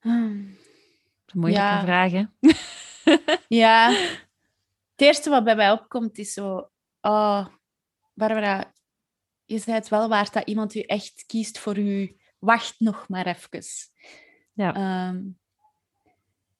Hmm. 0.00 0.56
Dat 1.24 1.26
is 1.26 1.32
moeilijke 1.32 1.66
Ja. 1.66 1.82
vraag, 1.82 2.12
hè? 2.12 2.24
Ja, 3.48 3.90
het 4.92 5.00
eerste 5.06 5.30
wat 5.30 5.44
bij 5.44 5.56
mij 5.56 5.70
opkomt 5.72 6.18
is 6.18 6.32
zo... 6.32 6.70
Oh, 7.00 7.46
Barbara, 8.14 8.72
je 9.44 9.58
zei 9.58 9.76
het 9.76 9.88
wel 9.88 10.08
waard 10.08 10.32
dat 10.32 10.48
iemand 10.48 10.74
u 10.74 10.80
echt 10.80 11.24
kiest 11.26 11.58
voor 11.58 11.78
u. 11.78 12.16
Wacht 12.38 12.80
nog 12.80 13.08
maar 13.08 13.26
even. 13.26 13.62
Ja. 14.52 14.74
Ehm, 14.74 15.22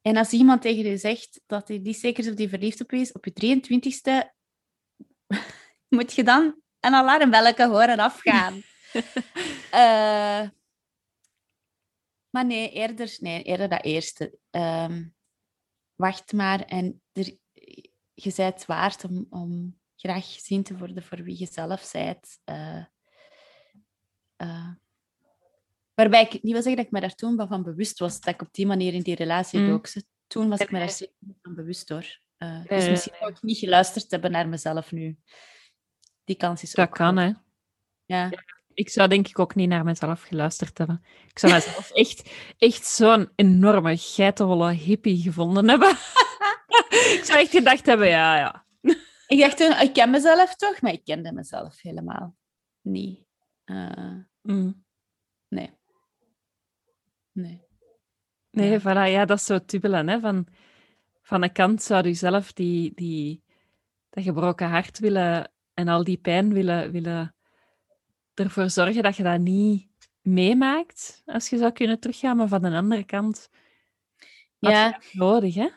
en 0.02 0.16
als 0.16 0.32
iemand 0.32 0.62
tegen 0.62 0.86
u 0.86 0.96
zegt 0.96 1.40
dat 1.46 1.68
hij 1.68 1.82
die 1.82 1.94
zeker 1.94 2.24
is 2.24 2.30
of 2.30 2.36
die 2.36 2.48
verliefd 2.48 2.80
op 2.80 2.92
is, 2.92 3.12
op 3.12 3.24
je 3.24 3.32
23ste, 3.32 4.34
moet 5.88 6.12
je 6.12 6.24
dan 6.24 6.60
een 6.80 6.94
alarmbelletje 6.94 7.68
horen 7.68 7.98
afgaan. 7.98 8.62
Eh, 9.70 10.48
maar 12.30 12.46
nee, 12.46 12.70
eerder, 12.70 13.16
nee, 13.20 13.42
eerder 13.42 13.68
dat 13.68 13.84
eerste. 13.84 14.38
Ehm, 14.50 15.04
wacht 15.94 16.32
maar 16.32 16.60
en 16.60 17.02
er, 17.12 17.36
je 18.14 18.32
bent 18.36 18.54
het 18.54 18.66
waard 18.66 19.04
om, 19.04 19.26
om 19.30 19.78
graag 19.96 20.34
gezien 20.34 20.62
te 20.62 20.76
worden 20.76 21.02
voor 21.02 21.22
wie 21.22 21.38
je 21.38 21.46
zelf 21.46 21.92
bent. 21.92 22.38
Eh, 22.44 22.84
eh, 24.36 24.68
waarbij 25.94 26.22
ik 26.22 26.32
niet 26.32 26.52
wil 26.52 26.62
zeggen 26.62 26.76
dat 26.76 26.84
ik 26.84 26.90
me 26.90 27.00
daar 27.00 27.14
toen 27.14 27.48
van 27.48 27.62
bewust 27.62 27.98
was, 27.98 28.20
dat 28.20 28.34
ik 28.34 28.42
op 28.42 28.52
die 28.52 28.66
manier 28.66 28.94
in 28.94 29.02
die 29.02 29.14
relatie 29.14 29.60
Mm. 29.60 29.68
dook. 29.68 29.86
Toen 30.26 30.48
was 30.48 30.60
ik 30.60 30.70
me 30.70 30.78
daar 30.78 30.90
zeker 30.90 31.14
van 31.42 31.54
bewust 31.54 31.88
hoor. 31.88 32.20
Dus 32.68 32.88
misschien 32.88 33.14
zou 33.18 33.30
ik 33.30 33.42
niet 33.42 33.58
geluisterd 33.58 34.10
hebben 34.10 34.30
naar 34.30 34.48
mezelf 34.48 34.92
nu. 34.92 35.18
Die 36.28 36.36
kans 36.36 36.62
is 36.62 36.72
Dat 36.72 36.86
ook 36.88 36.94
kan, 36.94 37.16
hè. 37.16 37.32
Ja. 38.04 38.30
Ik 38.74 38.88
zou 38.88 39.08
denk 39.08 39.28
ik 39.28 39.38
ook 39.38 39.54
niet 39.54 39.68
naar 39.68 39.84
mezelf 39.84 40.22
geluisterd 40.22 40.78
hebben. 40.78 41.02
Ik 41.28 41.38
zou 41.38 41.52
mezelf 41.52 41.90
echt, 42.04 42.30
echt 42.58 42.86
zo'n 42.86 43.30
enorme 43.34 43.96
geitenwolle 43.96 44.72
hippie 44.72 45.22
gevonden 45.22 45.68
hebben. 45.68 45.90
ik 47.16 47.20
zou 47.24 47.38
echt 47.38 47.50
gedacht 47.50 47.86
hebben, 47.86 48.08
ja, 48.08 48.36
ja. 48.36 48.66
Ik 49.26 49.38
dacht 49.40 49.56
toen, 49.56 49.80
ik 49.80 49.92
ken 49.92 50.10
mezelf 50.10 50.56
toch, 50.56 50.80
maar 50.80 50.92
ik 50.92 51.04
kende 51.04 51.32
mezelf 51.32 51.80
helemaal 51.82 52.36
niet. 52.80 53.26
Eh, 53.64 54.14
Mm. 54.42 54.84
nee. 55.48 55.70
Nee. 57.32 57.66
Nee, 58.50 58.70
Ja. 58.70 58.80
voilà, 58.80 59.12
ja, 59.12 59.24
dat 59.24 59.38
is 59.38 59.44
zo 59.44 59.64
tubbelen. 59.64 60.08
Hè? 60.08 60.20
Van, 60.20 60.46
van 61.22 61.42
een 61.42 61.52
kant 61.52 61.82
zou 61.82 62.06
je 62.06 62.14
zelf 62.14 62.52
die, 62.52 62.92
die, 62.94 63.42
dat 64.10 64.24
gebroken 64.24 64.68
hart 64.68 64.98
willen 64.98 65.50
en 65.78 65.88
al 65.88 66.04
die 66.04 66.18
pijn 66.18 66.52
willen, 66.52 66.92
willen 66.92 67.34
ervoor 68.34 68.70
zorgen 68.70 69.02
dat 69.02 69.16
je 69.16 69.22
dat 69.22 69.40
niet 69.40 69.88
meemaakt 70.20 71.22
als 71.26 71.48
je 71.48 71.58
zou 71.58 71.72
kunnen 71.72 72.00
teruggaan. 72.00 72.36
Maar 72.36 72.48
van 72.48 72.62
de 72.62 72.70
andere 72.70 73.04
kant 73.04 73.48
Ja. 74.58 75.00
nodig, 75.12 75.54
hè? 75.54 75.68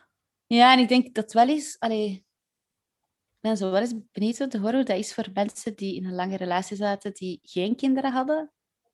ja, 0.47 0.73
en 0.73 0.79
ik 0.79 0.87
denk 0.87 1.13
dat 1.13 1.33
wel 1.33 1.47
eens... 1.47 1.79
Allee, 1.79 2.09
ik 2.09 3.39
ben 3.39 3.57
zo 3.57 3.71
wel 3.71 3.81
eens 3.81 3.95
benieuwd 4.11 4.41
om 4.41 4.49
te 4.49 4.59
horen 4.59 4.75
hoe 4.75 4.83
dat 4.83 4.97
is 4.97 5.13
voor 5.13 5.27
mensen 5.33 5.75
die 5.75 5.95
in 5.95 6.05
een 6.05 6.15
lange 6.15 6.37
relatie 6.37 6.77
zaten 6.77 7.13
die 7.13 7.39
geen 7.43 7.75
kinderen 7.75 8.11
hadden. 8.11 8.51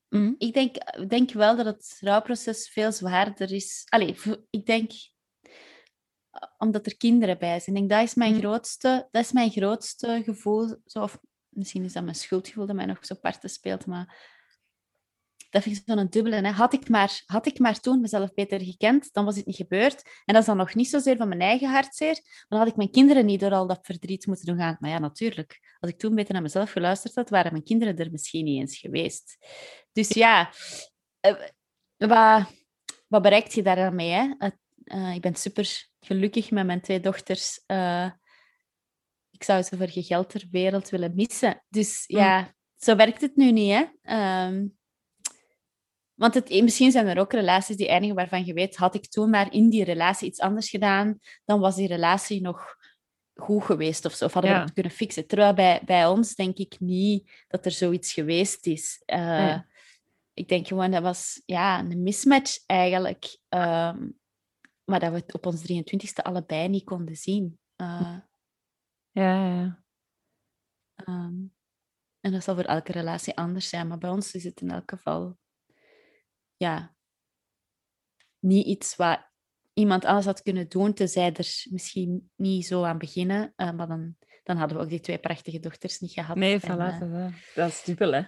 Mm. 0.09 0.35
Ik 0.37 0.53
denk, 0.53 0.75
denk 1.09 1.31
wel 1.31 1.55
dat 1.55 1.65
het 1.65 1.97
rouwproces 1.99 2.69
veel 2.69 2.91
zwaarder 2.91 3.51
is. 3.51 3.85
Allee, 3.89 4.15
ik 4.49 4.65
denk 4.65 4.91
omdat 6.57 6.85
er 6.85 6.97
kinderen 6.97 7.37
bij 7.37 7.59
zijn. 7.59 7.75
Ik 7.75 7.87
denk, 7.87 7.89
dat 7.89 8.09
is 8.09 8.15
mijn 8.15 8.33
Mm. 8.33 8.39
grootste, 8.39 9.07
dat 9.11 9.23
is 9.23 9.31
mijn 9.31 9.51
grootste 9.51 10.21
gevoel. 10.25 10.75
Zo, 10.85 11.01
of 11.01 11.19
misschien 11.49 11.83
is 11.83 11.93
dat 11.93 12.03
mijn 12.03 12.15
schuldgevoel 12.15 12.65
dat 12.65 12.75
mij 12.75 12.85
nog 12.85 13.05
zo 13.05 13.15
parten 13.15 13.49
speelt, 13.49 13.85
maar 13.85 14.35
dat 15.49 15.63
vind 15.63 15.77
ik 15.77 15.83
zo'n 15.85 16.07
dubbele. 16.09 16.35
Hè. 16.35 16.49
Had, 16.49 16.73
ik 16.73 16.89
maar, 16.89 17.21
had 17.25 17.45
ik 17.45 17.59
maar 17.59 17.79
toen 17.79 18.01
mezelf 18.01 18.33
beter 18.33 18.61
gekend, 18.61 19.13
dan 19.13 19.25
was 19.25 19.35
het 19.35 19.45
niet 19.45 19.55
gebeurd. 19.55 20.03
En 20.25 20.33
dat 20.33 20.41
is 20.41 20.45
dan 20.45 20.57
nog 20.57 20.75
niet 20.75 20.89
zozeer 20.89 21.17
van 21.17 21.27
mijn 21.27 21.41
eigen 21.41 21.69
hartzeer, 21.69 22.19
dan 22.47 22.59
had 22.59 22.67
ik 22.67 22.75
mijn 22.75 22.91
kinderen 22.91 23.25
niet 23.25 23.39
door 23.39 23.51
al 23.51 23.67
dat 23.67 23.79
verdriet 23.81 24.25
moeten 24.27 24.45
doen 24.45 24.57
gaan. 24.57 24.77
Maar 24.79 24.89
ja, 24.89 24.99
natuurlijk. 24.99 25.75
Als 25.79 25.91
ik 25.91 25.97
toen 25.97 26.15
beter 26.15 26.33
naar 26.33 26.41
mezelf 26.41 26.71
geluisterd 26.71 27.15
had, 27.15 27.29
waren 27.29 27.51
mijn 27.51 27.63
kinderen 27.63 27.97
er 27.97 28.11
misschien 28.11 28.45
niet 28.45 28.59
eens 28.59 28.77
geweest. 28.77 29.37
Dus 29.91 30.09
ja, 30.09 30.51
eh, 31.19 31.35
wat, 31.97 32.45
wat 33.07 33.21
bereikt 33.21 33.53
je 33.53 33.63
daar 33.63 33.75
dan 33.75 33.95
mee? 33.95 34.11
Hè? 34.11 34.49
Eh, 34.83 35.15
ik 35.15 35.21
ben 35.21 35.35
super 35.35 35.86
gelukkig 35.99 36.51
met 36.51 36.65
mijn 36.65 36.81
twee 36.81 36.99
dochters. 36.99 37.63
Eh, 37.65 38.09
ik 39.31 39.43
zou 39.43 39.61
ze 39.61 39.77
voor 39.77 39.89
geen 39.89 40.03
geld 40.03 40.29
ter 40.29 40.47
wereld 40.51 40.89
willen 40.89 41.15
missen. 41.15 41.63
Dus 41.69 42.03
ja, 42.07 42.53
zo 42.75 42.95
werkt 42.95 43.21
het 43.21 43.35
nu 43.35 43.51
niet. 43.51 43.73
Hè? 43.73 43.85
Ehm, 44.01 44.67
want 46.13 46.33
het, 46.33 46.49
misschien 46.61 46.91
zijn 46.91 47.07
er 47.07 47.19
ook 47.19 47.33
relaties 47.33 47.75
die 47.75 47.87
eindigen 47.87 48.15
waarvan 48.15 48.45
je 48.45 48.53
weet, 48.53 48.75
had 48.75 48.95
ik 48.95 49.07
toen 49.07 49.29
maar 49.29 49.53
in 49.53 49.69
die 49.69 49.83
relatie 49.83 50.27
iets 50.27 50.39
anders 50.39 50.69
gedaan, 50.69 51.19
dan 51.45 51.59
was 51.59 51.75
die 51.75 51.87
relatie 51.87 52.41
nog 52.41 52.75
goed 53.35 53.63
geweest 53.63 54.05
of 54.05 54.13
zo. 54.13 54.25
Of 54.25 54.33
hadden 54.33 54.51
we 54.51 54.57
het 54.57 54.73
kunnen 54.73 54.91
fixen. 54.91 55.27
Terwijl 55.27 55.53
bij, 55.53 55.81
bij 55.85 56.07
ons 56.07 56.35
denk 56.35 56.57
ik 56.57 56.75
niet 56.79 57.31
dat 57.47 57.65
er 57.65 57.71
zoiets 57.71 58.13
geweest 58.13 58.65
is. 58.65 59.01
Eh, 59.05 59.45
Nee. 59.45 59.61
Ik 60.33 60.47
denk 60.47 60.67
gewoon, 60.67 60.91
dat 60.91 61.01
was 61.01 61.41
ja, 61.45 61.79
een 61.79 62.03
mismatch 62.03 62.57
eigenlijk. 62.65 63.37
Ehm, 63.49 64.07
maar 64.89 64.99
dat 64.99 65.11
we 65.11 65.15
het 65.17 65.33
op 65.33 65.45
ons 65.45 65.71
23ste 65.71 66.21
allebei 66.23 66.67
niet 66.67 66.83
konden 66.83 67.15
zien. 67.15 67.59
Eh, 67.75 68.17
Ja, 69.11 69.45
ja. 69.45 69.83
ehm, 70.95 71.35
en 72.19 72.31
dat 72.31 72.43
zal 72.43 72.55
voor 72.55 72.63
elke 72.63 72.91
relatie 72.91 73.35
anders 73.35 73.69
zijn. 73.69 73.87
Maar 73.87 73.97
bij 73.97 74.09
ons 74.09 74.33
is 74.33 74.43
het 74.43 74.61
in 74.61 74.71
elk 74.71 74.89
geval 74.89 75.37
ja, 76.55 76.95
niet 78.39 78.65
iets 78.65 78.95
wat 78.95 79.19
iemand 79.73 80.05
anders 80.05 80.25
had 80.25 80.41
kunnen 80.41 80.69
doen, 80.69 80.93
tenzij 80.93 81.33
er 81.33 81.65
misschien 81.69 82.31
niet 82.35 82.65
zo 82.65 82.83
aan 82.83 82.97
beginnen. 82.97 83.53
Eh, 83.55 83.71
maar 83.71 83.87
dan, 83.87 84.15
dan 84.43 84.57
hadden 84.57 84.77
we 84.77 84.83
ook 84.83 84.89
die 84.89 84.99
twee 84.99 85.17
prachtige 85.19 85.59
dochters 85.59 85.99
niet 85.99 86.11
gehad. 86.11 86.35
Nee, 86.35 86.59
En, 86.59 86.61
voilà, 86.61 86.93
eh, 86.93 86.99
dat, 86.99 87.31
dat 87.55 87.69
is 87.69 87.83
dubbel, 87.83 88.11
hè. 88.13 88.21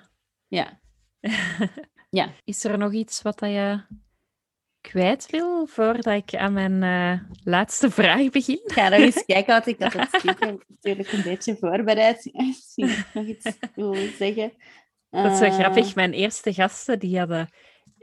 ja. 0.47 0.80
Ja. 2.10 2.34
Is 2.43 2.64
er 2.64 2.78
nog 2.78 2.93
iets 2.93 3.22
wat 3.22 3.39
dat 3.39 3.49
je 3.49 3.86
kwijt 4.82 5.30
wil 5.30 5.67
voordat 5.67 6.05
ik 6.13 6.36
aan 6.36 6.53
mijn 6.53 6.84
eh, 6.84 7.30
laatste 7.43 7.91
vraag 7.91 8.30
begin? 8.30 8.61
Ik 8.65 8.71
ga 8.71 8.89
nog 8.89 8.99
eens 8.99 9.25
kijken 9.25 9.53
wat 9.53 9.67
ik 9.67 9.82
had 9.82 9.93
het 9.93 10.23
natuurlijk 10.67 11.11
een 11.11 11.23
beetje 11.23 11.57
voorbereid. 11.59 12.30
Misschien 12.45 12.93
nog 13.13 13.25
iets 13.25 13.57
wil 13.75 13.95
zeggen. 14.17 14.53
Dat 15.09 15.32
is 15.32 15.38
zo 15.38 15.43
Eh, 15.43 15.53
grappig. 15.57 15.95
Mijn 15.95 16.13
eerste 16.13 16.53
gasten 16.53 16.99
die 16.99 17.17
hadden 17.17 17.49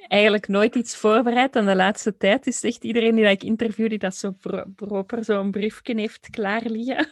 eigenlijk 0.09 0.49
nooit 0.49 0.75
iets 0.75 0.97
voorbereid. 0.97 1.57
En 1.57 1.67
de 1.67 1.77
laatste 1.77 2.17
tijd 2.17 2.47
is 2.47 2.63
echt 2.63 2.85
iedereen 2.85 3.15
die 3.15 3.25
ik 3.25 3.43
interview, 3.43 3.89
die 3.89 3.99
dat 3.99 4.17
zo 4.17 4.31
pro- 4.33 4.65
proper 4.75 5.25
zo'n 5.25 5.51
briefje 5.51 5.95
heeft 6.01 6.31
klaar 6.31 6.63
liggen. 6.65 7.09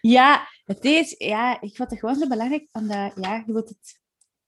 Ja, 0.00 0.48
het 0.64 0.84
is, 0.84 1.14
ja, 1.18 1.60
ik 1.60 1.76
vond 1.76 1.90
het 1.90 1.98
gewoon 1.98 2.14
zo 2.14 2.26
belangrijk, 2.28 2.68
omdat 2.72 3.12
ja, 3.20 3.42
je 3.46 3.52
wilt 3.52 3.68
het, 3.68 4.00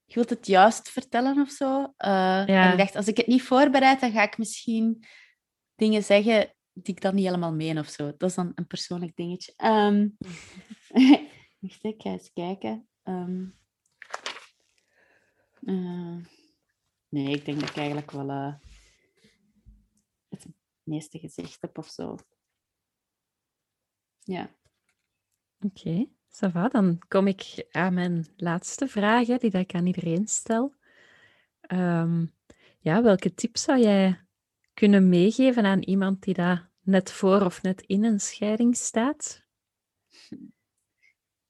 je 0.06 0.14
wilt 0.14 0.30
het 0.30 0.46
juist 0.46 0.88
vertellen 0.88 1.40
of 1.40 1.50
zo. 1.50 1.92
Eh, 1.96 2.48
En 2.48 2.72
ik 2.72 2.78
dacht, 2.78 2.96
als 2.96 3.08
ik 3.08 3.16
het 3.16 3.26
niet 3.26 3.42
voorbereid, 3.42 4.00
dan 4.00 4.12
ga 4.12 4.22
ik 4.22 4.38
misschien 4.38 5.04
dingen 5.74 6.02
zeggen 6.02 6.54
die 6.72 6.94
ik 6.94 7.00
dan 7.00 7.14
niet 7.14 7.24
helemaal 7.24 7.52
meen 7.54 7.78
of 7.78 7.88
zo. 7.88 8.16
Dat 8.16 8.28
is 8.30 8.34
dan 8.36 8.52
een 8.54 8.66
persoonlijk 8.66 9.16
dingetje. 9.16 9.52
Ehm 9.56 10.08
wacht, 11.60 11.84
ik 11.84 12.02
ga 12.02 12.10
eens 12.10 12.32
kijken. 12.32 12.88
Ehm, 13.02 13.46
eh, 15.60 16.16
nee, 17.08 17.34
ik 17.34 17.44
denk 17.44 17.60
dat 17.60 17.68
ik 17.70 17.76
eigenlijk 17.76 18.10
wel 18.10 18.30
eh, 18.30 18.54
het 20.28 20.46
meeste 20.82 21.18
gezegd 21.18 21.60
heb 21.60 21.78
of 21.78 21.88
zo. 21.88 22.16
Ja. 24.18 24.50
Oké, 25.60 26.06
va. 26.38 26.68
Dan 26.68 26.98
kom 27.08 27.26
ik 27.26 27.66
aan 27.70 27.94
mijn 27.94 28.26
laatste 28.36 28.88
vraag, 28.88 29.26
hè, 29.26 29.36
die 29.36 29.50
dat 29.50 29.60
ik 29.60 29.74
aan 29.74 29.86
iedereen 29.86 30.26
stel. 30.26 30.74
Ehm, 31.60 32.24
ja, 32.78 33.02
welke 33.02 33.34
tip 33.34 33.56
zou 33.56 33.80
jij 33.80 34.20
kunnen 34.74 35.08
meegeven 35.08 35.64
aan 35.64 35.82
iemand 35.82 36.22
die 36.22 36.34
daar 36.34 36.70
net 36.82 37.12
voor 37.12 37.44
of 37.44 37.62
net 37.62 37.82
in 37.82 38.04
een 38.04 38.20
scheiding 38.20 38.76
staat? 38.76 39.44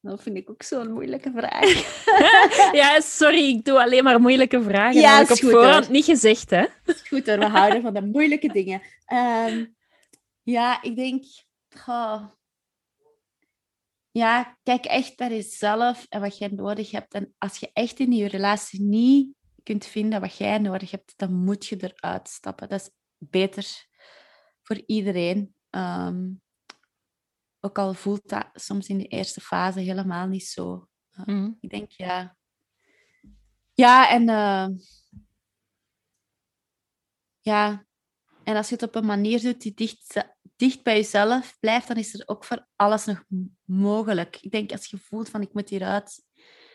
Dat 0.00 0.22
vind 0.22 0.36
ik 0.36 0.50
ook 0.50 0.62
zo'n 0.62 0.92
moeilijke 0.92 1.32
vraag. 1.36 1.68
ja, 2.80 3.00
sorry, 3.00 3.48
ik 3.48 3.64
doe 3.64 3.82
alleen 3.82 4.04
maar 4.04 4.20
moeilijke 4.20 4.62
vragen. 4.62 5.00
Ja, 5.00 5.18
dat 5.18 5.28
heb 5.28 5.36
ik 5.36 5.44
op 5.44 5.50
goed, 5.50 5.60
voorhand 5.60 5.84
hoor. 5.84 5.94
niet 5.94 6.04
gezegd, 6.04 6.50
hè? 6.50 6.66
Goed 7.08 7.26
hoor, 7.26 7.38
we 7.38 7.46
houden 7.46 7.82
van 7.82 7.94
de 7.94 8.02
moeilijke 8.02 8.52
dingen. 8.52 8.82
Ehm, 9.06 9.64
ja, 10.42 10.82
ik 10.82 10.96
denk... 10.96 11.24
ja, 14.16 14.58
kijk 14.62 14.84
echt 14.84 15.18
naar 15.18 15.30
jezelf 15.30 16.06
en 16.08 16.20
wat 16.20 16.38
jij 16.38 16.48
nodig 16.48 16.90
hebt. 16.90 17.14
En 17.14 17.34
als 17.38 17.58
je 17.58 17.70
echt 17.72 17.98
in 17.98 18.12
je 18.12 18.28
relatie 18.28 18.82
niet 18.82 19.34
kunt 19.62 19.86
vinden 19.86 20.20
wat 20.20 20.36
jij 20.36 20.58
nodig 20.58 20.90
hebt, 20.90 21.12
dan 21.16 21.32
moet 21.34 21.66
je 21.66 21.76
eruit 21.80 22.28
stappen. 22.28 22.68
Dat 22.68 22.80
is 22.80 22.90
beter 23.18 23.86
voor 24.62 24.82
iedereen. 24.86 25.54
Ehm, 25.70 26.32
ook 27.60 27.78
al 27.78 27.94
voelt 27.94 28.28
dat 28.28 28.48
soms 28.52 28.88
in 28.88 28.98
de 28.98 29.06
eerste 29.06 29.40
fase 29.40 29.80
helemaal 29.80 30.26
niet 30.26 30.46
zo. 30.46 30.88
Mhm. 31.12 31.50
Ik 31.60 31.70
denk 31.70 31.90
ja. 31.90 32.36
Ja, 33.72 34.10
en 34.10 34.28
eh, 34.28 34.68
ja, 37.40 37.86
en 38.46 38.56
als 38.56 38.68
je 38.68 38.74
het 38.74 38.84
op 38.84 38.94
een 38.94 39.06
manier 39.06 39.40
doet 39.40 39.60
die 39.60 39.74
dicht, 39.74 40.26
dicht 40.56 40.82
bij 40.82 40.96
jezelf 40.96 41.56
blijft, 41.60 41.88
dan 41.88 41.96
is 41.96 42.14
er 42.14 42.28
ook 42.28 42.44
voor 42.44 42.66
alles 42.76 43.04
nog 43.04 43.24
mogelijk. 43.64 44.38
Ik 44.40 44.50
denk 44.50 44.72
als 44.72 44.86
je 44.86 44.98
voelt 44.98 45.28
van 45.28 45.42
ik 45.42 45.52
moet 45.52 45.68
hieruit, 45.68 46.22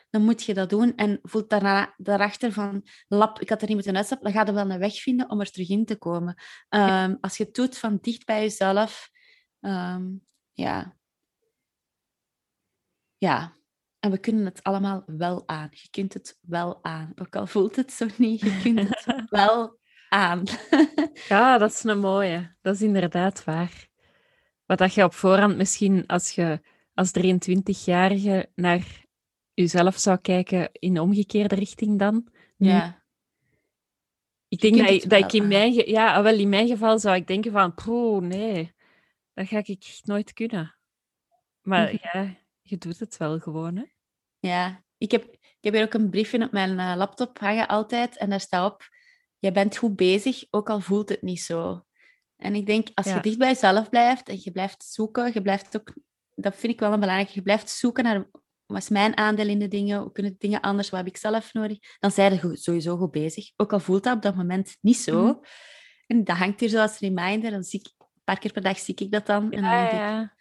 dan 0.10 0.24
moet 0.24 0.44
je 0.44 0.54
dat 0.54 0.70
doen. 0.70 0.96
En 0.96 1.20
voelt 1.22 1.50
daarna 1.50 1.94
daarachter 1.98 2.52
van 2.52 2.88
lap, 3.08 3.40
ik 3.40 3.50
had 3.50 3.62
er 3.62 3.68
niet 3.68 3.76
moeten 3.76 3.96
uitstappen, 3.96 4.32
dan 4.32 4.42
ga 4.42 4.48
je 4.48 4.54
wel 4.54 4.72
een 4.72 4.80
weg 4.80 5.02
vinden 5.02 5.30
om 5.30 5.40
er 5.40 5.52
terug 5.52 5.70
in 5.70 5.86
te 5.86 5.96
komen. 5.96 6.36
Ehm, 6.70 7.16
als 7.22 7.38
je 7.38 7.44
het 7.44 7.54
doet 7.54 7.78
van 7.78 7.98
dicht 8.02 8.26
bij 8.26 8.42
jezelf, 8.42 9.10
ehm, 9.60 10.04
ja. 10.54 10.98
Ja. 13.18 13.58
En 14.00 14.12
we 14.12 14.18
kunnen 14.18 14.46
het 14.46 14.64
allemaal 14.64 15.04
wel 15.06 15.48
aan. 15.48 15.70
Je 15.72 15.90
kunt 15.90 16.14
het 16.14 16.38
wel 16.42 16.84
aan. 16.84 17.12
Ook 17.16 17.36
al 17.36 17.48
voelt 17.48 17.76
het 17.76 17.92
zo 17.92 18.08
niet, 18.18 18.40
je 18.40 18.60
kunt 18.62 18.80
het 18.80 19.06
wel 19.30 19.80
aan. 20.12 20.44
ja, 21.30 21.58
dat 21.58 21.72
is 21.72 21.84
een 21.84 22.00
mooie. 22.00 22.56
Dat 22.62 22.76
is 22.76 22.82
inderdaad 22.82 23.44
waar. 23.44 23.88
Wat 24.66 24.78
dat 24.78 24.94
je 24.94 25.04
op 25.04 25.14
voorhand 25.14 25.58
misschien 25.58 26.08
als 26.08 26.32
je 26.32 26.60
als 26.94 27.12
23-jarige 27.20 28.50
naar 28.56 29.06
jezelf 29.54 29.98
zou 29.98 30.18
kijken 30.18 30.70
in 30.72 30.94
de 30.94 31.02
omgekeerde 31.02 31.56
richting 31.56 32.00
dan. 32.00 32.28
Ja. 32.58 33.04
Ik 34.48 34.62
denk 34.62 34.78
dat, 34.78 34.90
ik, 34.90 35.10
dat 35.10 35.20
ik 35.20 35.34
in 35.34 35.48
mijn, 35.48 35.74
ja, 35.74 36.24
wel, 36.24 36.38
in 36.38 36.50
mijn 36.50 36.68
geval 36.68 37.00
zou 37.00 37.16
ik 37.16 37.28
denken 37.28 37.52
van, 37.52 37.74
poeh, 37.74 38.22
nee, 38.22 38.74
dat 39.34 39.48
ga 39.48 39.62
ik 39.64 40.00
nooit 40.04 40.34
kunnen. 40.34 40.76
Maar 41.62 41.94
mhm. 41.94 41.98
ja, 42.02 42.36
je 42.62 42.78
doet 42.78 43.00
het 43.00 43.18
wel 43.18 43.40
gewoon, 43.40 43.76
hè? 43.76 43.84
Ja, 44.40 44.84
ik 44.98 45.12
heb, 45.12 45.24
ik 45.34 45.58
heb 45.62 45.74
hier 45.74 45.84
ook 45.84 45.94
een 45.94 46.10
briefje 46.10 46.44
op 46.44 46.52
mijn 46.52 46.72
uh, 46.72 46.94
laptop 46.96 47.40
hangen 47.40 47.68
altijd 47.68 48.18
en 48.18 48.30
daar 48.30 48.40
staat 48.40 48.74
op, 48.74 48.90
je 49.42 49.52
bent 49.52 49.78
goed 49.78 49.96
bezig, 49.96 50.46
ook 50.50 50.70
al 50.70 50.80
voelt 50.80 51.10
het 51.10 51.22
niet 51.22 51.42
zo. 51.42 51.86
En 52.38 52.56
ik 52.56 52.66
denk, 52.66 52.88
als 52.94 53.06
je 53.06 53.20
dicht 53.22 53.38
bij 53.38 53.48
jezelf 53.48 53.90
blijft 53.90 54.30
en 54.30 54.40
je 54.44 54.52
blijft 54.52 54.84
zoeken, 54.84 55.32
je 55.34 55.42
blijft 55.42 55.78
ook, 55.78 55.94
dat 56.36 56.56
vind 56.56 56.74
ik 56.74 56.80
wel 56.80 56.94
een 56.94 57.00
belangrijk, 57.00 57.30
je 57.30 57.42
blijft 57.42 57.70
zoeken 57.70 58.04
naar 58.04 58.30
wat 58.66 58.82
is 58.82 58.90
mijn 58.90 59.18
aandeel 59.18 59.48
in 59.48 59.60
de 59.60 59.68
dingen, 59.68 60.02
hoe 60.02 60.12
kunnen 60.12 60.36
dingen 60.38 60.62
anders, 60.62 60.90
wat 60.90 61.00
heb 61.00 61.10
ik 61.10 61.18
zelf 61.18 61.54
nodig, 61.54 61.78
dan 62.00 62.12
zijn 62.12 62.34
je 62.34 62.58
sowieso 62.58 62.98
goed 62.98 63.12
bezig. 63.12 63.52
Ook 63.56 63.74
al 63.74 63.80
voelt 63.80 64.04
dat 64.04 64.16
op 64.16 64.22
dat 64.22 64.36
moment 64.36 64.78
niet 64.82 64.98
zo. 64.98 65.24
Mhm. 65.24 65.34
En 66.08 66.24
dat 66.24 66.38
hangt 66.38 66.60
hier 66.60 66.70
zo 66.70 66.82
als 66.82 67.00
reminder, 67.00 67.52
dan 67.52 67.64
zie 67.64 67.80
ik, 67.80 67.92
een 67.98 68.22
paar 68.24 68.40
keer 68.40 68.52
per 68.52 68.62
dag 68.62 68.80
zie 68.80 68.96
ik 68.96 69.12
dat 69.12 69.26
dan. 69.26 69.52
En 69.52 69.62
dan 69.62 69.72
ja, 69.72 69.94
ja. 69.94 70.36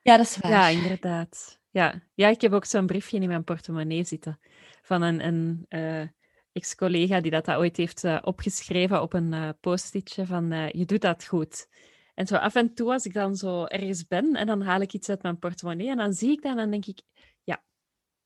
ja, 0.00 0.16
dat 0.16 0.26
is 0.26 0.36
waar. 0.36 0.50
Ja, 0.50 0.68
inderdaad. 0.68 1.60
Ja, 1.70 2.02
ja 2.14 2.28
ik 2.28 2.40
heb 2.40 2.52
ook 2.52 2.64
zo'n 2.64 2.86
briefje 2.86 3.20
in 3.20 3.28
mijn 3.28 3.44
portemonnee 3.44 4.04
zitten 4.04 4.40
van 4.82 5.02
een, 5.02 5.26
een 5.26 5.66
uh, 5.68 6.08
ex-collega 6.52 7.20
die 7.20 7.30
dat, 7.30 7.44
dat 7.44 7.56
ooit 7.56 7.76
heeft 7.76 8.04
uh, 8.04 8.18
opgeschreven 8.22 9.02
op 9.02 9.12
een 9.12 9.32
uh, 9.32 9.48
post-itje 9.60 10.26
van 10.26 10.70
je 10.72 10.84
doet 10.84 11.00
dat 11.00 11.26
goed. 11.26 11.66
En 12.14 12.26
zo 12.26 12.36
af 12.36 12.54
en 12.54 12.74
toe 12.74 12.92
als 12.92 13.04
ik 13.04 13.12
dan 13.12 13.36
zo 13.36 13.64
ergens 13.64 14.06
ben 14.06 14.34
en 14.34 14.46
dan 14.46 14.62
haal 14.62 14.80
ik 14.80 14.92
iets 14.92 15.08
uit 15.08 15.22
mijn 15.22 15.38
portemonnee 15.38 15.88
en 15.88 15.96
dan 15.96 16.12
zie 16.12 16.30
ik 16.30 16.42
dat 16.42 16.50
en 16.50 16.56
dan 16.56 16.70
denk 16.70 16.86
ik, 16.86 17.00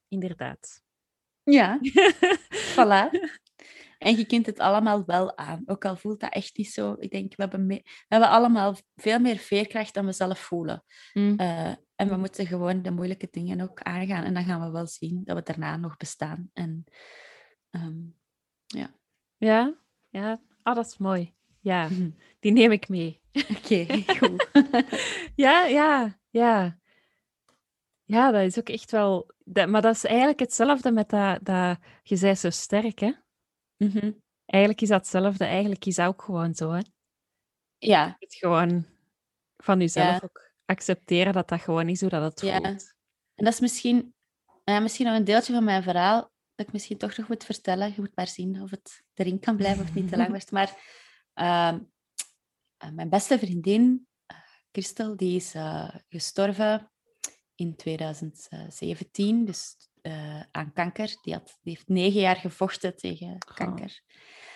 inderdaad. 0.08 0.82
Ja, 1.42 1.80
voilà. 2.74 3.10
En 3.98 4.16
je 4.16 4.26
kunt 4.26 4.46
het 4.46 4.58
allemaal 4.58 5.04
wel 5.04 5.36
aan, 5.36 5.62
ook 5.66 5.84
al 5.84 5.96
voelt 5.96 6.20
dat 6.20 6.32
echt 6.32 6.56
niet 6.56 6.70
zo. 6.72 6.96
Ik 6.98 7.10
denk, 7.10 7.36
we 7.36 7.42
hebben, 7.42 7.66
we 7.66 7.82
hebben 8.08 8.28
allemaal 8.28 8.76
veel 8.96 9.18
meer 9.18 9.36
veerkracht 9.36 9.94
dan 9.94 10.06
we 10.06 10.12
zelf 10.12 10.38
voelen. 10.38 10.84
Mm. 11.12 11.36
Eh, 11.36 11.74
en 11.94 12.08
we 12.08 12.16
moeten 12.16 12.46
gewoon 12.46 12.82
de 12.82 12.90
moeilijke 12.90 13.28
dingen 13.30 13.60
ook 13.60 13.80
aangaan. 13.80 14.24
En 14.24 14.34
dan 14.34 14.44
gaan 14.44 14.60
we 14.60 14.70
wel 14.70 14.86
zien 14.86 15.20
dat 15.24 15.36
we 15.36 15.42
daarna 15.42 15.76
nog 15.76 15.96
bestaan. 15.96 16.50
En 16.52 16.84
ehm, 17.80 18.02
ja. 18.66 18.90
Ja, 19.36 19.74
ja. 20.08 20.40
Oh, 20.62 20.74
dat 20.74 20.86
is 20.86 20.96
mooi. 20.96 21.34
Ja, 21.60 21.88
die 22.40 22.52
neem 22.52 22.72
ik 22.72 22.88
mee. 22.88 23.20
Oké, 23.56 23.86
goed. 24.18 24.48
ja, 25.44 25.64
ja, 25.64 26.18
ja. 26.30 26.78
Ja, 28.04 28.30
dat 28.30 28.42
is 28.42 28.58
ook 28.58 28.68
echt 28.68 28.90
wel... 28.90 29.30
Dat, 29.44 29.68
maar 29.68 29.82
dat 29.82 29.94
is 29.94 30.04
eigenlijk 30.04 30.38
hetzelfde 30.38 30.90
met 30.90 31.08
dat, 31.08 31.44
dat 31.44 31.78
je 32.02 32.16
zei 32.16 32.34
zo 32.34 32.50
sterk, 32.50 32.98
hè? 32.98 33.12
Mhm. 33.76 34.12
Eigenlijk 34.44 34.82
is 34.82 34.88
dat 34.88 35.00
hetzelfde. 35.00 35.44
Eigenlijk 35.44 35.84
is 35.84 35.94
dat 35.94 36.06
ook 36.06 36.22
gewoon 36.22 36.54
zo, 36.54 36.70
hè? 36.70 36.80
Ja. 37.78 38.16
Het 38.18 38.34
gewoon 38.34 38.86
van 39.56 39.78
jezelf 39.78 40.22
ook 40.22 40.50
accepteren 40.64 41.32
dat 41.32 41.48
dat 41.48 41.60
gewoon 41.60 41.88
is 41.88 42.00
hoe 42.00 42.10
dat 42.10 42.22
het 42.22 42.40
ja. 42.40 42.56
voelt. 42.56 42.94
En 43.34 43.44
dat 43.44 43.52
is 43.52 43.60
misschien, 43.60 44.14
ja, 44.64 44.80
misschien 44.80 45.06
nog 45.06 45.16
een 45.16 45.24
deeltje 45.24 45.52
van 45.52 45.64
mijn 45.64 45.82
verhaal 45.82 46.30
dat 46.56 46.66
ik 46.66 46.72
misschien 46.72 46.98
toch 46.98 47.16
nog 47.16 47.28
moet 47.28 47.44
vertellen. 47.44 47.88
Je 47.88 48.00
moet 48.00 48.16
maar 48.16 48.28
zien 48.28 48.62
of 48.62 48.70
het 48.70 49.02
erin 49.14 49.38
kan 49.38 49.56
blijven 49.56 49.84
of 49.84 49.94
niet 49.94 50.08
te 50.08 50.16
lang 50.16 50.28
wordt. 50.28 50.50
Maar 50.56 50.68
uh, 51.34 51.74
mijn 52.92 53.08
beste 53.08 53.38
vriendin, 53.38 54.06
uh, 54.32 54.38
Christel, 54.72 55.16
die 55.16 55.36
is 55.36 55.54
uh, 55.54 55.94
gestorven 56.08 56.90
in 57.54 57.76
2017, 57.76 59.44
dus 59.44 59.76
uh, 60.02 60.40
aan 60.50 60.72
kanker. 60.72 61.18
Die, 61.22 61.32
had, 61.32 61.58
die 61.62 61.74
heeft 61.74 61.88
negen 61.88 62.20
jaar 62.20 62.36
gevochten 62.36 62.96
tegen 62.96 63.28
oh. 63.28 63.54
kanker. 63.54 64.00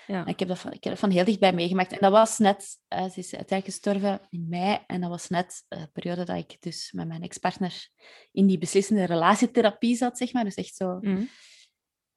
Ja. 0.07 0.27
Ik, 0.27 0.39
heb 0.39 0.49
dat 0.49 0.59
van, 0.59 0.73
ik 0.73 0.85
heb 0.85 0.93
dat 0.93 1.01
van 1.01 1.11
heel 1.11 1.25
dichtbij 1.25 1.53
meegemaakt. 1.53 1.93
En 1.93 1.99
dat 2.01 2.13
was 2.13 2.39
net, 2.39 2.79
uh, 2.89 2.99
ze 2.99 3.19
is 3.19 3.35
uiteindelijk 3.35 3.65
gestorven 3.65 4.21
in 4.31 4.47
mei. 4.49 4.79
En 4.87 5.01
dat 5.01 5.11
was 5.11 5.29
net 5.29 5.65
de 5.69 5.89
periode 5.93 6.25
dat 6.25 6.37
ik 6.37 6.57
dus 6.61 6.93
met 6.93 7.09
mijn 7.09 7.23
ex-partner 7.23 7.89
in 8.33 8.47
die 8.47 8.59
beslissende 8.59 9.05
relatietherapie 9.05 9.97
zat, 9.97 10.19
zeg 10.19 10.33
maar. 10.33 10.45
Dus 10.45 10.55
echt 10.55 10.75
zo... 10.75 10.99
Mm. 11.01 11.29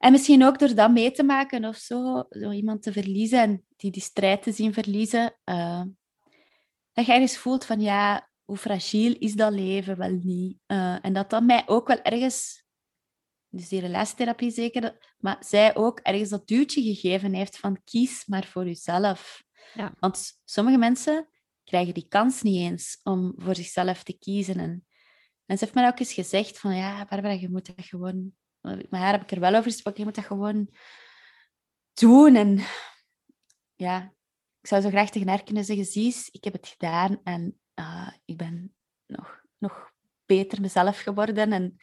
En 0.03 0.11
misschien 0.11 0.43
ook 0.43 0.59
door 0.59 0.75
dat 0.75 0.91
mee 0.91 1.11
te 1.11 1.23
maken 1.23 1.65
of 1.65 1.75
zo, 1.75 2.25
zo 2.29 2.51
iemand 2.51 2.83
te 2.83 2.91
verliezen 2.91 3.39
en 3.39 3.65
die 3.75 3.91
die 3.91 4.01
strijd 4.01 4.43
te 4.43 4.51
zien 4.51 4.73
verliezen, 4.73 5.35
uh, 5.45 5.83
dat 6.91 7.05
je 7.05 7.11
ergens 7.11 7.37
voelt 7.37 7.65
van 7.65 7.81
ja, 7.81 8.29
hoe 8.43 8.57
fragiel 8.57 9.15
is 9.19 9.33
dat 9.33 9.53
leven 9.53 9.97
wel 9.97 10.19
niet? 10.23 10.57
Uh, 10.67 11.05
en 11.05 11.13
dat 11.13 11.29
dat 11.29 11.43
mij 11.43 11.63
ook 11.65 11.87
wel 11.87 12.01
ergens, 12.01 12.63
dus 13.49 13.67
die 13.67 13.79
relatietherapie 13.79 14.51
zeker, 14.51 15.15
maar 15.17 15.37
zij 15.39 15.75
ook 15.75 15.99
ergens 15.99 16.29
dat 16.29 16.47
duwtje 16.47 16.81
gegeven 16.81 17.33
heeft 17.33 17.57
van 17.57 17.83
kies 17.83 18.25
maar 18.25 18.45
voor 18.45 18.65
jezelf. 18.65 19.43
Ja. 19.73 19.93
Want 19.99 20.31
sommige 20.45 20.77
mensen 20.77 21.29
krijgen 21.63 21.93
die 21.93 22.07
kans 22.07 22.41
niet 22.41 22.59
eens 22.59 22.99
om 23.03 23.33
voor 23.35 23.55
zichzelf 23.55 24.03
te 24.03 24.17
kiezen. 24.17 24.59
En, 24.59 24.85
en 25.45 25.57
ze 25.57 25.63
heeft 25.63 25.75
mij 25.75 25.87
ook 25.87 25.99
eens 25.99 26.13
gezegd 26.13 26.59
van, 26.59 26.75
ja, 26.75 27.05
Barbara, 27.05 27.33
je 27.33 27.49
moet 27.49 27.75
dat 27.75 27.85
gewoon... 27.85 28.41
Maar 28.63 28.99
haar 28.99 29.11
heb 29.11 29.21
ik 29.21 29.31
er 29.31 29.39
wel 29.39 29.55
over 29.55 29.71
gesproken, 29.71 29.99
je 29.99 30.05
moet 30.05 30.15
dat 30.15 30.25
gewoon 30.25 30.69
doen. 31.93 32.35
En 32.35 32.59
ja, 33.75 34.13
ik 34.61 34.67
zou 34.67 34.81
zo 34.81 34.89
graag 34.89 35.09
tegen 35.09 35.27
haar 35.27 35.43
kunnen 35.43 35.65
zeggen, 35.65 35.85
zie 35.85 36.15
ik 36.31 36.43
heb 36.43 36.53
het 36.53 36.67
gedaan 36.67 37.19
en 37.23 37.59
uh, 37.79 38.09
ik 38.25 38.37
ben 38.37 38.75
nog, 39.05 39.41
nog 39.57 39.91
beter 40.25 40.61
mezelf 40.61 40.99
geworden. 40.99 41.51
En 41.51 41.75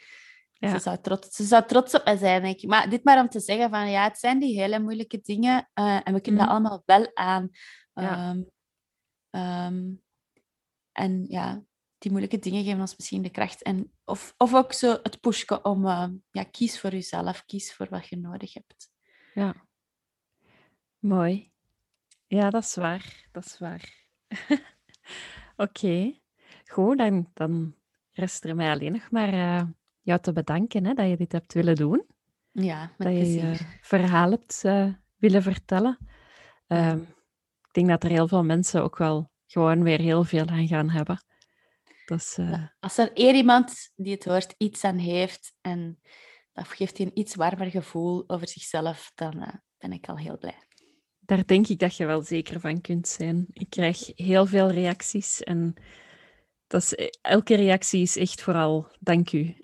ze, 0.70 0.78
zou 0.78 1.00
trots, 1.00 1.36
ze 1.36 1.44
zou 1.44 1.66
trots 1.66 1.94
op 1.94 2.04
mij 2.04 2.16
zijn, 2.16 2.42
denk 2.42 2.60
ik. 2.60 2.68
Maar 2.68 2.90
dit 2.90 3.04
maar 3.04 3.20
om 3.20 3.28
te 3.28 3.40
zeggen 3.40 3.70
van, 3.70 3.90
ja, 3.90 4.04
het 4.04 4.18
zijn 4.18 4.38
die 4.38 4.60
hele 4.60 4.80
moeilijke 4.80 5.20
dingen. 5.20 5.70
Uh, 5.74 6.00
en 6.04 6.14
we 6.14 6.20
kunnen 6.20 6.40
dat 6.40 6.50
mhm. 6.50 6.50
allemaal 6.50 6.82
wel 6.84 7.10
aan. 7.14 7.50
Ja. 7.92 8.30
Um, 9.30 10.02
en 10.92 11.24
ja, 11.28 11.62
die 11.98 12.10
moeilijke 12.10 12.38
dingen 12.38 12.64
geven 12.64 12.80
ons 12.80 12.96
misschien 12.96 13.22
de 13.22 13.30
kracht. 13.30 13.62
En, 13.62 13.92
of, 14.10 14.34
of 14.36 14.54
ook 14.54 14.72
zo 14.72 14.98
het 15.02 15.20
pushen 15.20 15.64
om, 15.64 15.84
uh, 15.84 16.06
ja, 16.30 16.44
kies 16.44 16.80
voor 16.80 16.90
jezelf, 16.90 17.44
kies 17.46 17.74
voor 17.74 17.86
wat 17.90 18.08
je 18.08 18.16
nodig 18.16 18.54
hebt. 18.54 18.90
Ja. 19.34 19.54
Mooi. 20.98 21.52
Ja, 22.26 22.50
dat 22.50 22.62
is 22.62 22.74
waar. 22.74 23.28
Dat 23.32 23.44
is 23.44 23.58
waar. 23.58 24.04
Oké, 25.56 26.20
goed. 26.66 26.98
Dan, 26.98 27.30
dan 27.34 27.74
rest 28.12 28.44
er 28.44 28.56
mij 28.56 28.70
alleen 28.70 28.92
nog 28.92 29.10
maar 29.10 29.34
uh, 29.34 29.62
jou 30.00 30.20
te 30.20 30.32
bedanken 30.32 30.86
hè, 30.86 30.94
dat 30.94 31.08
je 31.08 31.16
dit 31.16 31.32
hebt 31.32 31.52
willen 31.52 31.74
doen. 31.74 32.06
Ja, 32.52 32.92
met 32.98 33.08
dat 33.08 33.16
je 33.16 33.32
je 33.32 33.46
je 33.46 33.56
verhaal 33.80 34.30
hebt 34.30 34.62
willen 35.16 35.42
vertellen. 35.42 35.98
Uh, 36.68 36.96
ik 37.66 37.72
denk 37.72 37.88
dat 37.88 38.04
er 38.04 38.10
heel 38.10 38.28
veel 38.28 38.44
mensen 38.44 38.82
ook 38.82 38.96
wel 38.96 39.30
gewoon 39.46 39.82
weer 39.82 40.00
heel 40.00 40.24
veel 40.24 40.46
aan 40.46 40.68
gaan 40.68 40.90
hebben. 40.90 41.24
Dus, 42.10 42.38
uh... 42.38 42.66
Als 42.80 42.98
er 42.98 43.12
één 43.12 43.34
iemand 43.34 43.92
die 43.96 44.14
het 44.14 44.24
hoort 44.24 44.54
iets 44.58 44.84
aan 44.84 44.98
heeft 44.98 45.52
en 45.60 46.00
dat 46.52 46.68
geeft 46.68 46.96
hij 46.96 47.06
een 47.06 47.18
iets 47.18 47.34
warmer 47.34 47.70
gevoel 47.70 48.24
over 48.26 48.48
zichzelf, 48.48 49.12
dan 49.14 49.62
ben 49.78 49.92
ik 49.92 50.08
al 50.08 50.18
heel 50.18 50.38
blij. 50.38 50.58
Daar 51.18 51.46
denk 51.46 51.68
ik 51.68 51.78
dat 51.78 51.96
je 51.96 52.06
wel 52.06 52.22
zeker 52.22 52.60
van 52.60 52.80
kunt 52.80 53.08
zijn. 53.08 53.46
Ik 53.52 53.70
krijg 53.70 54.12
heel 54.14 54.46
veel 54.46 54.70
reacties 54.70 55.42
en 55.42 55.74
dat 56.66 56.82
is, 56.82 57.10
elke 57.20 57.54
reactie 57.54 58.02
is 58.02 58.16
echt 58.16 58.42
vooral 58.42 58.96
dank 59.00 59.32
u. 59.32 59.56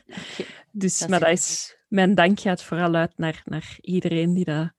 dus, 0.72 0.98
dat 0.98 1.08
maar 1.08 1.20
dat 1.20 1.28
is, 1.28 1.76
mijn 1.88 2.14
dank 2.14 2.40
gaat 2.40 2.62
vooral 2.62 2.94
uit 2.94 3.18
naar, 3.18 3.42
naar 3.44 3.78
iedereen 3.80 4.34
die 4.34 4.44
dat, 4.44 4.72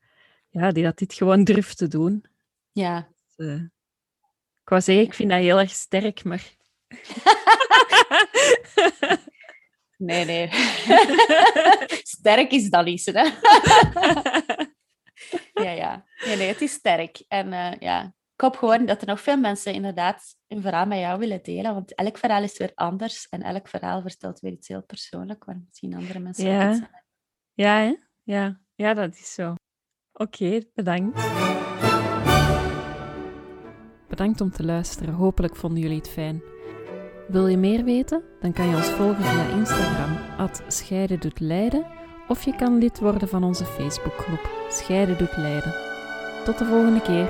ja, 0.49 0.71
die 0.71 0.83
dat 0.83 0.97
dit 0.97 1.13
gewoon 1.13 1.43
durft 1.43 1.77
te 1.77 1.87
doen. 1.87 2.25
Ja. 2.71 3.09
Dus, 3.35 3.47
uh, 3.47 3.61
ik 4.61 4.69
wou 4.69 4.81
zeggen, 4.81 5.05
ik 5.05 5.13
vind 5.13 5.29
dat 5.29 5.39
heel 5.39 5.59
erg 5.59 5.71
sterk, 5.71 6.23
maar... 6.23 6.59
nee, 9.97 10.25
nee. 10.25 10.49
sterk 12.17 12.51
is 12.51 12.69
dat 12.69 12.85
niet, 12.85 13.05
hè? 13.05 13.11
ja, 15.63 15.71
ja. 15.71 16.05
Nee, 16.25 16.37
nee, 16.37 16.47
het 16.47 16.61
is 16.61 16.71
sterk. 16.71 17.23
En 17.27 17.47
uh, 17.47 17.71
ja, 17.79 18.03
ik 18.33 18.41
hoop 18.41 18.55
gewoon 18.55 18.85
dat 18.85 19.01
er 19.01 19.07
nog 19.07 19.21
veel 19.21 19.37
mensen 19.37 19.73
inderdaad 19.73 20.35
hun 20.47 20.61
verhaal 20.61 20.85
met 20.85 20.99
jou 20.99 21.19
willen 21.19 21.43
delen. 21.43 21.73
Want 21.73 21.95
elk 21.95 22.17
verhaal 22.17 22.43
is 22.43 22.57
weer 22.57 22.71
anders 22.75 23.29
en 23.29 23.41
elk 23.41 23.67
verhaal 23.67 24.01
vertelt 24.01 24.39
weer 24.39 24.51
iets 24.51 24.67
heel 24.67 24.83
persoonlijk, 24.83 25.43
waar 25.43 25.61
misschien 25.65 25.95
andere 25.95 26.19
mensen 26.19 26.49
ja. 26.49 26.67
ook 26.67 26.73
iets 26.73 26.81
aan 26.81 26.89
Ja, 27.53 27.77
hè? 27.77 27.95
Ja. 28.23 28.59
ja, 28.75 28.93
dat 28.93 29.13
is 29.13 29.33
zo. 29.33 29.55
Oké, 30.13 30.61
bedankt. 30.73 31.21
Bedankt 34.07 34.41
om 34.41 34.51
te 34.51 34.63
luisteren. 34.63 35.13
Hopelijk 35.13 35.55
vonden 35.55 35.81
jullie 35.81 35.97
het 35.97 36.09
fijn. 36.09 36.41
Wil 37.31 37.47
je 37.47 37.57
meer 37.57 37.83
weten? 37.83 38.23
Dan 38.39 38.53
kan 38.53 38.67
je 38.67 38.75
ons 38.75 38.89
volgen 38.89 39.23
via 39.23 39.57
Instagram, 39.57 40.17
at 40.37 40.61
Scheiden 40.67 41.19
doet 41.19 41.39
Leiden, 41.39 41.85
of 42.27 42.43
je 42.43 42.55
kan 42.55 42.77
lid 42.77 42.99
worden 42.99 43.27
van 43.27 43.43
onze 43.43 43.65
Facebookgroep 43.65 44.49
Scheiden 44.69 45.17
doet 45.17 45.37
Leiden. 45.37 45.73
Tot 46.45 46.57
de 46.57 46.65
volgende 46.65 47.01
keer. 47.01 47.27